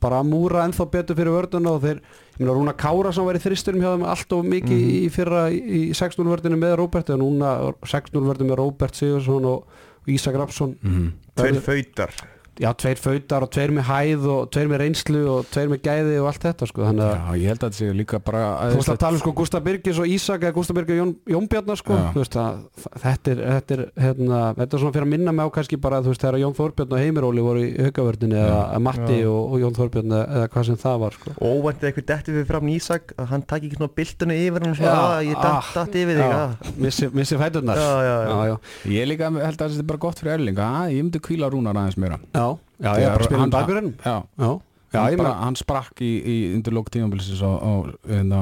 bara 0.00 0.20
að 0.22 0.30
múra 0.30 0.64
ennþá 0.66 0.86
betur 0.94 1.18
fyrir 1.18 1.34
vörduna 1.34 1.74
og 1.76 1.82
þeir, 1.84 2.00
ég 2.34 2.40
meina 2.42 2.56
Rúna 2.56 2.74
Kára 2.78 3.12
sem 3.12 3.26
var 3.26 3.36
í 3.38 3.42
þristurum 3.44 3.82
hjá 3.84 3.90
þeim 3.92 4.06
allt 4.08 4.32
of 4.36 4.48
mikið 4.54 4.84
í 4.96 5.08
fyrra 5.12 5.44
í 5.52 5.60
í 5.80 5.80
6-0 5.96 6.26
vördinu 6.30 6.58
með 6.60 6.76
Róbert 6.80 7.12
og 7.14 7.20
núna 7.20 7.54
6-0 7.84 8.24
vördinu 8.26 8.52
með 8.52 8.60
Róbert 8.62 8.96
Sigursson 9.00 9.48
og, 9.50 9.64
og 10.00 10.12
Ísak 10.16 10.38
Rapsson 10.40 10.76
mm 10.80 11.08
Tveir 11.40 11.60
fautar 11.64 12.14
já, 12.60 12.68
tveir 12.76 13.00
fautar 13.00 13.44
og 13.46 13.50
tveir 13.54 13.72
með 13.74 13.86
hæð 13.88 14.26
og 14.30 14.50
tveir 14.52 14.70
með 14.70 14.82
reynslu 14.84 15.22
og 15.32 15.48
tveir 15.52 15.70
með 15.72 15.80
gæði 15.86 16.16
og 16.20 16.28
allt 16.30 16.44
þetta 16.44 16.68
sko, 16.68 16.84
þannig 16.88 17.04
að 17.06 17.14
Já, 17.20 17.40
ég 17.40 17.52
held 17.52 17.60
að 17.60 17.66
þetta 17.66 17.78
sé 17.78 17.94
líka 17.96 18.20
bara 18.24 18.42
Þú 18.60 18.80
veist 18.80 18.92
að 18.92 19.00
tala 19.04 19.16
um 19.16 19.22
sko 19.22 19.32
Gustaf 19.40 19.64
Birgis 19.64 20.00
og 20.00 20.10
Ísak 20.10 20.44
eða 20.44 20.56
Gustaf 20.56 20.76
Birgis 20.76 20.96
og 20.96 21.00
Jón, 21.00 21.14
Jón 21.34 21.48
Bjarnar 21.50 21.80
sko 21.80 21.96
Já. 21.96 22.02
þú 22.14 22.22
veist 22.22 22.38
að 22.40 22.60
þetta 23.04 23.32
er, 23.32 23.42
þetta 23.54 23.76
er 23.76 23.84
hérna, 24.04 24.40
þetta 24.58 24.76
er 24.76 24.84
svona 24.84 24.96
fyrir 24.96 25.08
að 25.08 25.12
minna 25.14 25.34
mig 25.36 25.48
á 25.48 25.54
kannski 25.56 25.80
bara 25.80 26.02
þú 26.04 26.12
veist 26.12 26.26
þegar 26.26 26.40
Jón 26.44 26.56
Þorbjörn 26.60 26.94
og 26.96 27.02
Heimiróli 27.04 27.46
voru 27.46 27.64
í 27.64 27.70
haugavörðinni 27.88 28.40
eða 28.40 28.82
Matti 28.84 29.20
Já. 29.22 29.30
og, 29.30 29.40
og 29.40 29.64
Jón 29.64 29.78
Þorbjörn 29.80 30.16
eða, 30.16 30.28
eða 30.36 30.52
hvað 30.54 30.68
sem 30.68 30.80
það 30.84 31.00
var 31.04 31.18
sko. 31.18 31.34
Óvænt 31.40 31.88
eitthvað 31.88 32.08
detti 32.12 32.36
við 32.36 32.46
fram 32.50 32.70
Ísak 32.74 33.14
að 33.16 33.32
hann 33.32 33.46
taki 33.48 33.70
ekki 33.70 33.80
svona 33.80 33.94
byltuna 33.96 34.36
yfir 34.36 34.66
hann 34.66 34.76
svona, 34.78 35.00
að 35.16 35.30
ég 35.30 35.40
datt, 35.40 35.50
ah, 35.50 35.70
datt 35.78 35.98
yfir 36.00 36.20
þig. 36.20 36.30
Já, 36.30 36.40
ah. 36.40 36.72
missi, 36.80 37.10
missi 37.16 37.38
já, 37.40 38.56
Ég 38.90 39.08
líka 39.08 39.30
held 39.30 39.62
að 39.62 39.74
þetta 39.74 39.82
er 39.82 39.88
bara 39.90 40.02
gott 40.02 40.20
fyrir 40.20 40.36
Erling. 40.36 40.60
Að 40.60 40.94
ég 40.94 41.04
myndi 41.04 41.22
kvíla 41.22 41.50
rúnar 41.52 41.78
aðeins 41.78 41.98
meira. 42.00 42.18
Já, 42.34 42.49
já, 42.80 42.90
ég 42.96 43.06
er 43.06 43.14
bara 43.14 43.28
spila 43.28 43.46
um 43.46 43.54
bakverðin 43.54 43.94
Já, 44.04 44.16
Já, 44.40 44.50
já, 44.90 45.00
hann, 45.04 45.16
bara, 45.20 45.32
hann 45.44 45.56
sprakk 45.60 46.00
í, 46.02 46.10
í 46.18 46.36
undir 46.56 46.74
lók 46.74 46.90
tímabilisins 46.90 47.42
á, 47.46 47.50
á 47.62 47.72
hérna, 48.10 48.40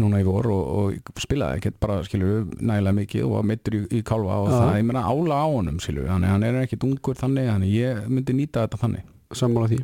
núna 0.00 0.20
í 0.22 0.24
vor 0.26 0.48
og, 0.52 0.70
og 0.80 1.20
spilaði 1.20 1.60
ekkert 1.60 1.76
bara 1.82 1.98
skilur 2.06 2.46
nægilega 2.56 2.96
mikið 2.96 3.26
og 3.26 3.34
var 3.36 3.46
meittur 3.50 3.76
í, 3.76 3.82
í 3.98 4.00
kálfa 4.06 4.38
og 4.44 4.48
Já. 4.50 4.56
það, 4.56 4.72
ég 4.80 4.88
meina 4.88 5.04
ála 5.10 5.40
á 5.40 5.46
honum 5.52 5.78
skilur, 5.82 6.08
þannig 6.08 6.32
hann 6.32 6.46
er 6.48 6.58
ekkert 6.62 6.86
ungur 6.88 7.20
þannig 7.20 7.50
þannig 7.52 7.74
ég 7.76 8.02
myndi 8.08 8.36
nýta 8.36 8.64
þetta 8.64 8.80
þannig. 8.84 9.06
Sammála 9.36 9.70
því. 9.72 9.80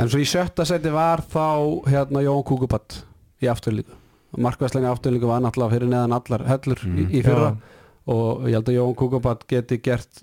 En 0.00 0.08
svo 0.12 0.20
í 0.22 0.28
sjötta 0.28 0.64
seti 0.68 0.92
var 0.92 1.20
þá 1.32 1.44
hérna 1.92 2.22
Jón 2.24 2.44
Kúkubatt 2.48 3.02
í 3.42 3.48
afturlíku 3.52 3.98
Markvæslein 4.40 4.86
í 4.86 4.88
afturlíku 4.88 5.28
var 5.28 5.42
náttúrulega 5.44 5.74
fyrir 5.74 5.90
neðan 5.92 6.14
allar 6.16 6.46
hellur 6.48 6.80
í, 6.88 7.04
í 7.18 7.20
fyrra 7.24 7.50
og 8.10 8.46
ég 8.50 8.56
held 8.56 8.68
að 8.72 8.74
Jón 8.78 8.94
Kúkubatt 8.98 9.44
geti 9.50 9.76
gert 9.84 10.22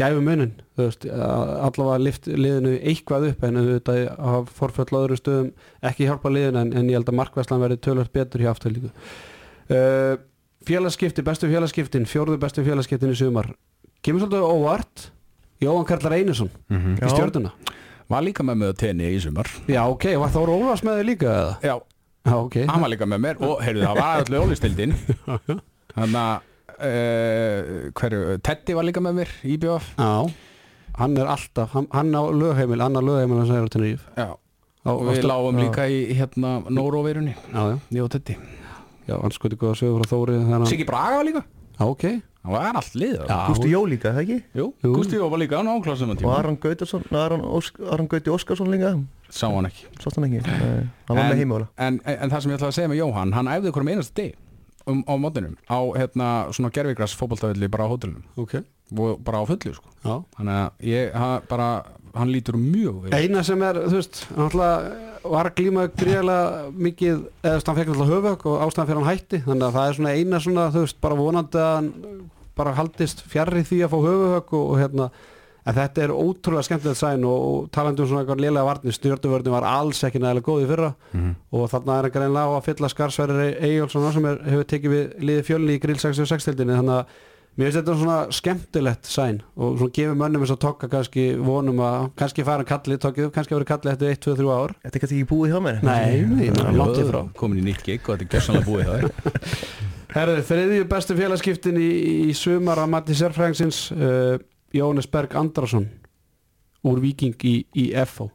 gæfu 0.00 0.22
munin 0.24 0.54
þú 0.78 0.86
veist, 0.86 1.04
að- 1.04 1.50
allavega 1.66 1.98
lift 2.00 2.26
liðinu 2.32 2.72
eitthvað 2.80 3.26
upp 3.32 3.44
en 3.44 3.58
þetta 3.66 3.96
að 4.16 4.48
forföll 4.56 4.88
á 4.96 5.00
öðrum 5.02 5.20
stöðum 5.20 5.50
ekki 5.90 6.08
hjálpa 6.08 6.32
liðinu 6.32 6.62
en, 6.64 6.72
en 6.80 6.88
ég 6.88 6.96
held 6.96 7.12
að 7.12 7.18
Markvæslein 7.20 7.60
verði 7.60 7.80
tölvöld 7.84 8.12
betur 8.16 8.40
í 8.46 8.48
afturlíku 8.48 8.88
uh, 8.94 10.16
Félagskipti, 10.68 11.22
bestu 11.24 11.48
félagskiptin 11.48 12.04
fjórðu 12.08 12.36
bestu 12.40 12.60
félagskiptin 12.66 13.14
í 13.14 13.16
sumar. 13.16 13.46
Kemur 14.04 14.20
svolítið 14.26 14.42
óvart. 14.44 15.06
Jóhann 15.60 15.86
Karlar 15.88 16.12
Einarsson 16.18 16.50
mm 16.68 16.98
í 17.00 17.08
stjórnuna 17.12 17.50
Var 18.10 18.22
líka 18.26 18.44
með 18.44 18.58
með 18.64 18.74
tenni 18.80 19.08
í 19.14 19.20
sumar. 19.22 19.48
Já, 19.70 19.80
ok, 19.88 20.04
var 20.20 20.32
Þór 20.34 20.52
Ólafs 20.56 20.82
með 20.84 21.00
þig 21.00 21.08
líka 21.12 21.32
eða? 21.32 21.54
Já, 21.64 21.74
Já, 22.28 22.34
ok. 22.36 22.56
Hann 22.68 22.82
var 22.84 22.90
líka 22.92 23.06
með 23.08 23.20
mér 23.24 23.40
og 23.40 23.60
heyrðu 23.64 23.84
það 23.86 24.00
var 24.00 24.20
allir 24.20 24.42
ólistildin 24.44 24.94
þannig 25.96 26.18
að 26.20 26.48
uh, 26.80 27.90
hverju, 27.96 28.38
Teddy 28.46 28.76
var 28.78 28.86
líka 28.88 29.02
með 29.04 29.18
mér 29.20 29.34
í 29.46 29.56
BF 29.60 29.90
Já, 29.98 30.12
hann 31.00 31.18
er 31.20 31.30
alltaf 31.32 31.74
hann, 31.76 31.88
hann 31.94 32.14
á 32.16 32.22
lögheimil, 32.32 32.80
hann 32.84 32.98
á 32.98 33.02
lögheimil 33.04 33.42
hann 33.42 33.50
segir 33.50 34.00
á 34.16 34.26
á, 34.26 34.90
og 34.90 35.04
við 35.10 35.26
lágum 35.28 35.60
já. 35.60 35.62
líka 35.66 35.86
í 35.92 36.00
hérna 36.16 36.56
Nóróverunni, 36.72 37.36
Já, 37.52 37.60
já, 37.74 37.76
ég 37.92 38.02
og 38.04 38.10
Teddy. 38.14 38.36
Já, 39.06 39.16
hann 39.20 39.34
skuti 39.36 39.58
góða 39.60 39.76
sögur 39.76 40.04
frá 40.04 40.12
Þóri 40.14 40.40
hann 40.48 40.66
Siggi 40.70 40.88
Braga 40.88 41.20
var 41.20 41.28
líka, 41.28 41.44
Já, 41.76 41.84
ok. 41.86 42.04
Hann 42.40 42.54
var 42.56 42.76
allt 42.80 42.94
lið 42.96 43.18
Já, 43.28 43.38
Gústi 43.50 43.68
Jó 43.68 43.80
líka, 43.84 44.14
það 44.16 44.22
ekki? 44.24 44.36
Jú, 44.56 44.66
Jú. 44.80 44.92
Gústi 44.96 45.18
Jó 45.20 45.26
var 45.28 45.42
líka 45.42 45.60
á 45.60 45.62
náklassum 45.66 46.14
Og 46.16 46.30
Aron 46.32 46.56
Gautarsson, 46.56 47.04
Aron, 47.12 47.42
Ósk, 47.44 47.80
Aron 47.84 48.08
Gauti 48.08 48.32
Óskarsson 48.32 48.70
líka? 48.72 48.94
Sá 49.28 49.50
hann 49.52 49.68
ekki. 49.68 49.84
Hann 50.00 50.24
ekki? 50.26 50.40
Nei, 50.48 50.86
hann 51.08 51.16
var 51.16 51.24
En- 51.24 51.30
með 51.34 51.42
heimóla 51.42 51.66
en, 51.76 52.00
en, 52.04 52.16
en 52.24 52.30
það 52.32 52.40
sem 52.46 52.50
ég 52.54 52.56
ætlaði 52.58 52.72
að 52.72 52.78
segja 52.78 52.90
með 52.94 53.00
Jóhann 53.02 53.34
hann 53.36 53.50
æfði 53.52 53.72
hverjum 53.76 53.92
einasta 53.92 54.22
deg 54.22 54.38
um, 54.90 55.00
á 55.06 55.14
mótinum 55.20 55.56
á 55.70 55.78
hérna 55.96 56.28
svona 56.54 56.72
gerfigras 56.74 57.14
fótboltavilli 57.18 57.70
bara 57.72 57.86
á 57.86 57.92
hótelunum 57.92 58.24
Ok. 58.40 58.60
Og 58.90 59.20
bara 59.22 59.40
á 59.42 59.44
fullu 59.46 59.74
sko. 59.76 59.90
Þannig 60.02 60.56
að 60.56 60.86
ég 60.90 61.12
hann, 61.14 61.44
bara 61.50 61.68
hann 62.14 62.32
lítur 62.34 62.58
mjög 62.58 63.04
vel 63.04 63.14
Eina 63.14 63.44
sem 63.46 63.62
er, 63.62 63.78
þú 63.86 64.00
veist, 64.00 64.24
var 64.34 65.46
að 65.46 65.54
glíma 65.60 65.86
gríðarlega 65.94 66.72
mikið 66.74 67.20
eða 67.44 67.60
hann 67.68 67.78
fekk 67.78 67.92
alltaf 67.94 68.10
höfök 68.10 68.46
og 68.50 68.64
ástæðan 68.66 68.88
fyrir 68.90 69.00
hann 69.00 69.10
hætti. 69.12 69.42
Þannig 69.46 69.66
að 69.68 69.76
það 69.78 69.88
er 69.88 69.98
svona 69.98 70.14
eina 70.16 70.40
svona, 70.42 70.66
þú 70.74 70.84
veist, 70.86 71.00
bara 71.04 71.20
vonandi 71.20 71.62
að 71.62 71.74
hann 71.76 71.92
bara 72.58 72.74
haldist 72.76 73.22
fjarrri 73.30 73.62
því 73.66 73.84
að 73.84 73.92
fá 73.92 73.98
höfuhögg 74.04 74.56
og, 74.58 74.64
og 74.72 74.80
hérna 74.80 75.10
en 75.66 75.74
þetta 75.76 76.04
er 76.04 76.12
ótrúlega 76.14 76.64
skemmtilegt 76.66 77.00
sæn 77.00 77.24
og, 77.28 77.38
og 77.50 77.58
talandi 77.74 78.02
um 78.04 78.08
svona 78.10 78.22
eitthvað 78.24 78.42
lélega 78.44 78.66
varnir, 78.68 78.94
stjórnuvörðin 78.96 79.54
var 79.56 79.64
alls 79.68 80.00
ekki 80.06 80.18
nægilega 80.22 80.46
góð 80.46 80.62
í 80.64 80.68
fyrra. 80.70 80.90
Mhm. 81.12 81.30
og 81.52 81.62
þarna 81.72 81.92
er 81.98 82.04
hann 82.08 82.14
greinlega 82.16 82.46
á 82.48 82.50
að 82.58 82.66
fylla 82.70 82.88
skarsverðir 82.92 83.58
Eyjólfsson 83.68 84.14
sem 84.14 84.24
er, 84.30 84.36
hefur 84.52 84.66
tekið 84.74 84.90
við 84.94 85.04
liði 85.30 85.42
fjölni 85.50 85.76
í 85.76 85.82
grill 85.82 86.00
66-tildinni 86.00 86.78
þannig 86.78 86.96
að 87.00 87.04
mér 87.58 87.66
finnst 87.66 87.78
þetta 87.80 87.94
svona 87.98 88.18
skemmtilegt 88.32 89.04
sæn 89.10 89.40
og 89.58 89.68
svona 89.80 89.94
gefur 89.98 90.16
mönnum 90.16 90.42
þess 90.44 90.54
að 90.54 90.60
tokka 90.64 90.86
kannski 90.92 91.24
vonum 91.36 91.78
að 91.84 92.06
kannski 92.16 92.46
fara 92.46 92.64
kalli, 92.64 92.96
tokkið 93.02 93.26
upp, 93.26 93.34
kannski 93.34 93.54
að 93.54 93.58
vera 93.60 93.70
kalli 93.72 93.92
eftir 93.92 94.08
1, 94.14 94.20
2, 94.24 94.36
3 94.38 94.54
ár. 94.54 94.70
Þetta 94.84 94.96
er 94.96 95.00
kannski 95.04 95.18
ekki 95.18 95.30
búið 95.34 95.52
hjá 95.52 95.60
mér. 95.66 95.76
Nei, 95.84 96.22
ég 96.22 96.54
meina 96.54 96.72
langt 96.78 97.00
að 104.72 104.78
Jóhannes 104.78 105.08
Berg 105.10 105.34
Andrason 105.36 105.88
úr 106.86 107.00
Viking 107.02 107.34
í, 107.44 107.56
í 107.76 107.90
FO 108.06 108.30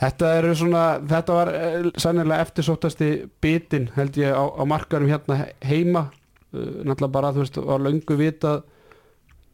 Þetta 0.00 0.28
eru 0.38 0.54
svona 0.56 0.82
þetta 1.04 1.34
var 1.36 1.48
uh, 1.52 1.88
sannilega 2.00 2.40
eftirsóttasti 2.46 3.08
bitin 3.44 3.90
held 3.98 4.14
ég 4.16 4.32
á, 4.32 4.48
á 4.48 4.62
markarum 4.64 5.10
hérna 5.10 5.36
he- 5.42 5.50
heima. 5.68 6.06
Uh, 6.54 6.80
náttúrulega 6.88 7.12
bara 7.12 7.32
þú 7.36 7.42
veist 7.42 7.58
var 7.68 7.82
löngu 7.84 8.16
vitað 8.16 8.62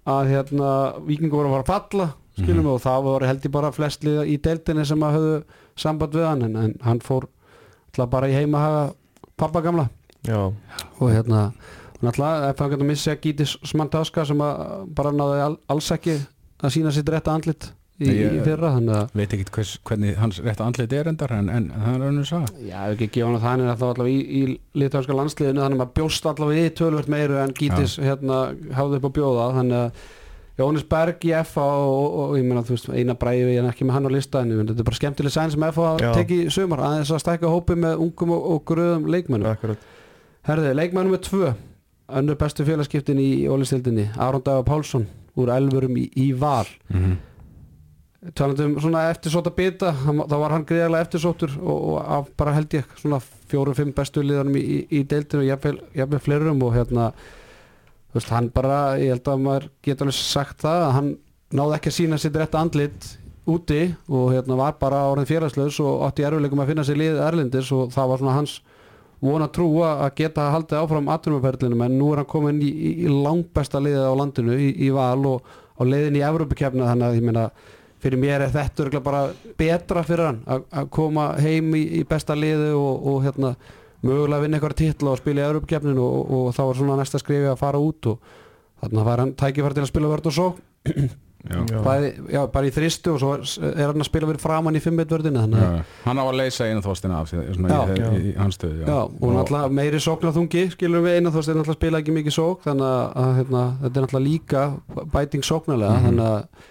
að 0.06 0.30
hérna 0.30 0.68
Vikingur 1.02 1.48
voru 1.48 1.50
að 1.50 1.56
fara 1.56 1.64
að 1.66 1.72
falla 1.72 2.06
skilum 2.36 2.68
við 2.68 2.74
og 2.76 2.82
það 2.84 3.02
voru 3.08 3.26
held 3.32 3.48
ég 3.48 3.54
bara 3.56 3.72
flest 3.74 4.04
liða 4.06 4.26
í 4.28 4.36
deildinni 4.44 4.84
sem 4.86 5.02
að 5.02 5.16
höfðu 5.16 5.36
samband 5.82 6.14
við 6.14 6.26
hann 6.28 6.46
en, 6.46 6.56
en 6.62 6.74
hann 6.86 7.02
fór 7.02 7.26
náttúrulega 7.26 8.10
bara 8.14 8.28
í 8.30 8.36
heima 8.36 8.60
haga 8.62 8.84
pappa 9.40 9.64
gamla. 9.66 9.88
Já, 10.28 10.40
og 11.00 11.10
hérna 11.10 11.48
náttúrulega 12.02 12.50
ef 12.52 12.60
hann 12.60 12.70
getur 12.74 12.88
missið 12.90 13.12
að 13.14 13.20
Gítis 13.24 13.56
Smantaska 13.70 14.24
sem 14.28 14.40
að 14.44 14.86
bara 14.98 15.12
náði 15.16 15.40
all, 15.46 15.56
alls 15.72 15.90
ekki 15.96 16.18
að 16.64 16.74
sína 16.76 16.92
sitt 16.92 17.08
rétta 17.12 17.32
andlit 17.36 17.70
í, 18.00 18.10
ég- 18.10 18.34
í 18.36 18.42
fyrra 18.44 18.74
að 18.76 19.14
veit 19.16 19.32
ekki 19.32 19.46
hvers, 19.56 19.78
hvernig 19.88 20.16
hans 20.20 20.40
rétt 20.44 20.60
andlit 20.60 20.92
er 20.92 21.08
endar 21.08 21.32
en, 21.38 21.48
en 21.48 21.70
það 21.72 21.94
er 21.96 22.04
önnur 22.10 22.28
saga. 22.28 22.50
Já, 22.60 22.76
ef 22.90 22.98
ekki 22.98 23.08
gefa 23.16 23.38
hann 23.40 23.64
það 23.64 23.70
er 23.72 23.80
þá 23.80 23.86
allavega 23.88 24.12
í, 24.12 24.20
í 24.42 24.58
litáska 24.82 25.16
landsliðinu 25.16 25.62
þannig 25.64 25.78
að 25.78 25.82
maður 25.84 25.96
bjóst 26.00 26.28
allavega 26.32 26.68
í 26.68 26.74
tölvöld 26.82 27.08
meiru 27.16 27.40
en 27.40 27.54
Gítis 27.56 27.96
hérna 28.02 28.42
hafði 28.76 29.00
upp 29.00 29.08
á 29.08 29.16
bjóða 29.20 29.48
þannig 29.60 29.80
að 29.86 30.06
Jónis 30.56 30.84
Berg 30.88 31.24
í 31.28 31.32
FA 31.44 31.64
og, 31.68 31.94
og, 31.94 32.12
og 32.30 32.36
ég 32.38 32.44
meina 32.48 32.62
þú 32.64 32.72
veist 32.76 32.86
eina 32.96 33.12
bræði 33.20 33.42
ég 33.52 33.58
er 33.60 33.66
ekki 33.68 33.84
með 33.84 33.92
hann 33.98 34.06
á 34.08 34.12
lista 34.14 34.40
en 34.40 34.52
ég 34.54 34.56
meina, 34.56 34.70
þetta 34.72 34.80
er 34.80 34.88
bara 34.88 34.96
skemmtileg 35.00 35.34
sæn 35.34 35.50
sem 35.52 35.66
FA 35.76 35.88
Já. 36.00 36.12
teki 36.16 36.38
í 36.46 36.52
sumar 36.54 36.80
aðeins 36.86 37.10
að 37.12 37.20
stækka 37.26 37.50
hópi 37.52 37.76
með 37.76 38.00
ungum 38.00 38.32
og, 38.32 38.46
og 38.54 38.62
gröðum 38.70 39.04
leikmennum 39.12 39.76
Herði, 40.48 40.70
leikmæður 40.78 41.12
með 41.12 41.22
tvö 41.28 41.50
önnur 42.08 42.38
bestu 42.38 42.64
félagskiptin 42.66 43.18
í 43.20 43.30
ólistildinni 43.50 44.10
Aron 44.16 44.44
Daga 44.44 44.62
Pálsson 44.66 45.06
úr 45.36 45.50
elfurum 45.52 45.96
í, 45.98 46.06
í 46.16 46.30
Val 46.38 46.66
mm 46.88 47.00
-hmm. 47.02 48.30
talandi 48.34 48.64
um 48.64 48.76
svona 48.80 49.08
eftirsóta 49.10 49.50
bita 49.50 49.92
þá 49.92 50.36
var 50.36 50.50
hann 50.50 50.66
greiðarlega 50.66 51.02
eftirsóttur 51.02 51.58
og, 51.60 51.98
og 51.98 52.28
bara 52.36 52.52
held 52.52 52.74
ég 52.74 52.84
svona 52.96 53.20
fjórum-fimm 53.20 53.92
bestu 53.94 54.22
liðanum 54.22 54.56
í, 54.56 54.86
í, 54.90 55.02
deildinu 55.02 55.42
og 55.42 55.48
jafnvel, 55.48 55.80
jafnvel 55.94 56.20
fleirum 56.20 56.62
og 56.62 56.74
hérna 56.74 57.12
þú 58.10 58.14
veist, 58.14 58.30
hann 58.30 58.50
bara, 58.50 58.98
ég 58.98 59.12
held 59.12 59.28
að 59.28 59.38
maður 59.38 59.68
geta 59.82 60.04
alveg 60.04 60.14
sagt 60.14 60.60
það 60.60 60.82
að 60.86 60.92
hann 60.92 61.16
náði 61.52 61.74
ekki 61.74 61.88
að 61.88 61.98
sína 61.98 62.18
sitt 62.18 62.36
rétta 62.36 62.58
andlit 62.58 63.18
úti 63.46 63.94
og 64.08 64.32
hérna 64.32 64.56
var 64.56 64.74
bara 64.80 65.06
orðin 65.10 65.26
félagslaus 65.26 65.78
og 65.80 66.02
átti 66.06 66.22
í 66.22 66.26
erfileikum 66.26 66.60
að 66.60 66.72
finna 66.72 66.84
sér 66.84 66.98
lið 66.98 67.20
erlendis 67.22 67.70
og 67.72 67.92
það 67.94 68.08
var 68.08 68.18
svona 68.18 68.38
hans 68.40 68.60
vona 69.26 69.48
trúa 69.52 69.92
að 70.06 70.12
geta 70.20 70.50
haldið 70.54 70.80
áfram 70.80 71.08
atvinnuferðlinum 71.14 71.84
en 71.86 71.96
nú 71.98 72.10
er 72.12 72.22
hann 72.22 72.28
komin 72.30 72.60
í, 72.62 72.70
í, 72.70 73.06
langbesta 73.10 73.80
liðið 73.82 74.06
á 74.06 74.14
landinu 74.20 74.58
í, 74.60 74.68
í 74.86 74.90
val 74.94 75.26
og 75.30 75.50
á 75.76 75.82
leiðin 75.86 76.18
í 76.18 76.24
Evrópukefna 76.26 76.90
þannig 76.90 77.08
að 77.08 77.18
ég 77.18 77.26
meina 77.28 77.46
fyrir 78.02 78.20
mér 78.20 78.46
er 78.46 78.54
þetta 78.54 79.00
bara 79.04 79.22
betra 79.58 80.04
fyrir 80.06 80.30
hann 80.30 80.40
að, 80.46 80.64
að 80.70 80.90
koma 80.98 81.26
heim 81.42 81.74
í, 81.76 81.82
í 82.00 82.06
besta 82.08 82.36
liði 82.38 82.72
og, 82.76 83.06
og 83.12 83.20
hérna 83.26 83.54
mögulega 84.06 84.44
vinna 84.44 84.60
eitthvað 84.60 84.78
titla 84.80 85.14
og 85.14 85.20
spila 85.20 85.44
í 85.44 85.48
Evrópukefnin 85.50 86.00
og, 86.00 86.16
og, 86.16 86.42
og 86.48 86.56
þá 86.56 86.64
var 86.64 86.80
svona 86.80 86.98
næsta 87.00 87.22
skrifi 87.22 87.50
að 87.50 87.60
fara 87.62 87.82
út 87.82 88.12
og 88.12 88.34
þannig 88.82 89.00
að 89.02 89.08
var 89.10 89.24
hann 89.24 89.36
tækifæri 89.40 89.78
til 89.78 89.86
að 89.86 89.92
spila 89.92 90.12
vörð 90.12 90.32
og 90.32 90.36
svo. 90.36 90.50
Bæði, 91.46 92.08
já, 92.34 92.40
bara 92.52 92.66
í 92.68 92.72
þristu 92.74 93.12
og 93.14 93.20
svo 93.22 93.30
er 93.70 93.86
hann 93.92 94.02
að 94.02 94.08
spila 94.08 94.28
verið 94.30 94.42
framann 94.42 94.76
í 94.78 94.82
Já. 95.62 95.84
Hann 96.04 96.18
á 96.20 96.24
að 96.26 96.38
leysa 96.40 96.66
einu 96.66 96.82
þóstina 96.84 97.20
af 97.22 97.30
svona 97.30 97.70
Já. 97.70 97.80
í, 97.86 98.00
í, 98.18 98.32
í 98.32 98.34
hans 98.40 98.58
stöðu 98.58 98.82
Já, 98.86 98.98
og 99.06 99.34
náttúrulega 99.36 99.72
meiri 99.78 100.00
sóknarþungi 100.02 100.64
skilur 100.74 101.04
við 101.06 101.18
einu, 101.20 101.32
þeir 101.50 101.60
náttúrulega 101.60 101.78
spila 101.80 102.02
ekki 102.02 102.16
mikið 102.18 102.36
sók 102.38 102.66
þannig 102.66 102.92
að, 102.92 103.32
hérna, 103.40 103.64
þetta 103.84 103.92
er 104.02 104.06
náttúrulega 104.06 104.26
líka 104.26 104.64
bæting 105.14 105.46
sóknarlega 105.46 105.96
Mhm. 105.96 106.06
þannig, 106.06 106.30
að, 106.30 106.70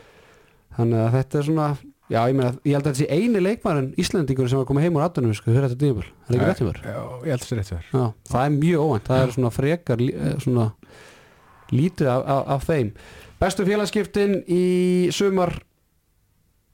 þannig 0.79 1.03
að 1.05 1.11
þetta 1.19 1.39
er 1.39 1.47
svona 1.49 1.69
já, 2.05 2.19
ég 2.29 2.35
meina, 2.37 2.51
ég 2.61 2.75
held 2.75 2.85
að 2.85 2.91
þetta 2.91 3.01
sé 3.01 3.07
eini 3.09 3.39
leikmarin 3.41 3.87
Íslandingur 3.97 4.49
sem 4.51 4.59
var 4.59 4.67
komið 4.69 4.83
heim 4.85 4.97
úr 4.99 5.05
aðdunum 5.07 5.33
sko, 5.33 5.49
fyrir 5.55 5.65
þetta 5.69 5.79
dýmul, 5.81 6.03
er 6.29 6.35
ekki 6.35 6.49
rétt 6.51 6.61
Já, 6.85 6.99
ég 7.25 7.31
held 7.33 7.41
þessi 7.45 7.57
rétt 7.57 7.71
verð 7.73 7.87
það 8.29 8.43
er 8.45 8.53
mjög 8.59 8.83
óvænt, 8.85 9.07
það 9.09 9.23
er 9.23 9.33
svona 9.39 9.51
frekar 9.55 10.03
eh, 10.05 10.35
svona 10.43 10.67
lítið 11.73 12.07
af, 12.13 12.21
af, 12.29 12.43
af 12.55 12.67
þeim 12.69 12.91
Bestu 13.39 13.65
félagskiptin 13.67 14.43
í 14.47 15.11
sumar 15.15 15.57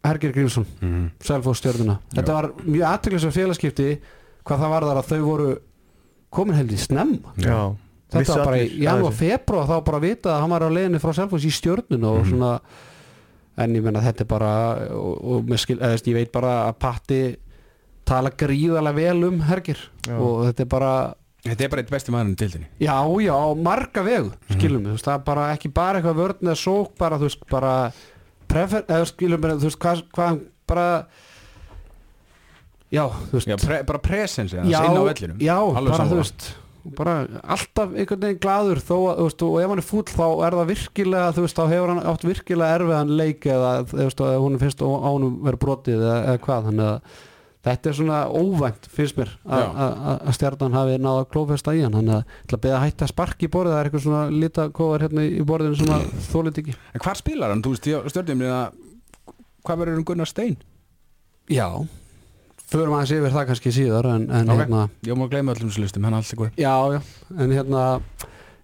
Hergir 0.05 0.31
Grímsson 0.33 0.65
mm 0.81 0.89
-hmm. 0.91 1.09
Selfoss 1.25 1.59
stjörnuna 1.61 1.99
Þetta 2.15 2.33
var 2.33 2.51
mjög 2.65 2.85
aðtöklislega 2.91 3.31
félagskipti 3.37 3.89
hvað 4.45 4.59
það 4.59 4.69
var 4.69 4.83
þar 4.83 4.97
að 5.01 5.09
þau 5.11 5.21
voru 5.25 5.55
komin 6.29 6.55
heldur 6.55 6.77
snemma 6.77 7.33
Já, 7.37 7.75
Þetta 8.11 8.19
Vissu 8.19 8.33
var 8.37 8.45
bara 8.45 8.57
í 8.57 8.69
þessu. 8.69 9.11
februar 9.13 9.67
þá 9.67 9.83
bara 9.85 9.97
að 9.97 10.01
vita 10.01 10.29
að 10.35 10.39
hann 10.41 10.49
var 10.49 10.61
á 10.63 10.69
leiðinni 10.69 10.99
frá 10.99 11.13
Selfoss 11.13 11.45
í 11.45 11.51
stjörnuna 11.51 12.07
og 12.07 12.25
Mhm. 12.25 12.29
svona 12.29 12.59
en 13.57 13.75
ég 13.75 13.83
menna 13.83 13.99
þetta 14.01 14.21
er 14.21 14.25
bara 14.25 14.75
og, 14.95 15.25
og 15.49 15.59
skil, 15.59 15.77
eða, 15.77 15.89
veist, 15.91 16.07
ég 16.07 16.13
veit 16.13 16.31
bara 16.31 16.69
að 16.71 16.79
Patti 16.79 17.35
tala 18.05 18.29
gríðarlega 18.29 18.95
vel 18.95 19.23
um 19.23 19.39
Hergir 19.41 19.77
Já. 20.07 20.17
og 20.17 20.45
þetta 20.47 20.61
er 20.61 20.65
bara 20.65 21.13
Þetta 21.41 21.63
er 21.65 21.69
bara 21.73 21.81
eitt 21.81 21.89
besti 21.89 22.11
maðurinn 22.13 22.37
til 22.37 22.49
þinni 22.53 22.67
Já, 22.85 22.97
já, 23.25 23.35
marga 23.57 24.03
vegu, 24.05 24.31
Mhm. 24.31 24.59
skilum 24.59 24.81
við, 24.83 24.87
þú 24.91 24.95
veist, 24.97 25.05
það 25.09 25.15
er 25.19 25.23
bara 25.25 25.45
ekki 25.55 25.73
bara 25.73 25.99
eitthvað 26.01 26.19
vörn 26.21 26.41
eða 26.51 26.59
sók, 26.61 26.91
bara, 26.97 27.17
þú 27.17 27.25
veist, 27.29 27.45
bara 27.49 27.73
prefer, 28.47 28.83
eða 28.87 29.05
skilum 29.09 29.41
við, 29.41 29.55
þú 29.57 29.69
veist, 29.71 29.79
hvað, 29.81 30.03
hvað 30.13 30.41
bara 30.67 30.87
já, 32.91 33.05
þú 33.31 33.37
veist 33.39 33.47
Já, 33.51 33.57
pre, 33.65 33.83
bara 33.87 33.99
presens 34.03 34.53
já, 34.53 34.61
inn 34.63 34.73
á 34.75 35.03
vellinum 35.07 35.39
já, 35.41 35.55
bara, 35.73 35.85
þú 35.85 35.97
sammála. 35.97 36.19
veist 36.21 36.51
bara 36.97 37.15
alltaf 37.45 37.91
einhvern 37.93 38.23
veginn 38.25 38.39
glaður 38.41 38.79
þó 38.81 38.95
að, 39.11 39.17
þú 39.19 39.25
veist, 39.27 39.43
og 39.45 39.57
ef 39.61 39.69
hann 39.69 39.81
er 39.81 39.85
fúll 39.85 40.05
þá 40.09 40.25
er 40.47 40.55
það 40.57 40.71
virkilega, 40.71 41.33
þú 41.37 41.43
veist, 41.45 41.57
þá 41.59 41.65
hefur 41.71 41.91
hann 41.93 42.05
átt 42.11 42.25
virkilega 42.25 42.77
erfiðan 42.79 43.11
leik 43.19 43.41
eða, 43.53 43.73
þú 43.91 43.99
veist, 44.01 44.23
að 44.25 44.39
hún 44.45 44.59
finnst 44.61 44.81
á 44.81 44.87
honum 44.89 45.35
verið 45.45 45.61
brotið 45.65 45.99
eða, 46.01 46.15
eða 46.31 46.41
hvað, 46.47 46.65
þannig 46.69 46.87
að 46.89 47.01
þetta 47.65 47.89
er 47.91 47.93
svona 47.97 48.19
óvænt, 48.33 48.87
finnst 48.89 49.17
mér 49.19 49.29
að- 49.45 50.33
stjarnan 50.33 50.73
hafi 50.73 50.97
náða 50.97 51.25
klófesta 51.29 51.75
í 51.77 51.83
hann, 51.83 51.93
þannig 51.93 52.15
að 52.15 52.23
ég 52.23 52.45
ætla 52.47 52.57
að 52.57 52.63
beða 52.65 52.77
að 52.79 52.85
hætta 52.87 53.05
að 53.05 53.11
sparki 53.13 53.45
í 53.47 53.51
borðið, 53.53 53.73
það 53.75 53.81
er 53.81 53.89
eitthvað 53.89 54.05
svona 54.07 54.23
litakóvar 54.41 55.01
hérna 55.05 55.25
í 55.27 55.43
borðinu 55.45 55.77
sem 55.77 55.91
að 55.93 56.07
þólit 56.31 56.57
ekki. 56.63 56.75
En 56.95 56.99
hvar 57.05 57.19
spilar 57.21 57.49
hann, 57.53 57.61
þú 57.61 57.75
veist, 57.75 57.89
stjórnum 58.15 58.71
Hvað 59.61 59.77
verður 59.77 59.97
um 59.99 60.03
Gunnar 60.09 60.25
Stein? 60.25 60.55
Já, 61.51 61.67
förum 62.71 62.95
aðeins 62.97 63.11
yfir 63.13 63.33
það 63.35 63.45
kannski 63.51 63.71
síðar 63.75 64.07
en, 64.09 64.23
en 64.33 64.49
Ok. 64.49 64.57
hérna 64.57 64.89
Ég 65.05 65.17
má 65.19 65.27
gleyma 65.29 65.53
öllum 65.53 65.69
þessu 65.69 65.83
listum, 65.83 66.03
hann 66.07 66.13
er 66.15 66.23
allt 66.23 66.31
eitthvað 66.33 66.57
Já, 66.57 66.73
já, 66.95 67.01
en 67.37 67.51
hérna 67.53 67.83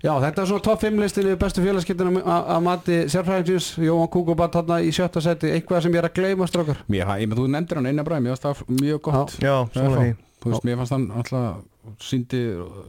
Já, 0.04 0.12
þetta 0.22 0.42
er 0.44 0.50
svona 0.52 0.64
topp 0.68 0.84
5 0.86 1.00
listin 1.02 1.26
yfir 1.26 1.40
bestu 1.42 1.64
félagskiptina 1.66 2.22
að 2.22 2.60
mati 2.68 2.98
sérfræðingsins. 3.10 3.70
Jóhann 3.82 4.12
Kúkubat 4.14 4.54
þarna 4.54 4.78
í 4.86 4.92
sjötta 4.94 5.24
seti 5.26 5.50
eitthvað 5.56 5.82
sem 5.88 5.96
ég 5.96 6.04
er 6.04 6.08
að 6.12 6.20
gleyma 6.20 6.48
strákar? 6.48 6.84
Mér, 6.94 7.10
ég, 7.24 7.34
þú 7.34 7.48
nefndir 7.50 7.80
hann 7.82 7.90
eina 7.90 8.06
bræði, 8.06 8.26
mér 8.28 8.36
fannst 8.38 8.46
það 8.46 8.78
mjög 8.84 9.02
gott. 9.08 9.34
Já, 9.42 9.56
svona 9.74 9.96
því. 10.04 10.12
Þú 10.44 10.52
veist, 10.54 10.68
mér 10.70 10.78
fannst 10.78 10.94
hann 10.94 11.08
alltaf 11.18 12.04
síndi 12.04 12.44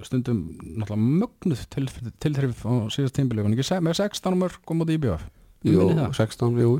stundum 0.04 0.42
náttúrulega 0.60 1.00
mögnuð 1.24 1.64
til, 1.72 1.86
tilþrif 2.20 2.60
á 2.68 2.72
síðast 2.92 3.16
tímbili 3.16 3.40
var 3.40 3.48
hann 3.48 3.56
ekki 3.56 3.64
se- 3.70 3.80
með 3.80 3.94
16 4.02 4.36
mörg 4.42 4.58
og 4.66 4.76
móti 4.76 4.96
IBF 4.98 5.22
Ég 5.64 5.72
Jú, 5.72 5.86
minni 5.88 6.02
það. 6.02 6.12
16, 6.18 6.58
jú. 6.60 6.72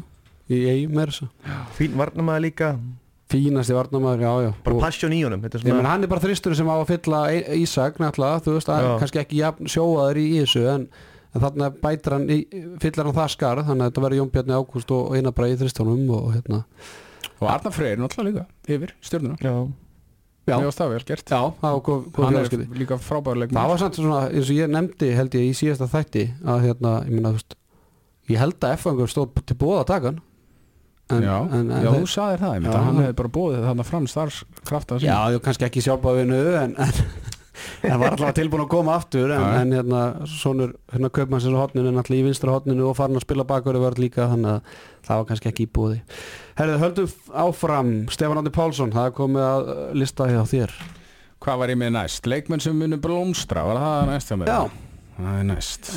Í 0.53 0.59
eigum 0.75 0.99
er 1.03 1.13
þess 1.15 1.25
Fín 1.79 1.95
varnamaður 1.97 2.45
líka, 2.45 2.73
Fínasti 3.29 3.75
varnamaður, 3.77 4.23
já, 4.25 4.33
já. 4.47 4.51
Bara 4.65 4.79
passion 4.81 5.13
í 5.13 5.19
honum 5.27 5.43
Þetta 5.45 5.59
er 5.61 5.67
Ég 5.69 5.75
menn 5.77 5.85
hann 5.91 6.05
er 6.07 6.09
bara 6.09 6.23
þristur 6.25 6.55
sem 6.57 6.69
á 6.71 6.75
að 6.81 6.87
fylla 6.89 7.19
í- 7.37 7.43
Ísak 7.63 7.99
náttúrulega, 8.01 8.41
þú 8.47 8.55
veist, 8.57 8.71
að, 8.73 8.87
Já. 8.87 8.93
kannski 9.03 9.21
ekki 9.21 9.41
jafn, 9.43 9.69
sjóaður 9.69 10.21
í, 10.23 10.27
þessu 10.41 10.63
en, 10.73 10.87
en 11.35 11.43
þarna 11.45 11.69
bætir 11.83 12.15
hann, 12.17 12.25
í, 12.33 12.39
fyllir 12.81 13.05
hann 13.05 13.19
það 13.19 13.29
skarð 13.35 13.67
þannig 13.69 13.85
að 13.85 13.91
þetta 13.93 14.05
verður 14.07 14.21
Jón 14.23 14.31
Bjarni 14.33 14.57
Ágúst 14.57 14.95
og 14.97 15.13
eina 15.19 15.33
bara 15.37 15.51
í 15.53 15.59
þristunum 15.61 16.09
og 16.17 16.31
hérna. 16.39 16.63
Og 17.39 17.51
Arnar 17.53 17.73
Freyr 17.77 18.01
náttúrulega 18.01 18.47
líka 18.47 18.73
yfir 18.79 18.95
stjórnuna 19.05 19.37
Já, 19.45 19.53
Já, 20.49 20.57
Mér 20.57 20.65
fannst 20.71 20.81
það 20.81 20.93
vel 20.95 21.05
gert. 21.05 21.29
Já, 21.29 21.41
það 21.61 21.75
var 21.77 21.83
góð, 21.85 22.05
Hann 22.17 22.25
er 22.25 22.39
félagskipti. 22.39 22.79
líka 22.81 22.97
frábærleik 23.05 23.51
Það 23.53 23.69
var 23.69 23.79
samt 23.85 23.99
svona, 24.01 24.21
eins 24.33 24.49
og 24.49 24.57
ég 24.57 24.71
nefndi 24.73 25.11
held 25.13 25.37
ég 25.37 25.45
í 25.45 25.53
síðasta 25.53 25.89
þætti 25.93 26.23
að 26.49 26.63
hérna, 26.65 26.93
ég 27.05 27.13
meina, 27.13 27.35
þú 27.35 27.43
veist 27.43 27.55
ég 28.33 28.41
held 28.41 28.57
að 28.65 28.73
F-fangur 28.79 29.13
stóð 29.13 29.43
til 29.45 29.57
bóða 29.61 29.83
að 29.85 29.91
taka 29.93 30.07
hann 30.15 30.23
en, 31.15 31.23
Já, 31.25 31.37
en, 31.49 31.71
en 31.73 31.83
já 31.83 31.89
þeir- 31.91 32.03
þú 32.05 32.11
sagðir 32.13 32.43
það, 32.45 32.59
Já. 32.63 32.71
að 32.75 32.85
hann 32.89 33.01
hefði 33.03 33.17
bara 33.23 33.33
bóðið 33.39 33.67
þarna 33.71 33.85
fram 33.89 34.07
starfskrafta 34.13 34.99
já, 35.03 35.17
já, 35.33 35.39
kannski 35.47 35.65
ekki 35.69 35.83
sjálfbáðinu 35.87 36.41
en, 36.63 36.75
en 36.79 36.93
en 37.91 37.99
var 38.01 38.13
alltaf 38.15 38.35
tilbúin 38.39 38.63
að 38.63 38.69
koma 38.71 38.93
aftur 38.99 39.33
en, 39.35 39.43
en 39.63 39.73
hérna, 39.75 40.03
svonur 40.31 40.75
hérna 40.93 41.09
kaupmannsins 41.11 41.57
á 41.59 41.63
hotninu, 41.65 41.91
náttúrulega 41.97 42.23
í 42.23 42.27
vinstra 42.29 42.53
hotninu 42.55 42.85
og 42.91 42.95
farin 42.99 43.19
að 43.19 43.25
spila 43.27 43.45
bakur 43.49 43.79
vörð 43.83 43.99
líka 44.05 44.29
þannig 44.31 44.53
að 44.59 44.77
það 45.09 45.17
var 45.23 45.27
kannski 45.33 45.51
ekki 45.51 45.67
í 45.67 45.71
búði 45.79 45.99
Herðu, 46.61 46.77
höldum 46.83 47.11
áfram, 47.47 47.91
Stefán 48.15 48.39
Andi 48.43 48.53
Pálsson 48.55 48.93
það 48.95 49.13
komið 49.19 49.45
að 49.47 49.69
lista 49.95 50.27
hjá 50.27 50.41
þér. 50.51 50.73
Hvað 51.39 51.61
var 51.61 51.71
ég 51.71 51.79
með 51.79 51.93
næst? 51.95 52.27
Leikmenn 52.27 52.61
sem 52.65 52.75
munu 52.75 52.99
blómstra, 52.99 53.63
var 53.69 53.79
það 53.79 54.09
næst 54.11 54.33
hjá 54.33 54.37
mér? 54.41 54.51
Já. 54.51 54.61
Það 55.19 55.37
er 55.39 55.47
næst 55.53 55.91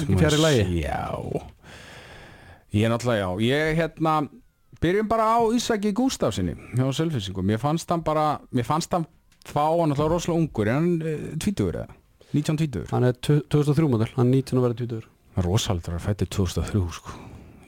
Byrjum 4.82 5.08
bara 5.08 5.28
á 5.38 5.40
Ísaki 5.54 5.92
Gústafsinni 5.94 6.56
hjá 6.74 6.88
Selfisingum 6.98 7.46
Mér 7.46 7.60
fannst 7.62 7.90
hann 7.94 8.02
bara, 8.02 8.40
mér 8.50 8.66
fannst 8.66 8.94
hann 8.96 9.06
fá 9.46 9.66
hann 9.70 9.92
náttúrulega 9.92 10.16
rosalega 10.16 10.40
ungur. 10.42 10.68
Er 10.68 10.78
hann 10.80 10.88
uh, 11.02 11.28
tvítugur 11.42 11.78
eða? 11.84 11.98
19 12.34 12.58
tvítugur? 12.58 12.88
hann 12.90 13.06
er 13.06 13.14
2003 13.22 13.90
model, 13.92 14.10
hann 14.16 14.32
er 14.32 14.42
19 14.42 14.58
að 14.58 14.66
vera 14.66 14.80
20 14.82 15.06
Það 15.32 15.44
er 15.44 15.48
rosalega 15.48 16.00
fættið 16.02 16.32
2003 16.38 16.82
sko. 16.98 17.14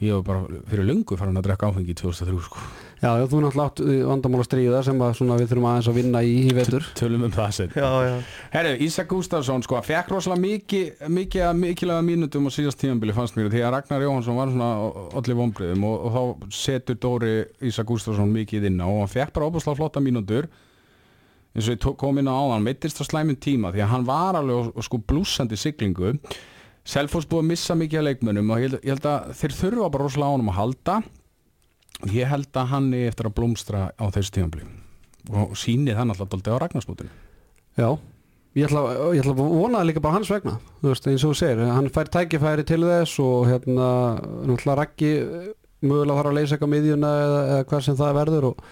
Ég 0.04 0.18
var 0.18 0.24
bara 0.28 0.64
fyrir 0.72 0.90
löngu 0.90 1.18
farin 1.20 1.38
að 1.40 1.46
drekka 1.48 1.70
áfengi 1.70 1.96
2003 2.02 2.42
sko 2.48 2.66
Já, 3.04 3.18
já, 3.20 3.26
þú 3.28 3.40
náttúrulega 3.44 3.68
átt 3.68 3.80
uh, 3.84 3.94
vandamála 4.08 4.44
stríða 4.48 4.82
sem 4.88 5.02
að 5.04 5.16
svona 5.18 5.36
við 5.36 5.50
þurfum 5.52 5.66
aðeins 5.68 5.88
að 5.92 5.98
vinna 5.98 6.20
í 6.24 6.36
í 6.40 6.52
vetur. 6.56 6.86
Tölum 6.96 7.26
um 7.28 7.34
það 7.34 7.50
sér 7.58 7.74
já, 7.76 7.88
já. 8.08 8.12
Herru, 8.54 8.70
Ísak 8.86 9.10
Gústafsson 9.12 9.64
sko, 9.66 9.82
fekk 9.84 10.12
rosalega 10.14 10.40
mikið 10.40 11.10
mikið 11.12 11.44
að 11.50 11.58
mikilvæga 11.60 12.06
mínutum 12.08 12.48
á 12.48 12.52
síðast 12.56 12.80
tíðanbili 12.80 13.16
fannst 13.18 13.36
mér 13.36 13.50
því 13.52 13.64
að 13.68 13.74
Ragnar 13.76 14.06
Jóhansson 14.06 14.38
var 14.40 14.54
svona 14.54 14.70
allir 15.20 15.36
vonbriðum 15.36 15.84
og, 15.90 16.06
og 16.08 16.16
þá 16.16 16.54
setur 16.56 17.00
Dóri 17.04 17.34
Ísak 17.68 17.90
Gústafsson 17.92 18.32
mikið 18.32 18.70
inn 18.70 18.80
á 18.80 18.88
og 18.88 19.02
hann 19.02 19.12
fekk 19.12 19.34
bara 19.36 19.50
óbúslega 19.52 19.82
flotta 19.82 20.04
mínútur. 20.04 20.48
Eins 21.52 21.68
og 21.68 21.76
ég 21.76 21.98
kom 22.00 22.22
inn 22.22 22.32
á 22.32 22.40
áðan 22.40 22.64
meittist 22.64 23.04
á 23.04 23.06
slæmum 23.10 23.36
tíma 23.36 23.74
því 23.74 23.84
að 23.84 23.92
hann 23.98 24.08
var 24.08 24.40
alveg 24.40 24.80
sko 24.88 25.02
blúsandi 25.04 25.60
siglingu. 25.60 26.14
Selfoss 26.88 27.28
búið 27.28 27.44
að 27.44 27.52
missa 27.52 27.76
mikið 27.76 28.00
af 28.00 28.08
leikmönnum 28.08 28.56
og 28.56 28.64
ég 28.64 28.80
held, 28.80 29.06
að 29.12 29.36
þeir 29.42 29.58
þurfa 29.60 29.92
bara 29.92 30.08
rosalega 30.08 30.32
á 30.32 30.36
honum 30.38 30.54
að 30.54 30.58
halda 30.62 30.98
ég 32.12 32.28
held 32.30 32.50
að 32.58 32.72
hann 32.74 32.90
er 32.96 33.12
eftir 33.12 33.30
að 33.30 33.36
blómstra 33.38 33.84
á 33.96 34.06
þessu 34.14 34.36
tíðanbili 34.38 34.66
og 35.32 35.54
sýnið 35.56 36.00
hann 36.00 36.12
alltaf 36.12 36.28
dóldi 36.32 36.52
á 36.52 36.60
Ragnarsmótinu. 36.60 37.12
Já, 37.80 37.88
ég 38.58 38.68
ætla, 38.68 38.82
ég 39.16 39.24
ætla 39.24 39.34
að 39.38 39.40
vona 39.40 39.80
það 39.80 39.88
líka 39.90 40.04
bara 40.04 40.18
hans 40.18 40.32
vegna. 40.34 40.58
Þú 40.82 40.92
veist, 40.92 41.08
eins 41.08 41.24
og 41.24 41.32
þú 41.32 41.40
segir, 41.40 41.62
hann 41.72 41.92
fær 41.96 42.12
tækifæri 42.12 42.66
til 42.68 42.82
þess 42.84 43.22
og 43.24 43.48
hérna, 43.48 43.90
náttúrulega 44.44 44.80
Raggi 44.82 45.14
eh, 45.22 45.46
mögulega 45.84 46.20
þarf 46.20 46.32
að 46.34 46.38
leysa 46.40 46.58
eitthvað 46.58 46.74
miðjuna 46.74 47.14
eða, 47.22 47.40
eða 47.54 47.70
hvað 47.72 47.86
sem 47.88 47.98
það 48.02 48.20
verður 48.20 48.50
og, 48.50 48.68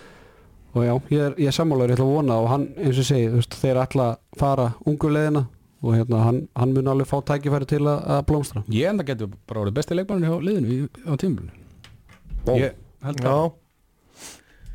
og 0.75 0.85
já, 0.87 0.93
ég 1.15 1.23
er, 1.29 1.39
ég 1.39 1.53
er 1.53 1.57
sammálaður, 1.57 1.93
ég 1.93 1.99
ætla 1.99 2.09
að 2.09 2.13
vona 2.19 2.41
og 2.43 2.51
hann, 2.51 2.67
eins 2.75 2.93
og 2.93 3.01
ég 3.01 3.09
segi, 3.13 3.31
þú 3.31 3.39
veist, 3.39 3.57
þeir 3.63 3.81
ætla 3.85 4.09
að 4.11 4.43
fara 4.43 4.67
ungu 4.91 5.15
leiðina 5.15 5.45
og 5.81 5.95
hérna, 5.97 6.21
hann, 6.27 6.43
hann 6.59 6.75
mun 6.75 6.91
alveg 6.91 7.09
fá 7.09 7.17
tækifæri 7.31 7.71
til 7.71 7.81
að, 7.87 8.03
að 8.17 8.21
blómstra. 8.27 8.61
Ég 8.69 8.91
enda 8.91 9.07
getur 9.07 9.31
bara 9.49 9.63
orðið 9.63 9.79
besti 9.79 9.97
leikmannir 9.97 10.29
hjá 10.29 10.45
liðinu 10.45 10.91
á 11.07 11.13
tímulinu 11.15 11.57
Ó. 12.41 12.57
Ég 12.57 12.73
held 13.05 13.25
Já, 13.25 13.31
að 13.31 13.49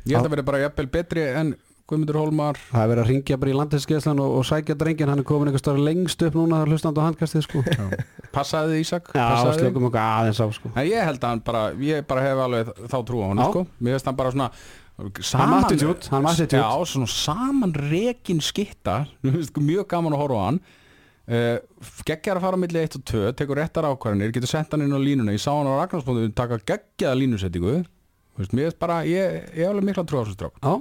Ég 0.07 0.15
held 0.15 0.29
að 0.29 0.35
vera 0.37 0.45
bara 0.47 0.59
jafnvel 0.63 0.87
betri 0.91 1.23
en 1.35 1.55
Guðmundur 1.87 2.17
Hólmar. 2.19 2.57
Það 2.67 2.81
er 2.81 2.89
verið 2.91 3.01
að 3.01 3.09
ringja 3.13 3.35
bara 3.39 3.51
í 3.51 3.55
landinskeslan 3.55 4.19
og, 4.19 4.33
og 4.39 4.45
sækja 4.47 4.75
drengin, 4.75 5.07
hann 5.07 5.21
er 5.21 5.27
komin 5.27 5.47
eitthvað 5.47 5.61
starf 5.63 5.83
lengst 5.85 6.23
upp 6.27 6.35
núna 6.35 6.59
hlustandi 6.67 6.99
á 6.99 7.07
handkastið 7.07 7.45
sko. 7.45 7.61
Passaði 8.35 8.81
Ísak? 8.83 9.13
Já, 9.15 9.27
slökum 9.55 9.87
okkur 9.87 10.01
aðeins 10.03 10.41
á 10.43 10.47
sko. 10.55 10.71
En 10.73 10.87
ég 10.87 11.07
held 11.07 11.23
að 11.23 11.31
hann 11.31 11.43
bara 11.47 11.61
Ég 11.79 12.03
bara 12.09 12.25
hef 12.25 12.43
alveg 12.43 12.73
þá 12.91 12.97
trú 13.07 13.23
á 13.23 13.27
hann 13.31 13.43
sko. 13.45 13.63
Mér 13.79 13.95
finnst 13.95 14.11
hann 14.11 14.19
bara 14.19 14.35
svona 14.35 14.49
attitude, 14.97 16.11
hann 16.11 16.27
attitude. 16.27 16.59
Já, 16.59 16.91
svona 16.91 17.11
saman 17.13 17.75
rekin 17.87 18.43
skitta 18.43 19.05
mjög 19.69 19.87
gaman 19.87 20.17
að 20.17 20.23
horfa 20.25 20.43
á 20.43 20.47
hann. 20.49 20.63
Uh, 21.27 21.57
geggjar 22.07 22.39
að 22.39 22.47
fara 22.47 22.59
á 22.59 22.63
milli 22.63 22.83
1 22.83 22.99
og 22.99 23.07
2 23.11 23.31
tekur 23.35 23.59
réttar 23.59 23.87
ákvarðanir, 23.87 24.31
getur 24.35 24.51
sett 24.51 24.71
hann 24.75 24.83
inn 24.83 24.95
á 24.95 24.99
línuna. 24.99 25.35
Ég 25.35 25.43
sá 25.43 25.53
hann 25.53 25.67
á 25.67 25.75
Ragnarspóndu 25.75 26.27
taka 26.35 26.59
geggjaða 26.67 27.19
línusettingu 27.19 27.81
veist, 28.37 28.53
mér 28.53 28.69
veist 28.69 28.79
bara, 28.81 29.01
ég, 29.07 29.37
ég 29.53 29.63
hef 29.63 29.71
alveg 29.71 29.87
mikla 29.89 30.05
trú 30.07 30.19
á 30.19 30.23
þessu 30.25 30.37
strák 30.37 30.59
Já, 30.61 30.73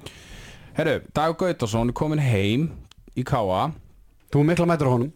Herru, 0.77 0.97
Dag 1.17 1.37
Gautason 1.41 1.89
er 1.93 1.97
komin 1.97 2.21
heim 2.21 2.69
í 3.17 3.25
Káa 3.27 3.71
þú 4.33 4.43
er 4.43 4.49
mikla 4.51 4.67
mætur 4.69 4.91
á 4.91 4.95
honum. 4.97 5.13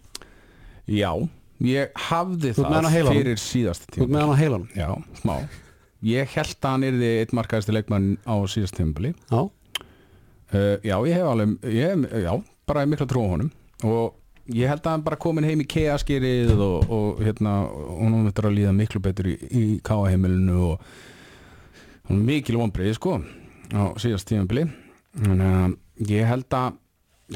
Já, 0.91 1.11
ég 1.61 1.91
hafði 2.09 2.55
Þú 2.57 2.63
ert 2.65 2.71
með 2.71 2.77
hann 2.79 2.87
á 2.87 2.89
það 2.89 2.95
heilanum? 2.97 3.19
fyrir 3.21 3.43
síðast 3.43 3.89
Þú 3.93 4.05
ert 4.07 4.15
með 4.15 4.23
hann 4.25 4.33
á 4.33 4.41
heilanum. 4.41 4.71
Já, 4.79 4.89
smá. 5.21 5.35
Ég 6.11 6.33
held 6.33 6.57
að 6.65 6.71
hann 6.73 6.87
yrði 6.89 7.11
eitt 7.21 7.35
markaðasti 7.37 7.75
leikmann 7.77 8.07
á 8.25 8.35
síðast 8.49 8.79
tímabili. 8.79 9.13
Já, 9.29 9.43
uh, 9.45 10.77
Já, 10.81 10.97
ég 11.05 11.13
hef 11.19 11.29
alveg 11.29 11.69
ég, 11.77 12.09
Já, 12.25 12.33
bara 12.71 12.87
mikla 12.89 13.07
trú 13.11 13.27
á 13.29 13.33
honum. 13.35 13.53
Og 13.85 14.17
ég 14.57 14.67
held 14.73 14.81
að 14.81 14.95
hann 14.97 15.05
bara 15.07 15.21
komin 15.21 15.45
heim 15.47 15.61
í 15.63 15.69
KEA-skýrið 15.69 16.57
og, 16.57 16.89
og 16.91 17.21
hérna 17.23 17.59
og 17.69 18.01
hún 18.01 18.17
myndir 18.17 18.49
að 18.49 18.57
líða 18.57 18.73
miklu 18.75 19.03
betur 19.05 19.29
í, 19.31 19.37
í 19.53 19.65
KA-heimilinu 19.85 20.57
og 20.73 20.81
hún 20.81 20.81
er 20.81 21.10
mikil 22.09 22.57
vonbreið 22.61 22.95
sko 22.97 23.19
á 23.75 23.83
síðast 24.01 24.29
tímabili. 24.31 24.65
Þannig 25.21 25.53
að 25.59 25.77
ég 26.11 26.27
held 26.31 26.57
að 26.57 26.79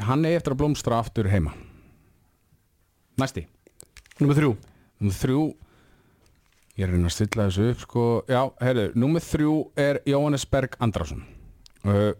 hann 0.07 0.25
er 0.25 0.39
eftir 0.39 0.55
að 0.55 0.61
blómstra 0.63 0.99
aftur 0.99 1.29
heima. 1.31 1.53
Næsti. 3.19 3.45
Nummer 4.19 4.35
þrjú. 4.35 4.55
Númer 4.99 5.19
þrjú. 5.21 5.43
Ég 6.75 6.83
er 6.83 6.89
að 6.89 6.97
reyna 6.97 7.07
að 7.07 7.15
stilla 7.15 7.47
þessu 7.47 7.69
upp 7.71 7.83
sko. 7.85 8.05
Já, 8.27 8.41
heyrðu, 8.59 8.85
númer 8.99 9.23
þrjú 9.23 9.53
er 9.79 10.01
Jóhannes 10.09 10.43
Berg 10.51 10.75
Andrason. 10.83 11.21
Uh, 11.85 12.11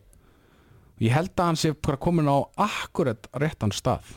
Ég 1.03 1.11
held 1.11 1.33
að 1.35 1.49
hann 1.49 1.57
sé 1.59 1.73
komin 1.99 2.29
á 2.31 2.39
akkurat 2.55 3.27
réttan 3.35 3.73
stað. 3.75 4.13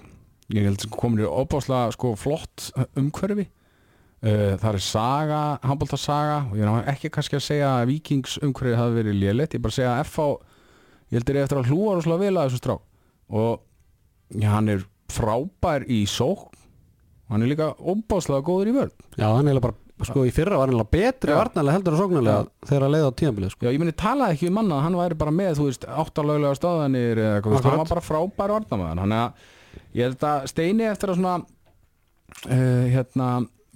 Ég 0.47 0.63
held 0.63 0.79
að 0.79 0.85
hann 0.87 0.95
komin 1.01 1.25
í 1.25 1.27
óbáslega 1.27 1.91
sko 1.97 2.13
flott 2.15 2.69
umhverfi 2.95 3.49
Það 4.19 4.69
er 4.75 4.83
saga, 4.83 5.41
handbólta 5.63 5.97
saga 6.01 6.39
og 6.49 6.57
ég 6.59 6.67
er 6.67 6.89
ekki 6.91 7.11
kannski 7.15 7.39
að 7.39 7.45
segja 7.45 7.69
að 7.77 7.93
Víkings 7.93 8.33
umhverfi 8.43 8.75
hafi 8.75 8.97
verið 8.97 9.21
lélegt 9.21 9.55
Ég 9.55 9.61
er 9.61 9.63
bara 9.63 9.71
að 9.71 9.79
segja 9.79 9.93
að 9.95 10.09
FH 10.09 10.25
Ég 11.09 11.19
held 11.21 11.31
að 11.31 11.39
ég 11.39 11.47
eftir 11.47 11.61
að 11.61 11.71
hlúa 11.71 11.93
rosalega 11.95 12.25
vel 12.25 12.35
að 12.35 12.49
þessu 12.49 12.63
strá 12.65 12.75
og 13.29 13.61
já, 14.33 14.49
hann 14.49 14.71
er 14.73 14.87
frábær 15.13 15.85
í 15.89 16.01
sók 16.09 16.49
hann 17.29 17.45
er 17.45 17.51
líka 17.53 17.75
óbáslega 17.77 18.45
góður 18.45 18.71
í 18.71 18.75
vörð 18.77 18.95
Já, 19.21 19.29
hann 19.37 19.51
er 19.51 19.61
bara, 19.63 19.77
sko, 20.09 20.25
í 20.25 20.33
fyrra 20.35 20.61
var 20.61 20.73
hann 20.73 20.89
betri 20.93 21.35
Já. 21.35 21.39
varnarlega 21.39 21.77
heldur 21.77 21.97
en 21.97 22.01
sóknarlega 22.03 22.71
þegar 22.71 22.87
að 22.87 22.95
leiða 22.95 23.11
á 23.13 23.19
tímabilið, 23.21 23.53
sko. 23.53 23.67
Já, 23.67 23.75
ég 23.75 23.83
meni 23.83 23.95
talaði 23.99 24.37
ekki 24.37 24.49
um 24.49 24.61
annað, 24.63 24.83
hann 24.87 24.99
væri 25.03 25.19
bara 25.21 25.35
með, 25.35 25.53
þú 25.59 25.69
veist, 25.69 25.87
áttalöglega 25.89 26.55
Akkurat. 26.55 27.69
hann 27.69 27.83
var 27.83 27.93
bara 27.93 28.05
frábær 28.05 28.55
varnamaður, 28.57 29.03
þannig 29.03 29.21
að 29.21 29.93
ég 29.99 30.09
held 30.09 30.27
að 30.31 30.49
Steini 30.53 30.89
eftir 30.89 31.13
að 31.13 31.21
svona, 31.21 31.35
uh, 32.49 32.85
hérna, 32.95 33.29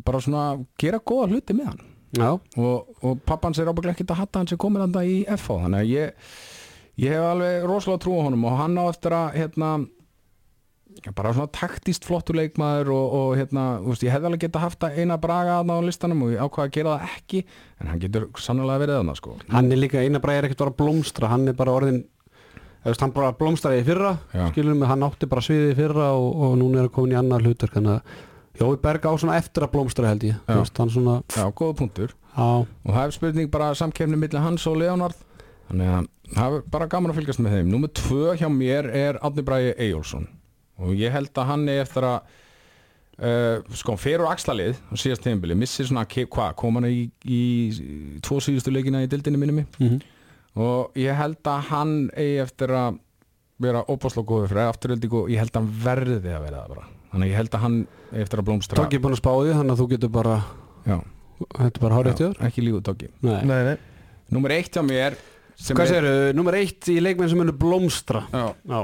bara 0.04 0.20
svona 0.24 0.44
gera 0.80 1.00
góða 1.02 1.30
hluti 1.32 1.56
með 1.56 1.72
hann. 1.72 1.82
Já, 2.12 2.28
og, 2.60 2.92
og 3.00 3.20
pappans 3.24 3.58
er 3.60 3.70
ábygglega 3.70 3.96
ekkert 3.96 4.12
að 4.12 4.20
hatta 4.20 4.42
hann 4.42 4.50
sem 4.50 4.60
komið 4.60 4.84
hann 4.84 5.08
í 5.08 5.22
FH, 5.32 5.62
þannig 5.64 5.80
að 5.80 5.92
ég, 5.94 6.30
ég 7.00 7.14
hef 7.14 7.24
alveg 7.24 7.66
rosalega 7.70 8.02
trú 8.04 8.16
á 8.20 8.24
honum 8.26 8.48
og 8.50 8.58
hann 8.58 8.76
á 8.76 8.84
eftir 8.84 9.16
að, 9.16 9.28
hérna, 9.38 9.70
bara 11.16 11.32
svona 11.32 11.48
taktist 11.56 12.04
flottur 12.04 12.36
leikmaður 12.36 12.92
og, 12.92 13.14
og 13.16 13.30
hérna, 13.40 13.64
veist, 13.86 14.04
ég 14.04 14.12
hefði 14.12 14.28
alveg 14.28 14.42
geta 14.44 14.60
haft 14.60 14.84
að 14.84 14.98
eina 15.00 15.16
braga 15.22 15.60
að 15.62 15.72
á 15.72 15.78
listanum 15.86 16.26
og 16.26 16.34
ég 16.34 16.42
ákvaða 16.44 16.68
að 16.68 16.74
gera 16.76 16.96
það 16.98 17.14
ekki, 17.16 17.40
en 17.80 17.92
hann 17.92 18.02
getur 18.02 18.26
sannlega 18.44 18.82
verið 18.84 18.98
þarna, 19.00 19.14
sko. 19.16 19.36
hann 19.54 19.72
er 19.72 19.80
líka 19.80 20.02
eina 20.04 20.20
bara 20.20 20.36
er 20.36 20.48
ekkert 20.50 20.66
að 20.66 20.76
blómstra 20.82 21.32
hann 21.32 21.48
er 21.48 21.56
bara 21.56 21.78
orðin 21.78 22.02
veist, 22.84 23.00
hann 23.00 23.14
bara 23.14 23.32
blómstraði 23.38 23.80
í 23.80 23.86
fyrra 23.86 24.12
mig, 24.34 24.88
hann 24.90 25.06
átti 25.06 25.30
bara 25.30 25.44
sviðið 25.44 25.72
í 25.72 25.78
fyrra 25.80 26.10
og, 26.18 26.28
og 26.44 26.54
núna 26.60 26.82
er 26.82 26.88
hann 26.88 26.94
komin 26.98 27.16
í 27.16 27.18
annar 27.22 27.44
hlutur 27.46 27.72
þannig 27.72 27.96
að 27.96 28.20
Jói 28.60 28.76
Berg 28.82 29.06
á 29.08 29.12
svona 29.16 29.38
eftir 29.40 29.64
að 29.64 29.72
blómstra 29.74 30.10
held 30.10 30.26
ég. 30.28 30.36
Já. 30.46 30.58
Veist, 30.58 30.80
svona, 30.94 31.16
Já, 31.32 31.46
góða 31.56 31.76
punktur. 31.78 32.14
á, 32.36 32.64
og 32.64 32.90
það 32.90 33.04
er 33.04 33.16
spurning 33.16 33.50
bara 33.52 33.72
samkefni 33.78 34.18
millir 34.18 34.44
hans 34.44 34.66
og 34.66 34.76
Leonard. 34.80 35.16
Þannig 35.70 35.94
að 35.96 36.06
það 36.36 36.58
er 36.58 36.68
bara 36.74 36.90
gaman 36.92 37.12
að 37.12 37.20
fylgjast 37.20 37.42
með 37.44 37.56
þeim. 37.56 37.72
Númer 37.72 37.92
tvö 37.96 38.36
hjá 38.36 38.48
mér 38.52 38.90
er 38.92 39.18
Átni 39.24 39.44
Bræði 39.46 39.74
Eyjólfsson. 39.78 40.28
Og 40.82 40.96
ég 40.98 41.12
held 41.12 41.32
að 41.38 41.48
hann 41.48 41.68
er 41.68 41.82
eftir 41.84 42.06
að 42.08 42.32
uh, 43.22 43.76
sko, 43.78 43.96
fer 44.00 44.20
úr 44.20 44.32
axlalið 44.32 44.80
á 44.80 44.94
síðast 45.00 45.24
tíðanbili, 45.24 45.56
missir 45.56 45.88
svona 45.88 46.04
hvað, 46.08 46.56
kom 46.60 46.80
hann 46.80 46.88
í, 46.90 47.06
í, 47.24 47.42
tvo 48.24 48.40
síðustu 48.42 48.72
leikina 48.74 49.04
í 49.04 49.08
dildinni 49.08 49.40
minni 49.40 49.62
mig? 49.62 49.78
Mm 49.80 50.02
og 50.58 50.96
ég 51.00 51.16
held 51.16 51.40
að 51.48 51.68
hann 51.70 51.94
eigi 52.12 52.40
eftir 52.42 52.72
að 52.76 52.98
vera 53.62 53.84
óbáslega 53.88 54.26
góður 54.28 54.50
fyrir 54.50 54.68
afturöldingu 54.68 55.22
og 55.22 55.30
ég 55.32 55.40
held 55.40 55.54
að 55.54 55.62
hann 55.62 55.70
verði 55.84 56.34
að 56.34 56.44
vera 56.46 56.64
það 56.64 56.74
bara 56.74 56.88
þannig 57.12 57.26
að 57.26 57.30
ég 57.30 57.36
held 57.40 57.54
að 57.58 57.62
hann 57.66 57.76
eftir 58.24 58.40
að 58.42 58.46
blómstra 58.48 58.78
tók 58.80 58.96
ég 58.96 59.02
búin 59.04 59.14
að 59.16 59.20
spá 59.22 59.30
því 59.36 59.52
þannig 59.58 59.74
að 59.76 59.82
þú 59.82 59.88
getur 59.92 60.12
bara 60.16 60.36
Já, 60.86 60.96
þetta 61.58 61.76
er 61.76 61.82
bara 61.84 61.98
hárið 62.00 62.12
eftir 62.16 62.42
ekki 62.48 62.64
lífið 62.66 62.82
tóki 62.88 63.10
Nei. 63.22 63.36
Nei, 63.46 63.60
nei, 63.68 63.76
Númer 64.32 64.54
eitt 64.56 64.72
hjá 64.74 64.82
mér 64.86 65.16
sem 65.62 65.76
Hvað 65.76 65.84
er- 65.84 65.92
segirðu, 65.92 66.34
nummer 66.38 66.56
eitt 66.58 66.88
í 66.90 66.96
leikmenn 67.04 67.28
sem 67.30 67.38
munu 67.38 67.52
blómstra. 67.54 68.24
Já, 68.32 68.46
Já, 68.72 68.80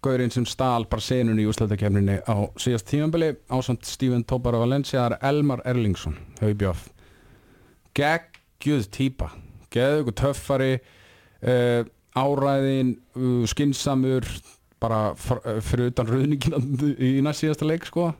Gaurinn 0.00 0.32
sem 0.32 0.46
stál 0.48 0.86
bara 0.88 1.04
senunni 1.04 1.44
í 1.44 1.48
úslættakefninni 1.50 2.14
á 2.24 2.34
síðast 2.56 2.86
tímanbili 2.88 3.34
ásand 3.52 3.84
Steven 3.84 4.22
Tobara 4.24 4.56
Valencia 4.62 5.02
það 5.02 5.12
er 5.18 5.28
Elmar 5.28 5.60
Erlingsson 5.68 6.16
Haubjöf 6.40 6.86
geggjuð 7.98 8.88
típa. 8.94 9.28
Geggjuð 9.70 10.14
töffari 10.18 10.72
uh, 11.44 11.84
áræðin 12.16 12.94
uh, 13.16 13.44
skinsamur 13.50 14.24
bara 14.82 15.10
uh, 15.12 15.58
fyrir 15.64 15.92
utan 15.92 16.08
rauðningina 16.08 16.62
í 16.96 17.18
næst 17.24 17.44
síðasta 17.44 17.68
leik 17.68 17.86
sko. 17.88 18.10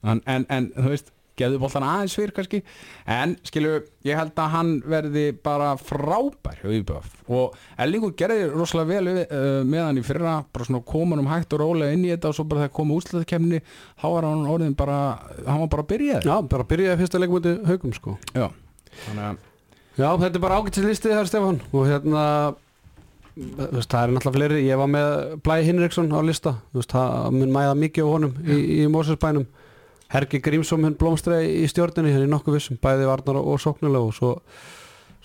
En, 0.00 0.22
en, 0.24 0.46
en 0.48 0.70
þú 0.76 0.92
veist 0.92 1.10
geðu 1.40 1.60
boltan 1.62 1.84
aðeins 1.86 2.14
fyrir 2.18 2.34
kannski. 2.36 2.60
En 3.08 3.34
skilu, 3.48 3.78
ég 4.04 4.18
held 4.18 4.36
að 4.40 4.54
hann 4.54 4.72
verði 4.84 5.26
bara 5.44 5.72
frábær 5.80 6.60
hjá 6.60 6.74
Íbjöf 6.76 7.14
og 7.32 7.56
Ellingur 7.80 8.12
gerði 8.18 8.48
rosalega 8.52 8.90
vel 9.00 9.14
uh, 9.24 9.60
með 9.64 9.86
hann 9.86 10.00
í 10.02 10.04
fyrra, 10.04 10.38
bara 10.52 10.68
svona 10.68 10.84
koman 10.84 11.22
um 11.22 11.30
hægt 11.32 11.56
og 11.56 11.64
rólega 11.64 11.96
inn 11.96 12.04
í 12.04 12.12
þetta 12.12 12.32
og 12.32 12.38
svo 12.38 12.48
bara 12.50 12.66
þegar 12.66 12.76
komu 12.76 12.98
úslæðakefni 13.00 13.62
þá 13.64 14.08
var 14.16 14.28
hann 14.28 14.48
orðin 14.52 14.76
bara 14.76 14.98
hann 15.46 15.62
var 15.64 15.70
bara 15.76 15.86
að 15.86 15.92
byrja 15.94 16.24
já 16.26 16.34
bara 16.52 16.68
byrjaði 16.74 17.00
fyrsta 17.04 17.22
leikmöndi 17.22 17.54
haugum 17.70 17.96
sko. 17.96 18.18
Já, 18.34 18.50
þannig 19.06 19.30
að 19.30 19.46
Já, 20.00 20.14
þetta 20.16 20.38
er 20.38 20.42
bara 20.42 20.58
ágættis 20.60 20.86
listið 20.86 21.12
þar 21.12 21.28
Stefán. 21.28 21.56
Og 21.74 21.88
hérna 21.88 22.24
veist, 23.36 23.90
það 23.90 24.02
er 24.02 24.12
náttúrulega 24.14 24.34
fleiri, 24.36 24.60
ég 24.66 24.80
var 24.80 24.90
með 24.90 25.08
Blæ 25.44 25.56
Hinriksson 25.66 26.10
á 26.10 26.20
lista, 26.26 26.56
veist, 26.76 26.92
það 26.92 27.38
mun 27.38 27.54
mæða 27.54 27.78
mikið 27.78 28.08
á 28.08 28.12
honum 28.12 28.36
í, 28.44 28.58
í 28.80 28.90
Mósesbænum 28.90 29.46
Hergi 30.10 30.40
Grímsson 30.42 30.82
hún 30.82 30.98
blómstræði 30.98 31.62
í 31.62 31.66
stjórninni 31.70 32.12
henni 32.14 32.30
nokkuð 32.30 32.58
vissum, 32.58 32.78
bæði 32.82 33.06
varnar 33.06 33.38
og 33.40 33.60
sóknulega 33.62 34.08
og 34.08 34.16
svo 34.16 34.32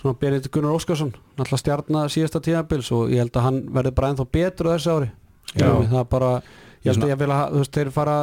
svona 0.06 0.20
Benedikt 0.22 0.54
Gunnar 0.54 0.76
Óskarsson 0.78 1.14
náttúrulega 1.38 1.62
stjarnar 1.64 2.12
síðasta 2.14 2.42
tíðabils 2.46 2.92
og 2.94 3.14
ég 3.14 3.24
held 3.24 3.40
að 3.40 3.48
hann 3.48 3.62
verði 3.74 3.94
bara 3.98 4.12
ennþá 4.14 4.28
betur 4.38 4.70
á 4.70 4.74
þessu 4.76 4.94
ári. 4.94 5.10
Mig, 5.56 5.88
það 5.90 6.02
er 6.02 6.10
bara 6.12 6.32
ég 6.84 6.92
held 6.92 7.06
að 7.06 7.14
ég 7.14 7.22
vil 7.24 7.32
að, 7.32 7.46
þú 7.56 7.64
veist, 7.64 7.80
þeir 7.80 7.92
fara 7.96 8.18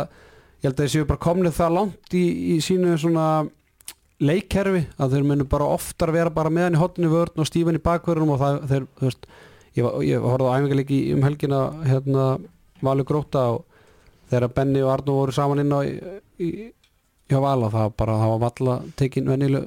ég 0.62 0.68
held 0.68 0.76
að 0.76 0.84
þeir 0.84 0.92
séu 0.94 1.08
bara 1.08 1.24
komnið 1.26 1.56
það 1.58 1.76
langt 1.78 2.14
í, 2.14 2.24
í 2.54 2.56
sínu 2.62 2.94
svona 3.02 3.26
leikkerfi 4.22 4.84
að 5.02 5.16
þeir 5.16 5.26
munu 5.32 5.46
bara 5.50 5.70
oftar 5.74 6.12
vera 6.14 6.30
bara 6.30 6.52
með 6.52 6.68
hann 6.68 6.78
í 6.78 6.82
hotni 6.82 7.10
vörn 7.10 7.42
og 7.42 7.48
stífan 7.48 7.78
í 7.78 7.82
bakverðunum 7.82 8.36
og 8.36 8.42
það, 8.42 8.60
þeir, 8.70 8.86
þú 9.00 9.08
veist 9.08 9.26
ég, 9.78 9.90
ég 10.08 10.24
horfði 10.24 10.48
á 10.48 10.54
æfingarleiki 10.56 11.00
um 11.16 11.26
helgina 11.26 11.60
hérna 11.86 12.26
Valur 12.82 13.06
Gróta 13.08 13.44
og 13.56 13.64
þegar 14.32 14.54
Benny 14.56 14.82
og 14.82 14.92
Arnó 14.94 15.18
voru 15.20 15.34
saman 15.34 15.62
inn 15.62 15.74
á 15.74 15.80
í, 15.84 15.92
í, 16.42 16.50
hjá 17.30 17.38
Vala 17.42 17.70
það 17.72 17.94
bara 18.00 18.18
það 18.22 18.34
var 18.34 18.42
valla 18.46 18.78
tekin 18.98 19.30
vennilu 19.30 19.62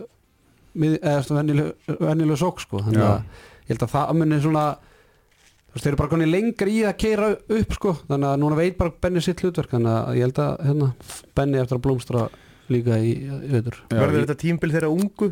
vennilu, 0.75 1.69
vennilu 1.87 2.37
sók 2.39 2.59
sko 2.63 2.83
þannig 2.83 3.01
Já. 3.01 3.11
að 3.13 3.65
ég 3.65 3.73
held 3.73 3.85
að 3.87 3.93
það 3.95 4.13
muni 4.19 4.41
svona 4.43 4.65
þú 4.75 5.75
veist, 5.75 5.83
þeir 5.83 5.91
eru 5.91 6.01
bara 6.01 6.13
konið 6.13 6.31
lengra 6.31 6.71
í 6.71 6.81
að 6.87 6.97
keira 7.03 7.29
upp 7.35 7.77
sko, 7.77 7.93
þannig 8.09 8.29
að 8.31 8.41
núna 8.43 8.59
veit 8.59 8.77
bara 8.79 8.95
Benni 9.05 9.23
sitt 9.23 9.41
hlutverk, 9.43 9.71
þannig 9.73 9.91
að 9.95 10.19
ég 10.19 10.27
held 10.27 10.41
að 10.43 10.53
hérna, 10.69 10.91
Benni 11.35 11.61
eftir 11.61 11.79
að 11.79 11.85
blómstra 11.87 12.27
líka 12.71 12.97
í, 12.97 13.11
í 13.25 13.49
veitur. 13.51 13.81
Já, 13.91 13.97
verður 13.99 14.23
þetta 14.23 14.37
tímbil 14.41 14.71
þeirra 14.73 14.91
ungu 14.93 15.31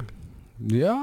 Já, 0.72 0.96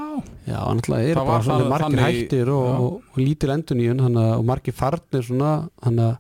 Já, 0.49 0.59
náttúrulega 0.73 1.11
er 1.11 1.19
Það 1.19 1.27
bara 1.29 1.45
svona 1.45 1.69
margir 1.69 1.85
þannig- 1.85 2.05
hættir 2.07 2.49
og, 2.49 2.65
já. 2.65 2.79
og, 2.81 2.93
og 3.13 3.19
lítil 3.21 3.53
endun 3.55 3.81
í 3.83 3.89
hún 3.91 4.17
og 4.25 4.45
margir 4.49 4.73
farnir 4.77 5.23
svona, 5.27 5.69
þannig 5.85 6.07
að 6.07 6.17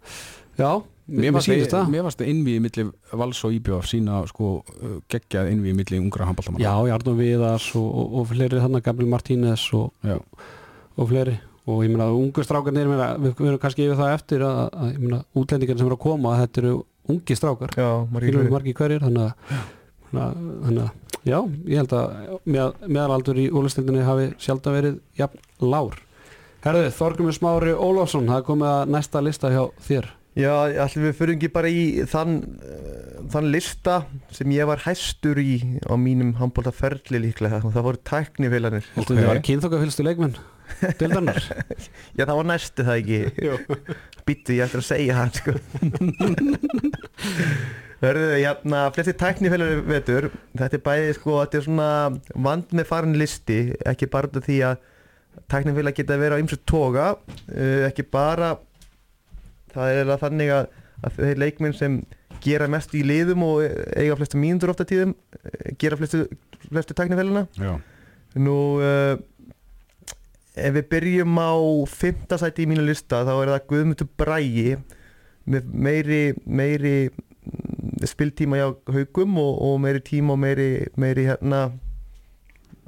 já, 0.60 0.70
mér 1.10 1.38
sýnist 1.40 1.72
það. 1.74 1.88
mér 1.90 2.04
varst 2.06 2.20
það 2.20 2.30
innvíði 2.34 2.60
milli 2.66 2.84
Vals 3.12 3.44
og 3.44 3.54
Íbjöf 3.56 3.88
sína 3.88 4.20
sko 4.28 4.50
geggjað 5.10 5.50
innvíði 5.54 5.76
milli 5.80 5.98
ungra 6.02 6.28
handbóltamann 6.28 6.60
Já, 6.62 6.74
Jarnó 6.92 7.16
Viðars 7.16 7.70
og, 7.80 7.88
og, 7.88 8.12
og 8.20 8.28
fleiri 8.34 8.60
þannig, 8.60 8.84
Gabriel 8.84 9.10
Martínez 9.10 9.64
og, 9.74 9.92
og 10.96 11.08
fleiri. 11.08 11.38
Og 11.70 11.84
ég 11.84 11.90
meina 11.92 12.08
ungu 12.10 12.42
strákarnir, 12.42 12.88
við 12.90 13.40
erum 13.46 13.58
kannski 13.62 13.84
yfir 13.86 13.98
það 14.00 14.14
eftir 14.16 14.42
að, 14.42 14.62
að 14.74 14.88
ég 14.94 15.02
meina, 15.02 15.18
útlendingar 15.36 15.78
sem 15.78 15.86
eru 15.86 15.96
að 15.98 16.02
koma 16.02 16.32
þetta 16.40 16.62
eru 16.64 16.72
ungi 17.10 17.36
strákar. 17.36 17.74
Margir 18.10 18.74
hverjir. 18.74 19.04
þannig 19.04 19.28
að, 19.28 19.60
þannig 20.10 20.22
að, 20.26 20.36
þannig 20.66 20.84
að 20.84 21.26
já, 21.30 21.38
ég 21.70 21.82
held 21.82 21.96
að 21.96 22.38
með, 22.44 22.78
meðalaldur 22.86 23.40
í 23.40 23.48
úlistildinni 23.60 24.06
hafi 24.06 24.30
sjaldan 24.42 24.76
verið 24.78 25.02
jafn 25.20 25.42
lár. 25.64 25.98
Herðu, 26.64 26.88
Þorgumur 26.92 27.36
Smári 27.36 27.72
Ólafsson, 27.72 28.28
það 28.28 28.42
er 28.42 28.48
komið 28.48 28.70
að 28.70 28.90
næsta 28.96 29.22
lista 29.24 29.52
hjá 29.52 29.62
þér. 29.86 30.10
Já, 30.38 30.52
allir 30.62 31.08
við 31.08 31.16
fyrir 31.18 31.34
ekki 31.34 31.48
bara 31.50 31.70
í 31.72 32.04
þann, 32.08 32.36
uh, 32.62 33.16
þann 33.32 33.48
lista 33.50 33.96
sem 34.34 34.52
ég 34.54 34.68
var 34.70 34.84
hæstur 34.84 35.40
í 35.42 35.58
á 35.82 35.94
mínum 35.98 36.36
handbóltaferli 36.38 37.18
líklega. 37.24 37.58
Og 37.64 37.74
það 37.74 37.86
voru 37.88 38.02
tæknifélagnir 38.06 38.86
Heldur 38.94 39.18
þið 39.18 39.24
að 39.24 39.30
vera 39.32 39.46
kynþokkafylstu 39.48 40.06
leikmenn 40.06 40.38
Dildarnar 41.00 41.42
Já, 42.18 42.22
það 42.22 42.36
var 42.38 42.48
næstu 42.52 42.86
það 42.86 43.00
ekki. 43.00 43.20
Býttu, 44.28 44.54
ég 44.54 44.68
ætla 44.68 44.84
að 44.84 44.90
segja 44.92 45.18
það 45.18 45.30
sko 45.40 45.52
Hörðu, 48.00 48.28
hérna, 48.32 48.86
flesti 48.96 49.12
tæknifélagnir 49.20 49.82
vetur. 49.84 50.30
Þetta 50.56 50.78
er 50.78 50.84
bæði 50.86 51.16
sko, 51.18 51.34
þetta 51.42 51.58
er 51.58 51.66
svona 51.66 51.88
vand 52.46 52.72
með 52.72 52.88
farin 52.88 53.18
listi 53.20 53.58
ekki 53.88 54.08
bara 54.12 54.30
því 54.40 54.56
að 54.70 54.80
tæknifélag 55.50 55.96
geta 55.96 56.16
að 56.16 56.24
vera 56.24 56.38
á 56.38 56.42
ymsu 56.42 56.58
toga 56.68 57.12
uh, 57.14 57.86
ekki 57.88 58.04
bara 58.10 58.54
það 59.74 59.90
er 59.90 59.98
eiginlega 60.00 60.22
þannig 60.24 60.52
að, 60.54 60.70
að 61.06 61.18
þeir 61.20 61.42
leikminn 61.44 61.76
sem 61.76 61.98
gera 62.40 62.68
mest 62.72 62.94
í 62.96 63.02
liðum 63.06 63.44
og 63.46 63.64
eiga 63.98 64.16
flestu 64.18 64.40
mínútur 64.40 64.72
ofta 64.72 64.86
tíðum 64.88 65.12
eh, 65.12 65.74
gera 65.80 65.98
flestu, 66.00 66.24
flestu 66.70 66.96
tæknifélagina 66.96 67.46
Já, 67.60 67.74
Nú, 68.40 68.56
uh, 68.80 69.18
ef 70.54 70.76
við 70.76 70.88
byrjum 70.92 71.40
á 71.42 71.52
fymta 71.90 72.38
sæti 72.40 72.64
í 72.64 72.70
mínu 72.70 72.84
lista 72.86 73.24
þá 73.26 73.32
er 73.34 73.52
það 73.54 73.66
Guðmundur 73.72 74.10
Brægi 74.20 74.76
með 75.50 75.72
meiri, 75.74 76.22
meiri 76.46 76.94
spiltíma 78.08 78.58
hjá 78.60 78.66
haugum 78.94 79.38
og, 79.42 79.54
og 79.66 79.78
meiri 79.82 80.02
tíma 80.04 80.34
og 80.34 80.40
meiri, 80.40 80.70
meiri 81.00 81.26
hérna 81.28 81.60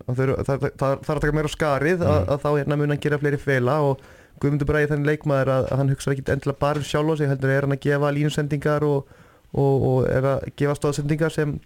og 0.06 0.18
það 0.18 0.66
þarf 0.80 1.10
að 1.14 1.22
taka 1.22 1.36
meira 1.36 1.50
á 1.50 1.52
skarið 1.52 2.04
að, 2.06 2.20
að 2.34 2.44
þá 2.44 2.50
hérna 2.50 2.78
mun 2.78 2.92
hann 2.94 3.02
gera 3.02 3.20
fleiri 3.22 3.40
fela 3.40 3.78
og 3.86 4.02
Guðmundur 4.42 4.66
Bræði 4.66 4.88
þannig 4.90 5.10
leikmaður 5.10 5.50
að, 5.54 5.66
að 5.70 5.80
hann 5.82 5.90
hugsa 5.92 6.12
ekki 6.14 6.24
endilega 6.32 6.62
bara 6.62 6.80
um 6.80 6.86
sjálf 6.88 7.12
á 7.12 7.14
sig 7.20 7.28
heldur 7.30 7.52
er 7.52 7.66
hann 7.66 7.76
að 7.76 7.82
gefa 7.84 8.14
línusendingar 8.16 8.86
og, 8.88 9.12
og, 9.52 9.84
og 9.90 10.08
er 10.10 10.28
að 10.32 10.46
gefa 10.58 10.78
stóðsendingar 10.80 11.34
sem 11.34 11.58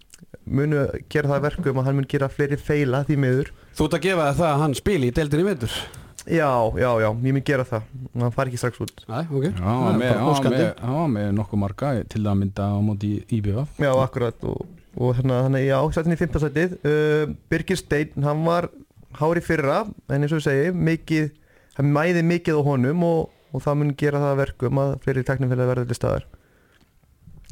munu 0.45 0.83
gera 1.09 1.31
það 1.31 1.37
að 1.39 1.47
verkum 1.47 1.79
að 1.81 1.87
hann 1.87 1.97
mun 1.97 2.09
gera 2.11 2.29
fleiri 2.29 2.59
feila 2.59 3.01
því 3.07 3.17
miður. 3.23 3.53
Þú 3.77 3.87
ert 3.87 3.97
að 3.97 4.05
gefa 4.05 4.27
það 4.37 4.51
að 4.51 4.61
hann 4.65 4.77
spili 4.77 5.09
í 5.09 5.15
deildinni 5.15 5.47
veitur 5.47 5.79
Já, 6.27 6.49
já, 6.75 6.89
já, 6.99 7.07
ég 7.07 7.33
mun 7.33 7.43
gera 7.45 7.63
það. 7.63 7.83
Hann 8.19 8.33
fari 8.35 8.51
ekki 8.51 8.59
strax 8.59 8.81
út. 8.83 9.03
Næ, 9.07 9.19
ok. 9.31 9.45
Já, 9.47 10.95
með, 11.07 11.29
nokkuð 11.37 11.61
marga 11.61 11.91
til 12.11 12.23
að 12.27 12.35
mynda 12.41 12.65
á 12.67 12.77
móti 12.83 13.11
IBF 13.37 13.79
Já, 13.79 13.91
akkurat 14.03 14.43
og, 14.49 14.65
og 14.99 15.13
hérna, 15.15 15.37
hann 15.45 15.55
er, 15.55 15.63
já, 15.69 15.77
sættin 15.95 16.15
í 16.17 16.19
fimmtasætið 16.19 16.75
uh, 16.81 17.31
Birgir 17.51 17.79
Steinn, 17.79 18.27
hann 18.27 18.43
var 18.47 18.67
hári 19.21 19.43
fyrra, 19.45 19.85
en 20.11 20.25
eins 20.27 20.35
og 20.35 20.41
við 20.41 20.47
segi 20.49 20.73
mikið, 20.75 21.29
hann 21.79 21.93
mæði 21.95 22.25
mikið 22.27 22.59
á 22.59 22.61
honum 22.67 23.07
og, 23.07 23.31
og 23.55 23.63
það 23.63 23.79
mun 23.79 23.95
gera 24.03 24.19
það 24.25 24.33
að 24.33 24.41
verkum 24.43 24.81
að 24.83 24.95
fleiri 25.05 25.25
teknifélag 25.31 25.71
verður 25.71 25.91
til 25.93 25.99
staðar. 26.01 26.27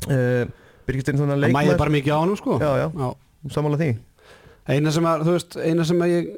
Uh, 0.09 0.43
Birgir 0.85 1.05
Steinn 1.05 1.21
svona 1.21 1.39
Það 1.39 1.55
mæði 1.55 1.79
bara 1.79 1.95
mikið 1.95 2.11
á 2.11 2.19
hann 2.19 2.35
sko. 2.41 2.59
Já, 2.59 2.71
já, 2.83 2.87
Já. 2.91 3.07
sammála 3.55 3.79
því. 3.79 3.93
Eina 4.65 4.91
sem 4.91 5.05
að, 5.07 5.23
þú 5.29 5.37
veist, 5.37 5.55
eina 5.61 5.85
sem 5.87 6.01
að 6.01 6.11
ég 6.11 6.33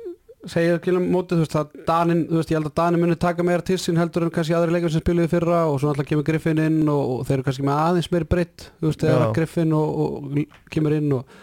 segja 0.46 0.76
ekki 0.78 0.94
um 0.94 1.08
mótið, 1.12 1.40
þú 1.40 1.44
veist, 1.46 1.56
að 1.58 1.86
Danin, 1.88 2.20
þú 2.30 2.38
veist, 2.40 2.52
ég 2.54 2.60
held 2.60 2.70
að 2.70 2.76
Danin 2.78 3.02
muni 3.02 3.16
taka 3.20 3.44
meira 3.44 3.64
til 3.66 3.78
sín 3.82 3.98
heldur 3.98 4.28
en 4.28 4.32
kannski 4.36 4.54
aðri 4.56 4.76
leikar 4.76 4.92
sem 4.94 5.02
spiluði 5.02 5.32
fyrra 5.32 5.64
og 5.72 5.80
svo 5.82 5.90
alltaf 5.92 6.06
kemur 6.08 6.24
Griffin 6.28 6.62
inn 6.62 6.84
og, 6.94 7.02
og 7.18 7.26
þeir 7.28 7.40
eru 7.40 7.48
kannski 7.48 7.66
með 7.68 7.82
aðeins 7.88 8.12
meiri 8.14 8.30
breytt, 8.30 8.68
þú 8.80 8.92
veist, 8.92 9.02
þegar 9.04 9.24
Já. 9.26 9.32
Griffin 9.40 9.74
og, 9.74 10.02
og 10.04 10.38
kemur 10.76 10.96
inn 11.00 11.16
og 11.18 11.38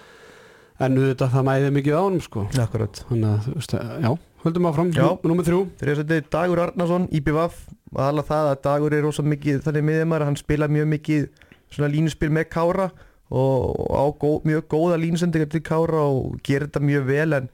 en 0.85 0.99
að 1.03 1.25
það 1.25 1.45
mæði 1.47 1.73
mikið 1.77 1.95
á 1.99 2.03
hann 2.03 2.21
sko 2.25 2.45
Akkurat 2.65 3.03
þannig 3.09 3.29
að, 3.31 3.45
þú 3.49 3.57
veist, 3.59 3.75
já, 4.05 4.11
höldum 4.45 4.69
áfram 4.71 4.93
Já. 4.95 5.03
Nú- 5.07 5.31
Númer 5.33 5.47
þrjú 5.47 5.61
Þriðasætið 5.83 6.31
Dagur 6.35 6.63
Arnason, 6.65 7.09
IBVF 7.15 7.61
aðalega 7.95 8.29
það 8.31 8.49
að 8.53 8.63
Dagur 8.67 8.97
er 8.99 9.05
rosa 9.07 9.23
mikið 9.23 9.61
þannig 9.67 9.87
miðjumar, 9.91 10.25
hann 10.27 10.39
spila 10.41 10.67
mjög 10.71 10.89
mikið 10.95 11.29
svona 11.75 11.91
línuspil 11.95 12.31
með 12.35 12.49
Kára 12.51 12.89
og 13.35 13.95
á 13.95 14.05
gó, 14.19 14.33
mjög 14.47 14.67
góða 14.71 14.99
línusendingar 15.03 15.51
til 15.55 15.63
Kára 15.67 16.03
og 16.11 16.41
gerir 16.47 16.67
þetta 16.69 16.83
mjög 16.87 17.07
vel 17.09 17.39
en 17.39 17.49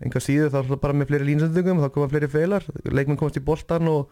einhvað 0.00 0.26
síður 0.26 0.50
þá 0.52 0.58
er 0.62 0.66
það 0.72 0.82
bara 0.82 0.96
með 0.96 1.12
fleiri 1.12 1.28
línusendingum 1.28 1.84
þá 1.84 1.92
koma 1.94 2.10
fleiri 2.10 2.30
feilar, 2.32 2.66
leikmenn 2.88 3.20
komast 3.20 3.38
í 3.40 3.44
boltan 3.44 3.90
og 3.90 4.10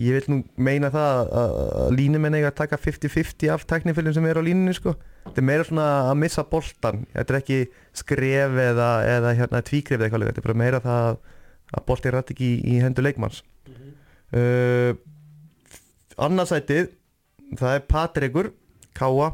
ég 0.00 0.16
vil 0.16 0.32
nú 0.32 0.38
meina 0.60 0.90
það 0.92 1.32
að, 1.40 1.54
línumenn 1.96 2.36
eiga 2.38 2.52
að 2.52 2.58
taka 2.60 2.78
50-50 2.80 3.50
af 3.52 3.66
teknifilin 3.68 4.14
sem 4.16 4.28
er 4.30 4.38
á 4.38 4.42
línunni 4.44 4.76
sko. 4.76 4.94
Þetta 5.26 5.42
er 5.42 5.48
meira 5.48 5.66
svona 5.66 5.88
að 6.06 6.20
missa 6.22 6.44
boltan 6.48 7.02
þetta 7.12 7.34
er 7.34 7.40
ekki 7.40 7.58
skref 8.00 8.56
eða, 8.68 8.90
eða 9.16 9.34
hérna, 9.40 9.64
tvíkref 9.66 9.98
eða 9.98 10.08
eitthvað, 10.08 10.30
þetta 10.30 10.42
er 10.42 10.48
bara 10.48 10.60
meira 10.62 10.82
það 10.84 11.10
að 11.10 11.20
að 11.74 11.86
bolti 11.86 12.12
rætt 12.12 12.32
ekki 12.34 12.48
í, 12.48 12.58
í 12.74 12.80
hendur 12.82 13.06
leikmanns. 13.06 13.42
Uh, 14.30 14.94
annarsætið 16.20 16.92
það 17.58 17.76
er 17.76 17.86
Patrikur 17.90 18.50
Káa 18.94 19.32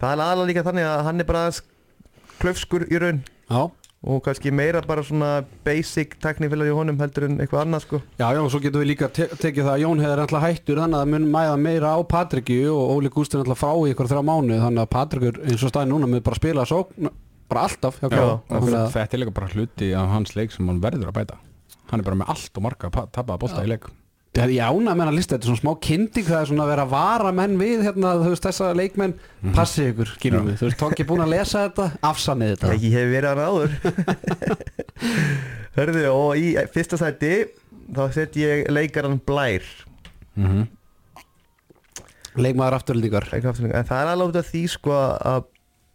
það 0.00 0.08
er 0.10 0.22
aðalega 0.24 0.48
líka 0.48 0.64
þannig 0.66 0.88
að 0.88 1.02
hann 1.06 1.22
er 1.22 1.28
bara 1.28 1.42
aðeins 1.44 1.60
klöfskur 2.40 2.86
í 2.88 2.98
raun. 3.02 3.20
Já, 3.50 3.62
og 4.02 4.22
kannski 4.24 4.48
meira 4.54 4.80
bara 4.88 5.02
svona 5.04 5.42
basic 5.66 6.14
teknifélag 6.24 6.70
í 6.70 6.76
honum 6.76 6.96
heldur 7.02 7.26
en 7.26 7.34
eitthvað 7.42 7.66
annað 7.66 7.82
sko. 7.84 7.98
Já, 8.16 8.30
já, 8.32 8.40
og 8.40 8.48
svo 8.54 8.60
getum 8.64 8.80
við 8.80 8.88
líka 8.94 9.08
te 9.12 9.26
tekið 9.28 9.66
það 9.66 9.74
að 9.74 9.82
Jón 9.84 10.00
hefur 10.00 10.22
alltaf 10.24 10.44
hættur 10.46 10.80
þannig 10.80 10.96
að 10.96 11.04
það 11.04 11.12
mun 11.14 11.26
mæða 11.34 11.58
meira 11.66 11.90
á 11.92 11.98
Patriki 12.08 12.58
og 12.72 12.94
Óli 12.96 13.12
Gústin 13.12 13.42
alltaf 13.44 13.60
frá 13.60 13.74
í 13.76 13.92
ykkur 13.92 14.08
þrjá 14.08 14.22
mánu 14.30 14.56
þannig 14.62 14.84
að 14.86 14.90
Patrikur 14.96 15.42
eins 15.44 15.66
og 15.66 15.72
staði 15.74 15.90
núna 15.92 16.08
með 16.08 16.24
bara 16.24 16.38
að 16.38 16.42
spila 16.42 16.64
sókn 16.70 17.10
bara 17.50 17.66
alltaf 17.68 18.00
hjá 18.00 18.08
Já, 18.08 18.24
að- 18.48 18.92
þetta 18.96 19.16
er 19.18 19.20
líka 19.24 19.36
bara 19.36 19.52
hluti 19.52 19.92
af 20.00 20.08
hans 20.16 20.32
leik 20.38 20.52
sem 20.56 20.66
hann 20.70 20.80
verður 20.80 21.10
að 21.12 21.18
bæta. 21.20 21.36
Hann 21.90 22.00
er 22.00 22.06
bara 22.06 22.16
með 22.22 22.28
allt 22.32 22.56
og 22.56 22.62
marga 22.62 22.88
að 22.88 23.10
tapaða 23.12 23.38
bósta 23.44 23.64
í 23.66 23.68
leik 23.68 23.84
Það 24.30 24.44
er 24.44 24.52
jána 24.54 24.92
með 24.94 25.00
hann 25.02 25.10
að 25.10 25.16
lista, 25.18 25.34
þetta 25.34 25.46
er 25.46 25.50
svona 25.50 25.60
smá 25.60 25.72
kynding 25.82 26.26
það 26.28 26.40
er 26.40 26.48
svona 26.52 26.62
að 26.62 26.68
vera 26.70 26.82
að 26.86 26.92
vara 26.92 27.30
menn 27.34 27.56
við 27.58 27.80
hérna, 27.82 28.12
þú 28.20 28.28
veist, 28.30 28.44
þessa 28.46 28.68
leikmenn, 28.78 29.14
passið 29.56 29.88
ykkur 29.90 30.12
skilum 30.12 30.46
við, 30.46 30.58
þú 30.60 30.68
veist, 30.68 30.78
tók 30.78 31.02
ég 31.02 31.08
búin 31.08 31.24
að 31.24 31.32
lesa 31.32 31.64
þetta 31.64 31.86
afsannið 32.06 32.52
þetta. 32.52 32.76
Ég 32.84 32.94
hef 32.94 33.10
verið 33.10 33.28
hann 33.32 33.42
áður. 33.50 33.72
Hörðu 35.80 36.04
og 36.12 36.38
í 36.38 36.52
fyrsta 36.70 37.00
sæti 37.00 37.32
þá 37.90 38.02
set 38.14 38.38
ég 38.38 38.70
leikaran 38.70 39.18
Blær. 39.26 39.66
Mm 40.38 40.46
-hmm. 40.46 40.68
leikmaður 42.38 42.76
afturlendingar 42.78 43.26
en 43.34 43.84
það 43.84 44.00
er 44.00 44.10
alveg 44.12 44.28
út 44.28 44.36
af 44.38 44.46
því 44.52 44.62
sko 44.70 44.92
að 44.94 45.48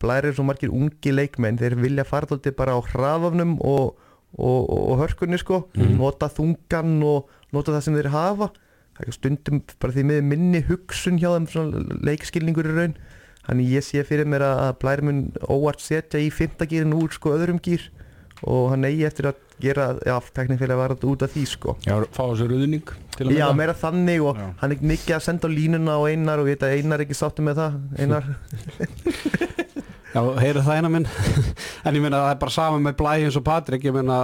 Blær 0.03 0.25
er 0.27 0.35
svo 0.35 0.43
margir 0.43 0.73
ungi 0.75 1.11
leikmenn. 1.11 1.57
Þeir 1.57 1.77
vilja 1.79 2.03
fara 2.03 2.27
þóldi 2.27 2.51
bara 2.51 2.75
á 2.75 2.79
hraðafnum 2.83 3.55
og, 3.63 3.95
og, 4.35 4.69
og, 4.69 4.81
og 4.93 5.01
hörkunni 5.03 5.39
sko. 5.41 5.63
Nota 5.75 6.29
þungan 6.31 6.97
og 7.07 7.29
nota 7.55 7.75
það 7.75 7.85
sem 7.87 7.97
þeir 7.99 8.11
hafa. 8.15 8.49
Það 8.95 9.09
er 9.11 9.17
stundum 9.17 9.61
bara 9.81 9.95
því 9.95 10.03
með 10.11 10.21
minni 10.31 10.61
hugsun 10.69 11.19
hjá 11.19 11.29
þeim 11.35 11.99
leikskilningur 12.07 12.69
í 12.71 12.75
raun. 12.77 12.97
Þannig 13.45 13.73
ég 13.75 13.85
sé 13.85 14.01
fyrir 14.07 14.25
mér 14.25 14.41
að 14.47 14.61
að 14.65 14.77
Blær 14.81 15.03
mun 15.05 15.19
óvart 15.51 15.83
setja 15.83 16.21
í 16.23 16.31
fymtagýrin 16.33 16.95
úr 16.97 17.11
sko 17.13 17.35
öðrum 17.35 17.59
gýr 17.61 17.83
og 18.45 18.71
hann 18.73 18.83
eigi 18.87 19.05
eftir 19.07 19.29
að 19.29 19.37
gera, 19.63 19.85
já, 20.03 20.15
teknikfélag 20.35 20.77
var 20.79 20.93
út 21.07 21.23
af 21.23 21.31
því 21.31 21.43
sko. 21.47 21.75
Já, 21.85 21.93
fá 22.11 22.23
þessu 22.27 22.47
ruðning 22.51 22.89
til 23.15 23.29
að 23.29 23.37
Já, 23.37 23.45
mynda. 23.45 23.53
meira 23.61 23.75
þannig 23.79 24.25
og 24.27 24.41
Já. 24.41 24.47
hann 24.59 24.73
er 24.75 24.81
mikið 24.91 25.15
að 25.15 25.23
senda 25.23 25.47
á 25.47 25.55
línuna 25.55 25.95
og 26.01 26.07
einar 26.11 26.41
og 26.43 26.49
ég 26.49 26.57
veit 26.57 26.65
að 26.67 26.75
einar 26.81 26.99
er 26.99 27.05
ekki 27.05 27.17
sáttu 27.21 27.45
með 27.45 27.61
það. 27.61 27.77
Einar, 28.03 28.27
Já, 30.15 30.21
heyru 30.39 30.61
það 30.63 30.77
eina 30.79 30.89
minn. 30.93 31.07
En 31.85 31.93
ég 31.93 32.01
meina 32.01 32.21
það 32.23 32.31
er 32.31 32.37
bara 32.41 32.53
saman 32.55 32.81
með 32.81 32.93
Blæ 32.97 33.11
eins 33.25 33.35
og 33.37 33.43
Patrik. 33.45 33.83
Ég 33.85 33.93
meina, 33.93 34.15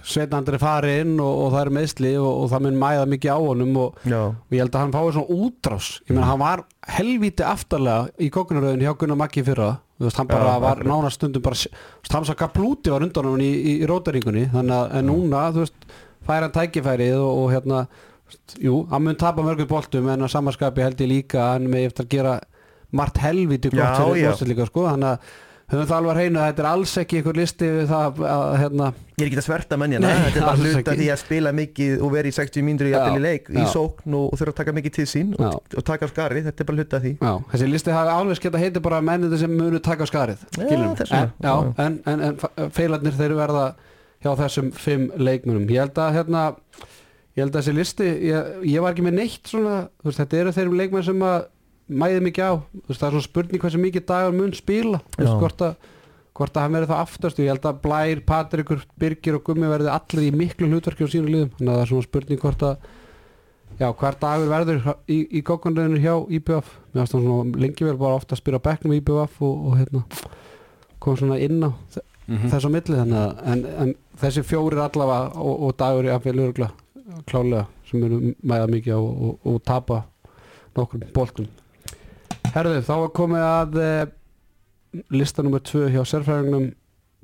Sveitnandri 0.00 0.58
fari 0.58 0.94
inn 1.02 1.12
og, 1.22 1.42
og 1.44 1.52
það 1.52 1.60
er 1.60 1.70
meðsli 1.76 2.12
og, 2.18 2.30
og 2.30 2.48
það 2.50 2.64
mun 2.64 2.78
mæða 2.80 3.04
mikið 3.12 3.36
á 3.36 3.38
honum 3.44 3.76
og, 3.82 4.00
og 4.02 4.56
ég 4.56 4.64
held 4.64 4.72
að 4.72 4.82
hann 4.82 4.94
fái 4.96 5.12
svona 5.18 5.36
útrás. 5.36 5.90
Ég 6.08 6.16
meina 6.16 6.30
hann 6.30 6.40
var 6.40 6.64
helvíti 6.96 7.46
aftarlega 7.46 8.08
í 8.18 8.30
kokkunaröðin 8.34 8.82
hjá 8.86 8.96
Gunnar 8.98 9.20
Maggi 9.20 9.44
fyrra. 9.46 9.68
Þú 10.00 10.08
veist, 10.08 10.18
hann 10.20 10.32
bara 10.32 10.56
Já, 10.56 10.58
var 10.64 10.82
nánast 10.88 11.20
stundum 11.20 11.44
bara, 11.44 11.70
hann 12.16 12.26
saka 12.28 12.50
blúti 12.56 12.92
var 12.92 13.06
undan 13.06 13.30
hann 13.30 13.44
í, 13.44 13.52
í, 13.52 13.78
í 13.84 13.86
rótaringunni. 13.92 14.48
Þannig 14.56 14.76
að 14.80 14.98
en 14.98 15.08
núna, 15.12 15.46
þú 15.54 15.62
veist, 15.62 15.88
fær 16.26 16.42
hann 16.48 16.56
tækifærið 16.56 17.20
og, 17.20 17.30
og 17.44 17.54
hérna, 17.54 17.86
jú 18.58 18.82
hann 18.90 19.04
mun 19.06 19.16
tapa 19.20 19.44
mörgum 19.46 19.68
boltum 19.70 20.08
en 20.10 20.26
að 20.26 20.32
samanskapi 20.32 20.82
held 20.82 21.00
ég 21.04 21.10
líka 21.12 21.42
að 21.44 21.52
hann 21.54 21.68
með 21.70 21.90
eftir 21.92 22.06
að 22.06 22.14
gera 22.16 22.36
margt 22.90 23.18
helvíti 23.22 23.72
gott 23.72 23.98
fyrir 23.98 24.22
já. 24.22 24.30
bóstil 24.30 24.52
líka 24.52 24.68
sko, 24.68 24.86
þannig 24.90 25.12
að 25.14 25.34
höfum 25.66 25.88
það 25.88 25.96
alveg 25.96 26.12
að 26.12 26.18
reyna 26.20 26.42
að 26.42 26.50
þetta 26.50 26.62
er 26.62 26.68
alls 26.70 26.92
ekki 27.00 27.18
einhver 27.18 27.38
listi 27.40 27.68
við 27.74 27.88
það 27.90 28.20
að 28.30 28.44
hérna, 28.60 28.90
ég 29.16 29.22
er 29.24 29.26
ekki 29.26 29.38
að 29.40 29.46
sverta 29.48 29.78
mennjana 29.82 30.12
þetta 30.20 30.38
er 30.38 30.44
bara 30.46 30.60
hluta 30.62 30.94
því 31.00 31.08
að 31.10 31.18
spila 31.24 31.52
mikið 31.58 32.04
og 32.06 32.12
vera 32.14 32.30
í 32.30 32.34
60 32.36 32.66
mínútur 32.68 32.90
í 32.90 32.92
í 32.94 33.22
leik 33.24 33.50
í 33.50 33.58
já. 33.58 33.66
sókn 33.72 34.14
og, 34.14 34.28
og 34.30 34.38
þurfa 34.38 34.54
að 34.54 34.60
taka 34.60 34.74
mikið 34.76 34.94
til 35.00 35.06
sín 35.10 35.32
og, 35.34 35.56
og 35.66 35.86
taka 35.90 36.06
á 36.06 36.08
skari, 36.12 36.44
þetta 36.46 36.62
er 36.62 36.68
bara 36.70 36.78
hluta 36.78 37.00
því. 37.02 37.12
Já, 37.18 37.32
þessi 37.50 37.70
listi 37.72 37.96
hafi 37.96 38.14
alveg 38.14 38.42
geta 38.46 38.62
heiti 38.62 38.84
bara 38.86 39.02
mennindi 39.08 39.40
sem 39.42 39.58
munu 39.58 39.82
taka 39.82 40.06
á 40.06 40.10
skarið 40.12 40.46
Já, 40.62 41.50
en, 41.50 41.74
en, 41.82 41.98
en, 42.14 42.24
en 42.30 42.70
feilarnir 42.76 43.18
þeir 43.18 43.34
verða 43.40 43.66
hjá 44.22 44.30
þessum 44.44 44.70
fimm 44.70 45.10
leikmunum 45.18 45.66
ég 45.66 45.82
held 45.82 45.98
að 45.98 46.20
hérna 46.20 46.46
ég 47.36 47.42
held 47.42 47.52
að 47.52 47.58
þessi 47.58 47.76
listi, 47.76 48.06
ég, 48.30 48.54
ég 48.70 48.84
var 48.84 48.94
ekki 48.94 49.04
með 49.04 49.18
neitt 49.18 49.50
svona, 49.50 49.82
veist, 50.06 50.22
þetta 50.22 50.38
eru 50.40 50.54
þeir 50.56 50.72
leikmenn 50.78 51.04
sem 51.10 51.26
að 51.26 51.50
mæði 51.88 52.22
mikið 52.26 52.48
á, 52.50 52.52
þú 52.56 52.88
veist, 52.90 53.00
það 53.00 53.06
er 53.08 53.14
svona 53.16 53.26
spurning 53.28 53.62
hversu 53.62 53.78
mikið 53.82 54.06
dagur 54.08 54.34
mun 54.36 54.52
spila. 54.56 55.00
Veist, 55.18 55.36
hvort 55.40 55.62
að 55.68 55.76
hvort 56.36 56.52
að 56.58 56.66
hann 56.66 56.74
verði 56.76 56.90
það 56.90 57.00
aftast. 57.06 57.38
Ég 57.40 57.48
held 57.48 57.64
að 57.70 57.78
Blær, 57.80 58.18
Patrikur, 58.28 58.82
Birgir 59.00 59.38
og 59.38 59.44
Gummi 59.46 59.70
verði 59.70 59.88
allir 59.88 60.26
í 60.26 60.34
miklu 60.36 60.68
hlutverki 60.68 61.06
á 61.06 61.08
sínu 61.08 61.30
liðum. 61.32 61.52
Þannig 61.56 61.70
að 61.72 61.76
það 61.78 61.84
er 61.86 61.90
svona 61.92 62.08
spurning 62.10 62.42
hvort 62.42 62.62
að 62.70 62.76
Já, 63.76 63.90
hver 63.92 64.14
dagur 64.20 64.48
verður 64.48 64.84
í, 65.10 65.16
í 65.36 65.40
kokkundinu 65.44 65.98
hjá 66.00 66.14
IBF 66.32 66.68
Mér 66.94 67.00
varst 67.02 67.12
hann 67.12 67.24
svona 67.26 67.58
lengi 67.60 67.84
vel 67.84 67.96
bara 68.00 68.16
ofta 68.16 68.32
að 68.32 68.38
spila 68.40 68.56
á 68.62 68.64
bekknum 68.64 68.94
í 68.94 69.00
IBF 69.02 69.34
og, 69.44 69.56
og 69.68 69.74
hérna 69.76 70.04
kom 71.02 71.16
svona 71.20 71.36
inn 71.44 71.58
á 71.66 71.70
Mhm. 72.26 72.48
þess 72.50 72.64
á 72.66 72.70
milli. 72.72 72.96
Þannig 72.98 73.18
að 73.20 73.42
en, 73.52 73.60
en 73.82 73.90
þessi 74.18 74.42
fjórir 74.48 74.80
allavega 74.82 75.36
og, 75.38 75.60
og 75.68 75.76
dagur 75.78 76.08
í 76.08 76.10
afvel 76.14 76.40
örgla 76.42 76.70
klálega 77.28 77.66
sem 77.86 78.02
eru 78.02 78.16
mæða 78.42 78.66
mikið 78.72 78.96
á 78.96 78.98
og, 78.98 79.12
og, 79.28 79.36
og 79.52 79.60
tapa 79.68 80.00
nokkur 80.74 81.04
boltum 81.14 81.46
Herðu, 82.54 82.80
þá 82.86 82.92
var 83.02 83.12
komið 83.16 83.44
að 83.50 83.78
e, 83.82 83.92
lista 85.16 85.42
nummer 85.44 85.62
2 85.66 85.88
hjá 85.94 86.02
sérfræðingnum 86.12 86.68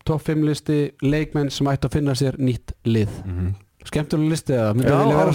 top 0.08 0.22
5 0.26 0.46
listi 0.48 0.78
leikmenn 1.06 1.50
sem 1.54 1.68
ætti 1.70 1.86
að 1.88 1.94
finna 2.00 2.16
sér 2.18 2.38
nýtt 2.42 2.74
lið 2.88 3.12
Mhm. 3.26 3.52
Skemmtuleg 3.82 4.28
listi 4.30 4.52
eða? 4.54 4.76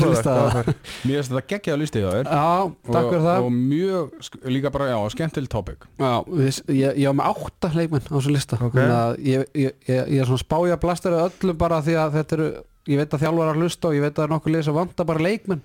Lista 0.07 0.33
eða? 0.39 0.61
Mér 1.07 1.17
finnst 1.17 1.31
þetta 1.33 1.41
geggjaða 1.51 1.79
listið 1.81 2.05
á 2.07 2.11
þér 2.13 2.27
Já, 2.31 2.45
takk 2.93 3.07
fyrir 3.09 3.25
það 3.25 3.39
og, 3.43 3.49
mjög, 3.57 4.13
líka 4.55 4.71
bara, 4.71 4.85
já, 4.93 4.99
skemmtileg 5.11 5.49
topic 5.51 5.83
Já, 5.99 6.11
við, 6.31 6.61
ég, 6.71 6.93
ég 7.03 7.09
var 7.11 7.17
með 7.19 7.27
átta 7.33 7.71
leikmenn 7.75 8.07
á 8.07 8.11
þessu 8.15 8.31
lista 8.31 8.55
Ok. 8.61 8.77
Þannig 8.77 8.95
að 9.01 9.19
ég, 9.27 9.43
ég, 9.65 9.75
ég, 9.91 9.99
ég 10.15 10.23
er 10.23 10.29
svona 10.31 10.43
spája 10.45 10.79
blastari 10.79 11.19
öllum 11.25 11.59
bara 11.59 11.81
því 11.83 11.97
að 12.05 12.15
þetta 12.21 12.37
eru 12.39 12.47
ég 12.87 13.01
veit 13.03 13.17
að 13.17 13.25
þjálfar 13.25 13.51
að 13.51 13.59
hlusta 13.59 13.89
og 13.91 13.97
ég 13.99 14.05
veit 14.07 14.13
að 14.13 14.21
það 14.21 14.27
er 14.29 14.33
nokkuð 14.37 14.55
lið 14.55 14.65
sem 14.69 14.77
vantar 14.79 15.09
bara 15.11 15.25
leikmenn 15.27 15.61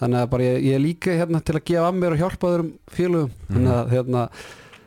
þannig 0.00 0.18
að 0.22 0.30
bara 0.30 0.42
ég, 0.42 0.62
ég 0.64 0.74
er 0.74 0.80
líka 0.82 1.10
hérna 1.18 1.40
til 1.44 1.54
að 1.58 1.64
gefa 1.64 1.88
að 1.88 1.98
mér 2.00 2.12
og 2.16 2.18
hjálpa 2.22 2.48
öðrum 2.52 2.70
félögum. 2.90 3.30
Þannig 3.52 3.72
að 3.76 3.90
hérna 3.96 4.22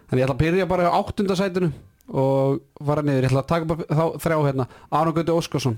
þannig 0.09 0.21
ég 0.21 0.25
ætla 0.25 0.35
að 0.35 0.43
byrja 0.43 0.67
bara 0.69 0.87
á 0.89 0.97
áttundasætinu 0.99 1.71
og 2.15 2.59
fara 2.85 3.01
niður, 3.01 3.23
ég 3.25 3.29
ætla 3.31 3.41
að 3.43 3.47
taka 3.49 3.65
bara 3.65 3.85
þá 3.89 4.05
þrjá 4.25 4.37
hérna, 4.45 4.67
Aron 4.91 5.13
Gauti 5.15 5.31
Óskarsson. 5.35 5.77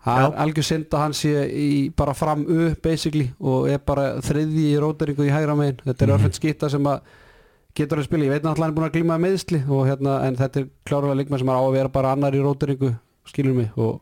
Það 0.00 0.22
er 0.24 0.36
algjör 0.40 0.64
synd 0.64 0.94
að 0.96 1.02
hann 1.04 1.12
sé 1.18 1.32
í 1.52 1.66
bara 1.92 2.14
fram 2.16 2.46
U 2.48 2.70
basically 2.82 3.26
og 3.44 3.66
er 3.68 3.82
bara 3.84 4.14
þriðji 4.24 4.62
í 4.70 4.78
róteringu 4.80 5.26
í 5.26 5.32
hægra 5.34 5.56
megin. 5.58 5.82
Þetta 5.84 6.02
er 6.06 6.08
Mhm. 6.08 6.14
örfend 6.16 6.38
skýta 6.38 6.70
sem 6.70 6.82
að 6.88 7.00
getur 7.76 7.98
að 8.00 8.04
spila, 8.08 8.24
ég 8.24 8.30
veit 8.32 8.42
náttúrulega 8.42 8.64
hann 8.64 8.70
er 8.72 8.78
búin 8.80 8.88
að 8.88 8.94
glíma 8.96 9.18
með 9.18 9.24
meðsli 9.26 9.60
og 9.68 9.86
hérna, 9.86 10.22
en 10.24 10.36
þetta 10.36 10.56
er 10.60 10.68
klárlega 10.86 11.16
leikmann 11.20 11.38
sem 11.38 11.48
er 11.48 11.54
á 11.54 11.62
að 11.68 11.72
vera 11.76 11.88
bara 11.88 12.12
annar 12.12 12.32
í 12.32 12.40
róteringu 12.40 12.94
skilur 13.26 13.54
mig. 13.54 13.70
Og 13.76 14.00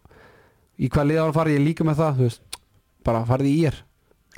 í 0.78 0.88
hvað 0.88 1.06
liða 1.10 1.24
hann 1.26 1.34
farið, 1.34 1.56
ég 1.58 1.60
er 1.60 1.66
líka 1.66 1.84
með 1.84 1.96
það 1.98 2.14
þú 2.14 2.22
veist, 2.28 2.40
bara 3.04 3.24
farið 3.26 3.46
í 3.50 3.66
ír 3.66 3.74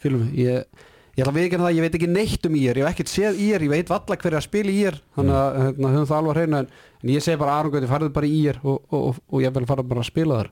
skilur 0.00 0.24
mig, 0.24 0.34
ég, 0.40 0.66
ég 1.14 1.22
ætla 1.22 1.32
að 1.32 1.38
viðkynna 1.40 1.66
það 1.66 1.76
ég 1.78 1.86
veit 1.86 1.96
ekki 1.98 2.10
neitt 2.10 2.46
um 2.48 2.58
ír, 2.58 2.80
ég 2.80 2.86
hef 2.86 2.92
ekkert 2.94 3.12
séð 3.12 3.40
ír 3.46 3.64
ég 3.66 3.72
veit 3.74 3.92
valla 3.92 4.16
hver 4.20 4.32
er 4.32 4.40
að 4.40 4.46
spila 4.48 4.72
í 4.72 4.78
ír 4.84 5.00
þannig 5.16 5.40
að 5.40 5.58
hérna, 5.64 5.92
höfum 5.94 6.10
það 6.10 6.20
alveg 6.20 6.30
að 6.34 6.38
hreina 6.40 6.62
en, 6.64 6.70
en 7.00 7.12
ég 7.14 7.24
segi 7.26 7.40
bara 7.40 7.56
Aron 7.58 7.74
Gauti, 7.74 7.90
farið 7.90 8.14
bara 8.16 8.30
ír 8.30 8.60
og, 8.62 8.78
og, 8.90 9.02
og, 9.10 9.20
og 9.30 9.44
ég 9.44 9.54
vil 9.56 9.68
fara 9.70 9.86
bara 9.86 10.04
að 10.04 10.10
spila 10.10 10.40
þar 10.40 10.50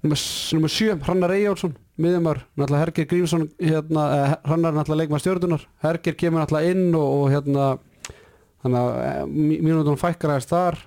nummer 0.00 0.72
sjö, 0.72 0.94
Hrannar 1.04 1.34
Eyjálsson 1.36 1.74
miðjumar, 2.00 2.44
náttúrulega 2.56 2.84
Herger 2.86 3.08
Grímsson 3.10 3.48
hérna, 3.60 4.04
eh, 4.16 4.36
Hrannar 4.48 4.72
er 4.72 4.78
náttúrulega 4.78 5.02
leikmaður 5.02 5.24
stjórnunar 5.26 5.66
Herger 5.84 6.16
kemur 6.16 6.40
náttúrulega 6.40 6.72
inn 6.72 6.94
og, 6.96 7.08
og 7.18 7.26
hérna 7.34 7.66
eh, 8.64 9.26
mí- 9.28 9.60
mínútum 9.60 10.00
fækkar 10.00 10.32
aðeins 10.34 10.48
þar 10.48 10.80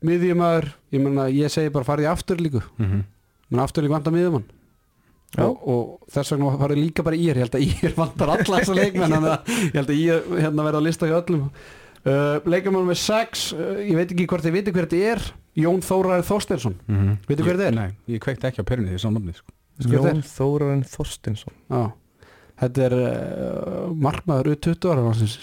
miðjumar, 0.00 0.70
ég 0.92 1.08
ég 1.36 1.52
segi 1.52 1.72
bara 1.72 1.84
farið 1.84 2.08
í 2.08 2.10
afturlíku 2.10 2.62
mm 2.64 2.86
-hmm. 2.86 3.02
menn 3.50 3.60
afturlíku 3.60 3.92
vantar 3.92 4.12
miðjumann. 4.12 4.46
Og, 5.38 5.60
og 5.70 6.10
þess 6.10 6.34
vegna 6.34 6.54
farið 6.58 6.82
líka 6.82 7.04
bara 7.06 7.18
í 7.18 7.28
ég 7.28 7.38
held 7.38 7.58
að 7.58 7.66
ég 7.68 7.94
vantar 8.00 8.32
alla 8.34 8.62
þessa 8.62 8.78
leikmenn 8.78 9.18
að 9.20 9.28
ég 9.60 9.76
held 9.78 9.92
að 9.92 10.00
ég 10.00 10.32
hérna 10.40 10.66
verða 10.66 10.82
að 10.82 10.88
lista 10.88 11.10
hjá 11.10 11.20
öllum. 11.20 11.44
Uh, 12.00 12.40
leikmann 12.48 12.88
með 12.88 12.98
6 13.04 13.46
uh, 13.52 13.70
ég 13.84 13.94
veit 13.98 14.08
ekki 14.08 14.26
hvort 14.30 14.46
þið 14.46 14.56
viti 14.56 14.74
hver 14.74 14.88
þetta 14.88 15.14
er. 15.14 15.24
Jón 15.60 15.82
Þóraður 15.84 16.28
Þorsteinsson. 16.30 16.76
Veitu 17.28 17.44
hver 17.44 17.58
þetta 17.58 17.66
er? 17.68 17.76
Nei, 17.76 18.14
ég 18.14 18.22
kveikti 18.24 18.48
ekki 18.48 18.62
á 18.62 18.68
perunni 18.70 18.94
því 18.94 19.02
samnafni 19.02 19.34
sko. 19.36 19.52
Jón 19.88 20.22
Þórarinn 20.26 20.84
Þorstinsson 20.88 21.54
Já, 21.70 21.82
þetta 22.60 22.86
er 22.88 22.96
uh, 23.00 23.84
markmaður 23.96 24.54
U20 24.54 24.88
ára 24.92 25.04
landsins 25.06 25.36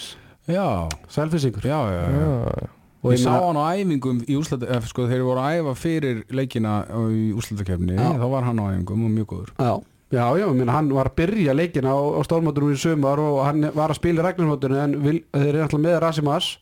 Já, 0.48 0.64
Selfisingur 1.12 1.66
já, 1.68 1.78
já, 1.92 2.02
já. 2.08 2.20
Já, 2.22 2.68
og 3.02 3.12
Ég 3.12 3.18
ég 3.18 3.22
sá 3.24 3.30
hann 3.38 3.56
á 3.60 3.64
æfingum 3.78 4.22
í 4.26 4.34
úslita, 4.38 4.66
eh, 4.68 4.80
sko, 4.90 5.06
þegar 5.06 5.22
voru 5.28 5.40
að 5.44 5.58
æfa 5.60 5.74
fyrir 5.78 6.24
leikina 6.34 6.72
í 7.14 7.32
úslitakefni, 7.38 7.94
Já. 7.94 8.08
þá 8.18 8.26
var 8.30 8.42
hann 8.48 8.58
á 8.58 8.64
æfingum 8.74 9.04
og 9.06 9.10
mjög 9.14 9.26
góður. 9.32 9.50
já, 9.58 9.72
já, 10.10 10.24
já, 10.38 10.46
ég 10.48 10.56
meina, 10.56 10.72
hann 10.72 10.88
var 10.92 11.06
að 11.12 11.14
byrja 11.20 11.54
leikina 11.54 11.92
á, 11.94 11.98
á 12.18 12.20
stórmótunum 12.26 12.72
í 12.74 12.78
sumar 12.80 13.18
og 13.22 13.44
hann 13.46 13.70
var 13.74 13.90
að 13.90 14.00
spila 14.00 14.22
í 14.22 14.26
regnarsmótunum 14.26 14.82
en 14.82 14.96
vil, 15.02 15.22
þeir 15.32 15.48
eru 15.54 15.62
alltaf 15.62 15.80
með 15.80 16.00
Rasimas 16.02 16.58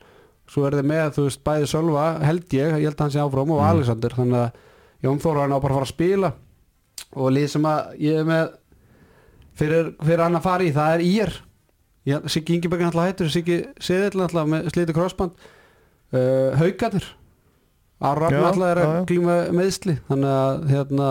svo 0.46 0.66
er 0.68 0.76
þeir 0.78 0.86
með, 0.86 1.06
þú 1.16 1.22
veist, 1.26 1.40
bæði 1.42 1.66
Sölva 1.72 2.04
held 2.22 2.44
ég, 2.54 2.76
ég 2.78 2.84
held 2.86 2.94
að 2.94 3.00
hann 3.06 3.10
sé 3.16 3.18
áfram 3.24 3.50
og 3.50 3.60
Mm. 3.62 3.68
Alexander 3.70 4.10
þannig 4.10 4.42
að 4.44 4.52
Jón 5.02 5.18
Þóra 5.24 5.40
hann 5.42 5.52
á 5.56 5.58
bara 5.58 5.72
að 5.74 5.78
fara 5.78 5.86
að 5.88 5.94
spila 5.94 6.32
og 7.16 7.32
lið 7.32 7.48
sem 7.50 7.62
að 7.62 7.96
ég 7.98 8.20
er 8.20 8.24
með 8.24 8.52
fyrir, 9.56 9.88
fyrir 10.04 10.22
hann 10.22 10.36
að 10.38 10.42
fara 10.46 10.62
í, 10.66 10.72
það 10.76 10.94
er 10.94 11.00
ír 11.06 11.34
Siggi 12.30 12.54
Ingeberg 12.54 12.80
er 12.84 12.86
alltaf 12.92 13.08
hættur 13.08 13.30
Siggi 13.34 13.56
Seðill 13.82 14.22
alltaf 14.22 14.46
með 14.46 14.68
slíti 14.70 14.94
crossband 14.94 15.32
uh, 16.12 16.56
Haukarnir 16.60 17.06
Ára 18.00 18.28
Já, 18.30 18.38
alltaf 18.44 18.66
er 18.68 18.76
að 18.82 18.90
já. 18.92 19.04
glíma 19.08 19.36
meðsli 19.56 19.94
þannig 20.10 20.32
að 20.36 20.66
hérna, 20.74 21.10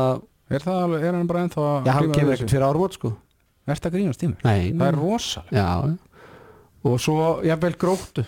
Er 0.54 0.62
það 0.62 0.82
alveg, 0.86 1.04
er 1.10 1.16
hann 1.18 1.28
bara 1.28 1.40
ennþá 1.48 1.62
að 1.66 1.88
já, 1.90 1.92
hann 1.98 2.12
kemur 2.14 2.30
við 2.30 2.36
ekkert 2.38 2.52
fyrir 2.54 2.66
árumót 2.68 2.94
sko 3.00 3.12
Er 3.66 3.74
þetta 3.80 3.90
grínast 3.96 4.20
tímur? 4.22 4.38
Nei, 4.46 4.72
Það 4.78 4.88
er 4.92 4.98
rosalega. 5.00 5.56
Já, 5.58 5.98
og 6.86 7.00
svo 7.02 7.16
jafnvel 7.48 7.74
gróttu 7.82 8.26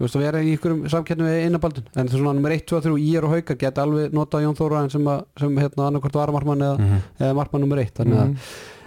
Þú 0.00 0.06
veist 0.06 0.16
að 0.16 0.22
vera 0.24 0.40
í 0.42 0.50
ykkurum 0.56 0.78
samkettnum 0.88 1.28
við 1.28 1.42
innabaldin 1.46 1.86
en 1.92 2.08
það 2.08 2.14
er 2.16 2.20
svona 2.22 2.32
nummer 2.32 2.54
1, 2.56 2.62
2, 2.72 2.78
3 2.88 3.00
ír 3.04 3.26
og 3.28 3.34
haukar 3.36 3.58
geta 3.60 3.82
alveg 3.84 4.14
notað 4.16 4.46
Jón 4.46 4.56
Þóraðin 4.56 4.90
sem, 4.94 5.08
sem 5.38 5.58
hérna 5.60 5.86
annarkvort 5.90 6.16
varamarmann 6.16 6.64
eða, 6.64 6.78
Mhm. 6.80 7.02
eða 7.20 7.34
markmann 7.36 7.60
nummer 7.66 7.78
1 7.84 7.92
þannig 8.00 8.16
að 8.16 8.28
Mhm. 8.30 8.36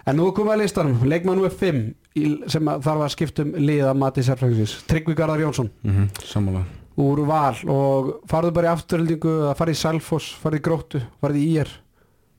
En 0.05 0.17
nú 0.17 0.25
er 0.27 0.33
komið 0.35 0.51
að 0.51 0.61
listanum, 0.63 1.03
leikmann 1.07 1.37
nr. 1.39 1.49
5 1.49 1.93
í, 2.17 2.49
sem 2.51 2.65
þarf 2.65 3.03
að 3.05 3.11
skipta 3.13 3.41
um 3.45 3.53
liða 3.53 3.93
mati 3.95 4.19
sérfræðisins, 4.21 4.73
Tryggvi 4.89 5.15
Garðar 5.15 5.39
Jónsson 5.45 5.69
Mhm, 5.85 6.09
Sammála. 6.19 6.63
Úr 7.01 7.23
val 7.25 7.55
og 7.73 8.09
farðu 8.29 8.53
bara 8.53 8.69
í 8.69 8.73
afturhildingu 8.73 9.35
að 9.49 9.55
fara 9.57 9.73
í 9.73 9.77
Selfoss, 9.79 10.33
farðu 10.41 10.59
í 10.59 10.65
Gróttu 10.67 11.01
farðu 11.21 11.41
í 11.41 11.45
IR, 11.57 11.71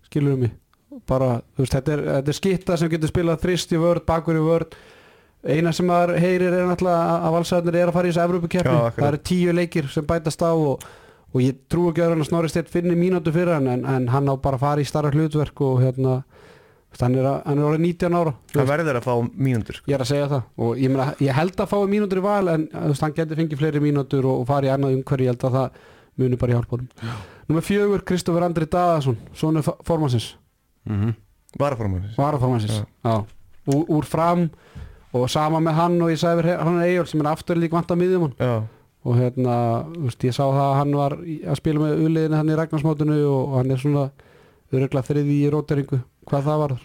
skilur 0.06 0.38
mig? 0.38 0.52
Bara, 1.10 1.40
þú 1.56 1.64
veist, 1.64 1.74
þetta 1.74 1.94
er, 1.96 2.02
þetta 2.10 2.30
er 2.30 2.38
skitta 2.38 2.76
sem 2.78 2.90
getur 2.92 3.10
spilað 3.10 3.40
þrist 3.42 3.72
í 3.74 3.80
vörð, 3.82 4.04
bakur 4.06 4.38
í 4.38 4.44
vörð 4.44 4.76
eina 5.44 5.72
sem 5.76 5.88
maður 5.88 6.18
heyrir 6.22 6.54
er 6.54 6.68
náttúrulega 6.68 7.16
að 7.26 7.34
valsæðnir 7.34 7.80
er 7.80 7.90
að 7.90 7.96
fara 7.96 8.08
í 8.08 8.12
þessu 8.12 8.24
Evrópukeppni, 8.24 8.76
það 8.96 9.08
eru 9.08 9.20
tíu 9.28 9.56
leikir 9.56 9.90
sem 9.92 10.06
bætast 10.08 10.44
á 10.46 10.52
og, 10.54 10.86
og 11.34 11.42
ég 11.42 11.58
trú 11.68 11.90
ekki 11.90 12.04
að 12.06 12.22
Snorri 12.28 12.52
Steinn 12.52 12.70
finni 12.70 12.96
mínútu 12.96 13.34
fyrir 13.34 13.58
hann 13.58 13.68
en, 13.74 13.84
en 13.84 14.08
hann 14.14 14.30
á 14.30 14.34
bara 14.38 14.56
að 14.56 14.64
fara 14.64 14.84
í 14.84 14.88
starra 14.88 15.12
hlutverk 15.12 15.60
og 15.66 15.82
hérna 15.82 16.22
hann 17.02 17.14
er, 17.16 17.24
að- 17.24 17.42
hann 17.46 17.58
er 17.58 17.64
orðið 17.64 17.80
19 17.80 18.14
ára 18.14 18.34
Hann 18.54 18.66
verður 18.68 18.96
að 19.00 19.04
fá 19.08 19.14
mínútur 19.34 19.74
sko. 19.80 19.86
Ég 19.90 19.94
er 19.94 20.04
að 20.04 20.10
segja 20.12 20.28
það 20.28 20.42
og 20.58 20.76
ég, 20.78 20.90
meina, 20.90 21.14
ég 21.20 21.32
held 21.34 21.56
að 21.56 21.68
fái 21.72 21.88
mínútur 21.90 22.18
í 22.18 22.22
val 22.22 22.48
en 22.48 22.68
veist, 22.72 23.00
hann 23.02 23.12
getur 23.16 23.36
fengið 23.36 23.58
fleiri 23.58 23.80
mínútur 23.80 24.24
og, 24.24 24.40
og 24.40 24.46
farið 24.46 24.68
í 24.70 24.74
annað 24.74 24.96
umhverju, 24.98 25.24
ég 25.24 25.32
held 25.34 25.44
að 25.48 25.56
það 25.58 25.70
muni 26.16 26.36
bara 26.36 26.52
í 26.52 26.54
hjálpunum. 26.54 26.88
Númer 27.48 27.64
fjögur, 27.66 28.04
Kristofur 28.06 28.42
Andri 28.46 28.66
Daðarsson, 28.70 29.16
svona 29.34 29.62
formansins, 29.84 30.34
Mhm. 30.86 31.14
Varaformann 31.58 32.10
varaformansins, 32.18 32.82
Já. 32.82 32.84
já. 33.04 33.24
Úr, 33.66 33.84
úr 33.88 34.04
fram 34.04 34.50
og 35.14 35.28
sama 35.30 35.58
með 35.60 35.74
hann 35.74 36.02
og 36.02 36.08
ég 36.10 36.18
sagði 36.18 36.42
verið 36.42 36.58
hann 36.62 36.80
er 36.82 36.88
Eyjól 36.88 37.06
sem 37.08 37.20
er 37.20 37.28
aftur 37.30 37.56
líka 37.56 37.72
vant 37.78 37.88
að 37.94 38.00
miðjum 38.02 38.24
hann 38.26 38.34
Já, 38.38 38.62
og 39.06 39.16
hérna, 39.16 39.54
þú 39.94 40.02
veist, 40.08 40.24
ég 40.26 40.34
sá 40.34 40.42
það 40.44 40.64
að 40.64 40.74
hann 40.80 40.92
var 40.98 41.12
að 41.16 41.56
spila 41.56 41.80
með 41.80 42.02
uliðinu 42.04 42.36
hann 42.36 42.48
í 42.50 42.56
Ragnarsmótinu 42.58 43.18
og, 43.30 43.48
og 43.48 43.56
hann 43.60 43.70
er 43.70 43.76
svona 43.76 44.10
öruglega 44.74 45.06
þriði 45.06 45.36
í 45.44 45.50
róteringu, 45.54 46.00
hvað 46.30 46.46
það 46.48 46.58
var 46.64 46.74
þar? 46.76 46.84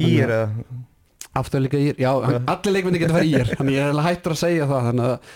í 0.00 0.10
er 0.22 0.28
eða? 0.30 0.48
Aftur 1.38 1.60
líka 1.62 1.78
ír, 1.78 1.94
já, 2.00 2.10
hann, 2.24 2.44
allir 2.50 2.72
leikmyndi 2.74 2.98
getur 3.02 3.14
farið 3.18 3.34
ír 3.38 3.50
þannig 3.58 3.74
ég 3.76 3.82
er 3.84 3.90
alveg 3.92 4.06
hættur 4.08 4.34
að 4.34 4.40
segja 4.40 4.66
það 4.70 4.86
þannig 4.88 5.08
að, 5.08 5.32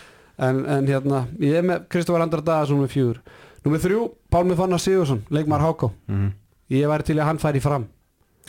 en, 0.49 0.61
en 0.76 0.87
hérna, 0.91 1.20
ég 1.39 1.59
er 1.61 1.66
með 1.68 1.83
Kristofar 1.93 2.24
Andra 2.24 2.41
Daðarsson 2.43 2.80
með 2.83 2.95
fjögur. 2.95 3.18
Númer 3.62 3.83
þrjú, 3.85 4.05
Pálmi 4.33 4.57
Fannar 4.59 4.80
Sigursson, 4.83 5.20
leikmar 5.30 5.61
Háká 5.62 5.91
Mhm. 6.09 6.30
ég 6.72 6.89
væri 6.89 7.05
til 7.05 7.16
að 7.20 7.28
hann 7.28 7.39
færi 7.39 7.61
fram. 7.62 7.85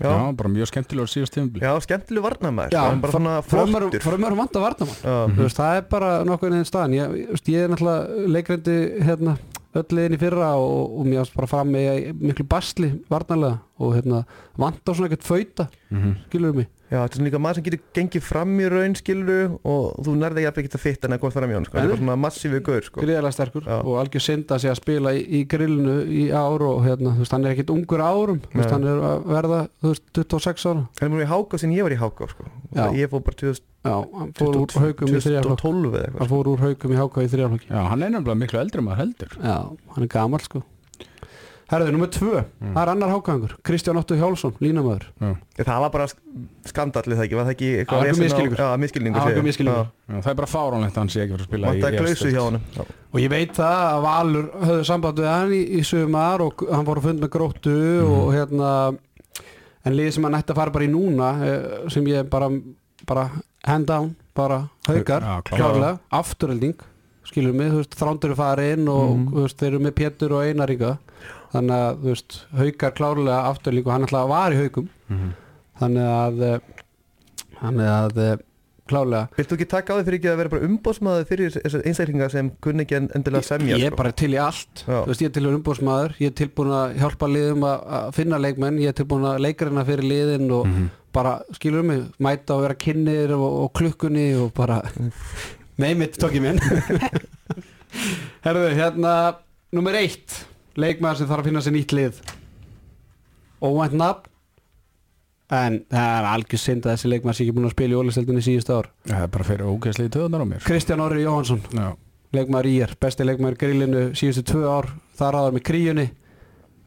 Já, 0.01 0.09
Já, 0.09 0.31
bara 0.33 0.49
mjög 0.49 0.67
skemmtilegur 0.71 1.05
síðast 1.11 1.33
tímabili. 1.35 1.61
já 1.61 1.77
skemmtileg 1.85 2.23
varnamæður 2.23 2.71
Já, 2.73 2.81
Hann 2.89 3.01
bara 3.01 3.11
svona 3.13 3.33
flottur 3.45 3.99
frömmur 4.01 4.35
vant 4.39 4.55
að 4.57 4.63
varna 4.63 4.85
mann 4.87 4.97
Já, 5.03 5.27
Mhm. 5.27 5.35
Þú 5.37 5.43
veist, 5.43 5.57
það 5.59 5.75
er 5.77 5.81
bara 5.91 6.23
nokkuð 6.25 6.53
einn 6.57 6.65
staðan. 6.65 6.93
Ég, 6.97 7.37
ég 7.45 7.59
er 7.63 7.69
náttúrulega 7.69 8.27
leikrendi 8.33 9.03
hérna, 9.05 9.37
öll 9.75 9.89
liðin 9.97 10.13
í 10.17 10.21
fyrra 10.21 10.51
og, 10.61 10.99
og 10.99 11.05
mér 11.09 11.23
varst 11.23 11.33
bara 11.35 11.47
fram 11.49 11.71
með 11.73 12.11
miklu 12.21 12.45
basli 12.49 12.91
varnarlega 13.09 13.59
og 13.83 13.95
hérna, 13.97 14.19
vant 14.61 14.85
á 14.85 14.91
svona 14.93 15.09
ekkert 15.09 15.25
fauta 15.27 15.67
Mhm. 15.93 16.13
skilur 16.29 16.53
mig 16.55 16.67
Já, 16.93 16.99
þetta 17.07 17.13
er 17.13 17.17
svona 17.17 17.29
líka 17.29 17.39
maður 17.41 17.55
sem 17.57 17.63
getur 17.65 17.79
gengið 17.97 18.21
fram 18.21 18.51
í 18.61 18.65
raun 18.69 18.93
skilur 18.95 19.55
og 19.65 19.95
þú 20.05 20.13
nærði 20.19 20.43
jafnvel 20.45 20.63
ekki 20.63 20.77
að 20.77 20.83
fitta 20.83 21.07
en 21.09 21.13
að 21.15 21.21
góð 21.23 21.33
fram 21.33 21.49
í 21.49 21.53
hann 21.57 21.65
sko. 21.65 21.73
Það 21.77 21.83
er 21.83 21.89
bara 21.89 22.01
svona 22.03 22.17
massífi 22.21 22.59
gaur 22.67 22.81
sko. 22.85 23.01
gríðarlega 23.01 23.33
sterkur 23.33 23.63
Já. 23.65 23.77
og 23.81 23.97
algjör 24.03 24.21
synda 24.27 24.59
sig 24.59 24.69
að 24.71 24.77
spila 24.77 25.13
í, 25.17 25.23
í 25.25 25.41
grillinu 25.49 25.95
í 26.05 26.23
ár 26.29 26.61
og 26.69 26.83
hérna, 26.85 27.15
þú 27.17 27.23
veist, 27.25 27.31
hann 27.33 27.45
er 27.49 27.55
ekkit 27.55 27.73
ungur 27.73 28.03
árum 28.05 28.41
þú 28.45 28.61
veist, 28.61 28.69
hann 28.77 28.85
er 28.85 29.01
að 29.09 29.25
verða 29.25 29.61
þú 29.81 29.89
veist, 29.89 30.05
26 30.13 30.65
ára 30.69 30.85
Hann 31.01 31.11
er 31.11 31.17
mér 31.17 31.25
í 31.25 31.31
háká 31.33 31.59
sem 31.59 31.71
ég 31.73 31.81
var 31.89 31.91
í 31.97 32.01
háká 32.03 32.29
sko. 32.29 32.45
Ég 32.93 33.09
fór 33.09 33.23
bara 33.25 33.35
2000 33.41 33.61
já, 33.83 33.95
hann 34.19 34.33
fór 34.37 34.59
úr 34.61 34.75
haugum 34.79 35.09
í 35.13 35.23
þrjaflokk 35.23 35.63
2012 35.63 35.87
eða 35.93 36.03
hann 36.03 36.03
eitthvað 36.03 36.27
sko. 36.27 36.29
fór 36.35 36.51
úr 36.53 36.61
haugum 36.67 36.93
í 36.93 36.99
háka 37.01 37.23
í 37.25 37.31
þrjaflokki 37.33 37.67
Já, 37.71 37.81
hann 37.91 38.05
er 38.05 38.13
nefnilega 38.13 38.41
miklu 38.43 38.61
eldri 38.63 38.85
maður 38.85 39.01
heldur. 39.03 39.35
já, 39.43 39.57
hann 39.95 40.05
er 40.07 40.13
gamal 40.13 40.43
sko. 40.43 40.63
Herðu, 41.73 41.93
nummer 41.95 42.09
tvö, 42.11 42.41
það 42.61 42.79
er 42.83 42.89
annar 42.91 43.09
hákangur 43.09 43.53
Kristján 43.65 43.97
Otto 43.97 44.13
Hjálsson, 44.19 44.53
línamöður 44.61 45.05
Það 45.57 45.79
var 45.81 45.91
bara 45.93 46.05
skandallið 46.69 47.17
það 47.17 47.23
ekki, 47.23 47.37
var 47.39 47.47
það 47.47 47.53
ekki. 47.53 47.69
Já, 48.59 48.75
miskilningur 48.83 49.87
Það 50.11 50.27
er 50.33 50.37
bara 50.37 50.49
fáránlegt 50.51 50.93
að 50.93 51.01
hann 51.01 51.11
sé 51.13 51.23
ekki 51.23 51.33
fyrir 51.33 51.45
að 51.45 51.49
spila 51.49 51.71
Vantaði 51.71 51.95
í 51.95 52.01
klausu 52.03 52.13
efstu 52.13 52.33
hjá 52.35 52.43
Já. 52.77 52.83
Og 53.13 53.23
ég 53.23 53.31
veit 53.33 53.55
það 53.57 53.79
að 53.87 54.03
Valur 54.05 54.51
höfðu 54.67 54.85
samband 54.91 55.23
við 55.23 55.29
hann 55.31 55.55
í, 55.55 55.61
í 55.79 55.81
sumar 55.87 56.43
og 56.45 56.63
hann 56.67 56.87
fór 56.91 57.01
að 57.01 57.07
fund 57.07 57.23
með 57.23 57.33
gróttu 57.37 57.77
og 58.05 58.29
hérna 58.35 58.69
en 59.83 59.97
liðið 59.97 60.15
sem 60.17 60.27
hann 60.27 60.37
ætti 60.39 60.53
að 60.53 60.61
fara 60.61 60.75
bara 60.77 60.87
í 60.87 60.91
núna 60.93 61.31
eh, 61.47 61.65
sem 61.93 62.05
ég 62.11 62.29
bara, 62.31 62.51
bara 63.07 63.25
hand 63.65 63.87
down, 63.87 64.15
bara 64.35 64.69
haukar 64.87 65.21
klárlega. 65.45 65.99
afturölding 66.11 66.75
skilur 67.25 67.53
mig, 67.53 67.71
þú 67.71 67.77
veist, 67.83 67.95
þrándur 67.95 68.31
er 68.31 68.35
farin 68.35 68.87
og 68.89 69.17
Mhm. 69.17 69.27
þú 69.33 69.41
veist, 69.43 69.57
þeir 69.57 69.67
eru 69.73 69.79
með 69.79 69.91
Pétur 69.99 70.31
og 70.33 70.43
Einaringa 70.43 70.97
þannig 71.53 71.71
að, 71.71 71.97
þú 72.01 72.09
veist, 72.11 72.39
haukar 72.57 72.91
klárlega 72.91 73.43
afturölding 73.53 73.85
og 73.85 73.91
hann 73.93 74.01
alltaf 74.03 74.27
var 74.29 74.51
í 74.51 74.57
haukum 74.63 74.89
Mhm. 75.09 75.33
þannig 75.79 76.07
að 76.07 76.41
eh, 76.53 76.59
þannig 77.61 77.87
að 77.87 78.17
eh, 78.17 78.37
klárlega 78.89 79.29
Vilt 79.37 79.47
þú 79.49 79.55
ekki 79.57 79.69
taka 79.69 79.93
á 79.93 79.95
því 79.95 80.03
fyrir 80.05 80.19
ekki 80.19 80.31
að 80.33 80.37
vera 80.41 80.49
bara 80.49 80.67
umbóðsmaður 80.67 81.27
fyrir 81.29 81.51
þessar 81.55 81.85
einstaklinga 81.87 82.29
sem 82.31 82.49
kunni 82.61 82.83
ekki 82.83 82.95
en- 82.97 83.09
endilega 83.15 83.43
semja 83.47 83.77
ég 83.77 83.85
er 83.87 83.91
sko? 83.93 83.95
bara 83.95 84.11
til 84.11 84.31
í 84.33 84.39
allt 84.43 84.83
Já. 84.85 84.97
þú 85.05 85.07
veist, 85.07 85.21
ég 85.21 85.25
er 85.25 85.35
til 85.37 85.43
í 85.47 85.53
umbúrsmaður 85.55 86.15
ég 86.19 86.27
er 86.27 86.35
tilbúin 86.41 86.73
að 86.75 86.97
hjálpa 86.99 87.29
liðum 87.31 87.63
að, 87.63 87.87
að 87.87 88.13
finna 88.13 88.37
leikmenn 88.43 88.79
ég 88.83 88.87
er 88.91 88.97
tilbúin 88.99 89.23
að 89.23 89.39
leikarina 89.39 89.85
fyrir 89.85 90.03
liðin 90.03 90.51
og 90.51 90.65
Mhm. 90.67 90.89
Bara, 91.13 91.37
skilur 91.57 91.85
mig, 91.87 92.03
mæta 92.23 92.57
og 92.57 92.65
vera 92.65 92.77
kynnir 92.79 93.35
og, 93.37 93.45
og 93.65 93.71
klukkunni 93.77 94.31
og 94.39 94.51
bara 94.57 94.81
nei 95.81 95.93
mitt 95.97 96.19
tók 96.21 96.35
ég 96.37 96.43
minn. 96.43 96.61
Herðu, 98.45 98.67
hérna 98.77 99.13
nummer 99.73 99.95
eitt, 99.97 100.43
leikmaður 100.77 101.21
sem 101.21 101.29
þarf 101.29 101.43
að 101.43 101.49
finna 101.49 101.63
sér 101.65 101.75
nýtt 101.77 101.95
lið. 101.95 102.21
Óvænt 103.63 103.97
nafn 103.97 104.29
en 105.53 105.83
það 105.91 106.15
er 106.17 106.27
algjör 106.29 106.61
synd 106.61 106.87
að 106.87 106.95
þessi 106.95 107.09
leikmaður 107.11 107.37
sé 107.37 107.43
ekki 107.45 107.55
búin 107.57 107.67
að 107.67 107.75
spila 107.75 107.93
í 107.93 107.99
ólisteldinni 107.99 108.43
síðust 108.45 108.71
ár. 108.73 108.89
Það 109.09 109.25
er 109.25 109.31
bara 109.35 109.47
fyrir 109.47 109.69
ógeðslega 109.69 110.09
í 110.09 110.13
töðunar 110.15 110.43
á 110.43 110.47
mér. 110.49 110.65
Kristján 110.65 111.03
Orri 111.03 111.25
Jóhansson 111.25 111.61
Já, 111.69 111.87
leikmaður 112.33 112.69
í 112.69 112.73
er, 112.85 112.95
besti 113.05 113.27
leikmaður 113.27 113.57
í 113.57 113.61
grillinu 113.63 114.03
síðustu 114.17 114.45
tvö 114.53 114.63
ár, 114.71 114.89
þar 115.19 115.39
aðar 115.41 115.57
með 115.57 115.65
kríunni. 115.69 116.07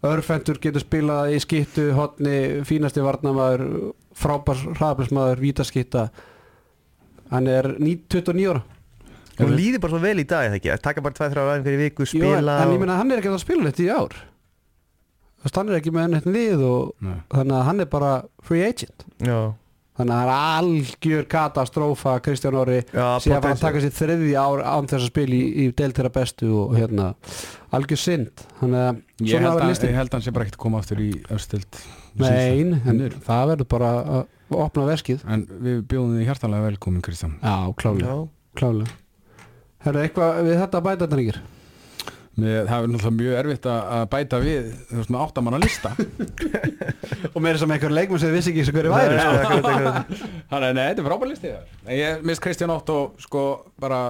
Örfendur 0.07 0.59
getur 0.63 0.83
spilað 0.83 1.37
í 1.37 1.39
skittu, 1.43 1.87
hotni, 1.97 2.37
fínasti 2.69 3.05
varnamaður 3.05 3.67
frábær 4.17 4.63
hraðablismadur 4.77 5.43
vítaskitta 5.43 6.09
hann 7.33 7.51
er 7.51 7.75
9 7.77 8.07
29 8.13 8.49
ára. 8.53 8.63
Hún 9.37 9.53
líði 9.53 9.81
bara 9.83 9.93
svo 9.93 10.01
vel 10.01 10.23
í 10.23 10.25
dag, 10.25 10.47
eða 10.49 10.57
ekki? 10.57 10.71
Að 10.73 10.83
taka 10.87 11.03
bara 11.05 11.17
2-3 11.19 11.43
ræðin 11.45 11.67
fyrir 11.67 11.83
viku, 11.83 12.07
spila 12.09 12.57
en 12.63 12.73
ég 12.73 12.81
meina 12.81 12.97
hann 12.97 13.13
er 13.13 13.21
ekki 13.21 13.33
að 13.35 13.43
spila 13.43 13.69
þetta 13.69 13.85
í 13.85 13.91
ár. 13.93 14.17
Þú 15.37 15.45
veist, 15.49 15.59
hann 15.61 15.71
er 15.71 15.79
ekki 15.81 15.93
með 15.93 16.07
neitt 16.15 16.29
lið 16.31 16.63
og 16.65 16.95
nei. 17.05 17.19
þannig 17.35 17.57
að 17.59 17.67
hann 17.69 17.85
er 17.85 17.91
bara 17.93 18.13
free 18.47 18.65
agent. 18.65 19.05
Já, 19.21 19.41
þannig 19.97 20.13
að 20.13 20.21
það 20.21 20.31
er 20.31 20.33
algjör 20.37 21.27
katastrófa 21.33 22.15
Kristján 22.27 22.59
Orri 22.61 22.79
sé 22.93 23.33
að 23.33 23.41
fara 23.41 23.55
að 23.57 23.63
taka 23.65 23.83
sér 23.85 23.95
þriði 23.97 24.33
ár 24.41 24.63
án 24.67 24.89
þess 24.91 25.01
að 25.03 25.11
spila 25.13 25.37
í, 25.39 25.43
í 25.65 25.67
deild 25.79 25.97
þeirra 25.99 26.13
bestu 26.17 26.51
og 26.63 26.75
hérna 26.77 27.09
algjör 27.77 28.01
synd. 28.03 28.45
Þannig 28.61 28.85
að 28.87 29.03
Ég 29.27 29.33
svona 29.41 29.53
að, 29.55 29.63
listin. 29.71 29.91
ég 29.91 29.97
held 30.01 30.11
að 30.13 30.19
hann 30.19 30.27
sé 30.27 30.35
bara 30.37 30.45
ekkert 30.47 30.59
að 30.61 30.65
koma 30.67 30.83
aftur 30.83 31.01
í 31.01 31.11
östild 31.33 31.81
Nein, 32.17 32.77
það 33.27 33.49
verður 33.53 33.69
bara 33.73 33.91
að 34.21 34.57
opna 34.57 34.87
veskið. 34.89 35.25
En 35.29 35.43
við 35.65 35.83
bjóðum 35.91 36.15
því 36.21 36.29
hjartalega 36.29 36.69
velkomin 36.71 37.03
Kristján. 37.05 37.35
Já, 37.43 37.57
klálega, 37.77 38.15
Já, 38.15 38.29
klálega. 38.61 38.95
Herru, 39.85 40.01
eitthvað 40.05 40.39
við 40.47 40.57
þetta 40.63 40.79
að 40.81 40.87
bæta 40.87 41.05
þetta 41.07 41.19
nýgir 41.21 41.41
Með, 42.37 42.67
það 42.69 42.75
er 42.77 42.91
náttúrulega 42.93 43.17
mjög 43.17 43.37
erfitt 43.41 43.67
að 43.73 43.93
að 43.97 44.03
bæta 44.13 44.39
við 44.43 44.67
þú 44.91 44.99
veist 44.99 45.13
með 45.15 45.23
áttamanna 45.25 45.61
lista. 45.63 45.93
Og 47.35 47.39
meira 47.41 47.61
sem 47.63 47.73
einhver 47.73 47.95
leikmenn 47.97 48.21
sem 48.21 48.29
þið 48.29 48.37
vissi 48.37 48.53
ekki 48.53 48.65
sem 48.69 48.77
hverju 48.77 48.93
væri 48.93 49.17
sko. 49.23 49.73
Þannig 50.51 50.67
að 50.69 50.77
nei, 50.77 50.83
þetta 50.83 51.03
er 51.03 51.09
frábær 51.09 51.31
listi 51.31 51.53
þar 51.55 51.87
En 51.87 51.97
Ég 51.97 52.27
mist 52.29 52.45
Kristján 52.45 52.75
Otto 52.75 52.99
sko 53.25 53.47
bara 53.81 54.03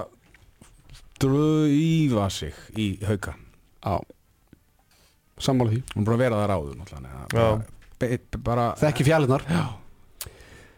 dröйfa 1.23 2.27
sig 2.35 2.59
í 2.75 2.89
hauka. 3.07 3.37
Já. 3.79 3.95
Sammála 5.47 5.77
því. 5.77 5.81
Hún 5.95 6.03
er 6.03 6.09
búin 6.09 6.15
að 6.17 6.23
vera 6.25 6.43
þar 6.43 6.55
áður 6.57 6.77
náttúrulega 6.81 7.25
bara, 7.31 8.39
bara 8.43 8.69
Þekki 8.83 9.07
fjallinnar 9.07 9.47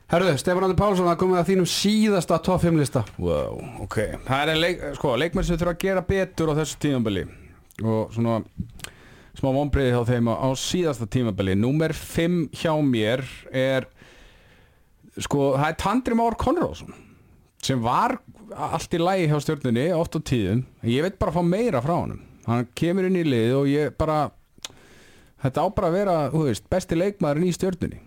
Herru, 0.10 0.30
Stefán 0.42 0.66
Andri 0.66 0.78
Pálsson 0.78 1.10
að 1.10 1.20
komið 1.22 1.38
að 1.42 1.50
þínum 1.52 1.68
síðasta 1.70 2.40
top 2.42 2.64
5 2.64 2.80
lista. 2.82 3.04
Wow, 3.22 3.60
ok. 3.86 3.98
Það 4.26 4.54
er 4.56 4.58
leik, 4.58 4.80
sko, 4.98 5.12
leikmenn 5.22 5.46
sem 5.46 5.60
þurfa 5.60 5.76
að 5.76 5.84
gera 5.84 6.02
betur 6.08 6.50
á 6.50 6.54
þessu 6.58 6.80
tímabili 6.82 7.28
og 7.84 8.14
svona 8.16 8.40
smá 9.40 9.52
vonbreiði 9.56 9.94
hjá 9.94 10.02
þeim 10.10 10.32
á, 10.32 10.36
á 10.36 10.50
síðasta 10.60 11.08
tímabili. 11.12 11.56
Númer 11.58 11.94
5 11.96 12.50
hjá 12.60 12.74
mér 12.84 13.24
er 13.52 13.88
sko, 15.20 15.54
það 15.58 15.70
er 15.70 15.78
Tandri 15.84 16.18
Már 16.18 16.38
Konráðsson 16.40 16.96
sem 17.64 17.80
var 17.84 18.18
allt 18.56 18.94
í 18.96 19.00
lægi 19.02 19.30
hjá 19.30 19.40
stjórnunni 19.44 19.88
oft 19.96 20.16
á 20.16 20.20
tíðum. 20.24 20.66
Ég 20.88 21.06
veit 21.06 21.18
bara 21.20 21.34
að 21.34 21.40
fá 21.40 21.46
meira 21.46 21.82
frá 21.84 21.96
honum. 21.98 22.22
Hann 22.48 22.70
kemur 22.78 23.08
inn 23.08 23.20
í 23.20 23.26
lið 23.28 23.56
og 23.58 23.68
ég 23.70 23.96
bara 24.00 24.30
þetta 25.44 25.64
á 25.64 25.68
bara 25.76 25.90
að 25.90 25.98
vera, 26.00 26.16
veist, 26.34 26.70
besti 26.72 26.98
leikmaðurinn 26.98 27.52
í 27.52 27.56
stjórnunni 27.56 28.00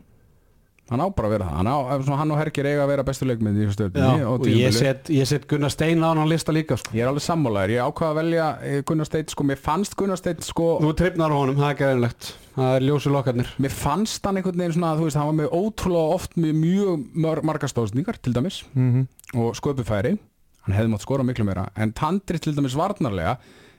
hann 0.92 1.02
á 1.02 1.06
bara 1.16 1.28
að 1.28 1.32
vera 1.34 1.46
það. 1.48 1.56
Hann, 1.58 1.70
á, 1.72 1.76
svona, 2.04 2.18
hann 2.20 2.32
og 2.34 2.38
Hergir 2.42 2.68
eiga 2.70 2.84
að 2.84 2.90
vera 2.92 3.04
bestu 3.08 3.26
leikmyndi 3.28 3.64
í 3.66 3.72
stjórnunni 3.72 4.26
og 4.28 4.46
ég 4.52 4.76
set, 4.76 5.10
ég 5.12 5.26
set 5.30 5.46
Gunnar 5.50 5.72
Stein 5.72 6.04
á 6.04 6.12
hann 6.12 6.28
lista 6.30 6.52
líka 6.54 6.76
sko. 6.78 6.92
Ég 6.94 7.02
er 7.02 7.10
alveg 7.10 7.24
sammálaður, 7.26 7.74
ég 7.74 7.88
ákvaða 7.88 8.12
að 8.12 8.20
velja 8.20 8.46
eh, 8.68 8.78
Gunnar 8.86 9.08
Steinn, 9.08 9.28
sko, 9.32 9.46
mér 9.48 9.60
fannst 9.64 9.96
Gunnar 9.98 10.20
Steinn 10.20 10.44
sko, 10.46 10.68
Þú 10.84 10.92
trefnar 11.00 11.32
á 11.32 11.36
honum, 11.40 11.56
það 11.58 11.68
er 11.70 11.76
ekki 11.76 11.88
reynlegt 11.90 12.30
Það 12.52 12.74
er 12.76 12.84
ljósu 12.84 13.08
lokkarnir 13.14 13.48
mér 13.64 13.72
fannst 13.72 14.26
hann 14.28 14.36
einhvern 14.36 14.58
veginn 14.60 14.74
svona, 14.76 14.90
þú 14.98 15.06
veist, 15.08 15.16
hann 15.16 15.30
var 15.30 15.38
með 15.38 15.54
ótrúlega 15.56 16.16
oft 16.18 16.34
með 16.36 16.58
mjög 16.60 17.06
mar 17.24 17.40
margar 17.48 17.72
stóðsningar 17.72 18.18
til 18.20 18.34
dæmis 18.36 18.58
Mhm. 18.76 19.06
og 19.40 19.56
sköpufæri. 19.56 20.18
Hann 20.66 20.76
hefði 20.76 20.90
mátt 20.92 21.02
skora 21.06 21.24
miklu 21.24 21.46
meira, 21.48 21.64
en 21.80 21.92
Tandri 21.96 22.38
til 22.38 22.52
dæmis 22.54 22.76
varnarlega, 22.76 23.38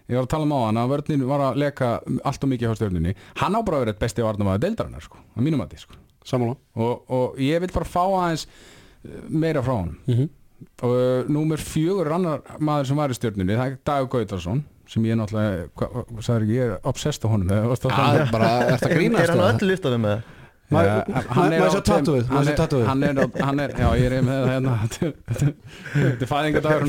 ég 0.09 0.17
var 0.17 0.25
að 0.25 0.31
tala 0.33 0.43
um 0.49 0.51
á 0.57 0.59
hann 0.65 0.81
að 0.81 0.89
vörnin 0.95 1.27
var 1.29 1.39
að 1.53 1.61
leka 1.61 1.91
allt 2.25 2.43
og 2.43 2.49
mikið 2.49 2.65
hjá 2.67 2.75
stjórninni, 2.81 3.13
hann 3.39 3.53
á 3.55 3.61
bara 3.63 3.77
að 3.77 3.85
vera 3.85 3.93
eitt 3.93 4.01
besti 4.01 4.25
varnarmaður 4.25 4.63
deildarinnar, 4.65 5.05
sko, 5.05 5.21
að 5.37 5.45
mínum 5.45 5.61
að 5.63 5.69
því, 5.75 5.79
sko 5.85 6.01
Sammála 6.27 6.55
og, 6.75 7.03
og 7.11 7.41
ég 7.41 7.63
vil 7.63 7.73
bara 7.73 7.89
fá 7.89 8.03
aðeins 8.03 8.47
eh, 8.47 9.23
meira 9.29 9.63
frá 9.63 9.73
honum 9.75 9.97
mm 10.05 10.13
-hmm. 10.13 10.29
og 10.81 10.91
uh, 10.91 11.29
númer 11.29 11.57
fjögur 11.57 12.07
er 12.07 12.13
annar 12.13 12.41
maður 12.59 12.87
sem 12.87 12.97
var 12.97 13.09
í 13.09 13.13
stjórninni, 13.13 13.57
það 13.57 13.71
er 13.71 13.77
Dagur 13.85 14.09
Gautarsson 14.09 14.63
sem 14.87 15.05
ég 15.05 15.15
náttúrulega, 15.17 15.67
hvað 15.75 15.89
hva, 15.93 16.21
sagður 16.21 16.43
ekki 16.43 16.55
ég 16.57 16.71
er 16.71 16.79
obsessed 16.83 17.25
á 17.25 17.27
honum, 17.31 17.47
Það 17.49 17.81
tala 17.81 18.13
um 18.13 18.21
er 18.21 18.31
bara, 18.31 18.49
er 18.67 18.77
það 18.77 18.91
Er 18.91 18.97
grínast 18.97 19.29
hann 19.29 19.39
á 19.39 19.43
eða? 19.43 19.53
öllu 19.53 19.67
listanum 19.71 20.01
með 20.01 20.15
það? 20.15 20.42
Má- 20.71 20.81
Ja, 20.85 20.93
má- 21.05 21.23
hann 21.35 21.53
er 21.53 21.59
hann 21.59 22.47
er- 22.47 22.87
hann 22.87 23.03
er, 23.03 23.27
hann 23.43 23.59
er, 23.59 23.73
já 23.77 23.89
ég 23.99 24.11
er 24.11 24.23
með 24.25 24.37
það 24.39 24.51
hérna. 24.53 24.75
Þetta 25.93 26.23
er 26.23 26.29
fæðingadagur 26.31 26.87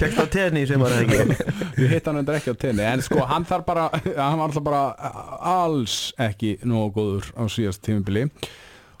Kekst 0.00 0.18
á 0.18 0.26
tenni 0.32 0.62
sem 0.66 0.80
var 0.80 0.94
ekki? 0.96 1.36
Ég 1.84 1.92
hitt 1.92 2.08
hann 2.08 2.18
undir 2.22 2.38
ekki 2.40 2.50
á 2.50 2.56
tenni 2.58 2.82
en 2.88 3.02
sko 3.04 3.20
hann 3.30 3.44
þarf 3.46 3.66
bara, 3.68 3.84
hann 4.16 4.38
var 4.40 4.46
alltaf 4.48 4.64
bara 4.66 4.80
alls 5.52 5.98
ekki 6.18 6.56
nógu 6.66 6.90
góður 6.96 7.28
á 7.38 7.42
síðast 7.52 7.84
tímubili 7.86 8.24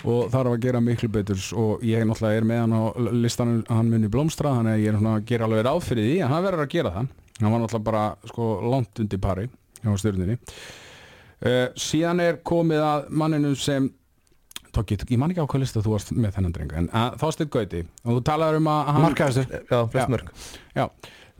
og 0.04 0.30
þarf 0.32 0.54
að 0.54 0.60
gera 0.64 0.80
miklu 0.80 1.10
betur. 1.12 1.40
Og 1.60 1.82
ég 1.84 2.04
náttúrulega 2.08 2.40
er 2.40 2.46
með 2.48 2.60
hann 2.62 2.76
á 2.76 2.82
listanum 3.24 3.58
hann 3.68 3.90
muni 3.92 4.08
blómstra, 4.12 4.54
þannig 4.60 4.76
að 4.78 4.84
ég 4.84 4.92
er 4.94 5.00
svona 5.00 5.16
að 5.18 5.26
gera 5.32 5.48
alveg 5.48 5.64
ráð 5.66 5.80
fyrir 5.88 6.06
því, 6.06 6.14
en 6.24 6.30
hann 6.32 6.46
verður 6.46 6.62
að 6.64 6.70
gera 6.76 6.92
það. 6.94 7.10
Hann 7.40 7.52
var 7.56 7.60
náttúrulega 7.64 7.88
bara 7.90 8.04
sko 8.30 8.46
langt 8.76 9.02
undir 9.02 9.20
pari 9.20 9.48
á 9.84 9.88
stjórninni 9.96 10.38
uh, 11.46 11.64
síðan 11.78 12.22
er 12.24 12.40
komið 12.46 12.84
að 12.86 13.08
manninu 13.22 13.54
sem 13.58 13.90
Tók, 14.70 14.92
ég, 14.94 15.00
ég 15.10 15.18
man 15.18 15.32
ekki 15.32 15.42
á 15.42 15.50
hvað 15.50 15.64
lista 15.64 15.80
þú 15.82 15.96
varst 15.96 16.12
með 16.14 16.36
þennan 16.36 16.52
dreng 16.54 16.74
en 16.78 16.84
að, 16.94 17.16
Þorsteinn 17.18 17.48
Gauti. 17.50 17.80
Og 18.04 18.18
þú 18.18 18.20
talaður 18.28 18.58
um 18.60 18.68
að 18.70 18.82
hann, 18.86 19.02
Markaðistur 19.02 19.64
Já, 19.66 19.78
flest 19.90 20.12
mörg 20.12 20.28
Já, 20.76 20.84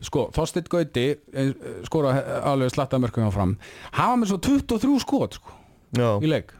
sko, 0.03 0.25
Þorsteinn 0.35 0.67
Gauti 0.73 1.05
eh, 1.15 1.53
skora 1.87 2.11
alveg 2.51 2.73
slatta 2.73 2.99
mörgum 2.99 3.29
á 3.29 3.31
fram. 3.31 3.53
Var 3.95 4.17
með 4.19 4.33
svo 4.33 4.39
23 4.49 4.97
skot 5.05 5.39
sko, 5.39 5.55
Já, 5.95 6.09
í 6.19 6.31
leik. 6.31 6.51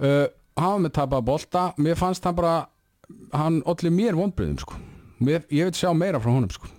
Uh, 0.00 0.24
hann 0.56 0.78
var 0.78 0.80
með 0.86 0.94
tapað 0.96 1.28
bolta. 1.28 1.66
Mér 1.76 2.00
fannst 2.00 2.24
hann 2.24 2.38
bara 2.38 2.56
hann 3.36 3.60
olli 3.68 3.92
mér 3.92 4.16
vonbriðum 4.18 4.56
sko. 4.64 4.80
Mér, 5.24 5.44
ég 5.52 5.68
vil 5.68 5.76
sjá 5.76 5.92
meira 5.96 6.20
frá 6.22 6.32
honum 6.32 6.50
sko. 6.52 6.72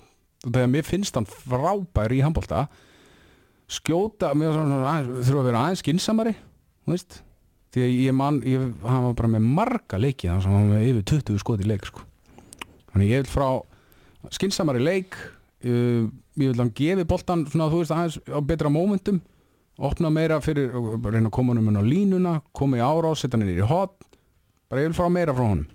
Þegar 0.45 0.73
mér 0.73 0.85
finnst 0.85 1.15
hann 1.17 1.29
frábær 1.29 2.13
í 2.13 2.21
handbolta 2.25 2.65
skjóta 3.71 4.31
var 4.37 4.53
svona, 4.55 4.81
aðeins, 4.91 5.27
þurfa 5.27 5.41
að 5.41 5.47
vera 5.49 5.61
aðeins 5.65 5.83
skinsamari 5.83 6.35
veist. 6.89 7.21
Því 7.75 7.83
að 7.83 7.93
ég 8.05 8.15
man, 8.15 8.41
ég, 8.47 8.65
hann 8.85 9.07
var 9.09 9.15
bara 9.19 9.31
með 9.35 9.47
marga 9.57 9.97
leiki 9.99 10.29
þannig 10.29 10.45
að 10.45 10.53
hann 10.53 10.67
var 10.69 10.75
með 10.77 10.89
yfir 10.91 11.07
20 11.11 11.41
skot 11.41 11.63
í 11.63 11.69
leik 11.69 11.87
sko. 11.89 12.03
þannig 12.93 13.09
ég 13.11 13.23
vil 13.23 13.31
frá 13.33 13.47
skinsamari 14.35 14.83
leik 14.83 15.17
uh, 15.17 16.05
ég 16.39 16.51
vil 16.51 16.59
hann 16.61 16.71
gefi 16.77 17.03
boltan 17.09 17.43
svona 17.49 17.67
þú 17.73 17.81
veist 17.81 17.95
aðeins 17.95 18.19
á 18.31 18.39
betra 18.45 18.71
momentum 18.71 19.19
opna 19.75 20.07
meira 20.13 20.37
fyrir, 20.39 20.69
reyna 20.71 21.27
að 21.27 21.33
koma 21.35 21.51
honum 21.51 21.67
inn 21.67 21.79
á 21.79 21.83
línuna, 21.83 22.35
koma 22.55 22.77
í 22.79 22.83
árás, 22.85 23.19
setja 23.19 23.35
hann 23.35 23.43
inn 23.43 23.57
í 23.59 23.65
hot. 23.67 23.97
Bara 24.71 24.85
ég 24.85 24.87
vil 24.87 24.95
fá 24.95 25.09
meira 25.11 25.33
frá 25.35 25.49
honum. 25.49 25.65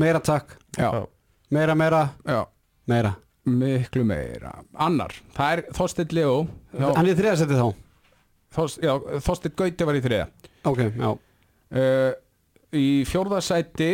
Meira 0.00 0.22
takk, 0.24 0.54
Já. 0.78 1.04
meira, 1.52 1.74
meira, 1.76 1.98
já, 2.24 2.46
meira 2.88 3.10
miklu 3.48 4.02
meira. 4.04 4.52
Annar, 4.76 5.14
það 5.36 5.52
er 5.54 5.62
Þorsteinn 5.76 6.12
Leo 6.16 6.34
Hann 6.76 7.08
er 7.08 7.16
þriðasetti 7.18 7.56
þá? 7.56 7.68
Þorst, 8.54 8.80
já, 8.84 8.92
Þorstin 9.24 9.54
Gauti 9.56 9.86
var 9.88 9.96
í 9.98 10.02
þriða 10.04 10.26
ok, 10.68 10.80
já. 10.98 11.10
Uh, 11.70 12.10
Í 12.76 13.02
fjórða 13.08 13.40
sæti 13.42 13.88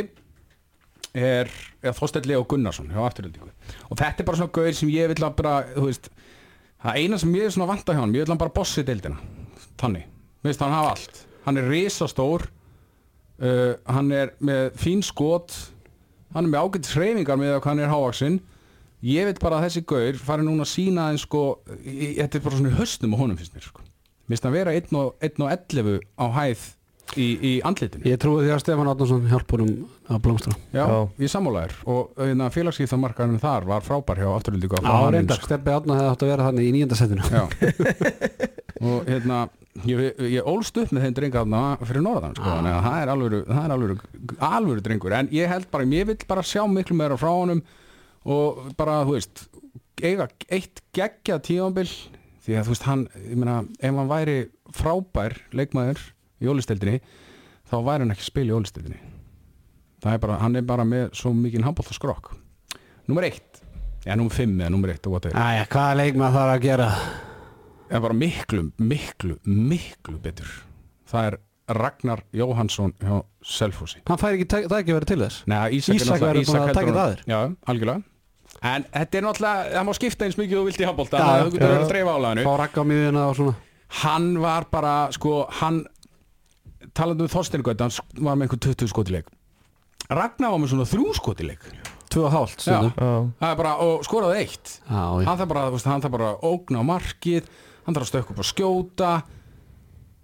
er, 1.16 1.48
er 1.80 1.94
Þorsteinn 1.96 2.26
Leo 2.28 2.42
Gunnarsson 2.48 2.90
hjá 2.92 3.00
afturöldingu 3.06 3.48
og 3.88 3.94
þetta 4.00 4.20
er 4.24 4.28
bara 4.28 4.40
svona 4.40 4.52
gauður 4.56 4.76
sem 4.80 4.90
ég 4.92 5.12
vil 5.12 5.24
að 5.24 5.36
bara 5.38 5.54
þú 5.76 5.86
veist, 5.86 6.10
það 6.84 6.98
eina 7.00 7.20
sem 7.22 7.38
ég 7.38 7.46
er 7.48 7.54
svona 7.54 7.70
vanta 7.70 7.94
hjá 7.96 8.02
hann 8.02 8.12
ég 8.16 8.24
vil 8.24 8.28
að 8.28 8.34
hann 8.34 8.42
bara 8.42 8.54
bossi 8.58 8.84
deildina. 8.84 9.16
Þannig, 9.80 10.04
veist 10.44 10.60
hann 10.64 10.74
hafa 10.76 10.92
allt. 10.96 11.22
Hann 11.46 11.60
er 11.62 11.70
risastór 11.70 12.44
uh, 13.40 13.72
hann 13.92 14.12
er 14.12 14.34
með 14.44 14.76
fín 14.80 15.04
skot 15.04 15.54
hann 16.34 16.48
er 16.48 16.52
með 16.52 16.66
ágætt 16.66 16.92
hreyfingar 16.96 17.40
með 17.40 17.54
hvað 17.60 17.70
hann 17.70 17.84
er 17.86 17.92
hávaksinn 17.92 18.38
ég 19.06 19.28
vil 19.30 19.36
bara 19.42 19.60
að 19.60 19.68
þessi 19.68 19.84
gaur 19.92 20.20
fari 20.28 20.46
núna 20.46 20.64
að 20.66 20.72
sína 20.72 21.10
en 21.12 21.20
sko, 21.22 21.42
í- 21.84 22.14
þetta 22.18 22.40
er 22.40 22.46
bara 22.48 22.56
svona 22.60 22.76
höstum 22.78 23.14
á 23.14 23.16
honum 23.22 23.38
finnst 23.40 23.54
mér 23.56 23.68
sko. 23.68 23.84
Mér 24.26 24.34
finnst 24.34 24.48
hann 24.48 24.56
vera 24.56 24.74
1 24.74 24.96
og 24.98 25.14
1 25.22 25.44
og 25.46 25.52
11 25.54 26.00
á 26.18 26.26
hæð 26.40 26.64
í, 27.14 27.26
í 27.38 27.52
andlitinu. 27.62 28.02
Ég 28.10 28.18
trúi 28.18 28.42
því 28.42 28.50
að 28.56 28.62
Stefán 28.64 28.88
Átnarsson 28.90 29.28
hjálpur 29.30 29.62
um 29.62 29.74
að 30.10 30.22
blómstra. 30.24 30.56
Já, 30.74 30.82
Já. 30.90 30.96
ég 31.22 31.30
sammálaður. 31.30 31.76
Og 31.86 32.18
hérna, 32.18 32.48
félagsgýþamarkarinn 32.50 33.38
þar 33.42 33.68
var 33.70 33.84
frábær 33.86 34.18
hjá 34.24 34.30
afturlíku 34.34 34.80
Já, 34.82 34.96
reyndar, 35.14 35.38
Steffi 35.46 35.70
Átna 35.76 36.00
hefði 36.00 36.10
átt 36.10 36.24
að 36.26 36.32
vera 36.32 36.48
þannig 36.50 36.66
í 36.66 36.74
Já. 37.30 37.44
Og 38.86 39.06
hérna 39.08 39.38
ég, 39.88 40.02
ég 40.34 40.44
ólst 40.50 40.76
upp 40.82 40.90
með 40.92 41.06
þeim 41.06 41.14
drengarna 41.16 41.60
fyrir 41.86 42.02
norðan 42.04 42.34
sko, 42.36 42.44
þannig 42.58 42.74
að 42.74 42.84
það 42.86 42.98
er 43.00 43.12
er 43.64 43.72
alvöru, 43.74 43.96
alvöru 44.50 44.84
drengur. 44.84 45.14
En 45.16 45.30
ég 45.32 45.48
held 45.50 45.70
bara, 45.72 45.86
ég 45.96 46.06
vil 46.10 46.18
bara 46.28 46.44
sjá 46.44 46.64
miklu 46.68 46.96
meira 46.98 47.16
frá 47.20 47.30
honum 47.32 47.62
og 48.26 48.60
bara, 48.78 49.00
þú 49.06 49.14
veist 49.16 49.44
eiga 50.02 50.26
eitt 50.52 50.82
geggja 50.96 51.38
tíðanbill 51.46 51.88
því 52.44 52.56
að 52.58 52.66
þú 52.68 52.74
veist, 52.74 52.86
hann, 52.86 53.04
ég 53.26 53.36
meina 53.40 53.58
ef 53.80 53.94
hann 54.00 54.10
væri 54.10 54.36
frábær 54.76 55.36
leikmaður 55.56 56.02
í 56.42 56.50
ólisteldinni, 56.52 57.00
þá 57.70 57.76
væri 57.86 58.04
hann 58.04 58.14
ekki 58.14 58.24
að 58.26 58.30
spila 58.30 58.52
í 58.52 58.56
ólisteldinni. 58.58 58.98
Það 60.04 60.12
er 60.12 60.20
bara, 60.26 60.40
hann 60.42 60.58
er 60.60 60.66
bara 60.68 60.84
með 60.86 61.06
svo 61.16 61.32
mikið 61.34 61.64
handbólt 61.66 61.94
skrokk 61.96 62.34
Númer 63.06 63.28
eitt, 63.30 63.60
eða 64.04 64.16
númer 64.18 64.34
fimm 64.34 64.56
eða 64.60 64.72
númer 64.74 64.92
eitt 64.92 65.06
og 65.06 65.14
whatever. 65.14 65.38
Æja, 65.38 65.66
hvaða 65.70 65.96
leikma 66.00 66.30
þarf 66.34 66.52
að 66.56 66.64
gera? 66.66 66.88
er 67.86 68.02
bara 68.02 68.16
miklu, 68.18 68.64
miklu, 68.82 69.36
miklu 69.46 70.18
betur. 70.22 70.48
Það 71.06 71.28
er 71.30 71.36
Ragnar 71.76 72.22
Jóhansson 72.34 72.92
hjá 72.98 73.20
Selfossi. 73.46 74.02
Hann 74.06 74.18
fær 74.18 74.34
ekki 74.34 74.46
tæk- 74.50 74.68
tækifæri 74.70 75.06
til 75.06 75.18
þess. 75.22 75.44
Nei, 75.50 75.78
Ísak, 75.78 75.98
Ísak 76.00 76.16
er 76.16 76.26
verður 76.26 76.46
búinn 76.50 76.62
að 76.62 76.74
taka 76.74 76.92
það 76.92 77.02
að 77.02 77.14
þér. 77.14 77.22
Já, 77.30 77.40
algjörlega 77.72 78.02
En 78.62 78.86
þetta 78.92 79.18
er 79.18 79.26
náttúrulega, 79.26 79.64
það 79.74 79.86
má 79.88 79.92
skipta 79.98 80.26
eins 80.26 80.38
mikið 80.40 80.56
og 80.56 80.62
þú 80.62 80.70
vilt 80.70 80.80
í 80.80 80.86
handbólta 80.88 81.18
Já, 81.18 81.24
þannig 81.26 81.40
að 81.40 81.46
þú 81.46 81.52
getur 81.56 81.66
já. 81.66 81.72
verið 81.74 81.84
að 81.84 81.92
dreifa 81.92 82.14
álæðinu 82.16 82.46
Fá 82.46 82.54
rakka 82.62 82.80
á 82.80 82.84
miðuna 82.90 83.24
og 83.26 83.36
svona. 83.36 83.54
Hann 84.02 84.30
var 84.42 84.66
bara, 84.72 84.94
sko, 85.14 85.34
hann 85.60 85.82
talandi 86.96 87.26
um 87.26 87.32
Þorstein 87.32 87.66
Gaut, 87.66 87.84
hann 87.84 88.24
var 88.24 88.38
með 88.38 88.48
einhver 88.48 88.62
20 88.70 88.92
skotileik 88.94 89.28
Ragnar 90.06 90.54
var 90.54 90.62
með 90.62 90.72
svona 90.72 90.88
þrjú 90.88 91.12
skotileik 91.18 91.68
Tvö 92.16 92.26
og 92.28 92.32
hálft 92.32 92.62
stundum. 92.62 92.92
Já, 92.94 93.30
Það 93.42 93.50
er 93.50 93.56
bara, 93.58 93.72
og 93.82 94.04
skoraði 94.06 94.42
eitt. 94.44 94.76
Já, 94.86 95.02
já. 95.20 95.24
hann 95.26 95.40
þarf 95.40 95.50
bara, 95.50 95.64
hann 95.90 96.04
þarf 96.04 96.14
bara 96.14 96.28
að 96.32 96.44
ógna 96.46 96.80
á 96.80 96.84
markið 96.86 97.48
hann 97.86 97.96
þarf 97.96 98.06
að 98.06 98.10
stökka 98.12 98.34
upp 98.34 98.42
og 98.42 98.48
skjóta. 98.50 99.10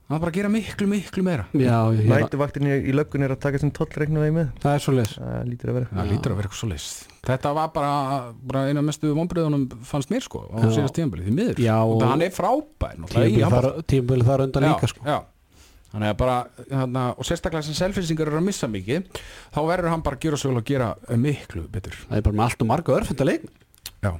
Hann 0.06 0.14
þarf 0.16 0.24
bara 0.24 0.32
að 0.32 0.38
gera 0.38 0.52
miklu, 0.52 0.88
miklu 0.90 1.24
meira. 1.26 1.46
Já, 1.58 1.78
nætuvaktin 1.92 2.68
í, 2.68 2.76
í 2.90 2.94
löggun 2.96 3.26
er 3.26 3.34
að 3.34 3.42
taka 3.44 3.62
sem 3.62 3.72
tollreiknaði 3.74 4.34
með. 4.38 4.52
Það 4.62 4.78
er 4.78 4.86
svo 4.86 4.96
þetta 7.26 7.52
var 7.54 7.68
bara, 7.74 7.92
bara 8.42 8.64
eina 8.68 8.82
mestu 8.84 9.12
vonbriðunum 9.14 9.68
fannst 9.86 10.10
mér 10.12 10.24
sko 10.24 10.46
á 10.50 10.58
Já. 10.64 10.72
síðast 10.78 10.96
tíðanbili 10.96 11.26
því 11.28 11.34
miður. 11.36 11.60
Já, 11.62 11.76
og 11.78 12.02
hann 12.02 12.24
er 12.24 12.32
frábær 12.34 12.96
handbolta. 12.96 13.68
þar, 14.26 14.44
undan 14.48 14.66
líka 14.66 14.90
sko. 14.90 15.04
já, 15.06 15.14
já. 15.14 15.20
þannig 15.92 16.10
að 16.10 16.18
bara 16.24 16.36
þarna, 16.72 17.04
og 17.14 17.28
sérstaklega 17.28 17.68
sem 17.68 17.78
selfinsingar 17.78 18.32
eru 18.32 18.40
að 18.40 18.48
missa 18.48 18.70
mikið 18.72 19.22
þá 19.54 19.60
verður 19.70 19.94
hann 19.94 20.02
bara 20.02 20.18
að 20.18 20.26
gera 20.26 20.40
svo 20.42 20.50
vel 20.50 20.62
að 20.62 20.68
gera 20.72 20.90
miklu 21.14 21.64
betur. 21.70 21.96
Það 22.08 22.18
er 22.18 22.26
bara 22.26 22.40
með 22.40 22.46
allt 22.48 22.66
og 22.66 22.70
marga 22.72 22.98
örfenda 22.98 23.28
leik. 23.28 23.48
Já. 24.02 24.12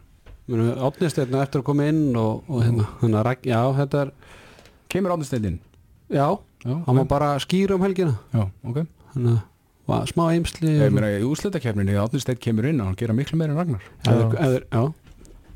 Átnist 0.52 1.18
hérna 1.18 1.42
eftir 1.42 1.62
að 1.62 1.68
koma 1.70 1.86
inn 1.90 2.16
og, 2.18 2.42
og 2.50 2.64
hérna, 2.66 2.86
hérna 3.00 3.36
Já, 3.46 3.60
þetta 3.78 4.00
er 4.02 4.10
kemur 4.90 5.14
átnisteyndin 5.14 5.60
Já, 6.12 6.26
já, 6.66 6.74
hann 6.86 6.98
var 6.98 7.06
bara 7.08 7.28
að 7.36 7.46
skýra 7.46 7.78
um 7.78 7.82
helgina. 7.86 8.18
Já, 8.34 8.42
ok. 8.68 8.82
Þannig 9.14 9.32
að 9.32 9.40
var 9.92 10.10
smá 10.10 10.24
eimsli 10.34 10.72
ég 10.78 10.86
og- 10.88 10.92
meina 10.96 11.10
í 11.18 11.22
úslitakefninni 11.28 11.96
átnisteynd 12.02 12.40
kemur 12.42 12.68
inn 12.70 12.80
og 12.80 12.86
hann 12.90 12.96
gera 13.00 13.14
miklu 13.16 13.38
meira 13.40 13.52
en 13.52 13.58
Ragnar 13.58 13.82
Eður, 14.08 14.64
já 14.72 14.92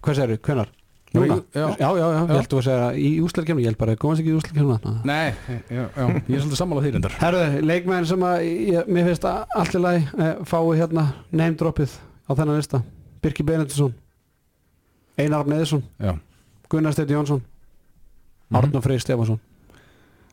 Hvað 0.07 0.15
segir 0.21 0.37
þið, 0.37 0.43
hvenar? 0.47 0.69
Nú, 1.17 1.21
Núna? 1.23 1.37
já. 1.55 1.67
já, 1.79 1.89
já, 1.89 1.89
já, 1.97 2.07
ég 2.27 2.31
held 2.37 2.53
að 2.53 2.63
segja 2.67 2.89
í 3.01 3.11
úslarkemni 3.25 3.63
Ég 3.63 3.71
held 3.71 3.79
bara 3.81 3.93
að 3.95 4.01
komast 4.03 4.21
ekki 4.21 4.33
í 4.33 4.37
úslarkemna 4.37 5.05
Nei, 5.07 5.33
já, 5.71 5.85
já, 5.97 6.05
ég 6.29 6.35
er 6.37 6.41
svolítið 6.43 6.59
sammála 6.61 6.83
því 6.85 6.91
reyndar 6.97 7.15
Herðu, 7.23 7.45
leikmenn 7.71 8.07
sem 8.11 8.21
að 8.27 8.37
ég, 8.47 8.87
mér 8.91 9.07
finnst 9.09 9.25
að 9.25 9.55
allt 9.57 9.75
í 9.79 9.81
lagi 9.81 10.03
eh, 10.19 10.35
fái 10.45 10.77
hérna 10.83 11.05
name 11.33 11.57
droppið 11.57 11.95
á 12.27 12.31
þennan 12.37 12.59
lista 12.61 12.83
Birki 13.23 13.47
Benediktsson 13.47 13.95
Einar 15.19 15.41
Arn 15.47 15.53
Eðisson, 15.57 15.83
Já, 16.03 16.13
Gunnar 16.69 16.93
Steiti 16.93 17.15
Jónsson 17.17 17.41
Mhm. 18.51 18.57
Arnur 18.61 18.83
Freyr 18.85 19.01
Stefansson 19.01 19.41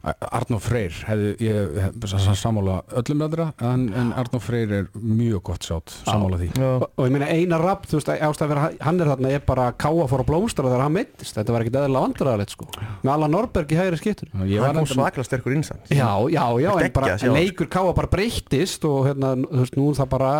Arnó 0.04 0.58
Freyr 0.60 0.95
hefði, 1.08 1.30
ég 1.45 1.78
hef 1.80 2.14
sammála 2.36 2.82
öllum 2.99 3.22
meðra 3.22 3.45
en, 3.64 3.86
en 3.95 4.10
Arnó 4.20 4.41
Freyr 4.43 4.74
er 4.82 4.89
mjög 4.99 5.39
gott 5.47 5.64
sjátt 5.64 5.93
sammála 6.04 6.39
því. 6.41 6.49
Og, 6.60 6.84
og 6.99 7.08
ég 7.08 7.14
meina 7.16 7.30
Einar 7.32 7.64
Rapp, 7.64 7.88
þú 7.88 8.01
veist, 8.01 8.12
ástæð 8.12 8.45
að 8.45 8.51
vera 8.51 8.66
hann 8.84 8.99
er 8.99 9.12
þarna, 9.14 9.32
er 9.38 9.45
bara 9.47 9.70
að 9.72 9.78
káa 9.86 10.10
fór 10.12 10.26
að 10.26 10.30
blómstra 10.34 10.68
þegar 10.68 10.84
hann 10.84 10.95
meittist, 10.97 11.38
þetta 11.39 11.56
var 11.56 11.64
ekkit 11.64 11.80
eðlilega 11.80 12.10
vandræðalegt 12.10 12.56
sko. 12.58 12.70
Með 12.99 13.14
alla 13.16 13.32
Norberg 13.32 13.72
í 13.72 13.80
hægri 13.80 14.01
skiptur 14.04 14.36
Ég 14.43 14.60
var 14.60 14.74
hann 14.74 14.82
kom 14.82 14.91
svaklega 14.91 15.30
sterkur 15.30 15.56
innsans 15.56 15.95
Já, 15.95 16.12
já, 16.36 16.43
já, 16.60 16.72
en 16.76 16.95
bara 16.99 17.16
sjá, 17.16 17.24
sko. 17.24 17.34
leikur 17.39 17.72
káa 17.72 17.95
bara 17.95 18.12
breyttist 18.12 18.89
og 18.91 19.08
hérna, 19.08 19.36
þú 19.39 19.64
veist, 19.64 19.80
nú 19.80 19.89
það 19.95 20.14
bara 20.18 20.34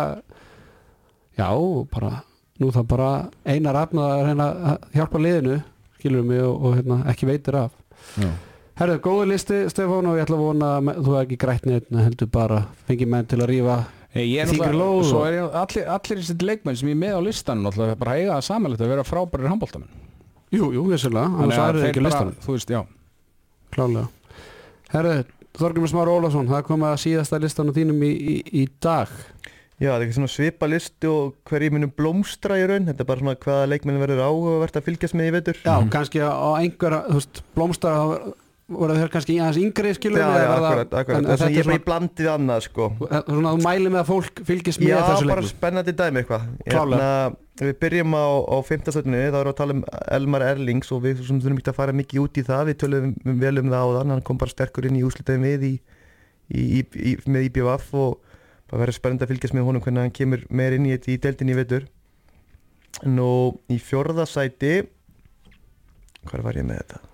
já, 1.40 1.48
bara 1.88 2.16
nú 2.60 2.74
það 2.74 2.90
bara 2.92 3.12
Einar 3.48 3.80
Rapp 3.80 3.96
að 3.96 4.26
reyna 4.28 4.54
að 4.74 4.90
hjálpa 4.98 5.24
liðinu 5.24 5.62
skilur 5.96 6.26
mig 6.28 6.44
og, 6.44 6.58
og 6.60 6.76
hérna, 6.76 7.00
ekki 7.08 7.32
veitir 7.32 7.56
af. 7.64 7.72
Já. 8.20 8.28
Herðu, 8.74 8.96
góði 9.04 9.26
listi 9.30 9.58
Stefán 9.70 10.08
og 10.10 10.16
ég 10.18 10.24
ætla 10.26 10.34
að 10.38 10.44
vona 10.48 10.70
að 10.80 10.88
þú 10.98 11.12
hefði 11.14 11.20
ekki 11.28 11.36
grætt 11.44 11.66
neitt 11.70 11.90
heldur 11.94 12.30
bara 12.34 12.62
fengið 12.88 13.10
menn 13.14 13.28
til 13.30 13.38
að 13.44 13.50
rífa 13.52 13.76
Hey, 14.14 14.28
ég 14.30 14.44
er 14.44 14.50
Þyngri 14.50 14.68
náttúrulega, 14.70 15.10
lóð 15.10 15.24
er 15.26 15.56
allir, 15.58 15.86
allir 15.90 16.18
þessi 16.22 16.34
leikmenn 16.46 16.76
sem 16.78 16.90
ég 16.90 16.94
er 16.94 17.00
með 17.02 17.14
á 17.18 17.20
listanum 17.26 17.64
náttúrulega 17.66 17.96
bara 17.98 18.12
eiga 18.18 18.34
það 18.36 18.44
samanlegt 18.46 18.82
að 18.86 18.92
vera 18.94 19.04
frábærir 19.06 19.50
handbóltamenn 19.50 20.02
Jú, 20.54 20.68
jú, 20.76 20.84
vissulega, 20.86 21.30
annars 21.34 21.58
er 21.58 21.78
það 21.80 21.88
ekki 21.88 22.02
á 22.02 22.06
listanum. 22.06 22.36
þú 22.44 22.54
veist, 22.54 22.70
já. 22.70 22.80
Klálega 23.74 24.04
Herðu, 24.94 25.24
Þorgrymur 25.58 25.90
Smára 25.90 26.14
Ólafsson 26.14 26.50
það 26.50 26.62
kom 26.68 26.84
að 26.86 26.94
síðasta 27.04 27.40
listan 27.42 27.70
á 27.70 27.72
þínum 27.74 28.00
í, 28.06 28.10
í, 28.14 28.36
í 28.62 28.64
dag. 28.82 29.10
Já, 29.82 29.88
það 29.90 29.96
er 29.98 30.04
ekki 30.06 30.16
svona 30.20 30.30
svipa 30.30 30.68
listi 30.70 31.10
og 31.10 31.34
hverju 31.50 31.74
munum 31.74 31.92
blómstra 31.94 32.56
í 32.58 32.64
raun. 32.70 32.86
Þetta 32.90 33.02
er 33.04 33.08
bara 33.10 33.22
svona 33.22 33.34
hvaða 33.42 33.68
leikmenn 33.70 33.98
verður 34.02 34.22
áhugavert 34.26 34.78
að 34.78 34.86
fylgjast 34.88 35.14
með 35.18 35.28
í 35.30 35.34
vetur. 35.34 35.58
Já, 35.62 35.74
Mhm. 35.78 35.90
kannski 35.94 36.22
á 36.22 36.30
einhverja, 36.58 37.00
þú 37.10 37.18
veist, 37.18 37.42
blómstar 37.54 38.34
voru 38.72 38.94
þeir 38.96 39.10
kannski 39.12 39.34
aðeins 39.38 39.58
yngri 39.60 39.90
skilur 39.96 40.20
Já, 40.22 40.26
já, 40.40 40.48
akkurat, 40.54 40.94
akkurat. 41.00 41.26
þetta 41.28 41.34
er 41.34 41.40
bara 41.44 41.52
í 41.52 41.64
svona, 41.66 41.84
blandið 41.84 42.28
annað 42.32 42.60
sko. 42.64 42.86
Svona 42.98 43.50
að 43.50 43.58
þú 43.58 43.64
mæli 43.66 43.90
með 43.92 44.00
að 44.00 44.10
fólk 44.10 44.42
fylgist 44.48 44.80
með 44.80 44.88
Já, 44.88 44.96
þessu 45.04 45.28
bara 45.28 45.42
leikum 45.44 45.50
spennandi 45.50 45.94
dæmi 45.98 46.22
eitthvað. 46.22 46.46
Hérna, 46.66 47.08
Við 47.60 47.74
byrjum 47.84 48.16
á, 48.18 48.26
á 48.50 48.56
15. 48.66 48.94
stöðunni 48.96 49.18
þá 49.30 49.36
erum 49.38 49.44
við 49.44 49.52
að 49.52 49.58
tala 49.60 49.74
um 49.76 49.82
Elmar 50.16 50.42
Erlings 50.48 50.88
og 50.90 51.02
við 51.04 51.20
sem 51.22 51.38
þurfum 51.38 51.60
ekki 51.60 51.70
að 51.70 51.76
fara 51.76 51.92
mikið 51.94 52.22
út 52.24 52.40
í 52.40 52.42
það. 52.48 52.62
Við 52.70 52.78
tölum 52.82 53.12
vel 53.44 53.52
um 53.60 53.68
það 53.70 53.84
áðan. 53.84 54.14
Hann 54.14 54.24
kom 54.26 54.40
bara 54.40 54.50
sterkur 54.50 54.88
inn 54.88 54.98
í 54.98 55.04
úslitaðin 55.06 55.44
við 55.46 55.66
í, 55.68 55.72
í, 56.50 56.64
í, 56.80 56.82
í, 56.98 57.14
með 57.30 57.46
IBVF 57.52 57.94
og 58.00 58.18
það 58.72 58.82
verður 58.82 58.98
spennandi 58.98 59.28
að 59.28 59.32
fylgjast 59.36 59.54
með 59.54 59.68
honum 59.68 59.84
hvernig 59.86 60.02
hann 60.08 60.16
kemur 60.18 60.42
meir 60.50 60.74
inn 60.74 60.88
í 60.88 60.96
þetta 60.96 61.12
í 61.14 61.18
deildinni 61.28 61.54
í 61.54 61.60
vetur. 61.60 61.86
Nú, 63.06 63.30
í 63.70 63.78
fjórða 63.82 64.26
sæti 64.26 64.74
Hvað 66.24 66.46
var 66.46 66.56
ég 66.58 66.66
með 66.66 66.82
þetta? 66.82 67.13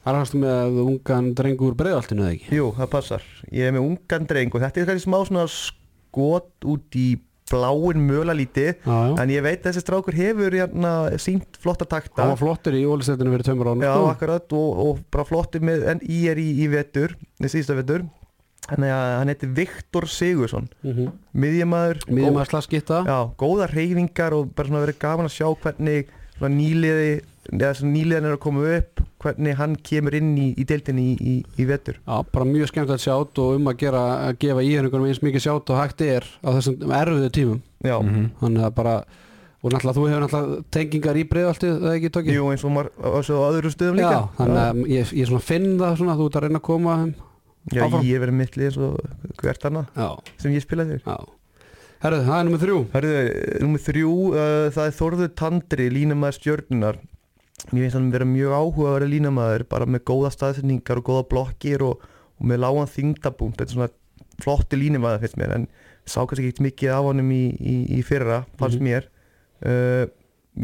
Það 0.00 0.12
er 0.12 0.18
hægstu 0.20 0.38
með 0.40 0.78
ungan 0.84 1.26
drengur 1.36 1.74
breiðaltinu 1.76 2.24
eða 2.24 2.36
ekki? 2.36 2.54
Jú, 2.56 2.68
það 2.78 2.92
passar. 2.94 3.24
Ég 3.52 3.68
er 3.68 3.74
með 3.76 3.88
ungan 3.88 4.28
dreng 4.30 4.54
og 4.56 4.62
þetta 4.62 4.80
er 4.80 4.88
kannski 4.88 5.04
smá 5.04 5.18
svona 5.28 5.42
skot 5.52 6.68
út 6.72 6.96
í 6.96 7.08
bláin 7.50 8.04
mölalíti 8.06 8.66
Já, 8.70 8.96
já. 9.10 9.16
En 9.20 9.32
ég 9.32 9.42
veit 9.44 9.58
að 9.60 9.72
þessi 9.72 9.82
strákur 9.82 10.16
hefur 10.16 10.54
hérna, 10.56 10.92
sínt 11.20 11.58
flotta 11.60 11.84
takta. 11.88 12.22
Það 12.22 12.32
var 12.32 12.40
flottur 12.40 12.78
í 12.78 12.84
ólistættinu 12.86 13.34
fyrir 13.34 13.48
tömur 13.48 13.72
Já, 13.82 13.92
akkurat 14.12 14.56
og, 14.56 14.80
og 14.84 15.02
bara 15.12 15.26
flottur 15.28 15.66
með 15.66 15.84
en 15.92 16.02
í 16.06 16.22
er 16.30 16.40
í, 16.40 16.48
í 16.64 16.70
vetur, 16.70 17.16
í 17.40 17.50
síðasta 17.50 17.76
vetur. 17.80 18.06
Að 18.70 18.84
hann 18.86 19.32
heitir 19.32 19.50
Viktor 19.56 20.06
Sigursson 20.06 20.68
mm 20.84 20.92
-hmm. 20.92 21.12
miðjamaður 21.32 22.04
Miðjum 22.06 22.36
góð- 22.36 22.40
að 22.40 22.50
slaskitta 22.50 22.98
Já, 23.08 23.18
góða 23.40 23.66
reyfingar 23.66 24.36
og 24.36 24.54
bara 24.54 24.68
svona 24.68 24.84
verið 24.84 24.98
gaman 25.00 25.26
að 25.26 25.34
sjá 25.34 25.48
hvernig 25.64 26.06
nýliði 26.40 27.22
eða 27.52 27.72
svona 27.78 27.92
nýliðan 27.96 28.26
er 28.30 28.34
að 28.36 28.42
koma 28.44 28.66
upp 28.78 29.00
hvernig 29.20 29.56
hann 29.58 29.74
kemur 29.84 30.14
inn 30.16 30.30
í, 30.38 30.48
í 30.56 30.64
deildinni 30.64 31.02
í, 31.12 31.16
í, 31.20 31.34
í 31.60 31.66
vetur. 31.68 31.98
Já, 32.06 32.20
bara 32.32 32.44
mjög 32.48 32.70
skemmt 32.70 32.92
að 32.94 33.02
sjátt 33.04 33.38
og 33.42 33.56
um 33.58 33.66
að 33.72 33.80
gera 33.82 34.02
að 34.28 34.38
gefa 34.44 34.62
íhengunum 34.64 35.08
eins 35.10 35.20
mikið 35.24 35.44
sjátt 35.44 35.72
og 35.74 35.80
hægt 35.82 36.00
er 36.06 36.24
á 36.40 36.48
þessum 36.56 36.94
erfiðu 37.00 37.30
tímum. 37.36 37.60
Já, 37.84 37.96
Mhm. 38.00 38.30
þannig 38.40 38.64
að 38.64 38.74
bara 38.74 38.94
og 39.62 39.72
náttúrulega 39.74 39.96
þú 39.98 40.04
hefur 40.08 40.22
náttúrulega 40.24 40.64
tengingar 40.72 41.16
í 41.20 41.24
breiðaltið 41.28 41.74
það 41.82 41.96
ekki 41.98 42.10
tókið 42.16 42.32
Jú, 42.38 42.44
eins 42.52 42.64
og 42.64 42.72
mar- 42.72 42.92
á 42.96 43.18
svo 43.20 43.42
öðru 43.50 43.70
stöðum 43.74 43.98
líka. 44.00 44.14
Já, 44.14 44.28
þannig 44.38 44.62
að 44.64 44.88
ég, 44.88 45.12
ég 45.20 45.26
svona 45.28 45.42
finn 45.44 45.78
það 45.78 45.96
svona 46.00 46.16
þú 46.16 46.26
ert 46.30 46.36
að 46.40 46.42
reyna 46.46 46.58
að 46.62 46.68
koma 46.70 46.94
Já, 47.74 47.82
áfram. 47.84 48.04
ég 48.08 48.20
verið 48.24 48.38
mittlið 48.40 48.64
eins 48.70 48.78
og 48.78 48.96
hvert 49.36 49.60
annað 49.68 49.86
Já, 49.96 50.08
sem 50.38 50.52
ég 50.56 50.64
spilaði. 50.64 50.96
Þér 50.96 51.12
já. 51.12 51.18
Herðu, 52.00 52.20
það 52.24 52.38
er 52.40 52.44
nummið 52.48 52.62
þrjú. 52.64 52.78
Hörðu, 52.94 53.16
nummið 53.60 53.82
þrjú, 53.84 54.12
uh, 54.32 54.70
það 54.72 54.86
er 54.88 54.94
Þórður 54.96 55.34
Tandri, 55.36 55.90
línamaður 55.92 56.36
stjörnunar 56.40 56.96
Mér 57.70 57.84
finnst 57.86 57.96
hann 57.98 58.10
vera 58.14 58.24
mjög 58.28 58.52
áhuga 58.56 58.88
að 58.90 58.94
vera 58.98 59.08
línamaður 59.12 59.64
bara 59.70 59.86
með 59.86 60.04
góða 60.10 60.30
staðsetningar 60.34 61.00
og 61.02 61.04
góða 61.10 61.24
blokkir 61.30 61.82
og, 61.86 62.04
og 62.40 62.46
með 62.50 62.62
lágan 62.64 62.88
þingdabúnt 62.90 63.58
þetta 63.60 63.68
er 63.68 63.76
svona 63.76 63.90
flotti 64.40 64.78
línamaður 64.80 65.20
finnst 65.26 65.36
mér 65.40 65.52
en 65.58 65.66
sá 66.08 66.22
kannski 66.24 66.48
ekki 66.50 66.64
mikið 66.64 66.94
af 66.96 67.04
honum 67.10 67.28
í, 67.36 67.42
í, 67.60 67.74
í 67.98 68.00
fyrra, 68.06 68.40
fannst 68.58 68.80
Mhm. 68.80 68.86
mér. 68.88 69.08
Uh, 69.60 70.06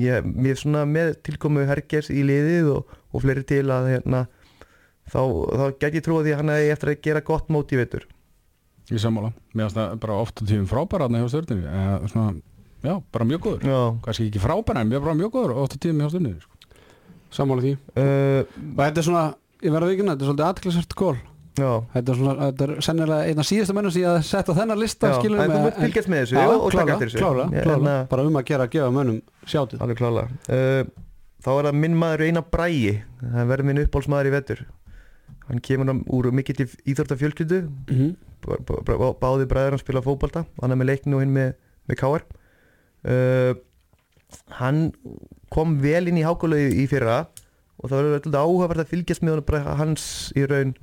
ég, 0.01 0.25
Mér 0.25 0.55
er 0.57 0.61
svona 0.63 0.87
með 0.89 1.13
tilkomu 1.23 1.67
Hergers 1.69 2.09
í 2.11 2.23
liðið 2.25 2.71
og, 2.73 2.95
og 3.13 3.23
fleiri 3.23 3.45
til 3.47 3.67
að 3.71 3.91
hérna, 3.93 4.23
þá, 5.13 5.21
þá 5.53 5.65
get 5.79 5.95
ég 6.01 6.03
trúa 6.07 6.25
því 6.25 6.33
að 6.33 6.41
hann 6.41 6.53
hefði 6.55 6.73
eftir 6.73 6.91
að 6.95 7.01
gera 7.05 7.21
gott 7.29 7.53
mót 7.53 7.73
í 7.77 7.79
vetur 7.79 8.07
Í 8.91 8.99
sammála, 9.03 9.33
mér 9.53 9.67
finnst 9.69 9.77
það 9.79 9.95
bara 10.03 10.17
oft 10.23 10.41
á 10.41 10.43
tíðum 10.49 10.67
frábæra 10.71 11.09
hjá 11.13 11.29
stjórnir 11.29 11.65
eða 11.69 12.11
svona, 12.11 12.35
já, 12.87 12.95
bara 13.13 13.25
mjög 13.27 13.41
góður. 13.47 13.65
Kannski 14.07 14.29
ekki 14.31 14.43
frábæra 14.43 14.81
en 14.85 14.91
mjög 14.95 15.33
góður 15.35 15.57
oft 15.63 15.75
á 15.75 15.79
tíðum 15.83 16.03
hjá 16.05 16.11
stjórnir 16.15 16.37
sko. 16.41 16.56
Sammála 17.35 17.63
því. 17.65 17.73
Uh, 17.97 18.45
Og 18.77 18.83
þetta 18.85 19.03
er 19.03 19.07
svona, 19.09 19.25
ég 19.65 19.73
verða 19.75 19.89
vikina, 19.91 20.15
þetta 20.15 20.25
er 20.25 20.31
svolítið 20.31 20.47
aðklæsert 20.51 20.95
kól 20.99 21.17
já. 21.57 21.71
Þetta 21.95 22.13
er 22.13 22.19
svona, 22.21 22.35
þetta 22.51 22.67
er 22.67 22.73
sennilega 22.85 23.31
einn 23.31 23.41
af 23.43 23.47
síðustu 23.49 23.75
mönnum 23.77 23.93
sem 23.95 24.03
ég 24.05 24.11
að 24.13 24.19
setja 24.29 24.55
þennan 24.59 24.81
lista 24.83 25.09
Já, 25.11 25.15
skilur 25.21 25.41
en 25.41 25.51
þú 25.55 25.61
mútt 25.65 25.79
fylgjast 25.81 26.11
með 26.13 26.23
þessu 26.23 26.37
Já, 26.37 26.45
og, 26.53 26.67
taka 26.67 26.77
klála, 26.77 26.93
eftir 26.97 27.09
þessu. 27.09 27.21
klála, 27.23 27.47
Ég- 27.57 27.65
klála, 27.65 27.77
hérna, 27.81 27.95
bara 28.13 28.27
um 28.29 28.37
að 28.37 28.45
gera 28.51 28.67
að 28.67 28.73
gefa 28.77 28.91
mönnum 28.93 29.21
sjátið 29.49 29.81
Alveg 29.87 30.01
klála 30.03 30.25
uh, 30.29 30.83
Þá 31.47 31.51
er 31.57 31.69
það 31.71 31.79
minn 31.81 31.97
maður 32.01 32.25
Einar 32.27 32.47
Bræi 32.53 33.03
Það 33.23 33.51
verður 33.53 33.69
minn 33.71 33.81
uppbólsmaður 33.87 34.29
í 34.29 34.35
vetur. 34.37 34.63
Hann 35.47 35.61
kemur 35.63 35.87
hann 35.93 36.01
úr 36.13 36.29
mikill 36.35 36.67
íþórtafjölskyldu 36.67 37.63
mm 37.89 38.15
Báði 38.47 39.47
bræður 39.51 39.75
hann 39.75 39.81
spila 39.81 40.03
fótbolta. 40.05 40.45
Hann 40.61 40.71
er 40.71 40.79
með 40.79 40.91
leikni 40.93 41.17
og 41.17 41.23
hinn 41.25 41.33
með, 41.35 41.55
með 41.89 41.99
KR 42.03 42.27
uh, 43.09 43.57
Hann 44.61 44.91
kom 45.53 45.77
vel 45.83 46.07
inn 46.11 46.19
í 46.21 46.25
hákólegu 46.27 46.73
í 46.83 46.87
fyrra 46.91 47.21
og 47.77 47.91
það 47.91 47.99
verður 48.01 48.19
alltaf 48.23 48.41
áhugavert 48.47 48.83
að 48.85 48.91
fylgjast 48.95 49.23
með 49.23 49.37
honum 49.37 49.47
bara 49.53 49.77
hans 49.83 50.09
í 50.37 50.47
raun 50.49 50.75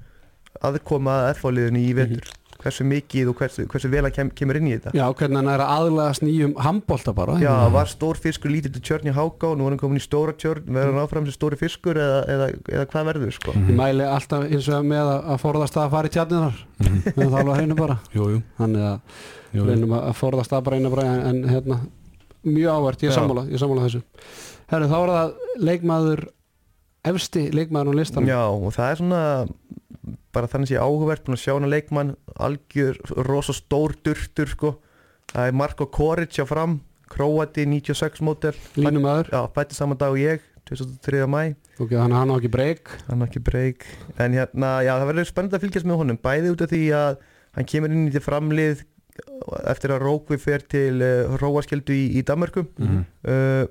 aðkoma 0.64 1.20
að 1.26 1.36
F-liðinu 1.39 1.82
í 1.82 1.91
vetur. 1.97 2.32
Hversu 2.64 2.86
mikið 2.88 3.28
og 3.28 3.36
hversu, 3.41 3.64
hversu 3.68 3.89
vel 3.91 4.05
hann 4.05 4.14
kem, 4.16 4.30
kemur 4.32 4.55
inn 4.55 4.70
í 4.70 4.76
þetta. 4.78 4.93
Já, 4.95 5.03
hvernig 5.20 5.36
hann 5.41 5.49
er 5.51 5.59
að 5.66 5.72
aðlagast 5.74 6.24
nýjum 6.24 6.53
handbolta 6.64 7.11
bara 7.18 7.34
Já, 7.41 7.51
var 7.74 7.89
stór 7.91 8.16
fiskur 8.24 8.53
lítið 8.53 8.78
til 8.78 8.84
tjörn 8.88 9.09
í 9.11 9.16
Háká 9.18 9.49
og 9.49 9.57
nú 9.59 9.66
er 9.68 9.74
hann 9.74 9.82
komin 9.82 9.99
í 9.99 10.03
stóra 10.05 10.32
tjörn 10.39 10.70
verður 10.70 10.93
hann 10.93 11.01
áfram 11.03 11.28
sem 11.28 11.36
stóri 11.36 11.59
fiskur 11.59 11.99
eða, 11.99 12.22
eða, 12.32 12.47
eða 12.78 12.86
hvað 12.93 13.09
verður 13.09 13.36
sko? 13.36 13.55
Ég 13.57 13.76
mæli 13.82 14.07
alltaf 14.07 14.45
eins 14.47 14.70
og 14.78 14.88
með 14.93 15.01
að, 15.03 15.20
að 15.34 15.41
forðast 15.43 15.82
að 15.84 15.91
fara 15.97 16.07
í 16.07 16.16
tjarninar 16.16 16.61
Mhm. 16.84 17.01
en 17.18 17.28
það 17.34 17.38
alveg 17.41 17.59
hreinu 17.59 17.76
bara. 17.82 17.97
Jú, 18.16 18.30
jú, 18.38 18.39
þannig 18.61 18.88
að 18.93 19.20
jú, 19.57 19.68
reynum 19.68 19.97
að 19.99 20.09
forðast 20.22 20.55
að 20.55 20.64
bara 20.70 20.80
einu 20.80 20.93
bara 20.95 21.09
en, 21.34 21.43
hérna, 21.51 21.82
mjög 22.47 22.80
ávert, 22.80 23.03
ég 23.09 23.11
sammála 23.18 23.43
ég 23.51 23.59
sammála 23.59 23.89
þessu 23.89 24.01
Herru, 24.74 24.88
þá 24.90 24.98
er 25.00 25.12
það 25.14 25.34
leikmaður 25.70 26.24
efsti 27.14 27.44
leikmaður 27.54 27.94
á 27.94 28.00
listanum. 28.00 28.30
Já, 28.32 28.42
og 28.50 28.72
það 28.76 28.90
er 28.94 29.02
svona 29.02 29.22
bara 30.34 30.50
þannig 30.50 30.72
sé 30.72 30.80
áhugavert 30.82 31.26
búin 31.28 31.38
að 31.38 31.44
sjá 31.44 31.54
hana 31.54 31.70
leikmann 31.70 32.16
algjör, 32.42 32.98
rosa 33.28 33.54
stór 33.54 33.94
durtur 34.06 34.50
sko. 34.50 34.72
Það 35.34 35.50
er 35.52 35.58
Marko 35.60 35.86
Koric 35.94 36.40
á 36.42 36.46
fram 36.50 36.80
Kroati 37.14 37.68
96 37.70 38.24
mótel 38.26 38.56
línumæður, 38.80 39.30
Já, 39.34 39.42
fætti 39.54 39.76
saman 39.78 40.00
dag 40.02 40.16
og 40.16 40.18
ég 40.18 40.42
2003. 40.66 41.28
mæ 41.30 41.54
ok, 41.78 41.92
þannig 41.92 42.16
að 42.16 42.20
hann 42.22 42.32
á 42.34 42.36
ekki 42.40 42.50
breyk 42.54 42.90
hann 43.10 43.20
har 43.22 43.28
ekki 43.30 43.42
breyk 43.44 43.84
en 44.24 44.34
hérna, 44.38 44.70
já 44.86 44.94
það 44.96 45.10
verður 45.12 45.28
spennandi 45.30 45.58
að 45.60 45.64
fylgjast 45.66 45.88
með 45.90 46.00
honum 46.00 46.20
bæði 46.24 46.54
út 46.54 46.64
af 46.66 46.72
því 46.72 46.80
að 46.98 47.18
hann 47.58 47.68
kemur 47.70 47.94
inn 47.94 48.08
í 48.08 48.14
til 48.16 48.24
framlið 48.24 48.82
eftir 49.70 49.94
að 49.94 50.06
Rókvi 50.08 50.40
fer 50.42 50.64
til 50.72 51.04
uh, 51.04 51.36
Róaskjöldu 51.42 51.94
í, 51.94 52.06
í 52.18 52.24
Danmarku 52.26 52.64
Mhm. 52.80 53.04
uh, 53.28 53.66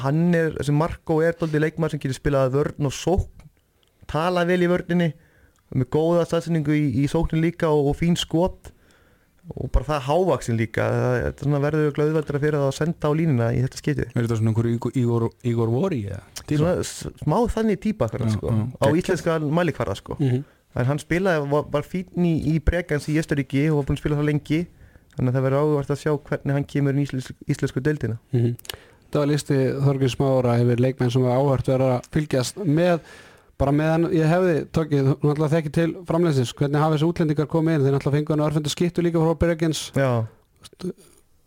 hann 0.00 0.34
er, 0.34 0.54
þessi 0.58 0.74
Marko 0.76 1.20
er 1.24 1.36
doldið 1.38 1.66
leikmaður 1.66 1.94
sem 1.94 2.02
getur 2.02 2.18
spilað 2.18 2.54
vörn 2.56 2.88
og 2.88 2.94
sókn 2.96 3.48
tala 4.10 4.44
vel 4.48 4.62
í 4.64 4.70
vörninni 4.70 5.12
með 5.72 5.88
góða 5.94 6.26
staðsendingu 6.28 6.76
í, 6.76 6.86
í 7.02 7.08
sóknin 7.08 7.44
líka 7.44 7.70
og, 7.72 7.92
og 7.92 7.98
fín 8.00 8.16
skot 8.18 8.72
og 9.50 9.70
bara 9.74 9.88
það 9.88 10.04
hávaksin 10.06 10.58
líka 10.58 10.84
það, 11.40 11.54
verður 11.64 11.94
glöðveldur 11.96 12.38
að 12.38 12.44
fyrir 12.44 12.58
að 12.60 12.74
senda 12.76 13.10
á 13.10 13.12
línuna 13.18 13.48
í 13.56 13.62
þetta 13.64 13.80
skiti 13.80 14.04
Er 14.06 14.20
þetta 14.20 14.38
svona 14.38 14.52
einhverju 14.52 14.92
Igor, 15.50 15.72
Vori 15.72 16.02
smá 16.86 17.38
þannig 17.50 17.80
típa 17.82 18.08
hvernig, 18.12 18.36
sko, 18.36 18.52
já. 18.52 18.62
á 18.78 18.86
íslenska 19.00 19.38
mælikvarða 19.42 19.96
sko. 19.98 20.16
mm 20.20 20.28
-hmm. 20.28 20.44
en 20.78 20.86
hann 20.86 21.02
spilaði, 21.02 21.48
var, 21.50 21.66
var 21.72 21.82
fín 21.82 22.28
í, 22.28 22.34
í 22.54 22.60
bregans 22.60 23.08
í 23.08 23.18
Östuríki 23.18 23.66
og 23.70 23.80
var 23.80 23.90
búin 23.90 23.98
að 23.98 24.04
spila 24.04 24.20
það 24.20 24.30
lengi 24.30 24.60
þannig 25.16 25.28
að 25.28 25.34
það 25.34 25.44
verður 25.46 25.60
áhugavert 25.60 25.90
að 25.90 26.02
sjá 26.02 26.12
hvernig 26.28 26.54
hann 26.56 26.64
kemur 26.64 26.94
í 26.94 27.02
íslensk, 27.02 27.34
íslensku 27.48 27.82
deildina 27.82 28.18
Það 29.12 29.20
var 29.20 29.28
listi 29.28 29.60
Þorgir 29.84 30.12
Smára 30.12 30.56
yfir 30.62 30.80
leikmenn 30.80 31.12
sem 31.12 31.24
var 31.26 31.36
áhört 31.36 31.68
verið 31.68 31.94
að 31.98 32.10
fylgjast 32.14 32.60
með. 32.64 33.02
Bara 33.60 33.74
meðan 33.76 34.08
ég 34.16 34.26
hefði 34.26 34.54
tókið, 34.74 35.08
hún 35.20 35.32
ætlaði 35.34 35.52
þekki 35.58 35.72
til 35.76 35.88
framleysins, 36.08 36.54
hvernig 36.56 36.80
hafa 36.80 36.96
þessi 36.96 37.08
útlendingar 37.10 37.50
komið 37.52 37.76
inn? 37.76 37.84
Þeir 37.84 37.94
náttúrulega 37.94 38.16
fengu 38.16 38.34
hann 38.34 38.44
örfendu 38.46 38.72
skittu 38.72 39.04
líka 39.04 39.20
frá 39.22 39.36
Bergens. 39.42 39.82
Já, 39.94 40.24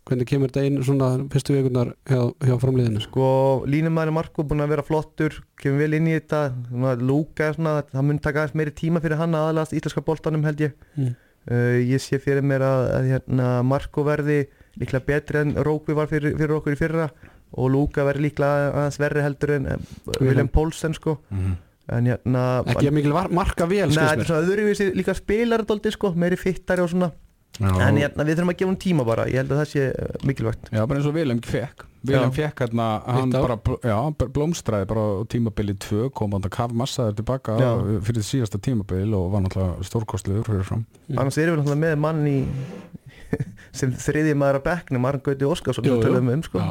hvernig 0.06 0.30
kemur 0.30 0.52
þetta 0.54 0.64
inn 0.70 0.86
svona 0.86 1.10
fyrstu 1.34 1.56
vikunar 1.58 1.92
hjá, 2.06 2.20
hjá 2.46 2.56
framleiðinu 2.62 3.02
sko 3.04 3.28
línumæri 3.66 4.14
Marko 4.14 4.46
búin 4.46 4.62
að 4.62 4.76
vera 4.76 4.86
flottur 4.86 5.40
kemur 5.62 5.82
vel 5.82 5.98
inn 5.98 6.10
í 6.12 6.16
þetta. 6.20 6.42
Svona, 6.70 6.96
Lúka, 7.02 7.50
svona, 7.58 7.80
það 7.90 8.10
mun 8.12 8.22
taka 8.22 8.44
aðeins 8.44 8.60
meiri 8.62 8.76
tíma 8.78 9.02
fyrir 9.04 9.20
hann 9.20 9.34
að 9.34 9.50
aðalast 9.50 9.76
íslenska 9.76 10.06
boltanum 10.06 10.46
held 10.46 10.62
ég. 10.68 10.76
Mm. 10.96 11.16
uh, 11.50 11.78
ég 11.82 12.06
sé 12.06 12.22
fyrir 12.22 12.46
mér 12.46 12.68
að, 12.70 12.84
að 13.00 13.10
hérna, 13.16 13.50
Marko 13.66 14.06
verði 14.06 14.44
líklega 14.80 15.08
betri 15.10 15.42
en 15.42 15.56
Rókvi 15.66 15.96
var 15.98 16.12
fyrir, 16.12 16.36
fyrir 16.38 16.60
okkur 16.60 16.76
í 16.76 16.80
fyrra 16.80 17.10
og 17.56 17.70
Lúka 17.74 18.06
verði 18.08 18.28
líklega 18.30 18.72
aðeins 18.74 19.00
verri 19.02 19.24
heldur 19.26 19.56
en 19.58 19.70
uh, 19.72 19.78
William 20.22 20.50
Poulsen 20.52 20.94
sko. 20.98 21.18
Mhm. 21.32 21.56
en 21.96 22.08
hérna 22.10 22.44
ekki 22.66 22.88
að 22.90 22.96
mikil 22.98 23.14
marka 23.38 23.68
vel 23.70 23.92
skilst 23.92 24.02
þetta 24.02 24.24
er 24.24 24.30
svona 24.32 24.48
öðruvísi 24.48 24.88
líka 24.98 25.14
spilar 25.14 25.62
dóldi 25.70 25.92
sko, 25.94 26.14
meiri 26.18 26.38
fittari 26.42 26.82
og 26.82 26.90
svona. 26.90 27.12
Já, 27.56 27.70
en 27.88 27.96
hérna, 28.02 28.26
við 28.28 28.36
þurfum 28.40 28.52
að 28.52 28.58
gefa 28.60 28.68
hún 28.72 28.80
tíma 28.84 29.04
bara, 29.08 29.26
ég 29.32 29.38
held 29.40 29.52
að 29.54 29.60
það 29.62 29.70
sé 29.72 29.84
uh, 29.92 30.16
mikilvægt. 30.28 30.72
Já, 30.74 30.82
bara 30.84 31.00
eins 31.00 31.06
og 31.08 31.14
Vilhelm 31.16 31.44
fekk 31.46 31.86
Já. 32.06 32.20
fekk 32.36 32.62
hérna, 32.66 32.88
hann 33.06 33.32
bara 33.34 33.56
já, 33.82 33.96
b- 34.18 34.28
blómstraði 34.36 34.88
bara 34.92 35.06
á 35.06 35.10
tímabili 35.32 35.74
2 35.82 36.10
kom 36.14 36.36
hann 36.36 36.46
að 36.46 36.54
kaf 36.58 36.74
massaður 36.76 37.16
tilbaka 37.22 37.56
Já. 37.62 37.70
fyrir 38.06 38.26
síðasta 38.28 38.60
tímabil 38.62 39.16
og 39.18 39.32
var 39.34 39.46
náttúrulega 39.46 39.88
stórkostlegur 39.88 40.46
fyrir 40.46 40.68
fram. 40.68 40.84
Mm. 41.08 41.18
annars 41.24 41.40
erum 41.42 41.56
við 41.56 41.64
náttúrulega 41.64 41.84
með 41.86 41.98
mann 42.04 42.22
í 42.30 42.38
sem 43.80 43.94
þriði 44.06 44.36
maður 44.38 44.60
að 44.62 44.68
bekknum 44.70 45.10
Arn 45.10 45.24
Gauti 45.26 45.50
Óskarsson 45.50 45.90
um 46.36 46.44
sko. 46.46 46.66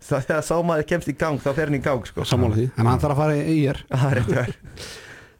Það 0.00 0.24
þegar 0.26 0.44
sá 0.48 0.56
maður 0.64 0.86
kemst 0.88 1.08
í 1.12 1.14
gang 1.20 1.38
þá 1.42 1.50
fer 1.54 1.68
hann 1.68 1.76
í 1.76 1.82
gang 1.84 2.06
sko. 2.08 2.24
sammála 2.24 2.56
því, 2.56 2.66
en 2.80 2.86
hann 2.88 3.00
þarf 3.02 3.12
að 3.12 3.20
fara 3.20 3.34
í 3.36 3.56
ír 3.66 3.80
það 3.90 4.10
er 4.10 4.18
rétt 4.20 4.30
verð 4.36 4.54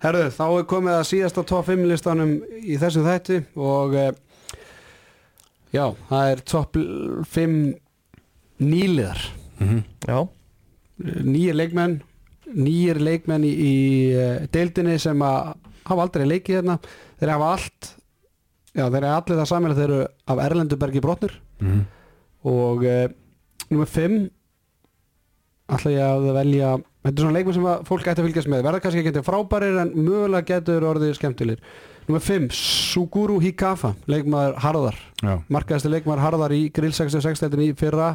Herðu, 0.00 0.26
þá 0.32 0.44
er 0.58 0.66
komið 0.68 0.94
að 0.96 1.06
síðasta 1.10 1.42
top 1.44 1.66
5 1.68 1.86
listanum 1.90 2.30
í 2.64 2.76
þessum 2.80 3.04
þætti 3.04 3.38
og 3.60 3.94
e, 4.00 4.04
já, 5.76 5.84
það 6.08 6.30
er 6.34 6.42
top 6.48 6.78
5 7.34 7.56
nýliðar 8.60 9.20
-hmm. 9.60 9.82
já, 10.08 10.18
nýjir 11.24 11.54
leikmenn 11.56 11.98
nýjir 12.50 12.98
leikmenn 13.00 13.44
í, 13.44 13.52
í 13.52 13.74
eh, 14.16 14.46
deildinni 14.52 14.98
sem 14.98 15.20
að 15.22 15.54
hafa 15.86 16.02
aldrei 16.02 16.26
leikið 16.26 16.56
hérna 16.60 16.78
þeir 17.20 17.30
hafa 17.36 17.50
allt 17.54 17.90
já, 18.74 18.84
þeir 18.90 19.04
hafa 19.06 19.20
allir 19.22 19.38
það 19.40 19.48
saman 19.52 19.76
þeir 19.76 19.84
eru 19.90 20.00
af 20.26 20.38
Erlendubergi 20.48 21.00
brotnir 21.00 21.36
Mhm. 21.60 21.80
og 22.44 22.84
e, 22.84 23.08
nummer 23.70 23.86
5 23.86 24.30
ætla 25.76 25.92
ég 25.94 26.02
að 26.06 26.26
velja 26.36 26.72
þetta 26.80 27.14
er 27.14 27.24
svona 27.24 27.36
leikmenn 27.38 27.56
sem 27.56 27.68
fólk 27.88 28.08
ætti 28.10 28.20
að 28.22 28.26
fylgjast 28.28 28.50
með. 28.52 28.64
Verða 28.66 28.82
kannski 28.84 29.00
ekki 29.02 29.12
eitthvað 29.12 29.28
frábærir 29.30 29.78
en 29.84 29.92
mögulega 29.96 30.48
getur 30.50 30.86
orðið 30.90 31.14
skemmtilegir. 31.18 31.62
Nummer 32.08 32.22
5, 32.26 32.50
Suguru 32.90 33.38
Hikafa 33.40 33.94
leikmaður 34.10 34.58
Harðar. 34.64 34.96
Já, 35.22 35.34
markaðasti 35.52 35.92
leikmaður 35.92 36.24
Harðar 36.26 36.54
í 36.56 36.62
Grill 36.74 36.92
66 36.96 37.44
í 37.66 37.72
fyrra. 37.78 38.12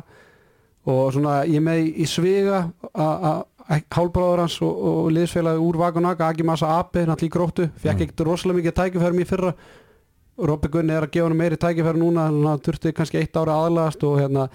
Og 0.85 1.13
svona 1.15 1.39
ég 1.49 1.63
með 1.65 1.87
í 1.97 2.05
sviga 2.05 2.65
að 2.93 3.45
hálbráður 3.95 4.43
hans 4.43 4.59
og, 4.61 4.75
og 4.85 5.07
liðsfélagi 5.15 5.63
úr 5.65 5.79
Vagonaga, 5.81 6.27
Agimasa 6.29 6.67
Ape 6.77 7.01
náttúrulega 7.07 7.25
í 7.25 7.33
gróttu, 7.33 7.65
fekk 7.81 7.95
Mm. 7.95 8.03
ekkert 8.05 8.25
rosalega 8.27 8.59
mikið 8.59 8.75
tækifærum 8.77 9.21
í 9.23 9.25
fyrra. 9.25 9.53
Robby 10.37 10.67
Gunni 10.69 10.93
er 10.93 11.07
að 11.07 11.11
gefa 11.15 11.29
hann 11.29 11.37
meiri 11.39 11.57
tækifærum 11.57 12.03
núna 12.03 12.27
hann 12.27 12.59
þurfti 12.61 12.91
kannski 12.93 13.17
eitt 13.23 13.33
ára 13.39 13.55
aðlagast 13.65 14.03
og 14.03 14.19
hérna, 14.19 14.49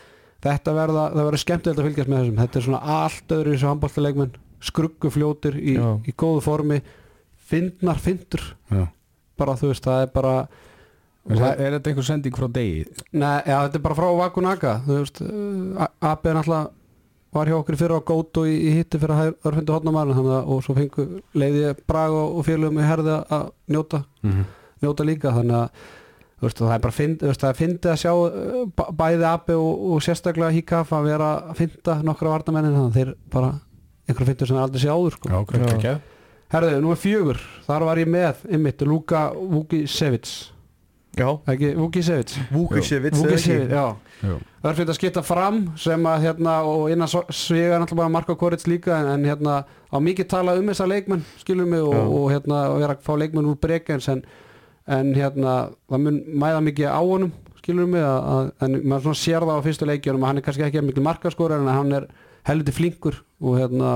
þetta 0.44 0.76
verða, 0.76 1.04
það 1.14 1.28
verður 1.28 1.44
skemmtilegt 1.44 1.82
að 1.82 1.88
fylgjast 1.88 2.10
með 2.10 2.22
þessum, 2.22 2.40
þetta 2.40 2.58
er 2.58 2.66
svona 2.66 2.80
allt 2.96 3.36
öðru 3.36 3.52
í 3.52 3.56
þessu 3.56 3.70
handbóltaleikmenn, 3.70 4.32
skruggufljótir 4.70 5.60
í, 5.60 5.76
í 5.80 6.16
góðu 6.16 6.42
formi. 6.44 6.80
Fyndnar 7.50 7.98
fyndur. 8.00 8.42
Já, 8.70 8.84
bara 9.40 9.56
þú 9.58 9.72
veist, 9.72 9.86
það 9.86 10.04
er 10.06 10.12
bara 10.14 10.34
Er, 11.30 11.36
er 11.60 11.74
þetta 11.76 11.90
einhver 11.90 12.04
sending 12.06 12.34
frá 12.34 12.46
degi? 12.48 12.84
Nei, 13.12 13.42
já, 13.44 13.58
þetta 13.66 13.76
er 13.76 13.82
bara 13.84 13.96
frá 13.98 14.06
Vakunaga 14.16 14.70
Þú 14.86 14.94
veist, 14.96 15.18
AB 15.20 16.28
er 16.30 16.38
náttúrulega 16.38 16.70
var 17.30 17.46
hjá 17.46 17.56
okkur 17.60 17.78
fyrir 17.78 18.00
á 18.02 18.08
gót 18.08 18.38
og 18.40 18.48
í, 18.50 18.56
í 18.66 18.70
hitti 18.74 18.98
fyrir 18.98 19.14
að 19.14 19.28
örfundu 19.46 19.74
hotnamærin 19.76 20.16
þannig 20.16 20.32
að 20.34 20.48
og 20.50 20.62
svo 20.66 20.74
fengu 20.74 21.04
leiði 21.38 21.62
ég 21.62 21.82
Brag 21.86 22.14
og, 22.16 22.40
félugum 22.46 22.80
í 22.82 22.86
herði 22.86 23.18
að 23.20 23.44
njóta. 23.70 24.02
Mm 24.24 24.32
-hmm. 24.32 24.48
njóta 24.82 25.06
líka 25.06 25.34
þannig 25.36 25.56
að 25.60 25.68
veist, 26.46 26.60
það 26.62 26.74
er 26.76 26.84
bara 26.86 26.96
þú 27.00 27.30
veist, 27.30 27.40
það 27.44 27.50
er 27.52 27.58
fyndið 27.60 27.90
að 27.94 27.98
sjá 28.02 28.12
uh, 28.14 28.62
bæ- 28.80 28.92
bæði 29.00 29.26
AB 29.30 29.50
og, 29.56 29.82
og 29.94 30.04
sérstaklega 30.06 30.54
Híkaf 30.56 30.94
að 30.96 31.08
vera 31.10 31.32
að 31.50 31.58
fynda 31.60 31.98
nokkra 32.06 32.32
varnamennin 32.36 32.76
þannig 32.78 32.90
að 32.94 33.00
þeir 33.00 33.12
bara 33.34 33.50
einhverjum 34.08 34.30
fyndur 34.32 34.50
sem 34.50 34.56
þeir 34.56 34.64
aldrei 34.66 34.82
sé 34.84 34.90
áður 34.94 35.18
sko. 35.18 35.30
Já, 35.30 35.36
ok, 35.44 35.52
Já. 35.58 35.68
ekki 35.76 35.98
Herðu, 36.50 36.78
nú 36.82 36.90
er 36.90 36.98
fjögur, 36.98 37.38
þar 37.68 37.84
var 37.86 38.00
ég 38.02 38.08
með 38.10 38.40
ymmit, 38.56 38.80
Luka 38.82 39.28
Vukisevic 39.36 40.30
Já, 41.18 41.26
ekki, 41.50 41.74
Vukisevic 41.78 42.32
Vukisevic. 42.54 43.14
Það 44.20 44.68
er 44.70 44.76
fyrir 44.76 44.90
að 44.92 44.98
skipta 44.98 45.22
fram 45.24 45.60
sem 45.80 46.04
að 46.06 46.26
hérna 46.26 46.56
og 46.68 46.90
innan 46.92 47.08
svega 47.10 47.78
náttúrulega 47.80 48.02
bara 48.02 48.12
Marko 48.14 48.36
Korits 48.38 48.66
líka 48.70 48.98
en, 48.98 49.08
en 49.14 49.24
hérna 49.26 49.54
á 49.66 49.96
mikið 50.02 50.28
tala 50.30 50.54
um 50.60 50.68
þessa 50.70 50.86
leikmenn 50.90 51.24
skilum 51.40 51.70
mig 51.72 51.82
og, 51.82 51.94
og 51.96 52.26
hérna 52.34 52.60
og 52.74 52.82
vera 52.82 52.96
að 52.98 53.06
fá 53.06 53.12
leikmenn 53.18 53.48
úr 53.50 53.58
brekens 53.62 54.10
en, 54.12 54.22
en 54.90 55.14
hérna 55.14 55.54
það 55.90 56.04
mun 56.06 56.20
mæða 56.42 56.64
mikið 56.66 56.90
á 56.90 57.00
honum 57.00 57.32
skilum 57.60 57.94
mig 57.94 58.04
að, 58.04 58.52
að, 58.58 58.76
maður 58.80 59.06
svona 59.06 59.20
sér 59.20 59.46
það 59.46 59.60
á 59.60 59.66
fyrstu 59.66 59.88
leikjunum 59.88 60.24
að 60.24 60.30
hann 60.32 60.40
er 60.40 60.46
kannski 60.46 60.66
ekki 60.66 60.84
mikil 60.84 61.06
markaskóra 61.06 61.58
en 61.60 61.70
hann 61.70 61.96
er 62.00 62.06
helviti 62.48 62.74
flinkur 62.74 63.20
og 63.40 63.58
hérna 63.60 63.90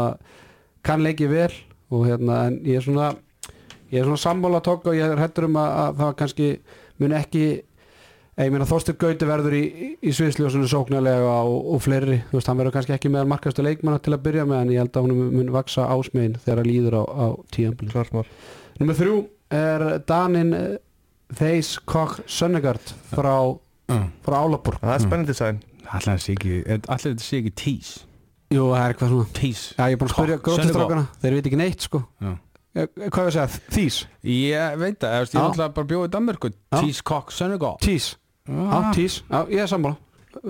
kann 0.85 1.05
leikið 1.05 1.33
vel 1.33 1.53
og 1.95 2.09
hérna 2.09 2.41
en 2.49 2.59
ég 2.67 2.81
er 2.81 2.87
svona 2.87 3.13
ég 3.91 4.01
er 4.01 4.09
svona 4.09 4.21
sammála 4.21 4.63
tók 4.65 4.91
og 4.91 4.99
ég 4.99 5.15
er 5.15 5.23
hættur 5.23 5.49
um 5.49 5.61
að, 5.61 5.79
að 5.85 6.03
það 6.03 6.19
kannski 6.21 6.51
mun 7.01 7.17
ekki 7.17 7.47
Ég 8.35 8.51
meina 8.51 8.67
Þorstur 8.67 8.97
Gauti 8.99 9.27
verður 9.29 9.55
í, 9.55 9.61
í, 9.63 9.89
í 10.03 10.13
sviðsljósunum 10.15 10.67
sóknarlega 10.67 11.35
og, 11.47 11.69
og 11.71 11.83
fleiri, 11.85 12.17
þú 12.33 12.41
veist, 12.41 12.49
hann 12.51 12.59
verður 12.59 12.75
kannski 12.75 12.95
ekki 12.97 13.13
með 13.15 13.29
markastu 13.31 13.63
leikmanna 13.63 14.01
til 14.03 14.11
að 14.17 14.25
byrja 14.25 14.47
með 14.51 14.63
en 14.65 14.73
ég 14.75 14.83
held 14.83 14.99
að 14.99 15.07
hún 15.07 15.21
mun, 15.37 15.53
vaksa 15.55 15.85
ásmegin 15.87 16.35
þegar 16.43 16.59
það 16.59 16.67
líður 16.67 16.97
á, 16.99 17.03
á 17.07 17.27
tíðanbili. 17.55 17.93
Klarsmál 17.95 18.25
Númer 18.81 18.99
þrjú 18.99 19.21
er 19.55 19.85
Danin 20.11 20.51
eh, 20.59 20.75
Theis 21.39 21.79
Koch 21.85 22.21
Sönnegard 22.27 22.95
frá, 23.13 23.37
Mm. 23.89 24.07
frá 24.25 24.37
Álaborg. 24.41 24.79
Það 24.81 24.95
er 24.95 25.03
spennandi 25.05 25.35
sæn 25.37 25.59
Allir 25.93 26.17
þetta 26.17 27.21
sé 27.21 27.39
ekki, 27.43 27.53
tease 27.55 28.01
Jú, 28.55 28.71
það 28.71 28.81
er 28.81 28.95
eitthvað 28.95 29.09
svona. 29.13 29.27
Tease 29.35 29.75
Já, 29.77 29.85
ég 29.85 29.93
er 29.93 29.99
búin 30.01 30.09
að 30.09 30.15
spyrja 30.15 30.39
grótistrákana, 30.47 31.07
þeir 31.23 31.35
veit 31.37 31.47
ekki 31.51 31.59
neitt 31.61 31.81
sko. 31.85 32.01
Já. 32.23 32.33
Eh, 32.75 32.87
Hvað 32.87 33.19
er 33.21 33.29
að 33.29 33.35
segja? 33.37 33.61
Þís? 33.75 33.99
Ég 34.25 34.79
veit 34.79 34.99
það, 34.99 35.13
ég 35.15 35.35
er 35.35 35.41
alltaf 35.45 35.75
bara 35.75 35.87
bjóðið 35.87 36.09
í 36.09 36.13
Danmörku. 36.15 36.51
Tease 36.75 37.03
Cock 37.05 37.31
Senegal 37.31 37.77
Tís? 37.81 38.15
Já, 38.49 38.71
ah. 38.73 38.93
Tís. 38.95 39.23
Já, 39.31 39.45
ég 39.49 39.61
er 39.63 39.67
sammála. 39.71 39.97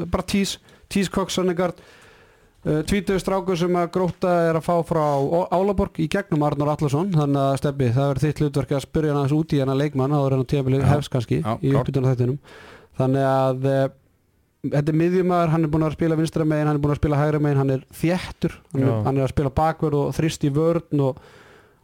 Bara 0.07 0.23
Tís. 0.25 0.57
Tís 0.91 1.11
Koch 1.11 1.29
Sönnegard. 1.31 1.75
Uh, 2.65 2.79
Tvítuðu 2.89 3.21
strákur 3.21 3.59
sem 3.61 3.75
að 3.77 3.91
gróta 3.93 4.31
er 4.49 4.57
að 4.57 4.65
fá 4.65 4.77
frá 4.89 5.03
Álaborg 5.53 5.99
í 6.01 6.07
gegnum 6.09 6.47
Arnur 6.47 6.71
Allarsson 6.73 7.11
þannig 7.13 7.43
að 7.43 7.59
Stebbi, 7.61 7.91
það 7.93 8.07
verður 8.09 8.25
þitt 8.25 8.41
hlutverk 8.41 8.71
að 8.73 8.85
spyrja 8.87 9.11
hann 9.13 9.19
aðeins 9.21 9.35
út 9.37 9.53
í 9.53 9.59
hennar 9.61 9.77
leikmann 9.77 10.15
áður 10.17 10.37
en 10.39 10.45
á 10.45 10.49
tíðanbili 10.49 10.79
Já. 10.81 10.87
hefst 10.95 11.13
kannski 11.13 11.43
Já, 11.43 11.51
í 11.61 11.75
klart. 11.75 11.83
uppbytuna 11.83 12.15
þættinum 12.15 12.39
þannig 12.97 13.27
að 13.29 13.69
uh, 13.69 13.85
þetta 14.65 14.95
er 14.95 14.99
miðjumæður, 15.03 15.53
hann 15.53 15.69
er 15.69 15.73
búin 15.75 15.85
að 15.85 15.97
spila 15.99 16.19
vinstra 16.23 16.49
megin, 16.49 16.71
hann 16.71 16.81
er 16.81 16.83
búin 16.87 16.95
að 16.95 17.01
spila 17.03 17.21
hægra 17.21 17.43
megin, 17.45 17.61
hann 17.61 17.75
er 17.77 17.85
þéttur 18.01 18.57
hann 18.73 18.87
er, 18.89 18.97
hann 19.11 19.21
er 19.21 19.27
að 19.27 19.33
spila 19.35 19.55
bakverð 19.61 20.01
og 20.01 20.17
þrist 20.17 20.49
í 20.49 20.55
vörn 20.57 21.05
og, 21.05 21.21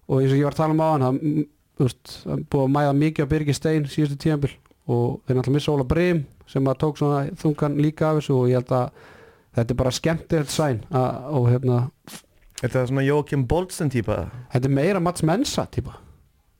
og 0.08 0.16
eins 0.22 0.32
og 0.32 0.40
ég 0.40 0.48
var 0.48 0.56
að 0.56 0.62
tala 0.62 0.78
um 0.78 0.80
á 0.80 0.88
hann 0.94 1.06
hann, 1.10 1.46
veist, 1.76 2.16
hann 2.24 2.40
er 2.40 2.48
búið 2.56 2.64
að 2.70 2.74
mæða 2.78 2.98
mikið 3.04 3.26
að 3.26 3.32
Birgir 3.36 3.60
Stein 3.60 3.84
síðustu 3.84 4.16
tíðanbíl 4.24 4.54
og 4.88 5.20
þeir 5.28 5.36
náttúrulega 5.36 5.58
missa 5.60 5.76
Óla 5.76 5.90
Brim 5.92 6.24
sem 6.48 6.72
að 6.72 6.80
tók 6.86 6.96
svona 7.04 7.20
þungan 7.44 7.76
líka 7.84 8.08
af 8.08 8.22
þessu 8.22 8.38
og 8.40 8.48
ég 8.48 8.62
held 8.62 8.78
að 8.80 9.08
þetta 9.56 9.74
er 9.74 9.78
bara 9.82 9.94
skemmtilegt 9.94 10.52
sæn 10.54 10.84
að, 10.90 11.22
og 11.38 11.48
hérna, 11.50 11.80
Þetta 12.60 12.76
er 12.76 12.88
svona 12.90 13.02
Joachim 13.06 13.46
Boltsen 13.48 13.88
típa. 13.88 14.26
þetta 14.52 14.68
er 14.68 14.74
meira 14.76 15.00
Mats 15.00 15.24
Mensa 15.24 15.64
típa, 15.72 15.96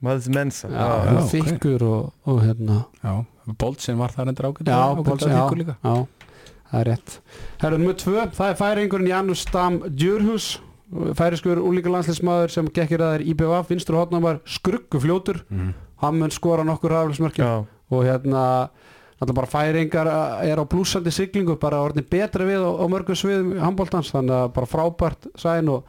Maður 0.00 0.32
mensa 0.32 0.70
já, 0.72 0.86
já, 1.04 1.10
ok. 1.20 1.26
þykkur 1.34 1.82
og, 1.84 2.12
og 2.24 2.38
hérna. 2.40 2.78
Já, 3.04 3.12
Boltsen 3.60 3.98
var 4.00 4.14
það 4.14 4.30
endur 4.32 4.48
ágætt 4.48 4.70
Já, 4.72 4.80
Boltsen, 5.04 5.34
já, 5.34 5.74
já, 5.76 6.30
það 6.70 6.80
er 6.80 6.88
rétt. 6.88 7.18
Herru, 7.60 7.80
nummer 7.82 7.98
tvö, 8.00 8.24
það 8.32 8.54
er 8.54 8.58
færingurinn 8.62 9.10
Janus 9.10 9.44
Stam 9.44 9.76
Djurhus 9.90 10.54
færiskur 11.18 11.60
úlíka 11.62 11.90
landslismæður 11.92 12.52
sem 12.54 12.70
gekkir 12.74 13.02
að 13.04 13.12
þeir 13.14 13.26
IBF, 13.32 13.68
vinstur 13.70 13.96
og 13.96 14.06
hotnamar 14.06 14.40
skruggufljótur, 14.48 15.44
mm. 15.46 15.68
hann 16.02 16.18
mun 16.18 16.34
skora 16.34 16.64
nokkur 16.66 16.94
raflismörkjum 16.94 17.46
Já, 17.46 17.52
og 17.90 18.06
hérna 18.08 18.44
náttúrulega 19.20 19.36
bara 19.36 19.50
færingar 19.52 20.08
er 20.48 20.56
á 20.56 20.64
blúsandi 20.64 21.12
siglingu 21.12 21.58
bara 21.60 21.82
orðin 21.84 22.06
betra 22.08 22.46
við 22.48 22.64
á, 22.64 22.70
á 22.80 22.84
mörgum 22.88 23.16
sviðum 23.18 23.58
handbóltans, 23.60 24.10
þannig 24.14 24.32
að 24.38 24.52
bara 24.56 24.66
frábært 24.70 25.28
sæn 25.36 25.68
og 25.68 25.84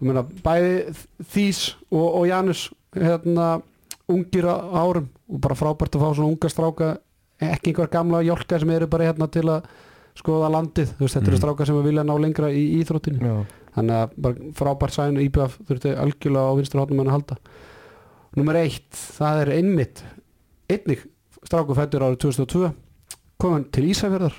meina, 0.00 0.22
bæði 0.22 0.94
Þís 1.34 1.74
og, 1.90 2.06
og 2.20 2.26
Janus 2.30 2.68
hérna 2.94 3.60
ungir 4.08 4.46
árum 4.48 5.08
og 5.28 5.40
bara 5.42 5.58
frábært 5.58 5.98
að 5.98 6.04
fá 6.06 6.14
svona 6.14 6.30
unga 6.32 6.48
stráka 6.48 6.92
ekki 7.42 7.72
einhver 7.72 7.90
gamla 7.92 8.22
jálka 8.26 8.58
sem 8.58 8.70
eru 8.70 8.86
bara 8.90 9.10
hérna 9.10 9.28
til 9.30 9.44
að 9.50 9.66
skoða 10.18 10.48
landið, 10.50 10.94
veist, 10.98 11.14
þetta 11.14 11.28
eru 11.28 11.36
Mhm. 11.36 11.42
stráka 11.42 11.66
sem 11.66 11.82
vilja 11.84 12.02
ná 12.02 12.14
lengra 12.18 12.48
í 12.50 12.80
íþróttinu 12.80 13.20
já. 13.22 13.44
Þannig 13.76 13.94
að 13.94 14.14
bara 14.18 14.34
frábært 14.58 14.94
sæn 14.96 15.20
IBF 15.22 15.58
þurfti 15.68 15.92
algjörlega 15.94 16.50
á 16.50 16.54
vinstur 16.58 16.80
hóttum 16.80 17.02
að 17.04 17.10
halda. 17.14 17.36
Númer 18.36 18.56
eitt, 18.64 18.90
það 19.18 19.42
er 19.42 19.52
einmitt 19.58 20.02
einnig 20.70 21.04
stráku 21.48 21.76
fættur 21.78 22.04
árið 22.04 22.20
2002 22.26 22.72
komin 23.40 23.64
til 23.72 23.88
Ísafjörðar 23.88 24.36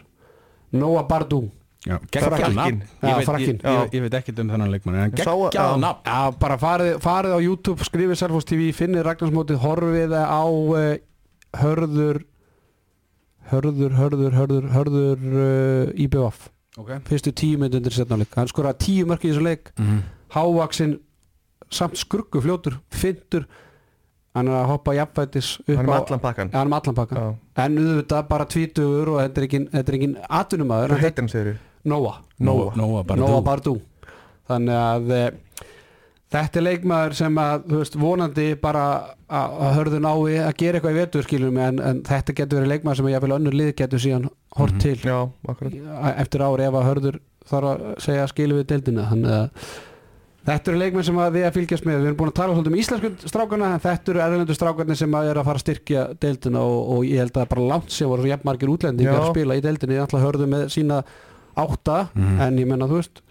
geggjað 2.11 2.55
nafn. 2.57 2.81
Já, 2.99 3.07
Ég 3.07 3.27
ég- 3.63 3.93
ég- 3.95 4.01
veit 4.03 4.15
ekkert 4.19 4.39
um 4.43 4.49
þennan 4.51 4.71
leikmann 4.73 4.95
En 4.99 5.11
geggjað 5.11 5.77
nafn. 5.79 6.01
Já, 6.05 6.31
bara 6.39 6.57
farið, 6.59 6.99
farið 6.99 7.35
á 7.35 7.39
YouTube, 7.39 7.85
skrifið 7.87 8.19
Selfos 8.19 8.45
TV, 8.45 8.73
finnið 8.75 9.05
Ragnarsmótið, 9.07 9.61
horfið 9.63 10.11
á 10.19 10.43
uh, 10.43 10.97
hörður 11.57 12.23
hörður, 13.49 13.95
hörður, 13.97 14.35
hörður 14.37 14.67
hörður 14.75 15.23
uh, 15.39 16.03
IBF 16.03 16.49
okay. 16.77 16.99
fyrstu 17.07 17.31
tíu 17.33 17.57
myndi 17.57 17.79
undir 17.79 17.95
setnáleik 17.95 18.35
hann 18.37 18.49
skoraði 18.51 18.83
tíu 18.85 19.07
mörk 19.09 19.25
í 19.25 19.31
þessu 19.31 19.45
leik. 19.45 19.71
Mm. 19.79 20.03
hávaksinn 20.35 20.99
samt 21.73 21.97
skruggu 21.97 22.41
fljótur, 22.41 22.79
fyndur 22.91 23.47
hann 24.37 24.47
er 24.47 24.53
að 24.59 24.67
hoppa 24.73 24.93
jafnvætis 24.97 25.49
upp 25.65 25.75
Hann 25.79 25.89
er 25.89 25.95
allan 25.97 26.19
pakkan 26.23 26.51
Ja, 26.53 26.57
hann 26.59 26.67
er 26.67 26.71
með 26.75 26.81
allan 26.83 26.97
pakka 26.99 27.15
Já, 27.23 27.29
en 27.65 27.77
auðvitað 27.81 28.27
bara 28.29 28.45
tvítugur 28.45 29.09
og 29.15 29.19
þetta 29.23 29.41
er 29.41 29.47
engin, 29.49 29.67
þetta 29.73 29.89
er 29.93 29.97
engin 29.99 30.17
atvinnumæður 30.29 30.93
hvað 30.93 31.03
heitir 31.07 31.23
hann 31.25 31.33
segir 31.33 31.57
Nóa. 31.89 32.13
Nóa 32.39 32.71
Nóa 32.75 33.41
Bardú 33.47 33.77
þannig 34.49 34.75
að 34.75 35.11
e, 35.15 35.21
þetta 36.33 36.59
er 36.59 36.65
leikmaður 36.65 37.15
sem 37.17 37.37
að 37.41 37.65
veist, 37.73 37.95
vonandi 38.01 38.47
bara 38.61 38.83
að 39.29 39.55
að 39.65 39.75
hörðu 39.77 39.99
nái 40.03 40.37
að 40.43 40.55
gera 40.57 40.77
eitthvað 40.79 40.95
í 40.95 40.99
vetur 40.99 41.25
skilum 41.25 41.57
en, 41.61 41.79
en 41.85 41.99
þetta 42.05 42.35
getur 42.37 42.59
verið 42.59 42.71
leikmaður 42.75 42.99
sem 43.01 43.09
að 43.09 43.13
jáfnvel 43.15 43.35
önnur 43.39 43.57
lið 43.59 43.71
getur 43.81 44.01
síðan 44.03 44.29
hort 44.57 44.73
Mhm. 44.73 44.79
til. 44.81 44.95
Já, 45.05 45.17
akkurat. 45.47 45.73
Í- 45.73 46.15
eftir 46.23 46.41
ári 46.45 46.65
ef 46.67 46.73
að 46.79 46.87
hörður 46.89 47.19
þarf 47.49 47.69
að 47.69 47.83
segja 48.05 48.27
skilu 48.27 48.57
við 48.59 48.65
deildina. 48.73 49.05
Þannig 49.09 49.35
að 49.37 49.49
þetta 50.47 50.71
eru 50.71 50.79
leikmenn 50.79 51.03
sem 51.05 51.15
við 51.35 51.45
að 51.45 51.53
fylgjast 51.57 51.85
með. 51.85 51.97
Við 51.99 52.07
erum 52.09 52.17
búin 52.19 52.31
að 52.31 52.37
tala 52.39 52.53
svolítið 52.55 52.71
um 52.73 52.79
íslensku 52.81 53.29
strákana 53.29 53.71
en 53.75 53.81
þetta 53.83 54.11
eru 54.13 54.21
erlendu 54.25 54.55
strákarnir 54.57 54.97
sem 54.99 55.15
að 55.19 55.29
er 55.31 55.39
að 55.41 55.47
fara 55.49 55.59
að 55.59 55.65
styrkja 55.65 56.03
deildina 56.23 56.61
og, 56.65 56.79
og 56.95 57.03
ég 57.09 57.19
held 57.23 57.37
að 57.41 57.49
bara 57.53 57.65
langt 57.73 57.91
sé 57.93 58.07
voru 58.09 58.23
svo 58.25 58.31
jafnmargir 58.31 58.71
útlendingar 58.73 59.19
að 59.19 59.31
spila 59.33 59.57
í 59.59 59.63
deildinni. 59.65 59.97
Ég 59.99 60.05
ætla 60.07 60.21
að 60.21 60.25
hörðu 60.29 60.47
með 60.53 60.67
sína 60.73 61.01
átta 61.59 61.97
Mhm. 62.15 62.39
en 62.41 62.57
ég 62.63 62.67
menna 62.69 62.87
þú 62.87 63.01
veist 63.01 63.21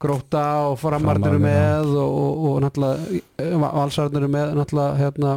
gróta 0.00 0.44
og 0.70 0.78
framarnir 0.80 1.38
með 1.40 1.90
og, 1.96 2.12
og, 2.20 2.44
og 2.50 2.62
náttúrulega 2.64 3.20
eh, 3.40 3.56
valsarnir 3.60 4.28
með 4.32 4.54
náttúrulega 4.56 4.96
hérna 5.00 5.34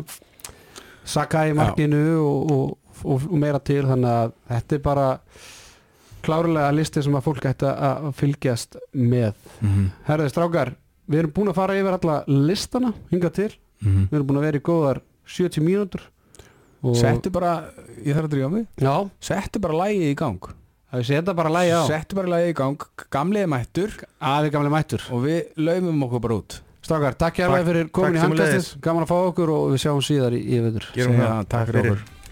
Saka 1.03 1.41
í 1.49 1.53
markinu 1.55 1.99
og, 2.23 2.51
og, 2.51 2.77
og, 3.03 3.25
og 3.27 3.35
meira 3.41 3.59
til. 3.59 3.81
Þannig 3.83 4.07
að 4.07 4.31
þetta 4.53 4.75
er 4.77 4.83
bara 4.85 5.07
klárlega 6.23 6.69
listi 6.71 7.01
sem 7.03 7.15
að 7.19 7.25
fólk 7.25 7.47
ætti 7.49 7.67
að 7.67 8.05
fylgjast 8.15 8.77
með. 8.95 9.33
Mm. 9.59 9.89
Herði 10.07 10.29
strákar, 10.31 10.71
við 11.09 11.23
erum 11.23 11.35
búin 11.35 11.51
að 11.51 11.59
fara 11.59 11.77
yfir 11.79 11.97
alla 11.97 12.17
listana 12.27 12.93
hingað 13.11 13.37
til, 13.39 13.51
mm. 13.83 14.09
við 14.09 14.17
erum 14.17 14.27
búin 14.31 14.41
að 14.41 14.47
vera 14.49 14.61
í 14.61 14.65
góðar 14.71 15.03
70 15.23 15.63
mínútur 15.63 16.09
Settu 16.99 17.31
bara 17.31 17.69
Ég 18.03 18.11
þarf 18.11 18.27
að 18.27 18.33
drífa 18.33 18.49
mig. 18.51 18.65
Já, 18.75 19.07
Settu 19.23 19.61
bara 19.63 19.77
lægið 19.85 20.09
í 20.09 20.15
gang. 20.19 20.49
Það 20.93 21.05
setja 21.07 21.33
bara 21.33 21.49
lægi 21.49 21.71
á. 21.73 21.81
Settu 21.89 22.17
bara 22.19 22.29
lægið 22.29 22.51
í 22.51 22.55
gang 22.59 22.83
Gamliði 23.13 23.49
mættur. 23.49 23.93
Aðeins 24.21 24.53
gamle 24.53 24.69
mættur. 24.69 25.05
Og 25.09 25.23
við 25.23 25.39
laumum 25.57 26.03
okkur 26.05 26.21
bara 26.21 26.35
út. 26.37 26.57
Strákar, 26.83 27.15
takk 27.17 27.39
alveg 27.39 27.63
Takk- 27.63 27.69
fyrir 27.71 27.87
komin 27.95 28.17
í 28.17 28.21
handkastið 28.21 28.59
sömuleiðis. 28.59 28.81
gaman 28.83 29.05
að 29.05 29.09
fá 29.09 29.17
okkur 29.23 29.53
og 29.53 29.63
við 29.71 29.79
sjáum 29.85 30.03
síðar 30.03 30.35
í, 30.35 30.41
í 30.43 30.59
það. 30.59 31.47
Takk 31.49 31.71
fyrir. 31.71 31.87
okkur 31.87 32.22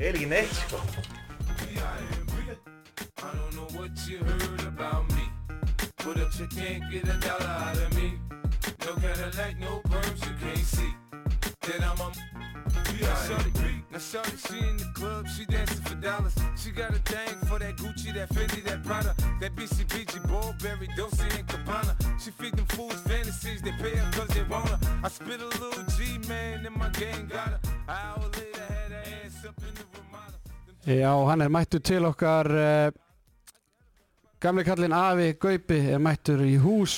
Ekki 0.00 0.26
neitt 0.26 0.48
I 3.22 3.32
don't 3.36 3.54
know 3.54 3.68
what 3.78 3.90
you 4.08 4.16
heard 4.18 4.60
about 4.66 5.06
me. 5.10 5.24
Put 5.98 6.16
up, 6.16 6.30
you 6.38 6.46
can't 6.46 6.90
get 6.90 7.04
a 7.04 7.18
dollar 7.20 7.44
out 7.44 7.76
of 7.76 7.94
me. 7.94 8.18
No 8.86 8.94
Cadillac, 8.94 9.58
no 9.60 9.82
perms, 9.90 10.24
you 10.24 10.34
can't 10.40 10.66
see. 10.66 10.94
That 11.60 11.82
I'm 11.82 12.00
a 12.00 12.12
now 13.92 13.98
shorty, 13.98 14.36
she 14.48 14.58
in 14.58 14.78
the 14.78 14.90
club, 14.94 15.28
she 15.28 15.44
dancing 15.44 15.82
for 15.82 15.96
dollars. 15.96 16.34
She 16.56 16.70
got 16.70 16.90
a 16.92 16.98
thing 17.00 17.36
for 17.46 17.58
that 17.58 17.76
Gucci, 17.76 18.14
that 18.14 18.30
Fendi, 18.30 18.64
that 18.64 18.82
Prada, 18.82 19.14
that 19.40 19.54
BCBG, 19.54 20.26
Burberry, 20.26 20.88
Dolce 20.96 21.24
and 21.36 21.46
Gabbana. 21.46 21.94
She 22.18 22.30
feed 22.30 22.56
them 22.56 22.66
fools 22.66 23.00
fantasies, 23.02 23.60
they 23.60 23.72
pay 23.72 23.96
her 23.96 24.10
cause 24.12 24.28
they 24.28 24.44
want 24.44 24.68
her. 24.70 24.78
I 25.04 25.08
spit 25.08 25.42
a 25.42 25.46
little 25.46 25.84
G, 25.98 26.16
man, 26.26 26.64
and 26.64 26.74
my 26.74 26.88
gang 26.88 27.26
got 27.26 27.48
her. 27.48 27.60
Hour 27.86 28.30
Já, 30.90 31.12
hann 31.28 31.44
er 31.44 31.50
mættur 31.52 31.78
til 31.86 32.02
okkar 32.08 32.48
uh, 32.50 32.90
Gamli 34.42 34.64
kallinn 34.66 34.94
Afi 34.96 35.34
Gaupi 35.38 35.76
er 35.92 36.00
mættur 36.02 36.40
í 36.42 36.56
hús. 36.58 36.94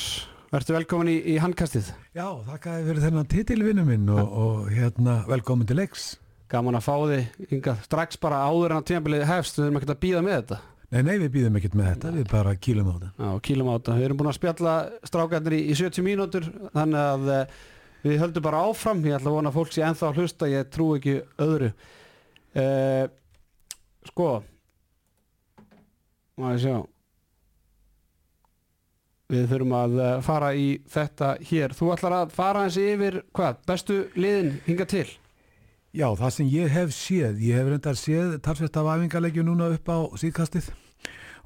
Vertu 0.53 0.73
velkomin 0.77 1.11
í, 1.11 1.17
í 1.35 1.37
handkastið. 1.43 1.91
Já, 2.17 2.25
þakkaði 2.47 2.87
fyrir 2.87 3.05
þennan 3.05 3.29
titilvinnu 3.29 3.85
minn 3.85 4.09
og, 4.15 4.23
og 4.23 4.71
hérna 4.73 5.19
velkomin 5.29 5.69
til 5.69 5.77
leiks. 5.83 6.07
Gaman 6.53 6.79
að 6.79 6.87
fá 6.87 6.95
þig 7.11 7.47
hingað. 7.53 7.85
Strax 7.85 8.21
bara 8.23 8.41
áður 8.47 8.75
en 8.75 8.81
að 8.81 8.89
tímabilið 8.93 9.29
hefst 9.29 9.61
Við 9.61 9.67
erum 9.67 9.81
ekkert 9.81 9.95
að 9.95 10.03
býða 10.07 10.25
með 10.25 10.37
þetta. 10.39 10.61
Nei, 10.93 11.01
nei, 11.03 11.15
við 11.17 11.33
býðum 11.37 11.61
ekkert 11.61 11.79
með 11.81 11.91
þetta, 11.91 12.17
við 12.17 12.29
bara 12.33 12.59
kýlum 12.65 12.89
á 12.89 12.95
þetta. 12.95 13.15
Já, 13.17 13.31
kýlum 13.49 13.69
á 13.69 13.75
þetta. 13.75 13.97
Við 13.99 14.09
erum 14.09 14.21
búin 14.21 14.33
að 14.33 14.37
spjalla 14.39 14.75
strákarnir 15.09 15.57
í, 15.57 15.63
í 15.69 15.81
70 15.81 16.07
mínútur 16.09 16.53
Þannig 16.73 17.03
að 17.03 17.33
uh, 17.33 17.57
við 18.05 18.23
höldum 18.25 18.47
bara 18.49 18.69
áfram. 18.71 19.05
Ég 19.09 19.19
ætla 19.19 19.33
að 19.35 19.41
vona 19.41 19.53
að 19.53 19.59
fólk 19.59 19.75
sé 19.77 19.85
ennþá 19.85 20.09
að 20.09 20.23
hlusta 20.23 20.53
Ég 20.53 20.71
trú 20.73 20.95
ekki 20.97 21.19
öðru. 21.43 21.75
Uh, 22.53 23.09
Sko 24.13 24.43
ég 26.43 26.61
sjá. 26.61 26.77
Við 29.33 29.47
þurfum 29.49 29.75
að 29.79 29.99
eh, 30.05 30.15
fara 30.27 30.51
í 30.53 30.67
þetta 30.93 31.31
hér. 31.49 31.73
Þú 31.73 31.91
ætlar 31.95 32.17
að 32.19 32.35
fara 32.37 32.67
eins 32.67 32.77
yfir 32.77 33.23
hvað, 33.33 33.63
bestu 33.69 33.99
liðin 34.19 34.59
hinga 34.67 34.87
til? 34.91 35.07
Já, 35.97 36.07
það 36.17 36.35
sem 36.37 36.51
ég 36.53 36.73
hef 36.73 36.93
séð, 36.97 37.41
ég 37.41 37.57
hef 37.57 37.71
reyndar 37.71 37.99
séð 38.01 38.37
talsvert 38.45 38.77
af 38.81 38.91
æfingarleikju 38.95 39.45
núna 39.45 39.71
upp 39.73 39.89
á 39.89 39.99
síðkastið 40.21 40.69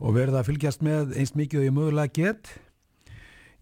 og 0.02 0.14
verið 0.18 0.38
að 0.38 0.48
fylgjast 0.51 0.82
með 0.86 1.14
eins 1.18 1.34
mikið 1.38 1.62
og 1.62 1.66
ég 1.68 1.76
mögulega 1.78 2.14
get. 2.18 2.51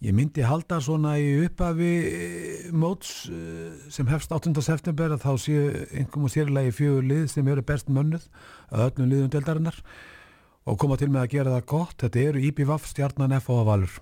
Ég 0.05 0.13
myndi 0.13 0.43
halda 0.45 0.83
svona 0.85 1.15
í 1.17 1.29
uppafi 1.47 1.93
eh, 2.05 2.65
móts 2.77 3.31
eh, 3.33 3.71
sem 3.89 4.09
hefst 4.11 4.35
8. 4.37 4.53
september 4.61 5.15
að 5.15 5.23
þá 5.23 5.31
séu 5.41 5.63
einhverjum 5.73 6.27
og 6.29 6.33
sérlega 6.35 6.69
í 6.69 6.75
fjögur 6.77 7.07
lið 7.09 7.23
sem 7.33 7.49
eru 7.49 7.65
best 7.65 7.89
mönnuð 7.89 8.27
að 8.69 8.85
öllum 8.91 9.09
liðum 9.09 9.33
deldarinnar 9.33 9.79
og 10.69 10.77
koma 10.83 11.01
til 11.01 11.09
með 11.09 11.23
að 11.23 11.33
gera 11.39 11.55
það 11.55 11.67
gott. 11.73 11.97
Þetta 12.05 12.23
eru 12.27 12.45
IPVAF, 12.51 12.91
Stjarnan, 12.91 13.37
F 13.39 13.49
og 13.55 13.65
Valur. 13.71 13.97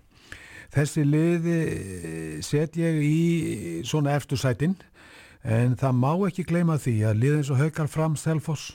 Þessi 0.74 1.06
liði 1.06 1.56
set 2.42 2.82
ég 2.82 2.98
í 3.06 3.22
svona 3.86 4.16
eftirsætin 4.18 4.74
en 5.46 5.78
það 5.78 5.98
má 6.02 6.12
ekki 6.26 6.48
gleyma 6.50 6.82
því 6.82 6.98
að 7.12 7.18
liðið 7.22 7.42
eins 7.44 7.54
og 7.54 7.62
Haukar 7.62 7.94
fram, 7.94 8.18
Selfoss, 8.18 8.72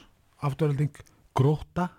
Afturölding, 0.47 0.95
Gróta 1.35 1.89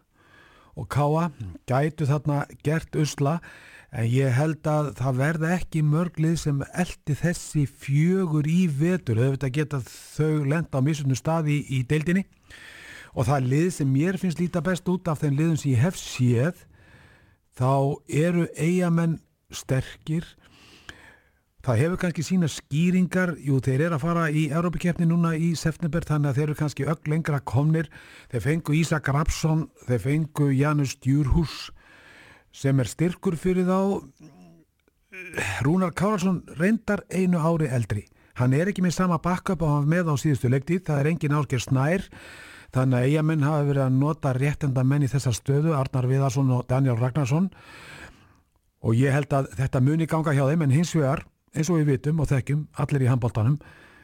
og 0.78 0.88
Káa 0.88 1.28
gætu 1.68 2.09
þarna 2.09 2.46
gert 2.64 2.96
usla 2.96 3.42
en 3.89 4.09
ég 4.09 4.35
held 4.36 4.66
að 4.69 4.90
það 4.98 5.20
verða 5.23 5.52
ekki 5.56 5.82
mörglið 5.86 6.35
sem 6.43 6.59
eldi 6.77 7.16
þessi 7.16 7.65
fjögur 7.69 8.48
í 8.48 8.66
vetur. 8.69 9.20
Auðvitað 9.23 9.55
geta 9.56 9.81
þau 9.86 10.44
lenda 10.44 10.81
á 10.81 10.85
misunum 10.85 11.16
staði 11.16 11.62
í, 11.65 11.85
deildinni. 11.89 12.27
Og 13.16 13.24
það 13.28 13.39
er 13.39 13.47
lið 13.52 13.70
sem 13.78 13.93
mér 13.93 14.19
finnst 14.20 14.43
líta 14.43 14.62
best 14.65 14.89
út 14.93 15.09
af 15.09 15.23
þeim 15.23 15.39
liðum 15.39 15.56
sem 15.56 15.73
ég 15.73 15.86
hef 15.86 15.97
séð 15.97 16.66
þá 17.59 17.97
eru 18.06 18.44
eigamenn 18.60 19.16
sterkir. 19.51 20.27
Það 21.65 21.81
hefur 21.82 22.01
kannski 22.02 22.23
sína 22.24 22.48
skýringar. 22.52 23.35
Jú 23.40 23.59
þeir 23.65 23.89
eru 23.89 23.97
að 23.97 24.05
fara 24.05 24.28
í 24.28 24.44
Európa-keppni 24.52 25.09
núna 25.09 25.32
í 25.35 25.55
september 25.59 26.05
þannig 26.06 26.31
að 26.31 26.39
þeir 26.39 26.47
eru 26.47 26.59
kannski 26.60 26.86
öll 26.93 27.01
lengra 27.09 27.40
komnir. 27.40 27.89
Þeir 28.28 28.44
fengu 28.44 28.77
Ísak 28.77 29.09
Rapsson 29.16 29.66
þeir 29.89 30.05
fengu 30.05 30.52
Janus 30.52 30.94
Djurhús 31.01 31.70
sem 32.53 32.81
er 32.81 32.89
styrkur 32.91 33.37
fyrir 33.39 33.66
þá 33.69 33.79
Rúnar 35.65 35.95
Káralsson 35.97 36.43
reyndar 36.59 37.03
einu 37.11 37.41
ári 37.41 37.69
eldri. 37.73 38.05
Hann 38.39 38.55
er 38.55 38.70
ekki 38.70 38.85
með 38.85 38.95
sama 38.99 39.19
backup 39.23 39.62
og 39.66 39.73
hann 39.73 39.89
með 39.91 40.12
á 40.12 40.15
síðustu 40.20 40.51
leiktið, 40.53 40.85
það 40.87 41.01
er 41.01 41.11
engin 41.11 41.35
ásker 41.39 41.62
snær. 41.62 42.05
Þannig 42.75 42.99
að 42.99 43.07
eigamenn 43.09 43.47
hafa 43.47 43.65
verið 43.65 43.85
að 43.87 43.97
nota 43.97 44.33
réttenda 44.37 44.85
menn 44.85 45.07
í 45.07 45.09
þessa 45.11 45.33
stöðu 45.35 45.73
Arnar 45.75 46.07
Viðarsson 46.07 46.53
og 46.55 46.66
Daniel 46.69 46.99
Ragnarsson. 47.01 47.49
Og 48.85 48.95
ég 48.95 49.15
held 49.16 49.33
að 49.35 49.49
þetta 49.59 49.83
muni 49.83 50.07
ganga 50.07 50.37
hjá 50.37 50.45
þeim 50.47 50.66
en 50.66 50.77
hins 50.77 50.95
vegar, 50.95 51.25
eins 51.57 51.70
og 51.73 51.81
við 51.81 51.95
vitum 51.95 52.20
og 52.23 52.29
þekkjum 52.31 52.66
allir 52.79 53.07
í 53.07 53.11
handbóltanum, 53.11 53.57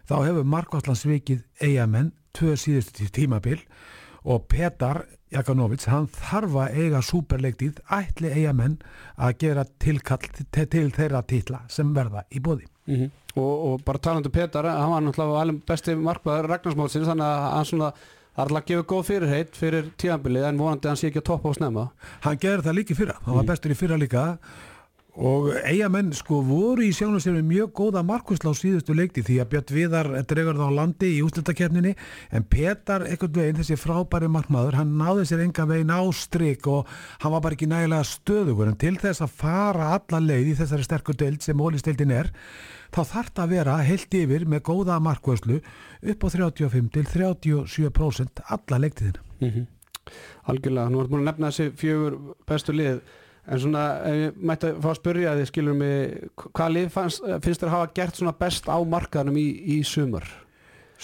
þá 0.08 0.16
hefur 0.24 0.48
Markvallan 0.48 0.98
svikið 0.98 1.44
eigamenn 1.62 2.14
tvö 2.34 2.56
síðustu 2.58 3.06
tímabil. 3.12 3.60
og 3.60 4.03
Petar 4.48 5.04
Jakanovits, 5.34 5.88
hann 5.90 6.06
þarf 6.14 6.54
að 6.62 6.78
eiga 6.78 7.00
superleiktið, 7.02 7.80
ætli 7.92 8.30
eigamenn 8.30 8.78
að 9.18 9.36
gera 9.42 9.64
tilkall 9.82 10.22
til, 10.22 10.66
til 10.70 10.86
þeirra 10.94 11.24
titla 11.26 11.64
sem 11.68 11.90
verða 11.96 12.24
í 12.30 12.42
bóði 12.44 12.68
mm 12.86 13.10
og, 13.34 13.54
og 13.66 13.80
bara 13.84 13.98
talandu 13.98 14.30
Petar 14.30 14.68
hann 14.68 14.92
var 14.92 15.02
náttúrulega 15.04 15.40
alveg 15.44 15.62
besti 15.68 15.96
markmaður 15.98 16.50
Ragnarsmótsins 16.52 17.08
þannig 17.10 17.26
að 17.26 17.46
hann 17.54 17.68
svona 17.70 17.88
það 17.94 18.42
er 18.42 18.44
alltaf 18.44 18.60
að 18.60 18.68
gefa 18.70 18.86
góð 18.90 19.08
fyrirheit 19.08 19.58
fyrir 19.58 19.90
tíðanbilið 20.02 20.46
en 20.48 20.60
vonandi 20.60 20.88
að 20.88 20.92
hann 20.92 21.00
sé 21.00 21.10
ekki 21.10 21.22
að 21.22 21.28
toppa 21.30 21.50
á 21.54 21.58
snemma. 21.58 21.84
Hann 22.24 22.40
gerði 22.42 22.66
það 22.66 22.78
líka 22.80 22.94
í 22.94 22.98
fyrra, 22.98 23.18
hann 23.26 23.38
var 23.38 23.50
bestur 23.50 23.74
í 23.74 23.78
fyrra 23.78 23.98
líka 24.00 24.24
og 25.14 25.52
eigamenn 25.62 26.10
sko 26.16 26.40
voru 26.42 26.82
í 26.82 26.90
sjálfum 26.94 27.20
sér 27.22 27.36
með 27.36 27.44
mjög 27.52 27.72
góða 27.78 28.02
markvæsla 28.06 28.50
á 28.50 28.54
síðustu 28.58 28.96
leikti 28.98 29.22
því 29.22 29.36
að 29.42 29.50
Björn 29.52 29.74
Viðar 29.76 30.10
dregur 30.26 30.58
það 30.58 30.72
á 30.74 30.78
landi 30.78 31.10
í 31.14 31.20
úslutakefninni 31.22 31.92
en 32.34 32.46
Petar 32.50 33.06
ekkert 33.06 33.38
veginn 33.38 33.60
þessi 33.60 33.78
frábæri 33.78 34.30
markmaður 34.34 34.80
hann 34.80 34.96
náði 34.98 35.28
sér 35.30 35.44
enga 35.46 35.68
veginn 35.70 35.94
á 35.94 36.02
stryk 36.10 36.66
og 36.66 36.90
hann 37.22 37.34
var 37.36 37.44
bara 37.46 37.54
ekki 37.54 37.70
nægilega 37.70 38.10
stöðugur. 38.10 38.72
En 38.72 38.80
til 38.80 38.96
þess 38.98 39.22
að 39.22 39.36
fara 39.38 39.92
alla 39.94 40.22
leið 40.24 40.50
í 40.50 40.58
þessari 40.58 40.88
sterkur 40.88 41.20
deild 41.22 41.46
sem 41.46 41.62
ólistildin 41.62 42.14
er 42.14 42.32
þá 42.94 43.02
þarf 43.04 43.32
það 43.34 43.44
að 43.44 43.54
vera 43.54 43.80
heilt 43.86 44.14
yfir 44.18 44.46
með 44.50 44.66
góða 44.66 45.00
markvæslu 45.02 45.60
upp 46.10 46.26
á 46.26 46.28
35 46.34 46.90
til 46.94 47.06
37% 47.14 48.42
alla 48.56 48.82
leiktiðina 48.82 49.22
mm 49.40 49.50
-hmm. 49.50 49.66
Algjörlega, 50.44 50.90
nú 50.90 51.00
erum 51.00 51.12
við 51.12 51.20
að 51.20 51.24
nefna 51.24 51.50
þessi 51.50 51.72
fjögur 51.80 52.16
bestu 52.46 52.72
lið 52.72 53.00
en 53.46 53.60
svona, 53.60 53.82
ef 54.08 54.14
ég 54.22 54.38
mætti 54.50 54.70
að 54.70 54.78
fá 54.84 54.88
að 54.92 54.98
spyrja 55.00 55.34
þið 55.38 55.48
skilur 55.50 55.76
mig, 55.76 56.30
hvað 56.56 56.72
lið 56.76 56.88
finnst 56.94 57.60
þér 57.60 57.68
að 57.68 57.74
hafa 57.76 57.90
gert 57.98 58.16
svona 58.20 58.32
best 58.40 58.70
á 58.72 58.76
markaðanum 58.80 59.36
í, 59.40 59.46
í 59.76 59.82
sumar? 59.84 60.24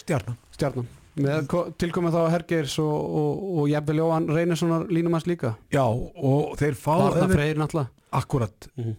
Stjarnan. 0.01 0.39
Stjarnan. 0.57 0.89
Með 1.21 1.51
tilkomið 1.83 2.15
þá 2.17 2.21
Hergeirs 2.33 2.79
og, 2.81 2.97
og, 3.21 3.45
og 3.61 3.69
jafnvel 3.69 3.99
Jóhann 4.01 4.29
Reynessonar 4.31 4.87
línumans 4.95 5.27
líka? 5.29 5.57
Já, 5.75 5.83
og 5.85 6.55
þeir 6.61 6.79
fá 6.79 6.93
Arna 6.95 7.09
auðvitað- 7.11 7.35
Freyr 7.35 7.61
náttúrulega? 7.61 7.91
Akkurat, 8.21 8.69
Mhm. 8.79 8.97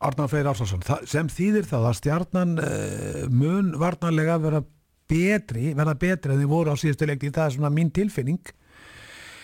Arnar 0.00 0.28
Freyr 0.32 0.46
Ársson 0.48 0.80
sem 1.06 1.26
þýðir 1.28 1.66
það 1.68 1.82
að 1.90 1.96
stjarnan 1.98 2.52
uh, 2.58 3.24
mun 3.28 3.72
varnarlega 3.76 4.38
vera 4.40 4.62
betri, 5.10 5.74
verða 5.76 5.94
betri 6.00 6.32
en 6.32 6.40
þið 6.40 6.48
voru 6.48 6.72
á 6.72 6.76
síðustu 6.80 7.06
leikti, 7.08 7.28
það 7.34 7.46
er 7.50 7.54
svona 7.58 7.70
mín 7.74 7.90
tilfinning 7.92 8.40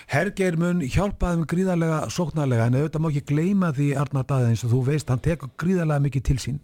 Hergeir 0.07 0.55
mun 0.55 0.85
hjálpa 0.87 1.33
þeim 1.33 1.45
gríðarlega 1.51 1.99
sóknarlega 2.15 2.69
en 2.69 2.77
auðvitað 2.79 3.03
má 3.03 3.09
ekki 3.11 3.23
gleyma 3.27 3.73
því 3.75 3.89
Arnar 3.99 4.27
Daði 4.29 4.53
eins 4.53 4.63
og 4.63 4.71
þú 4.71 4.83
veist, 4.87 5.09
hann 5.11 5.23
tekur 5.25 5.51
gríðarlega 5.59 6.05
mikið 6.05 6.27
til 6.29 6.37
sín. 6.39 6.61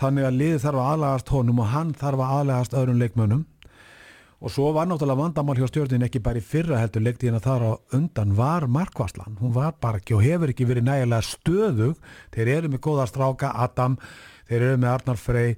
Þannig 0.00 0.26
að 0.26 0.38
liðið 0.40 0.64
þarf 0.64 0.80
að 0.82 0.90
aðlagast 0.94 1.34
honum 1.36 1.62
og 1.62 1.70
hann 1.70 1.92
þarf 1.94 2.24
að 2.24 2.34
aðlagast 2.40 2.74
öðrum 2.74 3.02
leikmönnum. 3.04 3.44
Og 4.44 4.52
svo 4.52 4.72
var 4.76 4.90
náttúrulega 4.90 5.22
vandamál 5.22 5.56
hjá 5.56 5.68
stjórnin 5.70 6.04
ekki 6.04 6.20
bara 6.20 6.42
í 6.42 6.44
fyrra 6.44 6.82
heldur 6.82 7.06
leiktíðina 7.06 7.40
þar 7.40 7.62
á 7.64 7.72
undan 7.96 8.34
var 8.36 8.66
markvarslan, 8.68 9.38
hún 9.40 9.54
var 9.54 9.78
bara 9.80 10.02
ekki 10.02 10.18
og 10.18 10.24
hefur 10.26 10.50
ekki 10.52 10.66
verið 10.68 10.90
nægilega 10.90 11.24
stöðug. 11.30 11.96
Þeir 12.34 12.50
eru 12.58 12.74
með 12.74 12.82
góða 12.84 13.06
stráka, 13.08 13.54
Adam 13.54 13.96
þeir 14.48 14.60
eru 14.60 14.80
með 14.82 14.90
Arnar 14.90 15.20
Frey 15.20 15.54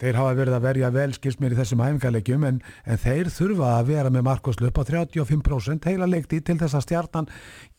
þeir 0.00 0.18
hafa 0.20 0.36
verið 0.38 0.56
að 0.56 0.66
verja 0.66 0.90
vel 0.94 1.08
skils 1.16 1.38
mér 1.42 1.54
í 1.54 1.60
þessum 1.60 1.84
æfingarleikjum 1.84 2.48
en, 2.48 2.58
en 2.84 3.00
þeir 3.02 3.30
þurfa 3.32 3.70
að 3.76 3.92
vera 3.92 4.12
með 4.14 4.26
markvarslu 4.30 4.70
upp 4.70 4.80
á 4.80 4.84
35% 4.90 5.88
heila 5.90 6.10
leikti 6.10 6.40
til 6.40 6.58
þess 6.60 6.78
að 6.78 6.86
stjarnan 6.88 7.30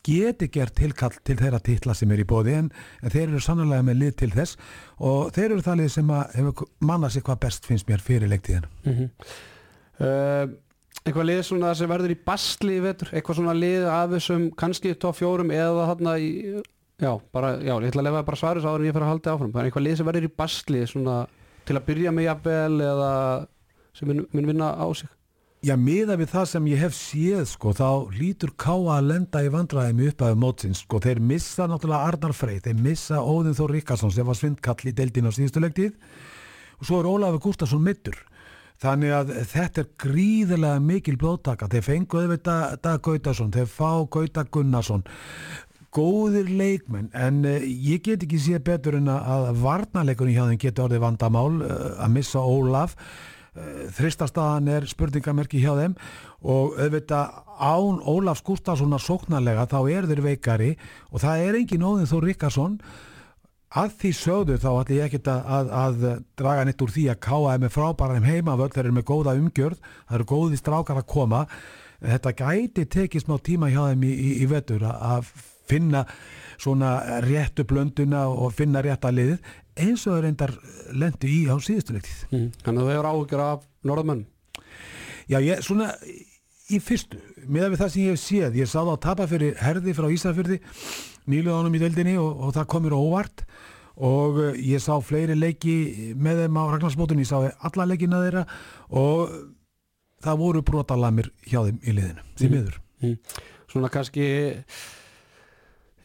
geti 0.06 0.48
gert 0.54 0.76
tilkall 0.78 1.14
til 1.22 1.36
þeirra 1.38 1.60
titla 1.64 1.94
sem 1.98 2.10
er 2.14 2.24
í 2.24 2.28
bóði 2.28 2.56
en, 2.62 2.72
en 3.02 3.14
þeir 3.14 3.28
eru 3.28 3.44
sannlega 3.44 3.84
með 3.86 4.02
lið 4.02 4.16
til 4.24 4.32
þess. 4.34 4.58
Og 4.98 5.30
þeir 5.36 5.52
eru 5.52 5.62
það 5.66 5.82
lið 5.82 5.94
sem 5.94 6.16
mannað 6.80 7.14
sér 7.14 7.28
hvað 7.28 7.44
best 7.46 7.68
finnst 7.68 7.88
mér 7.90 8.02
fyrir 8.02 8.30
leiktíðina. 8.32 8.70
Mm 8.88 9.06
uh, 10.02 10.46
eitthvað 11.04 11.28
lið 11.30 11.44
svona 11.46 11.74
sem 11.78 11.90
verður 11.90 12.14
í 12.14 12.18
basli 12.26 12.78
í 12.78 12.82
vetur, 12.84 13.12
eitthvað 13.14 13.40
svona 13.40 13.56
lið 13.56 13.86
af 13.92 14.10
þessum 14.16 14.48
kannski 14.58 14.94
top 15.00 15.16
fjórum 15.18 15.52
eða 15.54 15.86
þarna 15.92 16.14
í, 16.20 16.30
já, 17.00 17.12
bara, 17.34 17.54
já, 17.62 17.72
ég 17.72 17.90
ætla 17.90 18.02
að 18.02 18.08
lefa 18.10 18.24
bara 18.28 18.40
svaris 18.40 18.66
áður 18.66 18.82
en 18.82 18.88
ég 18.88 18.96
fyrir 18.96 19.06
að 19.06 19.12
halda 19.14 19.34
áfram, 19.34 19.54
eitthvað 19.62 19.86
lið 19.86 20.00
sem 20.00 20.08
verður 20.10 20.28
í 20.28 20.32
basli 20.42 20.82
svona 20.90 21.18
til 21.68 21.76
að 21.76 21.86
byrja 21.90 22.16
með 22.16 22.28
jafnvel 22.30 22.82
eða 22.88 23.12
sem 23.98 24.10
mun, 24.10 24.26
mun 24.32 24.50
vinna 24.50 24.72
á 24.74 24.86
sig 24.96 25.12
Já, 25.66 25.72
miða 25.74 26.14
við 26.14 26.28
það 26.30 26.44
sem 26.46 26.66
ég 26.70 26.78
hef 26.84 26.92
séð, 26.94 27.40
sko, 27.50 27.72
þá 27.74 28.14
lítur 28.14 28.52
Káa 28.62 29.00
að 29.00 29.08
lenda 29.08 29.40
í 29.42 29.48
vandræðum 29.50 30.04
upp 30.06 30.22
af 30.22 30.36
mótsins, 30.38 30.84
sko, 30.84 31.00
þeir 31.02 31.18
missa 31.18 31.66
náttúrulega 31.66 32.12
Arnar 32.12 32.34
Frey, 32.38 32.60
þeir 32.62 32.78
missa 32.78 33.18
Óðin 33.18 33.56
Þór 33.58 33.74
Ríkarsson 33.74 34.14
sem 34.14 34.28
var 34.28 34.38
svindkall 34.38 34.86
í 34.86 34.94
deildin 34.94 35.26
á 35.26 35.34
síðustu 35.34 35.62
legtið 35.64 35.96
og 36.78 36.86
svo 36.86 37.00
er 37.00 37.10
Ólafur 37.10 37.42
Gustafsson 37.48 37.82
mittur. 37.82 38.20
Þannig 38.78 39.10
að 39.10 39.32
þetta 39.50 39.82
er 39.82 39.88
gríðilega 39.98 40.78
mikil 40.78 41.16
blóttaka. 41.18 41.66
Þeir 41.66 41.82
fengu 41.88 42.20
auðvitað 42.20 42.76
Dag 42.84 43.00
Gautason, 43.02 43.50
þeir 43.50 43.66
fá 43.66 43.90
Gauta 44.06 44.44
Gunnarsson, 44.46 45.02
góðir 45.94 46.50
leikmenn, 46.52 47.08
en 47.16 47.42
uh, 47.48 47.56
ég 47.64 48.04
get 48.04 48.24
ekki 48.26 48.40
séð 48.42 48.62
betur 48.66 48.98
en 48.98 49.10
að 49.12 49.50
varnarleikunni 49.62 50.36
hjá 50.36 50.44
þeim 50.46 50.62
geti 50.62 50.84
orðið 50.84 51.04
vandamál 51.04 51.50
uh, 51.62 51.74
að 52.04 52.14
missa 52.18 52.44
Ólaf. 52.44 52.96
Uh, 53.56 53.88
Þristastaðan 53.96 54.70
er 54.76 54.88
spurningamerki 54.90 55.62
hjá 55.62 55.72
þeim 55.78 55.98
og 56.44 56.78
auðvitað 56.78 57.44
án 57.58 58.00
Ólafs 58.06 58.44
Gustafssonar 58.46 59.02
sóknarlega 59.02 59.66
þá 59.70 59.78
er 59.90 60.06
þeir 60.10 60.24
veikari 60.28 60.72
og 61.10 61.24
það 61.24 61.46
er 61.46 61.60
engin 61.62 61.86
óðin 61.88 62.10
þó 62.10 62.18
Ríkarsson 62.22 62.78
að 63.68 63.96
því 64.00 64.12
sögðu 64.16 64.56
þá 64.62 64.68
ætla 64.70 64.96
ég 64.96 65.08
ekkert 65.08 65.28
að, 65.28 65.50
að, 65.56 65.72
að 65.82 66.06
draga 66.40 66.64
neitt 66.64 66.84
úr 66.84 66.94
því 66.94 67.04
að 67.12 67.20
KM 67.26 67.66
er 67.66 67.74
frábæran 67.74 68.28
heima 68.28 68.56
völd, 68.56 68.72
þeir 68.72 68.86
eru 68.86 68.96
með 68.96 69.08
góða 69.10 69.36
umgjörð 69.36 69.82
það 69.82 70.16
eru 70.18 70.28
góði 70.30 70.60
strákar 70.60 71.02
að 71.02 71.10
koma 71.10 71.42
þetta 71.98 72.34
gæti 72.38 72.86
tekið 72.88 73.24
smá 73.24 73.36
tíma 73.44 73.68
hjá 73.72 73.82
þeim 73.90 74.06
í, 74.06 74.12
í, 74.14 74.30
í 74.44 74.48
vetur 74.48 74.86
að, 74.88 75.02
að 75.12 75.32
finna 75.68 76.04
svona 76.58 77.20
réttu 77.22 77.64
blönduna 77.68 78.24
og 78.28 78.52
finna 78.58 78.82
rétta 78.82 79.12
liðið 79.14 79.38
eins 79.78 80.06
og 80.08 80.16
þeir 80.16 80.24
reyndar 80.26 80.52
lendi 80.98 81.28
í 81.30 81.40
á 81.46 81.54
síðustuleiktið 81.62 82.24
Mm. 82.34 82.48
Þannig 82.64 82.82
að 82.82 82.88
þau 82.88 82.96
eru 82.98 83.12
áhyggjur 83.12 83.44
af 83.44 83.62
norðmenn. 83.86 84.24
Já, 85.28 85.38
ég, 85.44 85.60
svona 85.62 85.92
í 86.68 86.78
fyrstu, 86.82 87.16
meðan 87.48 87.72
við 87.74 87.80
það 87.82 87.90
sem 87.94 88.02
ég 88.02 88.14
hef 88.16 88.20
séð 88.20 88.56
ég 88.58 88.68
sá 88.68 88.78
það 88.80 88.92
að 88.96 89.02
tapa 89.06 89.26
fyrir 89.30 89.54
herði 89.62 89.94
frá 89.96 90.08
Ísafyrði 90.12 90.58
nýluðanum 91.28 91.76
í 91.76 91.82
deildinni 91.82 92.16
og, 92.20 92.40
og 92.48 92.54
það 92.56 92.66
kom 92.72 92.84
mér 92.84 92.96
á 92.96 93.00
óvart 93.00 93.44
og 93.98 94.36
uh, 94.40 94.50
ég 94.58 94.80
sá 94.82 94.94
fleiri 95.02 95.34
leiki 95.38 95.76
með 96.16 96.42
þeim 96.44 96.58
á 96.58 96.62
Ragnarsmótunni, 96.74 97.24
ég 97.24 97.30
sá 97.30 97.38
alla 97.66 97.86
leikina 97.90 98.20
þeirra 98.24 98.44
og 98.90 99.32
það 100.24 100.38
voru 100.42 100.62
brotalamir 100.66 101.30
hjá 101.46 101.60
þeim 101.68 101.78
í 101.86 101.94
liðinu, 101.96 102.24
því 102.38 102.48
Mhm. 102.48 102.54
miður. 102.56 102.78
Svona 103.68 103.88
kannski, 103.92 104.24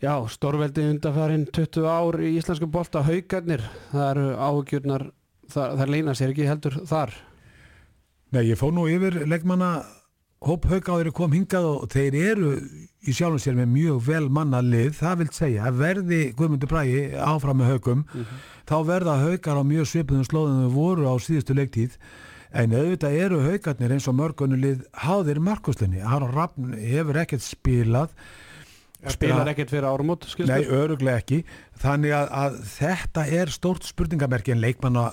já, 0.03 0.13
stórveldi 0.27 0.85
undanfærin 0.91 1.47
20 1.55 1.87
ár 1.87 2.19
í 2.19 2.35
íslensku 2.37 2.67
bolta 2.71 3.03
haugarnir. 3.07 3.63
Það 3.93 4.07
eru 4.11 4.29
áhyggjurnar, 4.35 5.09
það, 5.53 5.75
það 5.79 5.93
leina 5.95 6.15
sér 6.19 6.33
ekki 6.33 6.47
heldur 6.49 6.79
þar. 6.89 7.13
Nei, 8.33 8.47
ég 8.49 8.59
fór 8.59 8.73
nú 8.75 8.87
yfir 8.89 9.21
leikmanna 9.29 9.75
hóp 10.43 10.65
haugáður 10.67 11.11
kom 11.15 11.31
hingað 11.35 11.67
og 11.69 11.85
þeir 11.93 12.17
eru 12.19 12.51
í 13.03 13.15
sjálfum 13.15 13.39
sér 13.39 13.55
með 13.55 13.69
mjög 13.77 14.01
vel 14.07 14.27
manna 14.33 14.59
lið, 14.63 14.97
það 14.99 15.21
vil 15.21 15.29
segja 15.35 15.69
að 15.69 15.79
verði 15.79 16.19
Guðmundur 16.35 16.71
Bræði 16.71 17.03
áfram 17.15 17.61
með 17.61 17.71
haugum 17.73 18.03
þá 18.67 18.75
verða 18.89 19.15
haugar 19.21 19.59
á 19.59 19.63
mjög 19.67 19.89
svipuðum 19.91 20.27
slóðum 20.27 20.61
þau 20.65 20.75
voru 20.75 21.07
á 21.07 21.15
síðustu 21.23 21.55
leiktíð 21.55 21.97
en 22.59 22.75
auðvitað 22.75 23.19
eru 23.25 23.39
haugarnir 23.45 23.95
eins 23.95 24.07
og 24.11 24.17
mörgunni 24.19 24.59
lið 24.59 24.83
háðir 25.05 25.39
markuslinni 25.43 26.03
Aron 26.03 26.35
Rappn 26.35 26.75
hefur 26.75 27.21
ekkert 27.23 27.45
spilað 27.45 28.11
Spilar 29.11 29.49
ekkert 29.51 29.73
fyrir 29.73 29.89
árumót? 29.89 30.25
Nei, 30.47 30.63
öruglega 30.63 31.19
ekki. 31.19 31.43
Þannig 31.83 32.15
að, 32.15 32.33
að 32.43 32.57
þetta 32.71 33.27
er 33.41 33.51
stórt 33.53 33.87
spurningamerki 33.87 34.53
en 34.53 34.61
leikmanna 34.63 35.11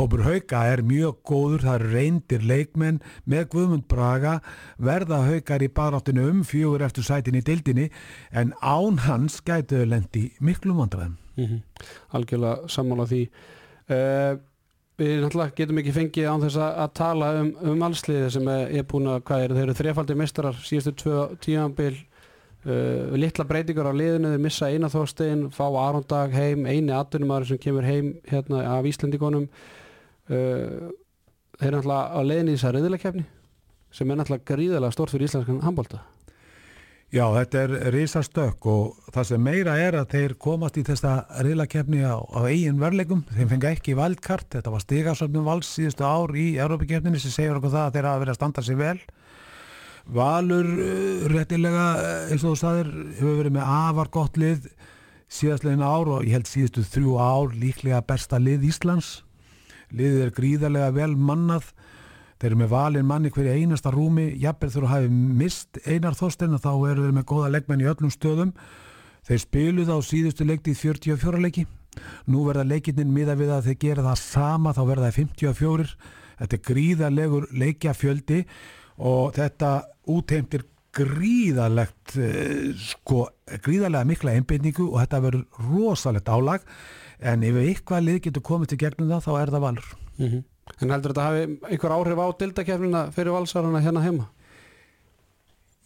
hópur 0.00 0.24
hauka 0.24 0.62
er 0.72 0.82
mjög 0.86 1.18
góður. 1.28 1.64
Það 1.66 1.86
reyndir 1.92 2.46
leikmenn 2.48 3.00
með 3.28 3.48
Guðmund 3.54 3.88
Braga. 3.90 4.38
Verða 4.82 5.22
haukar 5.28 5.64
í 5.64 5.70
baráttinu 5.72 6.28
um 6.30 6.44
fjögur 6.48 6.84
eftir 6.86 7.06
sætin 7.06 7.38
í 7.38 7.44
deildinni 7.44 7.90
en 8.30 8.54
án 8.62 9.02
hans 9.06 9.40
gætu 9.44 9.84
lendi 9.88 10.30
miklum 10.40 10.80
vandræðum. 10.82 11.18
Mm 11.36 11.60
Algjörlega 12.12 12.68
sammála 12.68 13.06
því. 13.08 13.26
Uh, 13.90 14.38
við 15.00 15.22
náttúrulega 15.24 15.56
getum 15.56 15.80
ekki 15.80 15.94
fengið 15.96 16.28
án 16.28 16.42
þess 16.44 16.58
að, 16.60 16.72
að 16.84 16.90
tala 16.98 17.28
um, 17.40 17.50
um 17.72 17.84
allsliði 17.86 18.30
sem 18.34 18.48
er, 18.52 18.64
er 18.78 18.86
búin 18.88 19.08
að, 19.10 19.22
hvað 19.28 19.44
er, 19.44 19.54
þeir 19.56 19.64
eru 19.64 19.76
þrefaldi 19.80 20.16
mestrar 20.20 20.58
síðustu 20.60 20.92
tvö 21.02 21.22
tíðanbil 21.42 21.94
uh, 22.66 23.12
litla 23.18 23.46
breytingar 23.48 23.90
á 23.90 23.94
liðinu, 23.94 24.32
þeir 24.34 24.42
missa 24.46 24.70
eina 24.70 24.90
þóstein, 24.92 25.46
fá 25.54 25.64
Arondag 25.66 26.34
heim, 26.36 26.66
eini 26.66 26.94
atvinnumæður 26.96 27.52
sem 27.52 27.62
kemur 27.62 27.86
heim 27.86 28.14
hérna 28.30 28.64
af 28.76 28.88
Íslandíkonum 28.88 29.46
uh, 29.48 30.90
þeir 31.58 31.68
eru 31.68 31.76
náttúrulega 31.76 32.02
á 32.16 32.20
leiðinni 32.26 32.54
í 32.54 32.58
þess 32.58 32.70
að 32.70 32.76
riðilegkefni 32.78 33.28
sem 33.92 34.10
er 34.10 34.18
náttúrulega 34.18 34.48
gríðalega 34.48 34.96
stort 34.96 35.12
fyrir 35.12 35.28
íslenskan 35.28 35.62
handbólta. 35.66 36.00
Já, 37.12 37.26
þetta 37.28 37.58
er 37.60 37.72
risastökk 37.92 38.66
og 38.72 39.08
það 39.12 39.26
sem 39.28 39.42
meira 39.44 39.74
er 39.76 39.98
að 40.00 40.14
þeir 40.14 40.34
komast 40.40 40.78
í 40.80 40.84
þessa 40.86 41.26
riðlakefni 41.44 42.00
á, 42.08 42.16
á 42.16 42.40
eigin 42.48 42.78
verleikum, 42.80 43.20
þeim 43.28 43.50
fengi 43.50 43.68
ekki 43.68 43.96
valdkart, 43.98 44.48
þetta 44.54 44.72
var 44.72 44.80
stigasöfnum 44.80 45.44
vals 45.44 45.74
síðustu 45.76 46.06
ár 46.08 46.32
í 46.32 46.54
Európa-kefninni 46.56 47.20
sem 47.20 47.34
segir 47.34 47.58
okkur 47.58 47.74
það 47.74 47.84
að 47.84 47.98
þeir 47.98 48.08
hafa 48.08 48.22
verið 48.22 48.32
að 48.32 48.38
standa 48.40 48.64
sig 48.64 48.80
vel 48.80 48.96
Valur 50.10 50.66
uh, 50.66 51.26
réttilega 51.30 51.84
uh, 51.94 52.32
eins 52.32 52.42
og 52.42 52.54
þú 52.54 52.58
sagðir 52.58 52.90
hefur 53.18 53.38
verið 53.38 53.56
með 53.58 53.70
afar 53.76 54.10
gott 54.12 54.40
lið 54.40 54.66
síðastlegin 55.32 55.84
ár 55.84 56.10
og 56.12 56.26
ég 56.26 56.36
held 56.36 56.50
síðustu 56.50 56.84
þrjú 56.84 57.16
ár 57.22 57.54
líklega 57.56 58.02
besta 58.04 58.40
lið 58.42 58.66
Íslands. 58.68 59.22
Liðið 59.92 60.24
er 60.26 60.32
gríðarlega 60.36 60.94
vel 60.96 61.12
mannað. 61.16 61.70
Þeir 62.40 62.50
eru 62.50 62.58
með 62.58 62.72
valin 62.72 63.06
manni 63.06 63.30
hverju 63.32 63.52
einasta 63.54 63.92
rúmi. 63.94 64.32
Jafnvel 64.42 64.72
þú 64.74 64.88
hafi 64.90 65.12
mist 65.12 65.78
einar 65.86 66.16
þósteina 66.18 66.58
þá 66.60 66.72
eru 66.90 67.06
þeir 67.06 67.14
með 67.16 67.28
góða 67.30 67.52
leikmenn 67.54 67.84
í 67.84 67.88
öllum 67.92 68.12
stöðum. 68.12 68.50
Þeir 69.22 69.44
spiluð 69.44 69.92
á 69.94 69.98
síðustu 70.02 70.48
leikti 70.48 70.74
í 70.74 70.80
44 70.80 71.40
leiki. 71.44 71.66
Nú 72.26 72.42
verða 72.48 72.66
leikinin 72.66 73.12
miða 73.14 73.36
við 73.38 73.52
að 73.54 73.70
þeir 73.70 73.78
gera 73.84 74.06
það 74.08 74.20
sama 74.24 74.72
þá 74.74 74.82
verða 74.88 75.08
það 75.10 75.18
54 75.20 75.96
þetta 76.42 76.56
er 76.56 76.62
gríðarlegur 76.66 77.48
leikjafjöldi 77.54 78.38
og 79.02 79.34
þetta 79.36 79.72
útheimtir 80.12 80.66
gríðarlegt 80.92 82.16
eh, 82.20 82.72
sko, 82.76 83.26
gríðarlega 83.64 84.08
mikla 84.08 84.36
einbindningu 84.36 84.90
og 84.90 85.00
þetta 85.00 85.22
verður 85.24 85.68
rosalegt 85.70 86.28
álag. 86.28 86.64
En 87.22 87.44
ef 87.46 87.58
eitthvað 87.60 88.06
lið 88.06 88.18
getur 88.26 88.44
komið 88.44 88.72
til 88.72 88.82
gegnum 88.84 89.12
það 89.12 89.28
þá 89.28 89.32
er 89.40 89.54
það 89.54 89.64
valur. 89.68 89.92
Mm 90.18 90.42
En 90.80 90.92
heldur 90.94 91.12
þetta 91.12 91.24
hafi 91.26 91.46
einhver 91.68 91.92
áhrif 91.94 92.20
á 92.22 92.26
dildakefnina 92.38 93.00
fyrir 93.14 93.34
valsarana 93.34 93.80
hérna 93.82 94.02
heima? 94.04 94.28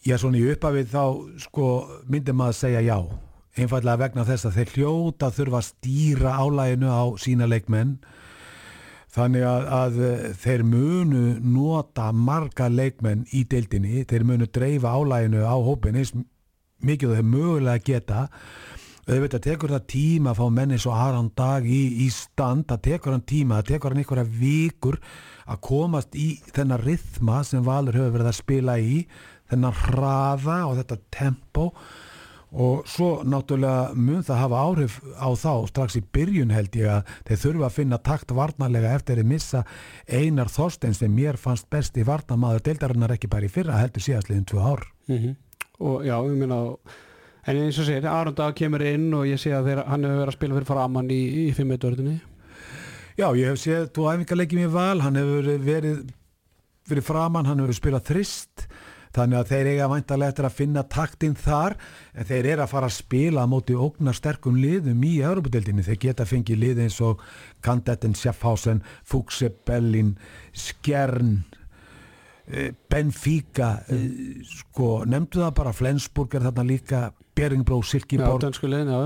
Já, 0.07 0.19
svona 0.21 0.39
í 0.39 0.45
uppafið 0.53 0.93
þá 0.93 1.05
sko 1.43 1.69
myndi 2.07 2.35
maður 2.37 2.55
að 2.55 2.61
segja 2.61 2.83
já. 2.85 2.99
Einfallega 3.57 4.03
vegna 4.05 4.27
þess 4.29 4.47
að 4.47 4.59
þeir 4.59 4.73
hljóta 4.75 5.31
þurfa 5.33 5.63
að 5.63 5.69
stýra 5.71 6.35
álæginu 6.37 6.93
á 6.93 7.05
sína 7.19 7.49
leikmenn 7.49 7.97
þannig 9.17 9.45
að, 9.49 9.67
að 9.81 10.01
eh, 10.07 10.25
þeir 10.43 10.65
munu 10.69 11.25
nota 11.41 12.11
marga 12.13 12.69
leikmenn 12.69 13.27
í 13.33 13.45
deildinni, 13.49 14.05
þeir 14.09 14.27
munu 14.29 14.49
dreifa 14.53 14.93
álæginu 14.97 15.45
á 15.45 15.57
hópin 15.57 15.97
eins 16.01 16.13
mikið 16.85 17.13
og 17.13 17.19
þeir 17.19 17.31
mögulega 17.33 17.85
geta. 17.87 18.27
Auðvitað 19.07 19.45
tekur 19.45 19.71
það 19.71 19.85
tíma 19.93 20.33
að 20.33 20.41
fá 20.41 20.47
menni 20.51 20.81
svo 20.83 20.95
Aron 20.99 21.31
Dag 21.39 21.67
í, 21.71 21.83
í 22.03 22.09
stand. 22.11 22.67
Það 22.67 22.83
tekur 22.89 23.15
hann 23.15 23.23
tíma, 23.23 23.61
það 23.61 23.69
tekur 23.71 23.95
hann 23.95 24.03
einhverja 24.03 24.27
vikur 24.41 24.99
að 25.47 25.63
komast 25.63 26.19
í 26.19 26.33
þennan 26.51 26.83
rithma 26.83 27.45
sem 27.47 27.63
Valur 27.65 27.97
hefur 27.97 28.17
verið 28.19 28.33
að 28.33 28.41
spila 28.41 28.75
í 28.83 29.05
þennan 29.47 29.79
hraða 29.85 30.59
og 30.67 30.81
þetta 30.81 30.99
tempo. 31.15 31.71
og 31.71 32.06
svo 32.87 33.09
náttúrulega 33.27 33.95
mun 33.95 34.23
það 34.25 34.39
hafa 34.43 34.61
áhrif 34.63 34.99
á 35.19 35.29
þá 35.35 35.53
strax 35.71 35.97
í 35.99 36.03
byrjun 36.15 36.55
held 36.55 36.77
ég 36.79 36.93
að 36.93 37.11
þeir 37.27 37.41
þurfa 37.43 37.67
að 37.67 37.75
finna 37.79 37.99
takt 37.99 38.37
varnarlega 38.37 38.93
eftir 38.97 39.21
að 39.21 39.33
missa 39.33 39.65
Einar 40.07 40.53
Þorstein 40.53 40.95
sem 40.95 41.13
mér 41.13 41.37
fannst 41.37 41.69
besti 41.71 42.07
varnamaður 42.07 42.69
deildarinnar 42.69 43.17
ekki 43.17 43.29
bara 43.33 43.49
í 43.49 43.53
fyrra 43.53 43.81
heldur 43.81 44.05
síðastliðin 44.07 44.47
tvö 44.47 44.63
ár. 44.63 44.87
Mm 45.11 45.35
Og 45.77 46.07
já, 46.07 46.17
ég 46.25 46.39
meina 46.41 46.79
en 47.47 47.59
eins 47.61 47.79
og 47.79 47.85
segir, 47.85 48.07
Aron 48.09 48.35
Dag 48.35 48.55
kemur 48.57 48.81
inn 48.81 49.13
og 49.13 49.27
ég 49.29 49.37
sé 49.37 49.53
að 49.53 49.67
þeir, 49.69 49.83
hann 49.85 50.07
hefur 50.07 50.17
verið 50.23 50.31
að 50.31 50.37
spila 50.39 50.55
fyrir 50.57 50.69
framann 50.71 51.11
í, 51.13 51.19
í 51.43 51.53
fimmveiturðinni 51.53 52.15
Já, 53.17 53.31
ég 53.37 53.49
hef 53.49 53.61
séð 53.61 53.91
tvo 53.93 54.09
æfingarleikjum 54.09 54.63
í 54.65 54.73
val, 54.73 55.01
hann 55.01 55.17
hefur 55.17 55.47
verið 55.65 56.01
fyrir 56.87 57.05
framann, 57.05 57.47
hann 57.49 57.63
hefur 57.63 57.79
spilað 57.79 58.11
þrist, 58.11 58.67
þannig 59.17 59.41
að 59.41 59.51
þeir 59.53 59.71
eiga 59.73 59.89
væntalega 59.91 60.33
eftir 60.33 60.49
að 60.49 60.57
finna 60.61 60.85
taktinn 60.93 61.37
þar, 61.41 61.77
en 62.15 62.29
þeir 62.29 62.49
eru 62.53 62.65
að 62.65 62.73
fara 62.73 62.91
að 62.91 62.97
spila 62.99 63.45
á 63.45 63.51
móti 63.51 63.77
ógnar 63.77 64.17
sterkum 64.17 64.59
liðum 64.61 65.05
í 65.07 65.13
Európa-deildinni, 65.25 65.85
þeir 65.87 66.01
geta 66.07 66.29
fengið 66.29 66.63
lið 66.63 66.83
eins 66.87 66.99
og 67.05 67.23
Kandetten, 67.65 68.17
Schaffhausen, 68.17 68.83
Fuchse, 69.07 69.51
Bellin, 69.67 70.17
Skjern, 70.57 71.39
eh, 72.49 72.73
Benfica, 72.91 73.79
eh, 73.89 74.43
sko, 74.45 75.05
nefndu 75.05 75.45
það 75.45 75.55
bara, 75.63 75.73
Flensburg 75.73 76.35
er 76.35 76.51
þarna 76.51 76.67
líka, 76.67 77.07
Beringbro, 77.37 77.83
Já, 77.83 77.91
Silkeborg, 77.91 78.45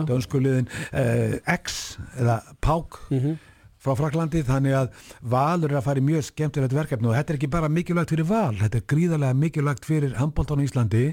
dönskuliðin, 0.07 0.69
eh, 0.93 1.39
X 1.47 1.99
eða 2.19 2.43
Pák, 2.61 3.01
mm 3.11 3.39
frá 3.81 3.95
Fraklandi 3.97 4.43
þannig 4.45 4.77
að 4.77 4.91
Valur 5.33 5.73
er 5.73 5.81
að 5.81 5.87
fara 5.87 6.03
í 6.03 6.05
mjög 6.05 6.27
skemmtilegt 6.29 6.75
verkefni 6.77 7.09
og 7.09 7.17
þetta 7.17 7.33
er 7.33 7.39
ekki 7.39 7.53
bara 7.53 7.71
mikilvægt 7.73 8.13
fyrir 8.13 8.29
Val 8.29 8.59
þetta 8.61 8.81
er 8.81 8.89
gríðarlega 8.93 9.39
mikilvægt 9.41 9.89
fyrir 9.89 10.19
handbóltan 10.21 10.61
í 10.61 10.67
Íslandi 10.69 11.05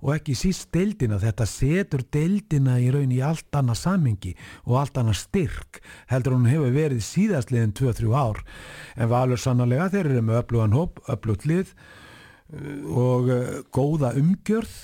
og 0.00 0.12
ekki 0.14 0.36
síst 0.38 0.68
deildina 0.74 1.20
þetta 1.20 1.46
setur 1.48 2.04
deildina 2.12 2.78
í 2.80 2.90
raun 2.92 3.12
í 3.12 3.20
allt 3.24 3.56
annað 3.56 3.80
samhengi 3.82 4.34
og 4.66 4.78
allt 4.82 5.00
annað 5.00 5.20
styrk 5.22 5.80
heldur 6.12 6.36
hún 6.36 6.48
hefur 6.50 6.72
verið 6.76 7.02
síðastliðin 7.04 7.74
2-3 7.76 8.14
ár. 8.16 8.40
En 8.96 9.10
Valur 9.12 9.40
sannlega 9.40 9.90
þeir 9.92 10.06
eru 10.06 10.24
með 10.24 10.40
öflugan 10.42 10.76
hóp, 10.76 11.02
öflugt 11.12 11.46
lið 11.48 11.74
uh, 11.74 13.04
og 13.04 13.28
uh, 13.32 13.60
góða 13.72 14.14
umgjörð 14.20 14.78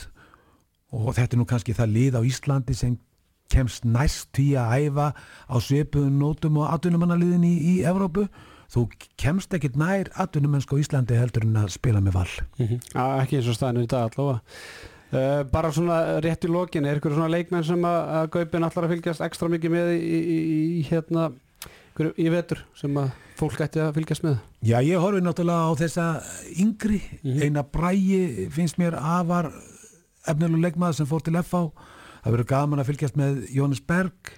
og 0.97 1.13
þetta 1.17 1.35
er 1.35 1.41
nú 1.41 1.49
kannski 1.49 1.77
það 1.77 1.97
lið 1.97 2.21
á 2.21 2.23
Íslandi 2.25 2.77
sem 2.77 2.97
kemst 3.53 3.87
næst 3.87 4.31
því 4.37 4.49
að 4.61 4.75
æfa 4.87 5.07
á 5.15 5.57
svipuðum 5.63 6.19
nótum 6.21 6.61
og 6.63 6.73
atvinnumannaliðin 6.75 7.47
í, 7.47 7.55
í 7.57 7.75
Evrópu. 7.87 8.27
Þú 8.73 8.89
kemst 9.21 9.55
ekkit 9.55 9.79
nær 9.79 10.11
atvinnumennsk 10.19 10.75
á 10.75 10.81
Íslandi 10.83 11.19
heldur 11.19 11.47
en 11.47 11.63
að 11.63 11.73
spila 11.77 12.03
með 12.03 12.19
val. 12.19 12.29
Mhm. 12.59 12.83
Já, 12.93 13.05
ekki 13.23 13.39
eins 13.39 13.51
og 13.53 13.59
staðinu 13.59 13.87
í 13.87 13.91
dag 13.91 14.11
allavega. 14.11 14.43
Uh, 15.07 15.45
bara 15.47 15.71
svona 15.71 16.19
rétt 16.19 16.45
í 16.45 16.51
lokin 16.51 16.85
er 16.85 16.99
ykkur 16.99 17.15
svona 17.15 17.31
leikmenn 17.31 17.63
sem 17.65 17.85
að, 17.87 17.99
að 18.19 18.25
Gaupin 18.35 18.67
allar 18.67 18.87
að 18.89 18.97
fylgjast 18.97 19.23
ekstra 19.23 19.49
mikið 19.53 19.71
með 19.71 19.93
í, 19.95 20.01
í, 20.03 20.39
í 20.81 20.87
hérna 20.89 21.29
í 22.19 22.27
vetur 22.33 22.65
sem 22.77 22.99
að 22.99 23.13
fólk 23.39 23.61
ætti 23.65 23.81
að 23.85 23.95
fylgjast 23.97 24.25
með? 24.27 24.41
Já, 24.67 24.81
ég 24.83 25.01
horfi 25.01 25.23
náttúrulega 25.25 25.71
á 25.71 25.73
þessa 25.79 26.07
yngri, 26.59 27.01
eina 27.23 27.63
brægi 27.63 28.49
finnst 28.53 28.81
mér 28.81 28.99
afar 28.99 29.53
efnilegu 30.27 30.65
leikmaður 30.65 30.99
sem 30.99 31.09
fór 31.09 31.25
til 31.25 31.39
FH 31.39 31.63
það 32.27 32.35
verður 32.35 32.51
gaman 32.51 32.83
að 32.83 32.91
fylgjast 32.91 33.21
með 33.23 33.39
Jónis 33.55 33.85
Berg 33.87 34.35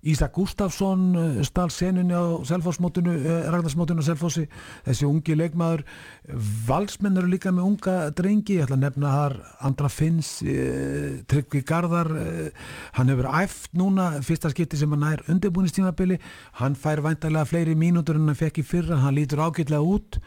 Ísak 0.00 0.32
Gustafsson 0.32 1.10
eh, 1.12 1.40
stal 1.44 1.68
senunni 1.68 2.16
á 2.16 2.40
Selfossmótinu 2.48 3.12
Ragnarsmótinu 3.52 4.00
á 4.00 4.08
Selfossi. 4.08 4.46
Þessi 4.86 5.04
ungi 5.04 5.36
leikmaður 5.36 5.82
valsmenn 6.68 7.20
eru 7.20 7.28
líka 7.28 7.52
með 7.52 7.66
unga 7.68 7.96
drengi. 8.16 8.56
Ég 8.56 8.64
ætla 8.64 8.78
að 8.78 8.86
nefna 8.86 9.12
þar 9.12 9.36
Andra 9.68 9.90
Finns 9.92 10.30
eh, 10.40 11.20
Tryggvi 11.28 11.60
Garðar 11.68 12.12
eh, 12.16 12.70
hann 12.96 13.12
hefur 13.12 13.28
æft 13.42 13.76
núna 13.76 14.14
fyrsta 14.24 14.52
skipti 14.54 14.80
sem 14.80 14.96
hann 14.96 15.04
nær 15.04 15.24
undirbúinistímabili 15.28 16.16
hann 16.62 16.78
fær 16.80 17.04
væntalega 17.04 17.44
fleiri 17.52 17.76
mínútur 17.76 18.16
en 18.16 18.30
hann 18.30 18.40
fekk 18.40 18.62
í 18.62 18.66
fyrra, 18.66 19.02
hann 19.04 19.18
lítur 19.20 19.44
ágætlega 19.44 19.84
út 19.84 20.22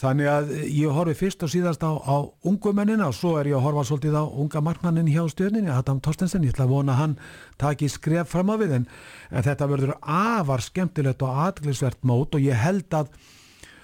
þannig 0.00 0.30
að 0.30 0.52
ég 0.66 0.94
horfi 0.96 1.14
fyrst 1.18 1.44
og 1.44 1.52
síðast 1.52 1.84
á, 1.84 1.92
á 1.92 2.16
ungumennina 2.48 3.10
og 3.10 3.16
svo 3.16 3.34
er 3.40 3.50
ég 3.50 3.58
að 3.58 3.66
horfa 3.66 3.84
svolítið 3.88 4.16
á 4.18 4.24
unga 4.24 4.62
markmannin 4.64 5.10
hjá 5.12 5.22
stjörninni, 5.30 5.70
Adam 5.72 6.00
Torstensen 6.02 6.46
ég 6.46 6.54
ætla 6.54 6.66
að 6.68 6.74
vona 6.74 6.96
að 6.96 7.00
hann 7.02 7.14
taki 7.60 7.90
skref 7.92 8.32
fram 8.32 8.52
á 8.52 8.56
við 8.60 8.76
en, 8.78 8.88
en 9.30 9.46
þetta 9.46 9.70
verður 9.70 9.94
afar 10.00 10.64
skemmtilegt 10.64 11.22
og 11.26 11.44
aðglisvert 11.46 12.02
mót 12.08 12.36
og 12.38 12.44
ég 12.44 12.58
held 12.58 12.98
að 12.98 13.12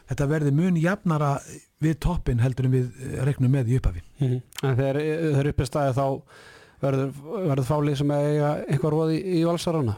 þetta 0.08 0.28
verði 0.30 0.54
mun 0.56 0.78
jafnara 0.80 1.36
við 1.84 1.98
toppin 2.02 2.42
heldur 2.42 2.68
en 2.68 2.74
við 2.74 2.86
eh, 3.04 3.18
reiknum 3.26 3.52
með 3.52 3.72
í 3.72 3.78
upphafi. 3.78 4.04
En 4.24 4.40
þegar 4.62 5.00
þeir 5.00 5.40
eru 5.42 5.52
uppið 5.52 5.68
staði 5.68 5.96
þá 5.98 6.06
verður, 6.82 7.10
verður 7.36 7.68
fálið 7.68 7.98
sem 8.00 8.14
eiga 8.16 8.52
einhver 8.66 8.94
róð 8.96 9.14
í, 9.14 9.18
í 9.38 9.42
valsarana? 9.46 9.96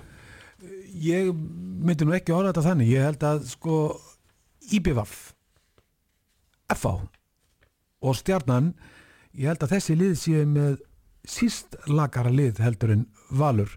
Ég 1.01 1.31
myndi 1.31 2.05
nú 2.05 2.17
ekki 2.17 2.35
orða 2.37 2.51
þetta 2.51 2.67
þannig. 2.67 2.91
Ég 2.93 3.07
held 3.07 3.29
að 3.31 3.45
sko 3.55 3.77
IBVF 4.75 5.15
FH 6.75 6.95
og 8.01 8.17
stjarnan 8.17 8.73
ég 9.37 9.51
held 9.51 9.65
að 9.65 9.75
þessi 9.77 9.97
lið 9.99 10.15
séu 10.19 10.47
með 10.49 10.79
síst 11.29 11.77
lagara 11.91 12.33
lið 12.33 12.63
heldur 12.65 12.95
en 12.95 13.09
Valur. 13.37 13.71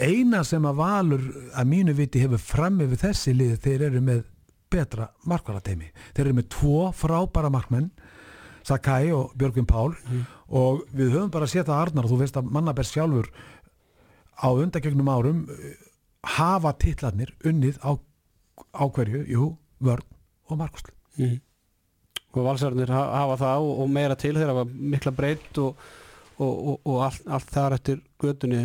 Eina 0.00 0.40
sem 0.46 0.64
að 0.66 0.78
Valur 0.80 1.26
að 1.54 1.68
mínu 1.70 1.94
viti 1.98 2.22
hefur 2.22 2.40
fram 2.42 2.80
yfir 2.82 3.02
þessi 3.04 3.34
lið 3.36 3.58
þeir 3.66 3.84
eru 3.90 4.00
með 4.06 4.22
betra 4.70 5.10
markvarateimi. 5.28 5.90
Þeir 6.14 6.26
eru 6.26 6.38
með 6.38 6.48
tvo 6.54 6.88
frábæra 6.96 7.50
markmenn 7.52 7.90
Sakai 8.66 9.12
og 9.12 9.32
Björgvin 9.38 9.68
Pál. 9.68 9.94
Og 10.48 10.84
við 10.92 11.14
höfum 11.14 11.30
bara 11.32 11.48
séð 11.50 11.68
það 11.70 11.82
Arnar, 11.84 12.08
þú 12.10 12.18
veist 12.20 12.38
að 12.38 12.50
Mannaberg 12.54 12.88
sjálfur 12.88 13.30
á 14.40 14.48
undagegnum 14.50 15.10
árum 15.12 15.44
eh, 15.52 15.76
hafa 16.36 16.72
titlarnir 16.80 17.32
unnið 17.44 17.78
á, 17.84 17.94
á 18.74 18.84
hverju, 18.88 19.24
jú, 19.28 19.52
vörn 19.84 20.06
og 20.48 20.60
markvæslu. 20.60 20.94
Og 22.38 22.46
valsarnir 22.46 22.90
ha- 22.94 23.08
hafa 23.22 23.36
það 23.44 23.66
og, 23.66 23.80
og 23.84 23.90
meira 23.90 24.16
til 24.18 24.36
þeir 24.38 24.52
hafa 24.52 24.64
mikla 24.70 25.12
breytt 25.16 25.58
og, 25.62 25.76
og, 26.38 26.50
og, 26.72 26.80
og 26.84 26.98
allt, 27.08 27.24
allt 27.26 27.50
þar 27.54 27.78
eftir 27.78 28.02
gödunni 28.22 28.60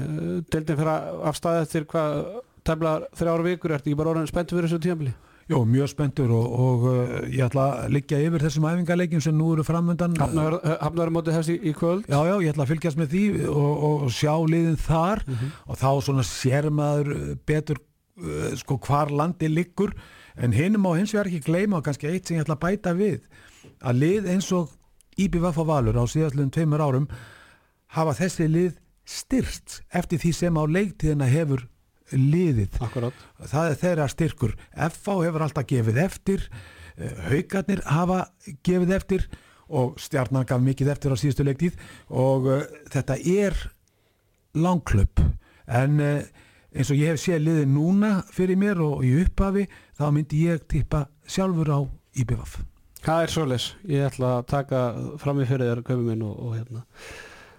deildin 0.51 0.77
fyrir 0.79 0.91
af 1.31 1.37
staði 1.39 1.63
eftir 1.65 1.87
hvað 1.89 2.19
tefla 2.65 2.97
þrjára 3.17 3.45
vikur, 3.45 3.73
ertu 3.75 3.89
ekki 3.91 3.97
bara 3.99 4.13
orðin 4.15 4.29
spenntur 4.29 4.57
fyrir 4.59 4.69
þessu 4.71 4.81
tímabili? 4.85 5.13
Jó, 5.45 5.59
mjög 5.69 5.91
spenntur 5.91 6.31
og, 6.33 6.45
og 6.57 6.85
uh, 6.89 7.09
ég 7.29 7.43
ætla 7.45 7.65
að 7.83 7.91
liggja 7.93 8.17
yfir 8.25 8.41
þessum 8.47 8.63
æfingarleikjum 8.65 9.21
sem 9.21 9.35
nú 9.37 9.51
eru 9.53 9.61
framöndan. 9.67 10.15
Hafnaður 10.17 11.11
mótið 11.13 11.35
þessi 11.37 11.57
í 11.69 11.73
kvöld. 11.77 12.07
Já, 12.09 12.17
já, 12.25 12.33
ég 12.41 12.49
ætla 12.55 12.65
að 12.65 12.71
fylgjast 12.71 12.97
með 12.97 13.11
því 13.13 13.21
og, 13.51 14.07
sjá 14.15 14.33
liðin 14.49 14.79
þar 14.81 15.21
og 15.69 15.77
þá 15.77 15.85
svona 16.07 16.25
sér 16.25 16.71
maður 16.73 17.11
uh, 17.13 17.27
betur 17.45 17.77
sko 18.57 18.79
hvar 18.87 19.13
landi 19.13 19.51
liggur. 19.51 19.93
En 20.35 20.51
hinum 20.55 20.89
á 20.89 20.97
hins 20.97 21.13
vegar 21.13 21.29
ekki 21.29 21.45
gleyma 21.45 21.77
og 21.77 21.85
kannski 21.85 22.09
eitt 22.09 22.25
sem 22.27 22.39
ég 22.39 22.47
ætla 22.47 22.57
að 22.57 22.65
bæta 22.65 22.95
við 22.97 23.21
að 23.81 24.01
lið 24.01 24.29
eins 24.35 24.49
og 24.55 24.73
IBVF 25.15 25.61
og 25.63 25.69
Valur 25.69 25.99
á 25.99 26.03
síðastliðum 26.11 26.51
tveimur 26.51 26.83
árum 26.83 27.07
hafa 27.95 28.15
þessi 28.17 28.49
lið 28.51 28.75
styrst 29.05 29.79
eftir 29.95 30.19
því 30.21 30.31
sem 30.35 30.59
á 30.59 30.63
leiktíðina 30.65 31.29
hefur 31.29 31.67
liðið. 32.11 32.77
Akkurát 32.85 33.25
það 33.41 33.69
er 33.69 33.79
þeirra 33.81 34.07
styrkur. 34.11 34.55
FH 34.73 35.17
hefur 35.25 35.45
alltaf 35.45 35.67
gefið 35.69 36.01
eftir 36.03 36.45
eh, 36.97 37.15
haukarnir 37.31 37.81
hafa 37.87 38.25
gefið 38.65 38.95
eftir 38.99 39.27
og 39.65 39.95
stjarnan 40.01 40.45
gaf 40.45 40.61
mikið 40.61 40.91
eftir 40.93 41.15
á 41.15 41.17
síðustu 41.17 41.45
leiktíð 41.45 41.79
og 42.13 42.49
uh, 42.51 42.59
þetta 42.93 43.17
er 43.17 43.55
langklöp 44.53 45.23
en 45.65 45.97
uh, 45.97 46.21
eins 46.75 46.91
og 46.93 47.01
ég 47.01 47.15
hef 47.15 47.23
séð 47.23 47.47
liðið 47.47 47.73
núna 47.73 48.11
fyrir 48.29 48.61
mér 48.61 48.83
og 48.85 49.01
í 49.07 49.15
upphafi 49.23 49.65
þá 49.97 50.05
myndi 50.13 50.45
ég 50.51 50.67
tippa 50.69 51.07
sjálfur 51.25 51.73
á 51.73 51.79
IBVF 52.13 52.59
Það 53.05 53.21
er 53.21 53.31
svoleis, 53.35 53.69
ég 53.85 54.07
ætla 54.07 54.35
að 54.39 54.45
taka 54.49 54.81
fram 55.21 55.39
í 55.43 55.47
fyrir 55.47 55.71
þér 55.71 55.81
köfum 55.85 56.07
minn 56.09 56.25
og, 56.25 56.35
og 56.41 56.55
hérna. 56.57 56.85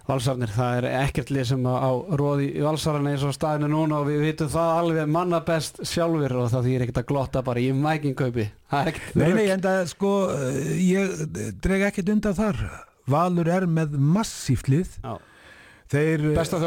Valsarnir, 0.07 0.51
það 0.55 0.77
er 0.79 0.85
ekkert 1.01 1.31
lið 1.35 1.45
sem 1.49 1.65
á 1.67 1.91
róði 2.19 2.45
í 2.55 2.63
valsarana 2.63 3.11
eins 3.11 3.25
og 3.27 3.33
staðinu 3.35 3.67
núna 3.73 3.97
og 3.99 4.07
við 4.07 4.21
vitum 4.23 4.51
það 4.53 4.69
alveg 4.81 5.09
manna 5.11 5.41
best 5.47 5.81
sjálfur 5.83 6.35
og 6.39 6.51
það 6.53 6.69
þýr 6.69 6.85
ekkert 6.85 7.01
að 7.01 7.07
glotta 7.09 7.43
bara 7.43 7.63
í 7.63 7.73
mækingkaupi 7.75 8.45
það 8.71 8.79
er 8.79 8.91
ekkert 8.93 9.17
Nei, 9.19 9.27
nei, 9.35 9.47
en 9.51 9.65
það 9.65 9.81
sko 9.91 10.13
uh, 10.31 10.61
ég 10.79 11.25
dreg 11.63 11.83
ekkert 11.89 12.13
undan 12.15 12.37
þar. 12.39 12.61
Valur 13.07 13.51
er 13.51 13.67
með 13.71 13.99
massíft 13.99 14.71
lið. 14.71 14.95
Já. 15.03 15.15
Þeir 15.91 16.31
uh, 16.31 16.37
besta 16.37 16.61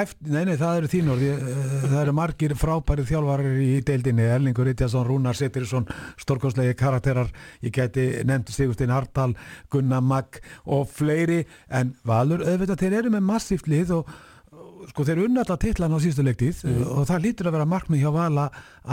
æft, 0.00 0.16
nei 0.24 0.46
nei 0.48 0.54
það 0.56 0.78
eru 0.78 0.88
þín 0.88 1.10
orð. 1.12 1.24
Eh, 1.28 1.82
það 1.84 1.98
eru 2.00 2.12
margir 2.16 2.54
frábæri 2.56 3.04
þjálfarir 3.04 3.58
í 3.60 3.70
deildinni, 3.84 4.24
Erlingur 4.24 4.70
Ítjason, 4.70 5.04
Rúnar 5.04 5.36
Settirisson, 5.36 5.84
stórkostlegi 6.22 6.72
karakterar. 6.80 7.28
Ég 7.60 7.74
gæti 7.76 8.06
nefnt 8.24 8.52
Sigurstein 8.54 8.94
Hardal 8.94 9.34
Gunnar 9.72 10.00
Magg 10.00 10.40
og 10.64 10.86
fleiri. 10.88 11.42
En 11.68 11.92
Valur, 12.08 12.46
auðvitað 12.46 12.80
þeir 12.80 12.96
eru 13.02 13.12
með 13.12 13.26
massíft 13.28 13.68
lið 13.68 13.92
og 13.98 14.14
sko 14.88 15.04
þeir 15.06 15.20
unna 15.26 15.44
alltaf 15.44 15.60
titlan 15.62 15.92
á 15.94 15.98
síðustu 16.00 16.24
leiktið 16.26 16.64
og 16.90 17.04
það 17.06 17.22
lítur 17.26 17.50
að 17.50 17.54
vera 17.58 17.68
markmið 17.70 18.02
hjá 18.02 18.10
Vala 18.16 18.46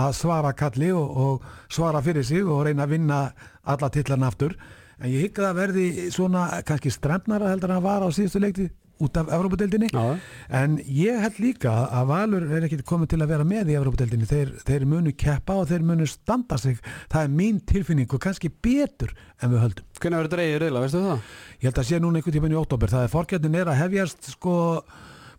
að 0.04 0.12
svara 0.20 0.52
kalli 0.60 0.92
og, 0.94 1.16
og 1.24 1.72
svara 1.72 2.04
fyrir 2.06 2.28
sig 2.28 2.44
og 2.44 2.66
reyna 2.68 2.84
að 2.84 2.98
vinna 2.98 3.22
alla 3.64 3.90
titlan 3.96 4.28
aftur. 4.28 4.58
En 5.00 5.08
ég 5.08 5.30
hygg 5.30 5.40
að 5.40 5.48
það 5.48 5.60
verði 5.64 5.88
svona 6.12 6.46
kannski 6.68 6.92
stremnara 6.92 7.54
heldur 7.54 7.72
en 7.72 7.80
að 7.80 7.88
vara 7.88 8.12
á 8.12 8.16
síðustu 8.16 8.44
leiktið 8.44 8.70
út 9.00 9.18
af 9.18 9.30
Evrópadeildinni. 9.32 9.90
En 10.50 10.78
ég 10.84 11.20
held 11.24 11.40
líka 11.40 11.72
að 11.90 12.08
Valur 12.12 12.46
er 12.58 12.66
ekki 12.68 12.82
komið 12.84 13.12
til 13.14 13.20
að 13.24 13.32
vera 13.34 13.46
með 13.48 13.72
í 13.74 13.78
Evrópadeildinni 13.80 14.28
þeir, 14.30 14.54
þeir 14.68 14.86
munu 14.86 15.14
keppa 15.16 15.56
og 15.62 15.68
þeir 15.72 15.86
munu 15.88 16.08
standa 16.10 16.58
sig 16.60 16.80
það 17.12 17.24
er 17.24 17.36
mín 17.40 17.62
tilfinning 17.66 18.10
og 18.14 18.20
kannski 18.24 18.50
betur 18.52 19.14
en 19.42 19.54
við 19.54 19.64
höldum. 19.64 19.86
hvernig 20.00 20.20
verður 20.24 20.34
dreigið 20.36 20.60
reyla, 20.66 20.82
veistu 20.84 21.04
það? 21.06 21.22
Ég 21.60 21.70
held 21.70 21.80
að 21.84 21.88
sé 21.90 22.00
núna 22.04 22.20
einhvern 22.20 22.36
tímann 22.40 22.56
í 22.58 22.60
óttobur 22.60 22.92
það 22.92 23.06
er 23.08 23.14
fórkjöndin 23.16 23.56
er 23.62 23.72
að 23.72 23.80
hefjast 23.86 24.30
sko 24.36 24.56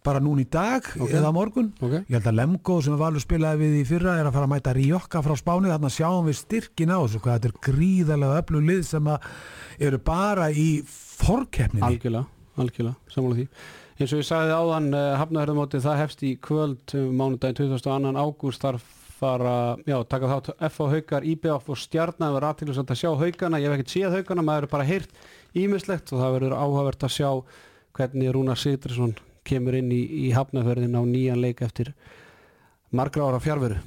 bara 0.00 0.16
núna 0.24 0.40
í 0.40 0.46
dag 0.48 0.80
Ok. 0.96 1.10
eða 1.12 1.28
morgun 1.36 1.74
Ok. 1.76 1.92
ég 2.08 2.14
held 2.16 2.24
að 2.30 2.36
Lemgo 2.38 2.78
sem 2.80 2.96
Valur 2.96 3.20
spilaði 3.20 3.60
við 3.60 3.74
í 3.82 3.84
fyrra 3.84 4.14
er 4.16 4.24
að 4.24 4.32
fara 4.32 4.46
að 4.48 4.52
mæta 4.54 4.72
Ríokka 4.72 5.20
frá 5.20 5.34
Spáni 5.36 5.68
þarna 5.68 5.90
sjáum 5.92 6.24
við 6.24 6.38
styrkin 6.40 6.88
á 6.96 7.04
þessu 7.04 7.20
hvað 7.20 7.36
þetta 7.36 7.50
er 7.50 7.58
gríðarlega 7.68 8.38
öflug 8.40 8.64
lið 8.64 8.80
sem 8.88 9.04
að 9.12 9.20
eru 9.78 9.98
bara 9.98 10.48
í 10.50 10.80
fórkeppninni 10.86 11.84
algjörlega, 11.86 12.24
algjörlega, 12.56 13.12
sammála 13.12 13.40
því. 13.40 13.48
Eins 14.00 14.14
og 14.14 14.22
ég 14.22 14.26
sagði 14.30 14.56
áðan 14.56 14.88
uh, 14.96 15.02
hafnaðurðumótið 15.20 15.84
það 15.84 16.00
hefst 16.00 16.24
í 16.24 16.32
kvöld 16.40 16.96
um, 16.96 17.12
mánudaginn 17.20 17.58
22. 17.60 18.16
ágúst. 18.16 18.64
Þar 18.64 18.80
fara, 19.20 19.76
já, 19.84 19.98
taka 20.08 20.30
þátt 20.30 20.50
F 20.70 20.78
á 20.80 20.84
haukar, 20.94 21.26
IBF 21.28 21.68
og 21.68 21.78
stjarnar 21.78 22.32
verður 22.34 22.48
aðtilsvæmt 22.50 22.92
að 22.94 23.00
sjá 23.02 23.10
haukana, 23.20 23.60
ég 23.60 23.68
hef 23.68 23.76
ekkert 23.76 23.92
séð 23.92 24.16
haukana 24.16 24.44
maður 24.46 24.66
er 24.66 24.72
bara 24.72 24.86
heyrt 24.88 25.20
ímislegt 25.56 26.14
og 26.14 26.22
það 26.22 26.36
verður 26.38 26.56
áhugavert 26.56 27.04
að 27.04 27.14
sjá 27.18 27.28
hvernig 27.98 28.32
Rúnar 28.32 28.60
Sitrisson 28.60 29.14
kemur 29.46 29.76
inn 29.76 29.92
í, 29.92 30.00
í 30.28 30.32
hafnaferðin 30.36 30.96
á 30.96 31.02
nýjan 31.04 31.42
leik 31.42 31.60
eftir 31.66 31.92
margra 32.94 33.28
ára 33.28 33.42
fjárveru 33.42 33.80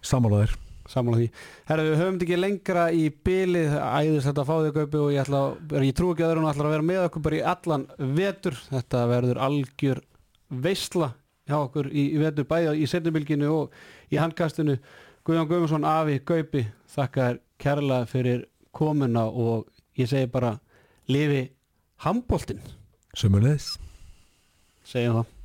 Sammálaður 0.00 0.56
Sammála 0.90 1.20
því. 1.20 1.28
Herra, 1.68 1.86
við 1.86 2.00
höfum 2.00 2.18
ekki 2.20 2.38
lengra 2.38 2.84
í 2.90 3.04
bylið, 3.28 3.74
æðist 3.78 4.26
þetta 4.28 4.42
að 4.42 4.48
fá 4.48 4.54
þig 4.64 4.76
kaupi 4.78 5.00
og 5.00 5.12
ég 5.14 5.22
ætla, 5.22 5.42
ég 5.86 5.96
trú 5.98 6.10
ekki 6.14 6.26
að 6.26 6.34
hún 6.40 6.48
ætlar 6.50 6.68
að 6.68 6.74
vera 6.74 6.86
með 6.90 7.02
okkur 7.04 7.24
bara 7.26 7.38
í 7.38 7.44
allan 7.52 7.86
vetur. 8.18 8.58
Þetta 8.70 9.04
verður 9.10 9.42
algjör 9.46 10.02
veisla 10.50 11.12
hjá 11.50 11.56
okkur 11.60 11.90
í, 11.90 12.06
í 12.16 12.18
vetur, 12.22 12.48
bæði 12.50 12.74
í 12.82 12.90
setjubilginu 12.90 13.52
og 13.54 13.78
í 14.10 14.18
handkastinu. 14.18 14.78
Guðjón 15.26 15.50
Guðmundsson, 15.50 15.86
Afi, 15.86 16.18
Gaupi, 16.26 16.64
þakka 16.90 17.28
þér 17.28 17.40
kærlega 17.60 18.10
fyrir 18.10 18.46
komuna 18.74 19.26
og 19.28 19.68
ég 19.98 20.08
segi 20.10 20.30
bara 20.32 20.56
lifi 21.10 21.44
handboltinn, 22.06 22.62
Sömulegis 23.18 23.74
segjum 24.86 25.20
það. 25.20 25.39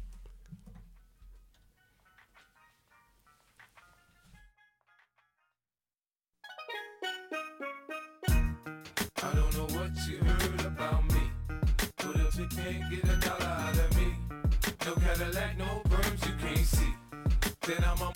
then 17.65 17.83
I'm 17.83 17.99
a 17.99 18.13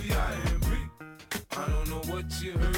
B-I-M-B. 0.00 0.14
I 0.14 1.64
am 1.64 1.64
I 1.64 1.66
do 1.66 1.72
not 1.72 1.88
know 1.88 2.12
what 2.12 2.42
you 2.42 2.52
heard. 2.52 2.71